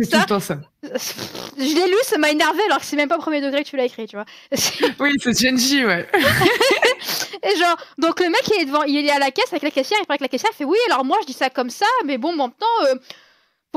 Ça 0.00 0.10
tout 0.16 0.18
le 0.22 0.26
temps 0.26 0.40
ça. 0.40 0.56
Je 0.82 1.62
l'ai 1.62 1.86
lu, 1.86 1.96
ça 2.02 2.18
m'a 2.18 2.30
énervé 2.30 2.60
alors 2.66 2.80
que 2.80 2.84
c'est 2.84 2.96
même 2.96 3.08
pas 3.08 3.16
au 3.16 3.20
premier 3.20 3.40
degré 3.40 3.62
que 3.62 3.68
tu 3.68 3.76
l'as 3.76 3.84
écrit, 3.84 4.06
tu 4.08 4.16
vois. 4.16 4.24
Oui, 4.98 5.12
c'est 5.22 5.38
Genji, 5.38 5.84
ouais. 5.84 6.08
Et 7.42 7.56
genre, 7.56 7.76
donc 7.98 8.18
le 8.20 8.28
mec 8.28 8.42
il 8.56 8.62
est 8.62 8.64
devant, 8.64 8.82
il 8.82 9.06
est 9.06 9.10
à 9.10 9.20
la 9.20 9.30
caisse 9.30 9.52
avec 9.52 9.62
la 9.62 9.70
caissière, 9.70 9.98
il 10.02 10.06
parle 10.06 10.16
avec 10.16 10.22
la 10.22 10.28
caissière, 10.28 10.50
il 10.52 10.56
fait 10.56 10.64
oui, 10.64 10.78
alors 10.88 11.04
moi 11.04 11.18
je 11.22 11.26
dis 11.26 11.32
ça 11.32 11.48
comme 11.48 11.70
ça, 11.70 11.86
mais 12.06 12.18
bon, 12.18 12.30
en 12.30 12.48
même 12.48 12.50
temps, 12.52 12.86
euh, 12.86 12.94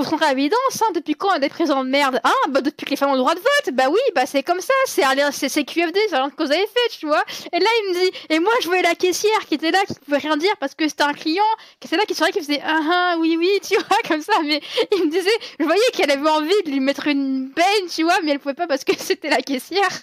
rendre 0.04 0.24
à 0.24 0.34
l'évidence, 0.34 0.82
hein, 0.82 0.91
depuis 0.93 1.16
quand 1.16 1.30
on 1.30 1.32
a 1.32 1.39
des 1.39 1.50
présidents 1.50 1.84
de 1.84 1.89
merde 1.89 2.20
Ah, 2.24 2.32
bah 2.50 2.62
depuis 2.62 2.86
que 2.86 2.91
les 2.91 2.95
femmes 2.95 3.10
ont 3.10 3.14
le 3.14 3.20
droit 3.20 3.36
de 3.36 3.39
vote, 3.39 3.74
bah 3.74 3.86
oui, 3.89 4.00
bah 4.16 4.26
c'est 4.26 4.43
comme 4.43 4.62
ça, 4.62 4.74
c'est 4.86 5.04
c'est 5.32 5.64
QFD, 5.64 6.00
c'est 6.10 6.16
rien 6.16 6.30
que 6.30 6.43
vous 6.43 6.52
avez 6.52 6.68
fait, 6.68 6.98
tu 6.98 7.08
vois. 7.08 7.24
Et 7.52 7.60
là 7.60 7.68
il 7.82 7.89
me 7.89 7.93
dit, 8.06 8.18
et 8.30 8.39
moi 8.39 8.52
je 8.62 8.68
voyais 8.68 8.84
la 8.84 8.95
caissière 8.95 9.39
qui 9.48 9.56
était 9.56 9.72
là, 9.72 9.80
qui 9.88 9.95
pouvait 9.95 10.18
rien 10.18 10.38
dire 10.38 10.56
parce 10.60 10.76
que 10.76 10.88
c'était 10.88 11.04
un 11.04 11.14
client, 11.14 11.43
qui 11.80 11.88
était 11.88 11.98
là, 11.98 12.04
qui 12.06 12.14
serait 12.14 12.32
qui 12.32 12.39
faisait 12.39 12.62
ah 12.64 12.80
ah, 12.91 13.16
oui 13.20 13.36
oui, 13.38 13.50
tu 13.68 13.76
vois, 13.76 13.98
comme 14.08 14.22
ça, 14.22 14.34
mais 14.43 14.62
il 14.95 15.06
me 15.06 15.12
disait, 15.12 15.30
je 15.60 15.66
voyais 15.66 15.82
qu'elle 15.93 16.12
avait 16.12 16.30
envie 16.30 16.64
de 16.66 16.72
lui 16.72 16.80
mettre 16.80 17.08
une 17.08 17.52
peine, 17.52 17.88
tu 17.89 18.04
vois, 18.04 18.20
mais 18.24 18.32
elle 18.32 18.39
pouvait 18.39 18.54
pas 18.54 18.68
parce 18.68 18.84
que 18.84 18.95
c'était 18.98 19.30
la 19.30 19.41
caissière. 19.41 20.02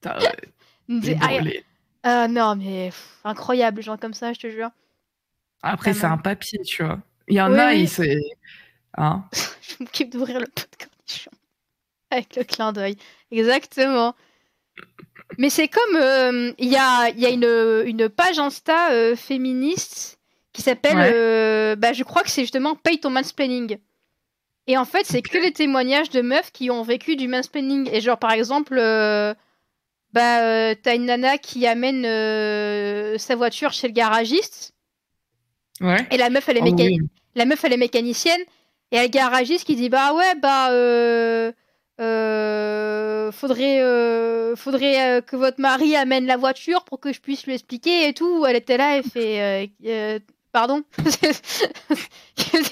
Putain, 0.00 0.18
Il 0.88 0.96
me 0.96 1.00
disait, 1.00 1.18
ah, 1.22 1.28
ah, 2.02 2.28
non, 2.28 2.56
mais 2.56 2.88
pff, 2.88 3.18
incroyable, 3.24 3.82
gens 3.82 3.96
comme 3.96 4.14
ça, 4.14 4.32
je 4.32 4.40
te 4.40 4.50
jure. 4.50 4.70
Après, 5.62 5.94
c'est 5.94 6.06
un 6.06 6.18
papier, 6.18 6.60
tu 6.62 6.82
vois. 6.82 6.98
Il 7.28 7.36
y 7.36 7.40
en 7.40 7.52
Oui, 7.52 7.58
a, 7.58 7.74
oui. 7.74 7.82
il 7.82 7.88
c'est. 7.88 8.18
Hein? 8.96 9.24
Je 9.62 9.76
m'occupe 9.84 10.10
d'ouvrir 10.10 10.40
le 10.40 10.46
pot 10.46 10.66
de 10.78 10.84
cornichons. 10.86 11.30
Avec 12.10 12.36
le 12.36 12.44
clin 12.44 12.72
d'œil. 12.72 12.96
Exactement. 13.30 14.14
Mais 15.38 15.50
c'est 15.50 15.68
comme. 15.68 15.96
euh, 15.96 16.52
Il 16.58 16.68
y, 16.68 16.76
a, 16.76 17.10
y 17.10 17.26
a 17.26 17.30
une, 17.30 17.84
une 17.88 18.08
page 18.08 18.38
Insta 18.38 18.92
euh, 18.92 19.16
féministe 19.16 20.18
qui 20.52 20.62
s'appelle. 20.62 20.96
Ouais. 20.96 21.10
euh, 21.14 21.76
bah, 21.76 21.92
je 21.92 22.02
crois 22.04 22.22
que 22.22 22.30
c'est 22.30 22.42
justement 22.42 22.74
Paye 22.76 23.00
ton 23.00 23.10
mansplaining. 23.10 23.78
Et 24.66 24.76
en 24.78 24.84
fait, 24.84 25.04
c'est 25.06 25.22
que 25.22 25.38
les 25.38 25.52
témoignages 25.52 26.10
de 26.10 26.20
meufs 26.22 26.52
qui 26.52 26.70
ont 26.70 26.82
vécu 26.82 27.16
du 27.16 27.28
mansplaining. 27.28 27.88
Et 27.92 28.00
genre, 28.00 28.18
par 28.18 28.32
exemple. 28.32 28.76
bah, 30.12 30.74
t'as 30.76 30.94
une 30.94 31.06
nana 31.06 31.38
qui 31.38 31.66
amène 31.66 32.02
sa 33.18 33.34
voiture 33.36 33.72
chez 33.72 33.88
le 33.88 33.94
garagiste. 33.94 34.74
Ouais. 35.82 36.06
Et 36.10 36.16
la 36.16 36.30
meuf, 36.30 36.48
elle 36.48 36.58
est 36.58 36.60
Oh, 36.60 36.64
mécanicienne. 36.64 37.02
oui. 37.02 37.08
La 37.34 37.44
meuf, 37.44 37.64
elle 37.64 37.72
est 37.72 37.76
mécanicienne. 37.78 38.40
Et 38.90 38.96
il 38.96 38.96
y 38.96 39.00
a 39.00 39.02
le 39.04 39.08
garagiste 39.08 39.64
qui 39.66 39.76
dit 39.76 39.88
Bah 39.88 40.12
ouais, 40.14 40.34
bah. 40.40 40.70
Euh, 40.72 41.52
euh, 42.00 43.30
faudrait 43.32 43.80
euh, 43.82 44.56
faudrait 44.56 45.18
euh, 45.18 45.20
que 45.20 45.36
votre 45.36 45.60
mari 45.60 45.94
amène 45.94 46.26
la 46.26 46.36
voiture 46.36 46.84
pour 46.84 46.98
que 47.00 47.12
je 47.12 47.20
puisse 47.20 47.46
lui 47.46 47.54
expliquer 47.54 48.08
et 48.08 48.14
tout. 48.14 48.44
Elle 48.46 48.56
était 48.56 48.76
là, 48.78 48.96
elle 48.96 49.04
fait 49.04 49.40
euh, 49.40 49.66
euh, 49.86 50.18
Pardon 50.52 50.82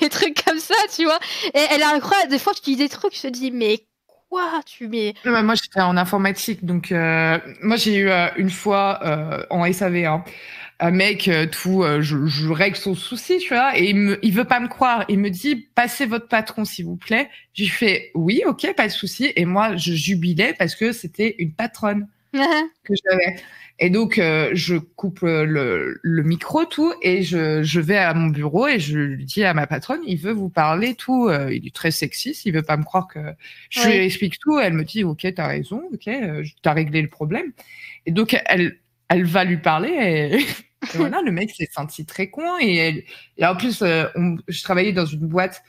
Des 0.01 0.09
trucs 0.09 0.43
comme 0.45 0.59
ça, 0.59 0.75
tu 0.95 1.05
vois. 1.05 1.19
Et 1.55 1.61
elle 1.71 1.83
a 1.83 1.95
incroyable. 1.95 2.31
Des 2.31 2.39
fois, 2.39 2.53
tu 2.55 2.61
dis 2.63 2.77
des 2.77 2.89
trucs, 2.89 3.15
je 3.15 3.23
te 3.23 3.27
dis 3.29 3.51
Mais 3.51 3.87
quoi 4.29 4.61
Tu 4.67 4.89
mets. 4.89 5.15
Ouais, 5.25 5.33
bah, 5.33 5.43
moi, 5.43 5.55
j'étais 5.55 5.81
en 5.81 5.97
informatique, 5.97 6.65
donc 6.65 6.93
euh, 6.93 7.39
moi 7.63 7.77
j'ai 7.77 7.97
eu 7.97 8.09
euh, 8.11 8.29
une 8.37 8.51
fois 8.51 9.01
euh, 9.05 9.43
en 9.51 9.71
SAV 9.73 9.97
hein, 10.07 10.25
un 10.81 10.91
mec 10.91 11.29
euh, 11.29 11.47
tout, 11.47 11.83
euh, 11.85 12.01
je, 12.03 12.27
je 12.27 12.49
règle 12.49 12.77
son 12.77 12.95
souci, 12.95 13.39
tu 13.39 13.49
vois, 13.55 13.79
et 13.79 13.91
il 13.91 13.97
me, 13.97 14.19
il 14.25 14.33
veut 14.33 14.45
pas 14.45 14.61
me 14.61 14.69
croire. 14.69 15.05
Il 15.09 15.19
me 15.19 15.31
dit 15.31 15.69
passez 15.75 16.07
votre 16.07 16.29
patron 16.29 16.65
s'il 16.65 16.87
vous 16.87 16.97
plaît. 16.97 17.29
J'ai 17.55 17.67
fait 17.67 18.11
oui, 18.15 18.43
ok, 18.47 18.75
pas 18.77 18.87
de 18.89 18.93
souci. 18.93 19.33
Et 19.37 19.45
moi, 19.45 19.77
je 19.77 19.93
jubilais 19.93 20.55
parce 20.59 20.75
que 20.75 20.93
c'était 20.93 21.37
une 21.39 21.53
patronne 21.55 22.09
que 22.85 22.95
j'avais. 23.05 23.37
Et 23.83 23.89
donc, 23.91 24.19
euh, 24.19 24.51
je 24.53 24.77
coupe 24.77 25.21
le, 25.23 25.99
le 26.03 26.23
micro, 26.23 26.65
tout, 26.67 26.93
et 27.03 27.23
je, 27.23 27.63
je 27.63 27.81
vais 27.81 27.97
à 27.97 28.13
mon 28.15 28.27
bureau 28.29 28.69
et 28.69 28.79
je 28.79 29.15
dis 29.17 29.43
à 29.45 29.55
ma 29.55 29.67
patronne, 29.67 30.01
il 30.07 30.19
veut 30.19 30.33
vous 30.33 30.51
parler, 30.51 30.95
tout. 30.95 31.29
euh, 31.29 31.53
il 31.55 31.67
est 31.67 31.75
très 31.75 31.91
sexiste, 31.91 32.45
il 32.45 32.53
veut 32.55 32.63
pas 32.63 32.77
me 32.77 32.85
croire 32.85 33.09
que 33.09 33.19
je 33.71 33.81
Oui. 33.81 33.97
lui 33.97 34.05
explique 34.05 34.39
tout. 34.39 34.59
Elle 34.59 34.75
me 34.75 34.85
dit, 34.85 35.03
ok, 35.05 35.27
t'as 35.35 35.47
raison, 35.47 35.83
ok, 35.95 36.11
t'as 36.63 36.73
réglé 36.75 37.01
le 37.03 37.09
problème. 37.09 37.53
Et 38.07 38.13
donc, 38.13 38.37
elle, 38.47 38.79
elle 39.09 39.25
va 39.25 39.45
lui 39.45 39.57
parler 39.59 39.91
et, 39.91 40.39
et 40.83 40.97
voilà, 40.97 41.21
le 41.23 41.31
mec 41.33 41.51
s'est 41.51 41.69
senti 41.71 42.07
très 42.07 42.31
con. 42.31 42.59
Et, 42.61 43.05
et 43.37 43.47
en 43.47 43.55
plus, 43.57 43.83
euh, 43.83 44.07
on- 44.17 44.37
je 44.49 44.63
travaillais 44.63 44.93
dans 44.93 45.05
une 45.07 45.27
boîte 45.27 45.63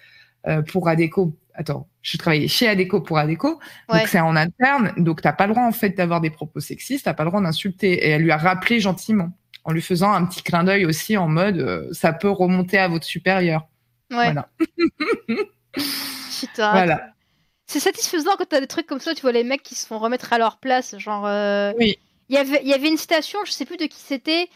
euh, 0.47 0.61
pour 0.61 0.87
Adeco. 0.87 1.35
Attends, 1.53 1.89
je 2.01 2.17
travaillais 2.17 2.47
chez 2.47 2.67
Adeco 2.69 3.01
pour 3.01 3.17
Adeco. 3.17 3.59
Ouais. 3.89 3.99
Donc 3.99 4.07
c'est 4.07 4.19
en 4.21 4.35
interne, 4.37 4.93
donc 4.97 5.21
t'as 5.21 5.33
pas 5.33 5.47
le 5.47 5.53
droit 5.53 5.65
en 5.65 5.73
fait 5.73 5.89
d'avoir 5.89 6.21
des 6.21 6.29
propos 6.29 6.61
sexistes, 6.61 7.05
t'as 7.05 7.13
pas 7.13 7.23
le 7.25 7.29
droit 7.29 7.41
d'insulter. 7.41 7.91
Et 7.91 8.09
elle 8.11 8.21
lui 8.21 8.31
a 8.31 8.37
rappelé 8.37 8.79
gentiment, 8.79 9.29
en 9.65 9.73
lui 9.73 9.81
faisant 9.81 10.13
un 10.13 10.25
petit 10.25 10.43
clin 10.43 10.63
d'œil 10.63 10.85
aussi 10.85 11.17
en 11.17 11.27
mode 11.27 11.57
euh, 11.57 11.89
ça 11.91 12.13
peut 12.13 12.29
remonter 12.29 12.77
à 12.77 12.87
votre 12.87 13.05
supérieur. 13.05 13.67
Ouais. 14.11 14.31
Voilà. 14.31 14.49
Putain. 16.39 16.71
Voilà. 16.71 17.07
C'est 17.67 17.79
satisfaisant 17.79 18.31
quand 18.37 18.47
t'as 18.49 18.59
des 18.59 18.67
trucs 18.67 18.87
comme 18.87 18.99
ça, 18.99 19.13
tu 19.13 19.21
vois 19.21 19.31
les 19.31 19.43
mecs 19.43 19.63
qui 19.63 19.75
se 19.75 19.85
font 19.87 19.99
remettre 19.99 20.33
à 20.33 20.37
leur 20.37 20.57
place. 20.59 20.97
Genre. 20.97 21.23
Oui. 21.77 21.97
Il 22.29 22.35
y 22.35 22.37
avait, 22.37 22.61
il 22.63 22.69
y 22.69 22.73
avait 22.73 22.87
une 22.87 22.97
citation, 22.97 23.39
je 23.45 23.51
sais 23.51 23.65
plus 23.65 23.77
de 23.77 23.85
qui 23.85 23.99
c'était. 23.99 24.47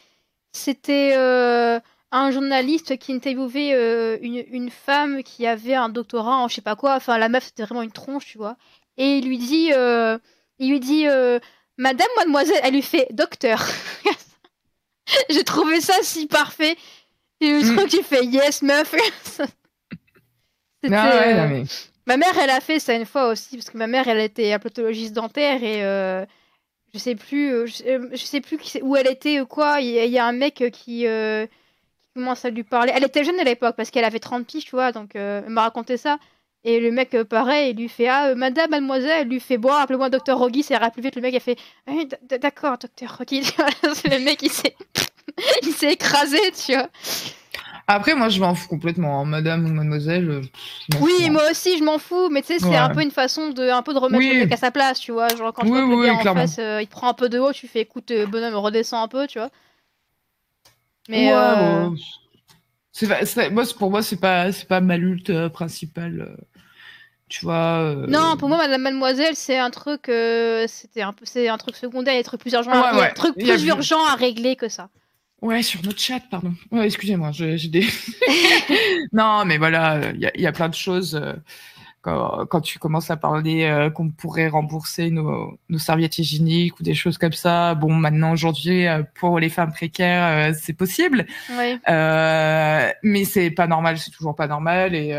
C'était 0.56 1.12
euh, 1.18 1.82
un 2.12 2.32
journaliste 2.32 2.98
qui 2.98 3.12
interviewait 3.12 3.74
euh, 3.74 4.18
une, 4.22 4.42
une 4.50 4.70
femme 4.70 5.22
qui 5.22 5.46
avait 5.46 5.76
un 5.76 5.90
doctorat 5.90 6.38
en 6.38 6.48
je 6.48 6.56
sais 6.56 6.62
pas 6.62 6.78
quoi. 6.78 6.96
Enfin, 6.96 7.18
la 7.18 7.28
meuf, 7.28 7.44
c'était 7.44 7.64
vraiment 7.64 7.82
une 7.82 7.92
tronche, 7.92 8.26
tu 8.26 8.38
vois. 8.38 8.56
Et 8.96 9.18
il 9.18 9.28
lui 9.28 9.38
dit, 9.38 9.74
euh, 9.74 10.18
il 10.60 10.72
lui 10.72 10.80
dit, 10.80 11.08
Madame, 11.78 12.08
mademoiselle, 12.16 12.60
elle 12.64 12.74
lui 12.74 12.82
fait 12.82 13.08
docteur. 13.12 13.62
J'ai 15.30 15.44
trouvé 15.44 15.82
ça 15.82 15.96
si 16.04 16.26
parfait. 16.26 16.78
Et 17.42 17.52
le 17.52 17.76
truc, 17.76 17.92
il 17.92 18.04
fait 18.04 18.24
yes, 18.24 18.62
meuf. 18.62 18.96
C'était, 20.82 20.96
Non, 20.96 21.04
ouais, 21.04 21.34
non, 21.34 21.50
mais... 21.50 21.64
Ma 22.08 22.16
mère, 22.16 22.38
elle 22.42 22.52
a 22.52 22.62
fait 22.62 22.80
ça 22.80 22.94
une 22.94 23.06
fois 23.06 23.28
aussi, 23.28 23.58
parce 23.58 23.70
que 23.70 23.78
ma 23.78 23.88
mère, 23.88 24.08
elle 24.08 24.20
était 24.20 24.54
aplatologiste 24.54 25.14
dentaire 25.14 25.62
et 25.62 25.82
je 26.96 27.00
sais 27.00 27.16
plus, 27.16 27.52
euh, 27.52 27.66
je, 27.66 27.84
euh, 27.84 28.10
je 28.14 28.24
sais 28.24 28.40
plus 28.40 28.58
où 28.82 28.96
elle 28.96 29.08
était 29.08 29.42
ou 29.42 29.46
quoi. 29.46 29.82
Il 29.82 29.88
y, 29.90 30.18
a- 30.18 30.26
un 30.26 30.32
mec 30.32 30.62
euh, 30.62 30.70
qui, 30.70 31.06
commence 32.16 32.46
à 32.46 32.50
lui 32.50 32.64
parler. 32.64 32.94
Elle 32.96 33.04
était 33.04 33.26
jeune 33.26 33.40
à 33.40 33.44
l'époque 33.44 33.76
parce 33.76 33.92
qu'elle 33.92 34.06
avait 34.06 34.20
30 34.20 34.48
piges, 34.48 34.64
tu 34.64 34.72
vois, 34.72 34.94
donc 34.94 35.16
elle 35.16 35.50
m'a 35.50 35.64
raconté 35.64 35.98
ça. 35.98 36.18
Et 36.64 36.80
le 36.80 36.90
mec, 36.92 37.12
pareil, 37.24 37.72
il 37.72 37.78
lui 37.78 37.90
fait 37.90 38.08
Ah, 38.08 38.34
madame, 38.36 38.72
mademoiselle, 38.72 39.22
elle 39.24 39.28
lui 39.28 39.42
fait 39.42 39.58
Bon, 39.58 39.72
appelez-moi 39.74 40.10
docteur 40.10 40.40
Rogi, 40.40 40.64
ça 40.64 40.76
ira 40.76 40.90
plus 40.90 41.02
vite. 41.02 41.16
Le 41.16 41.22
mec, 41.22 41.34
il 41.36 41.42
fait 41.42 41.58
d- 41.88 42.38
D'accord, 42.40 42.78
docteur 42.78 43.18
Rogi. 43.18 43.42
Le 44.06 44.24
mec, 44.24 44.42
il 44.42 44.50
s'est. 44.52 44.76
il 45.64 45.74
s'est 45.74 45.92
écrasé, 45.92 46.40
tu 46.66 46.74
vois. 46.74 46.88
Après, 47.88 48.16
moi, 48.16 48.30
je 48.30 48.40
m'en 48.40 48.56
fous 48.56 48.68
complètement. 48.68 49.22
hein. 49.22 49.26
Madame 49.26 49.66
ou 49.66 49.70
mademoiselle. 49.70 50.30
euh, 50.30 50.42
je 50.90 50.98
Oui, 50.98 51.14
fous, 51.18 51.26
hein. 51.28 51.30
moi 51.32 51.52
aussi, 51.52 51.78
je 51.78 51.84
m'en 51.84 52.00
fous, 52.00 52.30
mais 52.30 52.42
tu 52.42 52.48
sais, 52.48 52.60
c'est 52.60 52.66
Ouais. 52.70 52.78
un 52.78 52.90
peu 52.90 53.02
une 53.02 53.12
façon 53.12 53.50
de, 53.50 53.70
un 53.70 53.84
peu 53.84 53.94
de 53.94 54.00
remettre 54.00 54.26
Oui. 54.26 54.34
le 54.34 54.40
mec 54.40 54.52
à 54.52 54.58
sa 54.58 54.72
place, 54.72 55.00
tu 55.00 55.12
vois. 55.12 55.28
Genre, 55.36 55.54
quand 55.54 55.64
Oui, 55.64 55.80
le 55.80 55.96
oui, 55.96 56.08
gars 56.08 56.32
en 56.32 56.34
face, 56.36 56.58
euh, 56.60 56.82
il 56.82 56.88
te 56.88 56.92
prend 56.92 57.10
un 57.10 57.14
peu 57.14 57.30
de 57.30 57.38
haut, 57.38 57.52
tu 57.54 57.68
fais 57.68 57.82
écoute, 57.82 58.10
euh, 58.12 58.26
bonhomme, 58.26 58.56
redescends 58.56 59.04
un 59.04 59.08
peu, 59.08 59.28
tu 59.28 59.38
vois. 59.38 59.50
Mais 61.10 61.28
Ouais, 61.28 61.34
euh, 61.34 61.90
ouais. 61.90 61.98
C'est 62.92 63.50
moi, 63.52 63.64
pour 63.78 63.92
moi, 63.92 64.02
c'est 64.02 64.16
pas, 64.20 64.52
c'est 64.52 64.68
pas 64.68 64.82
ma 64.82 64.98
lutte 64.98 65.30
euh, 65.30 65.50
principale. 65.50 66.38
tu 67.30 67.46
vois. 67.46 67.96
non, 68.08 68.36
pour 68.38 68.50
moi, 68.50 68.58
Madame 68.58 68.82
Mademoiselle, 68.82 69.36
c'est 69.36 69.60
un 69.60 69.70
truc, 69.70 70.06
c'était 70.68 71.02
un 71.02 71.14
c'est 71.24 71.50
un 71.50 71.58
truc 71.58 71.76
secondaire, 71.76 72.14
il 72.14 72.18
y 72.18 72.20
a 72.20 72.24
des 72.24 72.26
trucs 72.26 72.42
plus 72.42 72.54
urgents, 72.54 72.72
a 72.72 73.14
plus 73.34 73.68
urgents 73.68 74.06
à 74.06 74.16
régler 74.16 74.56
que 74.56 74.70
ça. 74.70 74.90
Ouais, 75.46 75.62
sur 75.62 75.84
notre 75.84 76.00
chat, 76.00 76.22
pardon. 76.32 76.54
Ouais, 76.72 76.88
excusez-moi, 76.88 77.30
j'ai 77.32 77.68
des. 77.68 77.86
non, 79.14 79.46
mais 79.46 79.60
voilà, 79.60 80.12
il 80.16 80.20
y, 80.20 80.26
a- 80.26 80.32
il 80.34 80.42
y 80.42 80.48
a 80.48 80.52
plein 80.52 80.70
de 80.70 80.74
choses. 80.74 81.14
euh, 81.16 81.34
quand, 82.02 82.46
quand 82.48 82.62
tu 82.62 82.80
commences 82.80 83.12
à 83.12 83.18
parler 83.18 83.66
euh, 83.66 83.92
qu'on 83.92 84.10
pourrait 84.10 84.48
rembourser 84.48 85.12
nos, 85.12 85.58
nos 85.70 85.78
serviettes 85.78 86.18
hygiéniques 86.18 86.80
ou 86.80 86.84
des 86.84 86.96
choses 86.96 87.20
comme 87.20 87.32
ça, 87.34 87.76
bon, 87.76 87.94
maintenant, 87.94 88.32
aujourd'hui, 88.32 88.88
euh, 88.88 89.04
pour 89.20 89.40
les 89.40 89.50
femmes 89.50 89.72
précaires, 89.72 90.50
euh, 90.50 90.54
c'est 90.60 90.74
possible. 90.74 91.28
Ouais. 91.56 91.80
Euh, 91.90 92.92
mais 93.04 93.24
c'est 93.24 93.52
pas 93.52 93.68
normal, 93.68 94.00
c'est 94.00 94.12
toujours 94.12 94.36
pas 94.36 94.48
normal. 94.48 94.96
Et, 94.96 95.16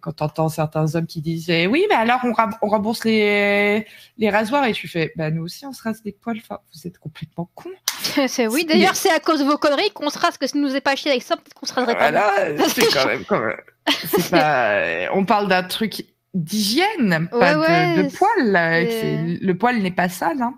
quand 0.00 0.12
t'entends 0.12 0.48
certains 0.48 0.94
hommes 0.94 1.06
qui 1.06 1.20
disent 1.20 1.50
eh 1.50 1.66
oui, 1.68 1.86
mais 1.88 1.94
alors 1.94 2.20
on, 2.24 2.68
rembourse 2.68 3.04
les, 3.04 3.86
les 4.18 4.30
rasoirs 4.30 4.64
et 4.66 4.72
tu 4.72 4.88
fais 4.88 5.12
bah 5.16 5.30
nous 5.30 5.44
aussi 5.44 5.64
on 5.66 5.72
se 5.72 5.82
rase 5.82 6.02
des 6.02 6.12
poils. 6.12 6.38
Enfin, 6.38 6.58
vous 6.74 6.86
êtes 6.86 6.98
complètement 6.98 7.48
cons. 7.54 7.70
c'est 8.28 8.46
oui. 8.46 8.64
D'ailleurs, 8.64 8.96
c'est 8.96 9.10
à 9.10 9.20
cause 9.20 9.40
de 9.40 9.44
vos 9.44 9.56
conneries 9.58 9.90
qu'on 9.92 10.10
se 10.10 10.18
rase, 10.18 10.36
que 10.38 10.46
si 10.46 10.56
nous 10.58 10.74
est 10.74 10.80
pas 10.80 10.96
chier 10.96 11.10
avec 11.10 11.22
ça, 11.22 11.36
peut-être 11.36 11.54
qu'on 11.54 11.66
se 11.66 11.74
raserait 11.74 11.94
pas. 11.96 12.10
Voilà, 12.10 12.32
c'est 12.68 12.86
quand 12.92 13.06
même, 13.06 13.24
quand 13.24 13.40
même- 13.40 13.60
c'est 14.08 14.30
pas. 14.30 14.82
On 15.14 15.24
parle 15.24 15.48
d'un 15.48 15.62
truc 15.62 16.04
d'hygiène, 16.34 17.28
pas 17.30 17.56
Ouais, 17.58 17.96
de, 17.96 18.02
de 18.02 18.08
poil. 18.16 19.38
Le 19.40 19.52
poil 19.54 19.78
n'est 19.82 19.90
pas 19.90 20.08
sale, 20.08 20.40
hein. 20.42 20.54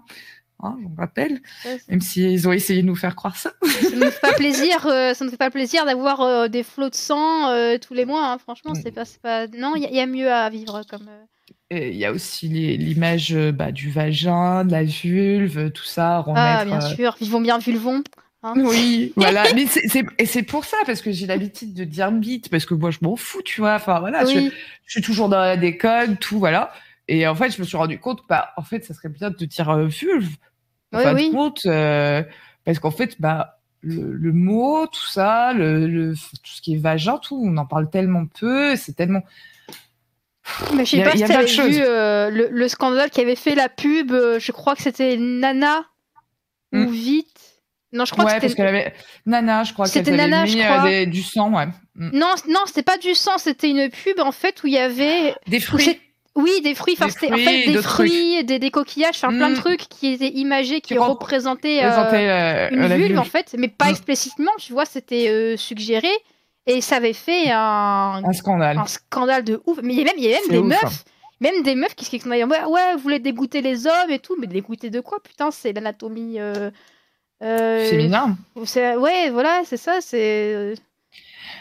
Hein, 0.63 0.75
on 0.91 0.99
rappelle, 0.99 1.43
Ouais, 1.67 1.77
même 1.91 2.01
s'ils 2.01 2.49
ont 2.49 2.53
essayé 2.53 2.81
de 2.81 2.87
nous 2.87 2.97
faire 2.97 3.15
croire 3.15 3.37
ça. 3.37 3.53
ça 3.63 3.91
ne 3.95 4.09
fait 4.09 4.21
pas 4.23 4.33
plaisir, 4.33 4.87
euh, 4.87 5.13
ça 5.13 5.23
ne 5.23 5.27
me 5.27 5.31
fait 5.31 5.37
pas 5.37 5.51
plaisir 5.51 5.85
d'avoir 5.85 6.23
euh, 6.23 6.49
des 6.49 6.63
flots 6.63 6.89
de 6.89 6.95
sang 6.95 7.51
euh, 7.51 7.77
tous 7.77 7.93
les 7.93 8.07
mois. 8.07 8.27
hein. 8.33 8.39
Franchement, 8.39 8.73
Mm. 8.73 8.81
c'est 8.83 8.91
pas, 8.91 9.05
c'est 9.05 9.21
pas. 9.21 9.47
Non, 9.49 9.75
il 9.77 9.83
y, 9.85 9.95
y 9.95 10.01
a 10.01 10.07
mieux 10.07 10.33
à 10.33 10.49
vivre 10.49 10.83
comme. 10.89 11.11
Il 11.71 11.95
y 11.97 12.05
a 12.05 12.13
aussi 12.13 12.49
l'image 12.49 13.33
euh, 13.35 13.53
bah, 13.53 13.73
du 13.73 13.91
vagin, 13.91 14.65
de 14.65 14.73
la 14.73 14.85
vulve, 14.85 15.71
tout 15.73 15.85
ça, 15.85 16.19
remettre. 16.21 16.63
Ah, 16.63 16.65
bien 16.65 16.81
euh, 16.81 16.95
sûr, 16.95 17.17
vivons 17.21 17.41
bien 17.41 17.59
vulvons. 17.59 18.03
hein. 18.43 18.55
Oui, 18.55 19.13
voilà. 19.17 19.51
Mais 19.51 19.67
c'est 19.67 19.87
c'est- 19.89 20.07
et 20.19 20.25
c'est 20.27 20.43
pour 20.43 20.65
ça, 20.65 20.79
parce 20.87 21.03
que 21.03 21.13
j'ai 21.13 21.27
l'habitude 21.27 21.75
de 21.75 21.85
dire 21.85 22.11
bite, 22.11 22.49
parce 22.49 22.65
que 22.65 22.73
moi 22.75 22.91
je 22.91 22.99
m'en 23.03 23.15
fous, 23.17 23.43
tu 23.43 23.61
vois. 23.61 23.75
Enfin 23.75 24.01
voilà, 24.01 24.25
je, 24.25 24.39
oui, 24.39 24.53
je 24.87 24.91
suis 24.93 25.03
toujours 25.03 25.29
dans 25.29 25.39
la 25.41 25.57
déconne, 25.59 26.17
tout, 26.17 26.39
voilà. 26.39 26.73
Et 27.09 27.27
en 27.27 27.35
fait, 27.35 27.51
je 27.51 27.61
me 27.61 27.67
suis 27.67 27.77
rendu 27.77 27.99
compte, 28.01 28.23
bah, 28.29 28.53
en 28.57 28.63
fait, 28.63 28.85
ça 28.85 28.95
serait 28.95 29.11
bien 29.11 29.31
de 29.31 29.45
dire 29.45 29.69
euh, 29.71 29.87
vulve. 29.87 30.37
En 30.93 30.99
Oui, 30.99 31.03
fin 31.03 31.15
de 31.15 31.21
oui. 31.21 31.31
compte, 31.31 31.67
euh, 31.67 32.23
parce 32.65 32.79
qu'en 32.81 32.91
fait, 32.93 33.21
bah, 33.21 33.61
le, 33.83 34.13
le 34.13 34.33
mot, 34.33 34.87
tout 34.89 35.07
ça, 35.07 35.53
le, 35.55 35.87
le- 35.89 36.15
tout 36.17 36.53
ce 36.53 36.63
qui 36.63 36.75
est 36.75 36.79
vagin, 36.79 37.19
tout, 37.19 37.41
on 37.45 37.57
en 37.59 37.67
parle 37.67 37.91
tellement 37.91 38.27
peu, 38.27 38.77
c'est 38.77 38.95
tellement. 38.95 39.23
Mais 40.75 40.85
je 40.85 40.97
sais 40.97 41.03
pas 41.03 41.13
si 41.17 41.25
a 41.25 41.27
plein 41.27 41.43
de 41.43 41.47
t'avais 41.47 41.69
vu 41.71 41.81
euh, 41.83 42.31
le, 42.31 42.49
le 42.51 42.69
scandale 42.69 43.11
qui 43.11 43.21
avait 43.21 43.37
fait 43.37 43.55
la 43.55 43.69
pub. 43.69 44.13
euh, 44.13 44.39
je 44.39 44.53
crois 44.53 44.75
que 44.77 44.83
c'était 44.83 45.17
Nana 45.17 45.85
Mm. 46.73 46.87
ou 46.87 46.91
Vite. 46.91 47.27
Non, 47.93 48.05
je 48.05 48.11
crois 48.13 48.25
ouais, 48.25 48.41
que 48.41 48.49
c'était. 48.49 48.63
avait. 48.63 48.93
Nana, 49.25 49.63
je 49.63 49.73
crois 49.73 49.87
C'était 49.87 50.11
Nana, 50.11 50.43
mis 50.43 50.51
je 50.51 50.59
euh, 50.59 50.65
crois. 50.65 50.89
des- 50.91 51.07
du 51.07 51.23
sang, 51.23 51.53
ouais. 51.55 51.67
Mm. 51.95 52.11
Non, 52.13 52.35
non, 52.49 52.61
c'était 52.67 52.83
pas 52.83 52.99
du 52.99 53.15
sang, 53.15 53.39
c'était 53.39 53.71
une 53.71 53.89
pub 53.89 54.19
en 54.21 54.33
fait 54.33 54.63
où 54.65 54.67
il 54.67 54.73
y 54.73 54.79
avait. 54.79 55.35
Des 55.47 55.61
fruits. 55.61 56.01
Oui, 56.35 56.51
des 56.63 56.75
fruits, 56.75 56.95
enfin, 56.99 57.07
Des 57.07 57.13
c'était 57.13 57.33
en 57.33 57.37
fait 57.39 57.67
des 57.73 57.79
fruits, 57.83 58.45
des, 58.45 58.59
des 58.59 58.71
coquillages, 58.71 59.15
enfin 59.17 59.29
plein 59.29 59.49
de 59.49 59.55
Mm. 59.55 59.59
trucs 59.61 59.89
qui 59.89 60.09
étaient 60.13 60.33
imagés, 60.35 60.81
qui 60.83 60.89
Qui 60.95 60.99
rep- 60.99 61.11
représentaient 61.11 61.83
euh, 61.83 62.69
une 62.73 62.87
vulve 62.95 63.19
en 63.19 63.25
fait, 63.25 63.55
mais 63.57 63.69
pas 63.69 63.89
explicitement, 63.91 64.51
tu 64.59 64.73
vois, 64.73 64.85
c'était 64.85 65.55
suggéré 65.57 66.11
et 66.67 66.81
ça 66.81 66.97
avait 66.97 67.13
fait 67.13 67.51
un, 67.51 68.23
Un 68.25 68.33
scandale. 68.33 68.79
un 68.79 68.87
scandale 68.87 69.45
de 69.45 69.63
ouf. 69.67 69.79
Mais 69.83 69.95
il 69.95 69.99
y 69.99 70.03
a 70.03 70.05
même, 70.05 70.15
il 70.19 70.25
y 70.25 70.29
a 70.29 70.31
même 70.33 70.41
C'est 70.47 70.53
des 70.53 70.59
ouf, 70.59 70.67
meufs, 70.67 71.05
même 71.41 71.63
des 71.63 71.75
meufs 71.75 71.95
qui 71.95 72.05
se 72.05 72.11
disent 72.11 72.27
ouais, 72.27 72.45
ouais, 72.45 72.93
vous 72.95 72.99
voulez 73.01 73.19
dégoûter 73.21 73.61
les 73.63 73.87
hommes 73.87 74.11
et 74.11 74.19
tout, 74.19 74.37
mais 74.41 74.47
dégoûter 74.47 74.91
de 74.91 75.01
quoi 75.01 75.19
Putain, 75.23 75.51
c'est 75.51 75.73
l'anatomie. 75.73 76.41
Euh, 76.41 76.71
euh, 77.43 77.85
Féminin. 77.85 78.37
Ouais, 78.57 79.31
voilà, 79.31 79.63
c'est 79.65 79.77
ça, 79.77 80.01
c'est. 80.01 80.55
euh, 80.55 80.75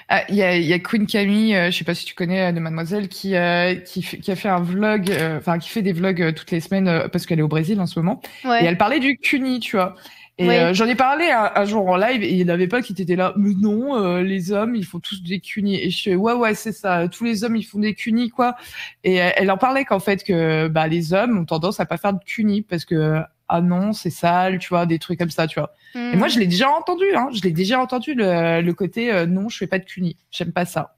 Ah, 0.08 0.24
Il 0.30 0.36
y, 0.36 0.42
a, 0.44 0.56
il 0.56 0.66
y 0.66 0.74
a 0.74 0.80
Queen 0.80 1.06
Camille, 1.06 1.56
euh, 1.56 1.72
je 1.72 1.78
sais 1.78 1.84
pas 1.84 1.94
si 1.96 2.06
tu 2.06 2.16
connais 2.16 2.50
euh, 2.50 2.52
de 2.54 2.60
Mademoiselle, 2.60 3.10
qui, 3.10 3.36
euh, 3.36 3.76
qui, 3.76 4.32
a 4.32 4.36
fait 4.36 4.50
un 4.50 4.62
vlog, 4.62 5.12
euh, 5.12 5.38
enfin 5.40 5.60
qui 5.60 5.70
fait 5.70 5.82
des 5.82 5.94
vlogs 5.94 6.22
euh, 6.22 6.32
toutes 6.32 6.52
les 6.52 6.62
semaines 6.62 6.88
euh, 6.88 7.08
parce 7.10 7.26
qu'elle 7.26 7.40
est 7.40 7.44
au 7.44 7.48
Brésil 7.50 7.80
en 7.82 7.86
ce 7.88 8.00
moment. 8.00 8.22
Ouais. 8.46 8.64
Et 8.64 8.66
elle 8.68 8.78
parlait 8.78 9.00
du 9.00 9.18
cuni, 9.18 9.60
tu 9.60 9.76
vois. 9.76 9.96
Et 10.38 10.50
euh, 10.50 10.74
j'en 10.74 10.86
ai 10.86 10.96
parlé 10.96 11.30
un, 11.32 11.50
un 11.56 11.66
jour 11.66 11.88
en 11.88 11.96
live 11.96 12.22
et 12.22 12.30
il 12.30 12.38
y 12.38 12.44
en 12.44 12.50
avait 12.54 12.68
pas 12.68 12.82
qui 12.82 12.92
étaient 12.92 13.16
là. 13.16 13.34
Mais 13.38 13.54
non, 13.58 13.96
euh, 13.96 14.22
les 14.22 14.52
hommes, 14.52 14.76
ils 14.76 14.86
font 14.86 15.00
tous 15.00 15.24
des 15.24 15.40
cunis. 15.40 15.76
Et 15.82 15.90
je 15.90 16.02
fais 16.04 16.16
ouais 16.16 16.34
ouais 16.34 16.54
c'est 16.54 16.74
ça. 16.74 17.08
Tous 17.08 17.24
les 17.24 17.44
hommes 17.46 17.56
ils 17.56 17.64
font 17.64 17.80
des 17.80 17.94
cunis 17.94 18.30
quoi. 18.30 18.56
Et 19.04 19.22
euh, 19.22 19.30
elle 19.38 19.50
en 19.50 19.58
parlait 19.58 19.86
qu'en 19.86 20.00
fait 20.00 20.24
que 20.24 20.68
bah 20.68 20.88
les 20.88 21.14
hommes 21.14 21.38
ont 21.40 21.46
tendance 21.46 21.80
à 21.80 21.86
pas 21.86 21.98
faire 21.98 22.14
de 22.14 22.24
cunis 22.24 22.62
parce 22.64 22.84
que 22.84 23.22
ah 23.48 23.62
non 23.62 23.94
c'est 23.94 24.10
sale, 24.10 24.58
tu 24.60 24.70
vois 24.70 24.86
des 24.86 25.00
trucs 25.00 25.20
comme 25.20 25.30
ça, 25.30 25.48
tu 25.48 25.60
vois. 25.60 25.72
Et 26.14 26.18
moi, 26.18 26.28
je 26.28 26.40
l'ai 26.40 26.48
déjà 26.48 26.70
entendu, 26.70 27.06
hein. 27.16 27.30
Je 27.34 27.42
l'ai 27.42 27.52
déjà 27.52 27.80
entendu 27.80 28.16
le, 28.16 28.60
le 28.62 28.74
côté 28.74 29.14
euh, 29.14 29.26
non, 29.26 29.48
je 29.48 29.58
fais 29.58 29.68
pas 29.68 29.80
de 29.80 29.86
cuni. 29.86 30.18
J'aime 30.32 30.52
pas 30.52 30.66
ça. 30.66 30.98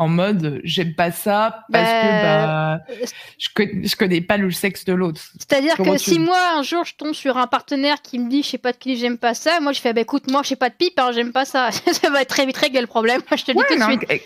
En 0.00 0.08
mode, 0.08 0.60
j'aime 0.64 0.94
pas 0.94 1.10
ça 1.12 1.66
parce 1.70 1.90
Bah, 1.90 2.00
que 2.00 2.22
bah, 2.22 2.74
euh, 2.74 3.06
je, 3.38 3.48
connais, 3.54 3.86
je 3.86 3.96
connais 3.96 4.20
pas 4.22 4.38
le 4.38 4.50
sexe 4.50 4.84
de 4.86 4.94
l'autre. 4.94 5.20
C'est-à-dire 5.38 5.76
que 5.76 5.98
si 5.98 6.18
moi 6.18 6.38
un 6.56 6.62
jour 6.62 6.84
je 6.86 6.94
tombe 6.94 7.12
sur 7.12 7.36
un 7.36 7.46
partenaire 7.46 8.00
qui 8.00 8.18
me 8.18 8.30
dit 8.30 8.42
je 8.42 8.48
sais 8.48 8.58
pas 8.58 8.72
de 8.72 8.78
qui 8.78 8.96
j'aime 8.96 9.18
pas 9.18 9.34
ça, 9.34 9.60
moi 9.60 9.72
je 9.72 9.80
fais 9.80 9.92
bah 9.92 10.00
écoute 10.00 10.30
moi 10.30 10.40
je 10.42 10.48
sais 10.48 10.56
pas 10.56 10.70
de 10.70 10.74
pipe 10.74 10.98
alors 10.98 11.12
j'aime 11.12 11.32
pas 11.32 11.44
ça. 11.44 11.70
ça 11.92 12.08
va 12.10 12.22
être 12.22 12.28
très 12.30 12.46
vite 12.46 12.56
réglé 12.56 12.80
le 12.80 12.86
problème. 12.86 13.20
Moi 13.30 13.36
je 13.36 13.44
te 13.44 13.50
le 13.52 13.58
dis 13.58 13.64
tout 13.68 13.78
de 13.78 13.82
suite. 13.84 14.04
eh, 14.08 14.22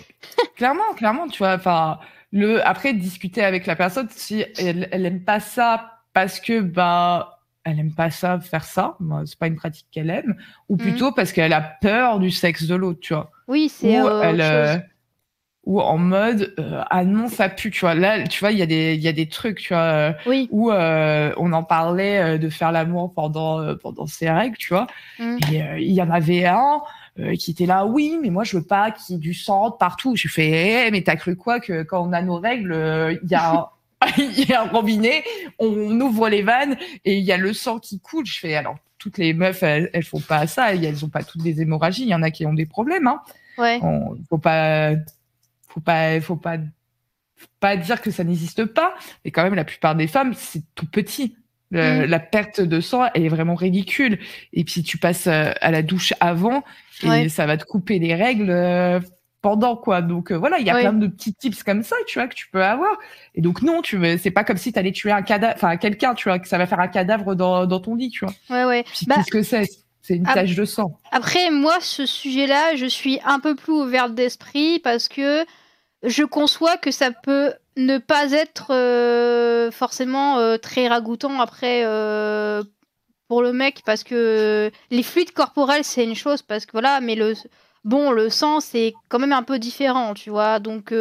clairement, 0.57 0.95
clairement, 0.97 1.27
tu 1.27 1.39
vois. 1.39 1.55
Enfin, 1.55 1.99
le 2.33 2.65
après 2.67 2.95
discuter 2.95 3.43
avec 3.45 3.67
la 3.67 3.75
personne 3.75 4.07
si 4.11 4.45
elle, 4.59 4.89
elle 4.93 5.05
aime 5.07 5.25
pas 5.25 5.41
ça 5.41 5.91
parce 6.13 6.39
que 6.39 6.61
bah 6.61 7.41
elle 7.65 7.81
aime 7.81 7.95
pas 7.95 8.11
ça 8.11 8.39
faire 8.39 8.63
ça, 8.63 8.95
bah, 9.01 9.23
c'est 9.27 9.39
pas 9.39 9.47
une 9.49 9.57
pratique 9.57 9.87
qu'elle 9.91 10.11
aime, 10.11 10.37
ou 10.69 10.77
Mhm. 10.77 10.81
plutôt 10.83 11.11
parce 11.13 11.33
qu'elle 11.33 11.53
a 11.53 11.63
peur 11.63 12.21
du 12.21 12.31
sexe 12.31 12.65
de 12.65 12.75
l'autre, 12.77 13.01
tu 13.01 13.13
vois. 13.15 13.33
Oui 13.49 13.69
c'est 13.75 13.99
euh, 13.99 14.21
elle. 14.23 14.91
Ou 15.67 15.81
en 15.81 15.97
mode 15.99 16.55
euh, 16.59 16.83
ah 16.91 17.05
non 17.05 17.29
ça 17.29 17.49
pue 17.49 17.71
tu 17.71 17.81
vois. 17.81 17.95
Là 17.95 18.23
tu 18.27 18.41
vois 18.41 18.53
il 18.53 18.59
y 18.59 18.63
a 18.63 18.67
des 18.67 18.95
il 18.95 19.01
y 19.01 19.09
a 19.09 19.13
des 19.13 19.27
trucs 19.29 19.59
tu 19.61 19.69
vois 19.75 19.83
euh, 19.83 20.13
Oui. 20.27 20.49
où 20.51 20.71
euh, 20.71 21.33
on 21.39 21.53
en 21.53 21.63
parlait 21.63 22.19
euh, 22.19 22.39
de 22.39 22.49
faire 22.51 22.71
l'amour 22.73 23.13
pendant 23.15 23.61
euh, 23.61 23.75
pendant 23.75 24.07
ses 24.07 24.31
règles 24.31 24.57
tu 24.59 24.69
vois. 24.75 24.87
Mm. 25.19 25.37
et 25.53 25.63
euh, 25.63 25.79
il 25.81 25.93
y 25.93 26.03
en 26.03 26.11
avait 26.11 26.45
un 26.47 26.83
euh, 27.19 27.35
qui 27.37 27.53
était 27.53 27.67
là 27.67 27.87
oui 27.87 28.19
mais 28.23 28.31
moi 28.31 28.45
je 28.45 28.57
veux 28.59 28.65
pas 28.65 28.91
qu'il 28.91 29.15
y 29.15 29.17
ait 29.17 29.21
du 29.21 29.33
sang 29.35 29.71
partout. 29.71 30.17
Je 30.17 30.29
fais 30.29 30.87
eh, 30.87 30.91
mais 30.91 31.03
t'as 31.03 31.17
cru 31.17 31.35
quoi 31.37 31.61
que 31.61 31.83
quand 31.83 32.07
on 32.07 32.13
a 32.13 32.21
nos 32.23 32.39
règles 32.39 32.73
euh, 32.73 33.17
il 33.23 33.31
y 33.31 33.35
a 33.35 33.53
un- 33.53 33.67
il 34.19 34.47
y 34.49 34.53
a 34.53 34.63
un 34.63 34.69
robinet 34.69 35.25
on 35.59 35.99
ouvre 36.01 36.29
les 36.29 36.43
vannes 36.43 36.77
et 37.07 37.17
il 37.17 37.25
y 37.25 37.33
a 37.33 37.39
le 37.39 37.55
sang 37.55 37.79
qui 37.79 38.01
coule. 38.01 38.27
Je 38.27 38.39
fais 38.39 38.55
alors 38.55 38.77
toutes 38.99 39.17
les 39.17 39.33
meufs 39.33 39.63
elles, 39.63 39.89
elles 39.95 40.03
font 40.05 40.21
pas 40.21 40.47
ça. 40.47 40.75
Elles 40.75 41.05
ont 41.05 41.09
pas 41.09 41.23
toutes 41.23 41.43
des 41.43 41.63
hémorragies. 41.63 42.03
Il 42.03 42.09
y 42.09 42.15
en 42.15 42.23
a 42.23 42.31
qui 42.31 42.45
ont 42.45 42.53
des 42.53 42.67
problèmes 42.67 43.07
hein. 43.07 43.21
Ouais. 43.57 43.79
on, 43.83 44.17
faut 44.29 44.37
pas 44.39 44.91
faut 45.75 45.81
pas 45.81 46.21
faut 46.21 46.37
pas 46.37 46.57
faut 47.37 47.47
pas 47.61 47.77
dire 47.77 48.01
que 48.01 48.11
ça 48.11 48.25
n'existe 48.25 48.65
pas. 48.65 48.95
Et 49.25 49.31
quand 49.33 49.43
même 49.43 49.55
la 49.55 49.65
plupart 49.65 49.95
des 49.97 50.07
femmes 50.07 50.33
c'est 50.35 50.63
tout 50.75 50.87
petit. 50.87 51.37
Le- 51.71 52.03
Mm. 52.07 52.11
la 52.11 52.21
perte 52.21 52.61
de 52.61 52.81
sang 52.81 53.09
elle 53.15 53.25
est 53.25 53.29
vraiment 53.29 53.57
ridicule. 53.57 54.19
Et 54.53 54.63
puis 54.65 54.83
tu 54.85 54.97
passes 54.99 55.27
euh, 55.27 55.51
à 55.61 55.71
la 55.73 55.83
douche 55.83 56.13
avant 56.21 56.63
et 57.03 57.09
Ouais. 57.09 57.29
ça 57.29 57.47
va 57.47 57.57
te 57.57 57.65
couper 57.65 57.99
les 57.99 58.15
règles 58.15 58.51
euh, 58.51 59.01
pendant 59.43 59.75
quoi. 59.77 60.01
Donc 60.01 60.31
euh, 60.31 60.37
voilà 60.39 60.59
il 60.61 60.67
y 60.67 60.71
a 60.71 60.79
plein 60.79 60.93
de 60.93 61.07
petits 61.09 61.35
tips 61.35 61.65
comme 61.65 61.83
ça 61.83 61.97
tu 62.07 62.19
vois 62.21 62.29
que 62.29 62.35
tu 62.35 62.49
peux 62.49 62.63
avoir. 62.65 62.97
Et 63.35 63.41
donc 63.41 63.63
non 63.63 63.83
tu 63.83 63.97
veux 63.97 64.17
c'est 64.19 64.31
pas 64.31 64.45
comme 64.45 64.57
si 64.59 64.73
tu 64.73 64.79
allais 64.79 64.93
tuer 64.93 65.11
un 65.11 65.23
cadavre 65.23 65.55
enfin 65.57 65.77
quelqu'un 65.77 66.15
tu 66.15 66.29
vois 66.29 66.39
que 66.39 66.47
ça 66.47 66.59
va 66.59 66.67
faire 66.67 66.81
un 66.81 66.89
cadavre 66.89 67.35
dans, 67.35 67.67
dans 67.67 67.81
ton 67.81 67.97
lit 67.97 68.11
tu 68.11 68.25
vois. 68.25 68.35
Ouais 68.51 68.65
ouais. 68.65 68.85
Bah, 69.09 69.17
qu'est-ce 69.17 69.31
que 69.33 69.43
c'est. 69.43 69.69
C'est 70.07 70.17
une 70.17 70.25
tache 70.25 70.55
de 70.55 70.67
sang. 70.67 71.01
Après, 71.13 71.51
moi, 71.51 71.79
ce 71.81 72.05
sujet-là, 72.05 72.77
je 72.77 72.85
suis 72.85 73.21
un 73.25 73.41
peu 73.41 73.55
plus 73.55 73.73
ouverte 73.73 74.15
d'esprit 74.15 74.79
parce 74.81 75.09
que 75.09 75.47
je 76.05 76.23
conçois 76.23 76.77
que 76.77 76.91
ça 76.91 77.11
peut 77.11 77.53
ne 77.77 77.99
pas 77.99 78.33
être 78.33 78.73
euh, 78.73 79.71
forcément 79.71 80.39
euh, 80.39 80.57
très 80.59 80.87
ragoûtant 80.87 81.41
après 81.41 81.83
euh, 81.85 82.63
pour 83.29 83.43
le 83.43 83.53
mec 83.53 83.83
parce 83.85 84.05
que 84.05 84.71
les 84.91 85.03
fluides 85.03 85.33
corporels, 85.33 85.85
c'est 85.85 86.05
une 86.05 86.15
chose 86.15 86.43
parce 86.43 86.67
que 86.67 86.73
voilà, 86.73 87.01
mais 87.01 87.15
le 87.15 87.35
bon, 87.85 88.11
le 88.13 88.31
sang, 88.31 88.61
c'est 88.61 88.95
quand 89.09 89.19
même 89.19 89.33
un 89.33 89.43
peu 89.43 89.59
différent, 89.59 90.15
tu 90.15 90.31
vois. 90.31 90.59
Donc. 90.59 90.93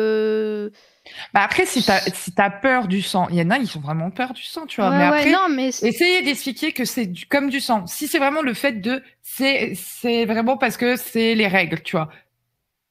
Bah 1.33 1.41
après, 1.43 1.65
si 1.65 1.83
t'as 1.83 1.99
si 2.13 2.31
t'as 2.31 2.49
peur 2.49 2.87
du 2.87 3.01
sang, 3.01 3.27
il 3.29 3.35
y 3.35 3.41
en 3.41 3.49
a, 3.49 3.57
ils 3.57 3.77
ont 3.77 3.81
vraiment 3.81 4.09
peur 4.09 4.31
du 4.31 4.43
sang, 4.43 4.65
tu 4.65 4.79
vois. 4.79 4.89
ouais, 4.89 4.97
mais 4.97 5.09
ouais, 5.09 5.17
après, 5.17 5.31
non, 5.31 5.49
mais 5.49 5.67
essayez 5.67 6.21
d'expliquer 6.21 6.71
que 6.71 6.85
c'est 6.85 7.11
comme 7.29 7.49
du 7.49 7.59
sang. 7.59 7.85
Si 7.87 8.07
c'est 8.07 8.19
vraiment 8.19 8.41
le 8.41 8.53
fait 8.53 8.79
de, 8.79 9.03
c'est 9.21 9.73
c'est 9.75 10.23
vraiment 10.23 10.55
parce 10.55 10.77
que 10.77 10.95
c'est 10.95 11.35
les 11.35 11.47
règles, 11.47 11.81
tu 11.81 11.97
vois. 11.97 12.09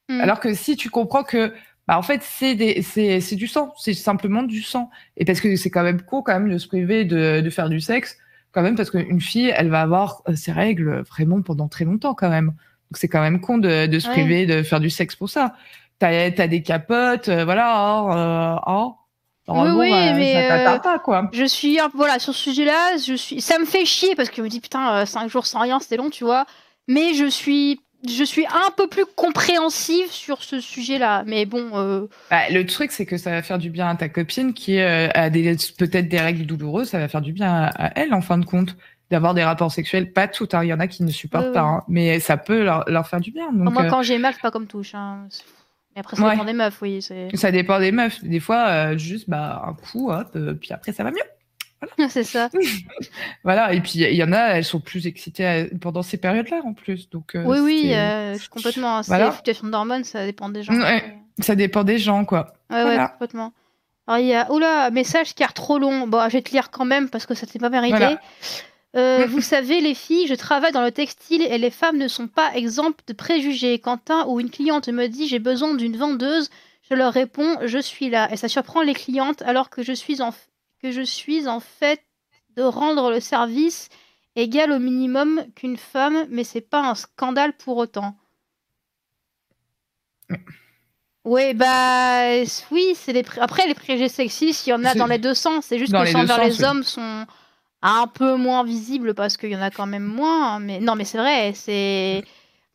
Mm. 0.09 0.21
Alors 0.21 0.39
que 0.39 0.53
si 0.53 0.75
tu 0.75 0.89
comprends 0.89 1.23
que, 1.23 1.53
bah 1.87 1.97
en 1.97 2.01
fait, 2.01 2.21
c'est 2.23 2.55
des 2.55 2.81
c'est 2.81 3.19
c'est 3.21 3.35
du 3.35 3.47
sang, 3.47 3.73
c'est 3.77 3.93
simplement 3.93 4.43
du 4.43 4.61
sang. 4.61 4.89
Et 5.17 5.25
parce 5.25 5.41
que 5.41 5.55
c'est 5.55 5.69
quand 5.69 5.83
même 5.83 6.01
con 6.01 6.21
quand 6.21 6.33
même 6.33 6.49
de 6.51 6.57
se 6.57 6.67
priver 6.67 7.03
de 7.05 7.41
de 7.41 7.49
faire 7.49 7.69
du 7.69 7.81
sexe, 7.81 8.17
quand 8.51 8.61
même 8.61 8.75
parce 8.75 8.89
qu'une 8.89 9.19
fille, 9.21 9.51
elle 9.55 9.69
va 9.69 9.81
avoir 9.81 10.21
euh, 10.29 10.35
ses 10.35 10.51
règles 10.53 11.01
vraiment 11.01 11.41
pendant 11.41 11.67
très 11.67 11.85
longtemps 11.85 12.13
quand 12.13 12.29
même. 12.29 12.47
Donc 12.47 12.97
c'est 12.97 13.07
quand 13.09 13.21
même 13.21 13.41
con 13.41 13.57
de 13.57 13.87
de 13.87 13.99
se 13.99 14.07
Ouais. 14.07 14.13
priver 14.13 14.45
de 14.45 14.63
faire 14.63 14.79
du 14.79 14.89
sexe 14.89 15.15
pour 15.15 15.29
ça. 15.29 15.55
T'as 15.99 16.31
t'as 16.31 16.47
des 16.47 16.61
capotes, 16.63 17.29
euh, 17.29 17.43
voilà. 17.45 18.01
oh, 18.03 18.59
oh. 18.67 18.95
Normalement, 19.45 19.79
oui, 19.79 19.89
bah, 19.89 20.13
mais, 20.13 20.33
ça 20.47 20.75
euh, 20.75 20.79
pas 20.79 20.99
quoi. 20.99 21.29
Je 21.33 21.43
suis 21.43 21.77
voilà 21.93 22.17
sur 22.19 22.33
ce 22.33 22.43
sujet-là, 22.43 22.95
je 23.05 23.13
suis 23.13 23.41
ça 23.41 23.59
me 23.59 23.65
fait 23.65 23.83
chier 23.85 24.15
parce 24.15 24.29
que 24.29 24.37
je 24.37 24.41
me 24.41 24.47
dis 24.47 24.61
putain 24.61 25.05
5 25.05 25.29
jours 25.29 25.45
sans 25.45 25.59
rien, 25.59 25.79
c'est 25.81 25.97
long, 25.97 26.09
tu 26.09 26.23
vois. 26.23 26.45
Mais 26.87 27.13
je 27.13 27.25
suis 27.25 27.81
je 28.07 28.23
suis 28.23 28.45
un 28.45 28.71
peu 28.75 28.87
plus 28.87 29.05
compréhensive 29.15 30.11
sur 30.11 30.43
ce 30.43 30.59
sujet-là. 30.59 31.23
Mais 31.25 31.45
bon 31.45 31.69
euh, 31.73 32.07
Bah, 32.29 32.49
le 32.51 32.65
truc, 32.65 32.91
c'est 32.91 33.05
que 33.05 33.17
ça 33.17 33.31
va 33.31 33.41
faire 33.41 33.57
du 33.57 33.69
bien 33.69 33.87
à 33.89 33.95
ta 33.95 34.09
copine 34.09 34.53
qui 34.53 34.79
euh, 34.79 35.09
a 35.13 35.29
des 35.29 35.55
peut-être 35.77 36.09
des 36.09 36.19
règles 36.19 36.45
douloureuses. 36.45 36.89
Ça 36.89 36.99
va 36.99 37.07
faire 37.07 37.21
du 37.21 37.33
bien 37.33 37.51
à, 37.51 37.85
à 37.87 37.91
elle, 37.95 38.13
en 38.13 38.21
fin 38.21 38.37
de 38.37 38.45
compte, 38.45 38.75
d'avoir 39.09 39.33
des 39.33 39.43
rapports 39.43 39.71
sexuels. 39.71 40.11
Pas 40.11 40.27
toutes, 40.27 40.53
hein. 40.53 40.63
il 40.63 40.67
y 40.67 40.73
en 40.73 40.79
a 40.79 40.87
qui 40.87 41.03
ne 41.03 41.11
supportent 41.11 41.53
pas, 41.53 41.61
hein. 41.61 41.83
mais 41.87 42.19
ça 42.19 42.37
peut 42.37 42.63
leur, 42.63 42.83
leur 42.89 43.07
faire 43.07 43.21
du 43.21 43.31
bien. 43.31 43.51
Donc, 43.51 43.73
moi 43.73 43.83
euh, 43.83 43.89
quand 43.89 44.01
j'ai 44.03 44.17
mal, 44.17 44.33
c'est 44.33 44.41
pas 44.41 44.51
comme 44.51 44.67
touche. 44.67 44.95
Hein. 44.95 45.27
Mais 45.95 45.99
après 46.01 46.17
ça 46.17 46.23
Ouais. 46.23 46.31
dépend 46.31 46.45
des 46.45 46.53
meufs, 46.53 46.81
oui. 46.81 47.01
ça 47.35 47.51
dépend 47.51 47.79
des 47.79 47.91
meufs. 47.91 48.23
Des 48.23 48.39
fois, 48.39 48.97
juste 48.97 49.29
bah 49.29 49.61
un 49.65 49.73
coup, 49.73 50.09
hop, 50.11 50.37
puis 50.59 50.73
après 50.73 50.91
ça 50.91 51.03
va 51.03 51.11
mieux. 51.11 51.17
c'est 52.09 52.23
ça. 52.23 52.49
Voilà. 53.43 53.73
Et 53.73 53.81
puis 53.81 53.93
il 53.99 54.13
y 54.15 54.23
en 54.23 54.31
a, 54.31 54.39
elles 54.57 54.65
sont 54.65 54.79
plus 54.79 55.07
excitées 55.07 55.45
à- 55.45 55.65
pendant 55.81 56.01
ces 56.01 56.17
périodes-là 56.17 56.61
en 56.65 56.73
plus. 56.73 57.09
Donc 57.09 57.35
euh, 57.35 57.43
oui, 57.45 57.59
oui, 57.59 57.91
euh, 57.93 58.35
complètement. 58.49 59.03
C'est 59.03 59.07
Voilà. 59.09 59.25
la 59.25 59.31
fluctuation 59.31 59.67
d'hormones, 59.67 60.03
ça 60.03 60.25
dépend 60.25 60.49
des 60.49 60.63
gens. 60.63 60.73
Ouais. 60.73 61.03
ça 61.39 61.55
dépend 61.55 61.83
des 61.83 61.97
gens, 61.97 62.25
quoi. 62.25 62.53
Ouais, 62.69 62.77
ouais, 62.77 62.83
Voilà. 62.83 63.07
complètement. 63.09 63.53
Alors, 64.07 64.19
il 64.19 64.27
y 64.27 64.33
a. 64.33 64.51
Oula, 64.51 64.89
message 64.91 65.33
car 65.35 65.53
trop 65.53 65.79
long. 65.79 66.07
Bon, 66.07 66.23
je 66.27 66.33
vais 66.33 66.41
te 66.41 66.51
lire 66.51 66.71
quand 66.71 66.85
même 66.85 67.09
parce 67.09 67.25
que 67.25 67.33
ça 67.35 67.47
t'est 67.47 67.59
pas 67.59 67.69
mérité. 67.69 67.97
Voilà. 67.97 68.21
Euh, 68.95 69.25
vous 69.29 69.41
savez, 69.41 69.79
les 69.81 69.93
filles, 69.95 70.27
je 70.27 70.35
travaille 70.35 70.71
dans 70.73 70.83
le 70.83 70.91
textile 70.91 71.41
et 71.41 71.57
les 71.57 71.69
femmes 71.71 71.97
ne 71.97 72.07
sont 72.07 72.27
pas 72.27 72.51
exemptes 72.55 72.99
de 73.07 73.13
préjugés. 73.13 73.79
Quand 73.79 74.11
un 74.11 74.25
ou 74.27 74.39
une 74.39 74.49
cliente 74.49 74.89
me 74.89 75.07
dit 75.07 75.27
j'ai 75.27 75.39
besoin 75.39 75.73
d'une 75.73 75.95
vendeuse, 75.97 76.49
je 76.89 76.95
leur 76.95 77.13
réponds 77.13 77.57
je 77.65 77.77
suis 77.79 78.09
là. 78.09 78.27
Et 78.31 78.37
ça 78.37 78.47
surprend 78.49 78.81
les 78.81 78.93
clientes 78.93 79.41
alors 79.43 79.69
que 79.69 79.83
je 79.83 79.93
suis 79.93 80.21
en, 80.21 80.31
que 80.83 80.91
je 80.91 81.01
suis 81.01 81.47
en 81.47 81.61
fait 81.61 82.01
de 82.57 82.61
rendre 82.61 83.09
le 83.09 83.21
service 83.21 83.87
égal 84.35 84.71
au 84.73 84.79
minimum 84.79 85.45
qu'une 85.55 85.77
femme, 85.77 86.25
mais 86.29 86.43
c'est 86.43 86.61
pas 86.61 86.81
un 86.81 86.93
scandale 86.93 87.53
pour 87.53 87.77
autant. 87.77 88.15
Oui, 91.25 91.53
bah 91.53 92.41
oui, 92.71 92.95
c'est 92.95 93.23
pré- 93.23 93.39
après 93.39 93.65
les 93.65 93.73
préjugés 93.73 94.09
sexistes, 94.09 94.67
il 94.67 94.71
y 94.71 94.73
en 94.73 94.83
a 94.83 94.93
dans 94.93 95.07
les 95.07 95.19
deux 95.19 95.33
sens. 95.33 95.65
C'est 95.67 95.79
juste 95.79 95.93
Dans 95.93 96.01
que 96.01 96.07
les 96.07 96.15
envers 96.17 96.43
les 96.43 96.59
oui. 96.59 96.65
hommes 96.65 96.83
sont 96.83 97.25
un 97.81 98.07
peu 98.07 98.35
moins 98.35 98.65
visibles 98.65 99.13
parce 99.13 99.37
qu'il 99.37 99.51
y 99.51 99.55
en 99.55 99.61
a 99.61 99.71
quand 99.71 99.85
même 99.85 100.03
moins. 100.03 100.59
Mais 100.59 100.81
non, 100.81 100.95
mais 100.95 101.05
c'est 101.05 101.17
vrai, 101.17 101.53
c'est 101.55 102.25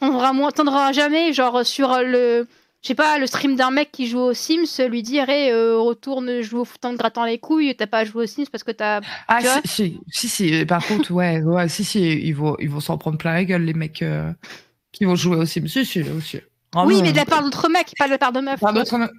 on 0.01 0.19
t'entendras 0.51 0.93
jamais 0.93 1.35
genre 1.35 1.67
sur 1.67 1.99
le 2.03 2.47
je 2.83 2.89
sais 2.89 2.95
pas 2.95 3.19
le 3.19 3.27
stream 3.27 3.57
d'un 3.57 3.71
mec 3.71 3.91
qui 3.93 4.07
joue 4.07 4.21
aux 4.21 4.35
Sims 4.35 4.87
lui 4.89 5.03
dire 5.03 5.29
hey, 5.29 5.51
euh, 5.51 5.79
retourne 5.79 6.41
jouer 6.43 6.61
au 6.61 6.65
foot 6.65 6.85
en 6.85 6.93
te 6.93 6.97
grattant 6.99 7.25
les 7.25 7.39
couilles, 7.39 7.75
t'as 7.77 7.87
pas 7.89 8.05
joué 8.05 8.25
aux 8.25 8.27
Sims 8.27 8.47
parce 8.53 8.63
que 8.65 8.71
t'as 8.73 9.01
Ah 9.27 9.41
Tu 9.41 9.69
si, 9.69 9.99
si, 10.09 10.29
si, 10.29 10.29
si. 10.29 10.65
Par 10.67 10.87
contre, 10.87 11.11
ouais, 11.13 11.41
ouais, 11.43 11.69
si, 11.69 11.85
si, 11.85 12.01
ils 12.13 12.33
vont, 12.35 12.57
ils 12.61 12.71
vont 12.71 12.81
s'en 12.81 12.97
prendre 12.97 13.19
plein 13.19 13.35
la 13.35 13.45
gueule 13.45 13.63
les 13.63 13.75
mecs 13.75 14.03
euh, 14.03 14.33
qui 14.93 15.05
vont 15.05 15.17
jouer 15.17 15.37
au 15.37 15.45
Sims. 15.45 15.67
Si, 15.67 15.85
si, 15.85 16.03
aussi. 16.03 16.37
oui, 16.37 16.43
Vraiment. 16.73 17.01
mais 17.03 17.13
de 17.13 17.17
la 17.17 17.25
part 17.25 17.43
d'autres 17.43 17.69
mecs, 17.69 17.93
pas 17.99 18.05
de 18.07 18.11
la 18.13 18.19
part 18.19 18.31
de 18.33 18.41
meufs. 18.41 18.61
Par. 18.61 18.73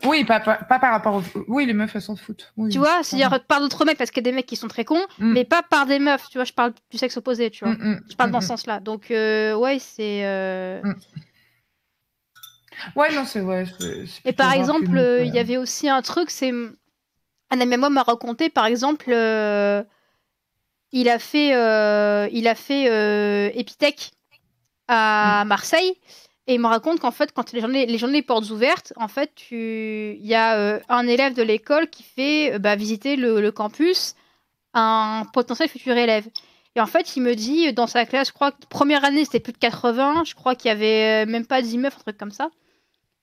Oui, 0.06 0.24
pas, 0.24 0.40
pas, 0.40 0.56
pas 0.56 0.80
par 0.80 0.92
rapport 0.92 1.16
au. 1.16 1.24
Oui, 1.50 1.66
les 1.66 1.74
meufs, 1.74 1.94
elles 1.96 2.02
s'en 2.02 2.16
foutent. 2.16 2.54
Oui, 2.58 2.70
Tu 2.72 2.78
vois, 2.78 3.00
c'est-à-dire 3.04 3.44
par 3.46 3.60
d'autres 3.60 3.84
mecs 3.86 3.98
parce 3.98 4.10
qu'il 4.12 4.24
y 4.24 4.28
a 4.28 4.32
des 4.32 4.36
mecs 4.36 4.46
qui 4.46 4.56
sont 4.56 4.68
très 4.70 4.86
cons, 4.86 5.02
Mm. 5.20 5.34
mais 5.34 5.44
pas 5.46 5.64
par 5.64 5.86
des 5.86 6.00
meufs. 6.00 6.30
Tu 6.32 6.38
vois, 6.38 6.46
je 6.46 6.54
parle 6.54 6.74
du 6.92 6.98
sexe 6.98 7.18
opposé, 7.18 7.50
tu 7.50 7.66
vois. 7.66 7.74
Mm, 7.74 7.78
mm, 7.96 8.02
Je 8.10 8.16
parle 8.16 8.32
dans 8.32 8.40
ce 8.40 8.48
sens-là. 8.48 8.80
Donc, 8.80 9.12
euh, 9.12 9.54
ouais, 9.56 9.80
c'est. 9.80 10.24
Ouais, 12.96 13.14
non, 13.14 13.26
c'est 13.26 13.42
vrai. 13.42 13.66
Et 14.26 14.34
par 14.34 14.54
exemple, 14.54 14.98
euh, 14.98 15.24
il 15.24 15.34
y 15.34 15.40
avait 15.40 15.58
aussi 15.58 15.90
un 15.90 16.02
truc, 16.02 16.30
c'est. 16.30 16.52
Un 17.52 17.62
ami 17.62 17.78
moi 17.78 17.90
m'a 17.90 18.04
raconté, 18.04 18.50
par 18.50 18.68
exemple, 18.68 19.12
euh, 19.12 19.84
il 20.92 21.10
a 21.10 21.20
fait, 21.20 21.56
euh, 21.56 22.28
il 22.32 22.48
a 22.48 22.56
fait 22.56 22.90
euh, 22.90 23.50
Epitech 23.54 24.12
à 24.88 25.44
Marseille. 25.46 25.94
Et 26.48 26.56
il 26.56 26.60
me 26.60 26.68
raconte 26.68 27.00
qu'en 27.00 27.12
fait, 27.12 27.32
quand 27.32 27.54
les 27.54 27.62
journées, 27.62 27.86
les 27.86 27.98
journées 28.00 28.24
portes 28.24 28.50
ouvertes, 28.50 28.92
en 28.96 29.08
fait, 29.08 29.32
tu... 29.36 30.18
il 30.20 30.26
y 30.26 30.34
a 30.34 30.58
euh, 30.58 30.80
un 30.90 31.08
élève 31.08 31.36
de 31.36 31.44
l'école 31.44 31.90
qui 31.92 32.02
fait 32.02 32.58
bah, 32.58 32.76
visiter 32.76 33.16
le, 33.18 33.40
le 33.40 33.52
campus 33.52 34.16
à 34.74 35.20
un 35.20 35.26
potentiel 35.26 35.70
futur 35.70 35.96
élève. 35.96 36.28
Et 36.76 36.82
en 36.82 36.88
fait, 36.88 37.16
il 37.16 37.22
me 37.22 37.36
dit, 37.36 37.72
dans 37.74 37.86
sa 37.86 38.06
classe, 38.06 38.30
je 38.30 38.34
crois 38.34 38.52
que 38.52 38.66
première 38.68 39.04
année, 39.06 39.26
c'était 39.26 39.40
plus 39.40 39.54
de 39.54 39.60
80, 39.60 40.24
je 40.26 40.34
crois 40.34 40.56
qu'il 40.56 40.70
y 40.70 40.72
avait 40.72 41.26
même 41.28 41.46
pas 41.46 41.62
10 41.62 41.78
meufs, 41.78 41.96
un 41.96 42.00
truc 42.00 42.18
comme 42.18 42.32
ça. 42.32 42.50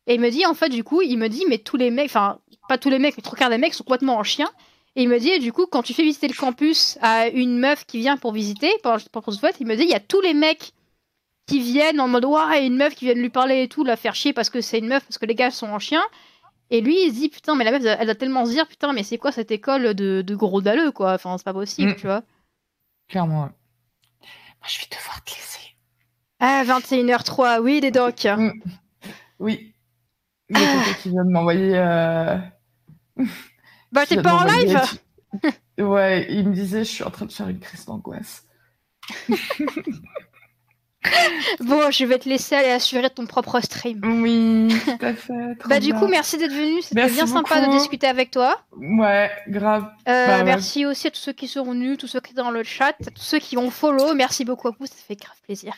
Et 0.07 0.15
il 0.15 0.21
me 0.21 0.31
dit, 0.31 0.47
en 0.47 0.55
fait, 0.55 0.69
du 0.69 0.85
coup, 0.85 1.03
il 1.03 1.17
me 1.19 1.29
dit, 1.29 1.45
mais 1.49 1.59
tous 1.59 1.77
les 1.77 1.91
mecs, 1.91 2.07
enfin, 2.07 2.39
pas 2.69 2.79
tous 2.79 2.91
les 2.91 2.99
mecs, 2.99 3.17
mais 3.17 3.23
trois 3.23 3.37
quarts 3.39 3.51
des 3.51 3.59
mecs 3.59 3.75
sont 3.75 3.85
complètement 3.85 4.17
en 4.17 4.23
chien. 4.23 4.49
Et 4.95 5.03
il 5.03 5.09
me 5.09 5.19
dit, 5.19 5.31
et 5.31 5.39
du 5.39 5.53
coup, 5.53 5.67
quand 5.67 5.83
tu 5.83 5.93
fais 5.95 6.03
visiter 6.05 6.29
le 6.29 6.35
campus 6.35 6.97
à 7.03 7.29
une 7.29 7.59
meuf 7.59 7.85
qui 7.87 7.99
vient 7.99 8.17
pour 8.17 8.33
visiter, 8.33 8.71
pendant 8.83 8.99
pour 9.13 9.33
ce 9.33 9.41
vote, 9.41 9.55
il 9.61 9.67
me 9.67 9.77
dit, 9.77 9.83
il 9.83 9.91
y 9.91 9.95
a 9.95 10.01
tous 10.01 10.21
les 10.21 10.33
mecs 10.33 10.73
qui 11.47 11.61
viennent 11.61 12.01
en 12.01 12.09
mode, 12.09 12.25
ouais, 12.25 12.67
une 12.67 12.77
meuf 12.77 12.95
qui 12.95 13.05
vient 13.05 13.15
de 13.15 13.21
lui 13.21 13.29
parler 13.31 13.63
et 13.63 13.69
tout, 13.69 13.85
la 13.85 13.97
faire 13.97 14.15
chier 14.15 14.33
parce 14.33 14.49
que 14.51 14.61
c'est 14.61 14.79
une 14.79 14.89
meuf, 14.89 15.05
parce 15.05 15.19
que 15.19 15.27
les 15.27 15.35
gars 15.35 15.51
sont 15.51 15.69
en 15.69 15.79
chien. 15.79 16.03
Et 16.71 16.81
lui, 16.81 16.97
il 17.05 17.11
se 17.11 17.15
dit, 17.15 17.29
putain, 17.29 17.55
mais 17.55 17.63
la 17.65 17.73
meuf, 17.73 17.85
elle 17.85 18.07
doit 18.07 18.15
tellement 18.15 18.45
se 18.47 18.51
dire, 18.51 18.67
putain, 18.67 18.93
mais 18.93 19.03
c'est 19.05 19.19
quoi 19.19 19.31
cette 19.33 19.51
école 19.51 19.95
de, 19.95 20.23
de 20.23 20.35
gros 20.35 20.61
dalleux, 20.61 20.91
quoi? 20.93 21.13
Enfin, 21.13 21.37
c'est 21.39 21.45
pas 21.45 21.53
possible, 21.53 21.93
Mm. 21.93 21.97
tu 21.97 22.07
vois. 22.07 22.23
Clairement. 23.09 23.41
Moi, 23.43 23.51
je 24.67 24.79
vais 24.81 24.87
devoir 24.91 25.23
te 25.25 25.31
laisser. 25.31 25.77
Ah, 26.41 26.65
21h03, 26.65 27.61
oui, 27.61 27.81
les 27.81 27.91
docs. 27.93 28.27
Oui. 29.39 29.73
Il 30.49 30.59
y 30.59 30.63
a 30.63 30.67
quelqu'un 30.67 30.95
qui 31.03 31.11
vient 31.11 31.25
de 31.25 31.31
m'envoyer. 31.31 31.73
Euh... 31.77 32.39
Bah, 33.93 34.05
t'es 34.05 34.21
pas 34.21 34.35
en 34.35 34.45
live 34.45 34.79
Ouais, 35.79 36.27
il 36.29 36.49
me 36.49 36.55
disait, 36.55 36.85
je 36.85 36.91
suis 36.91 37.05
en 37.05 37.11
train 37.11 37.25
de 37.25 37.33
faire 37.33 37.49
une 37.49 37.61
crise 37.61 37.87
d'angoisse. 37.87 38.45
Bon, 41.61 41.91
je 41.91 42.05
vais 42.05 42.19
te 42.19 42.29
laisser 42.29 42.55
aller 42.57 42.71
assurer 42.71 43.09
ton 43.11 43.27
propre 43.27 43.61
stream. 43.61 44.01
Oui, 44.23 44.75
tout 44.85 45.05
à 45.05 45.15
fait. 45.15 45.55
Bah, 45.69 45.79
du 45.79 45.95
coup, 45.95 46.09
merci 46.09 46.37
d'être 46.37 46.53
venu. 46.53 46.83
C'était 46.83 47.07
bien 47.09 47.27
sympa 47.27 47.65
de 47.65 47.71
discuter 47.71 48.07
avec 48.07 48.31
toi. 48.31 48.61
Ouais, 48.77 49.31
grave. 49.49 49.89
Euh, 50.09 50.27
Bah 50.27 50.39
ouais. 50.39 50.45
Merci 50.45 50.85
aussi 50.85 51.07
à 51.07 51.11
tous 51.11 51.21
ceux 51.21 51.33
qui 51.33 51.49
sont 51.49 51.65
venus, 51.65 51.99
tous 51.99 52.09
ceux 52.09 52.21
qui 52.21 52.31
sont 52.35 52.43
dans 52.43 52.51
le 52.51 52.65
chat, 52.65 52.89
à 53.07 53.11
tous 53.11 53.23
ceux 53.23 53.39
qui 53.39 53.57
ont 53.57 53.71
follow. 53.71 54.15
Merci 54.15 54.45
beaucoup 54.45 54.69
à 54.69 54.73
vous, 54.79 54.87
ça 54.87 54.97
fait 55.07 55.17
grave 55.17 55.37
plaisir. 55.45 55.75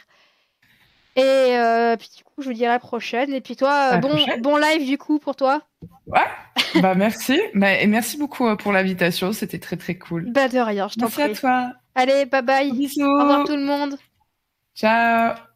Et 1.18 1.56
euh, 1.58 1.96
puis 1.96 2.10
du 2.16 2.22
coup, 2.22 2.42
je 2.42 2.48
vous 2.48 2.52
dis 2.52 2.64
à 2.64 2.68
la 2.68 2.78
prochaine. 2.78 3.32
Et 3.32 3.40
puis 3.40 3.56
toi, 3.56 3.96
bon, 3.96 4.08
prochaine. 4.10 4.40
bon 4.40 4.56
live 4.56 4.86
du 4.86 4.98
coup 4.98 5.18
pour 5.18 5.34
toi. 5.34 5.62
bah, 6.80 6.94
merci. 6.94 7.40
Bah, 7.54 7.74
et 7.74 7.86
merci 7.86 8.16
beaucoup 8.16 8.46
euh, 8.46 8.56
pour 8.56 8.72
l'invitation. 8.72 9.32
C'était 9.32 9.58
très, 9.58 9.76
très 9.76 9.96
cool. 9.98 10.30
Bah 10.30 10.48
de 10.48 10.58
rien, 10.58 10.88
je 10.88 10.94
t'en 10.94 11.06
Merci 11.06 11.22
à 11.22 11.28
prie. 11.28 11.38
toi. 11.38 11.72
Allez, 11.94 12.24
bye 12.26 12.42
bye. 12.42 12.72
Bisous. 12.72 13.02
Au 13.02 13.18
revoir 13.20 13.44
tout 13.44 13.56
le 13.56 13.64
monde. 13.64 13.96
Ciao. 14.74 15.47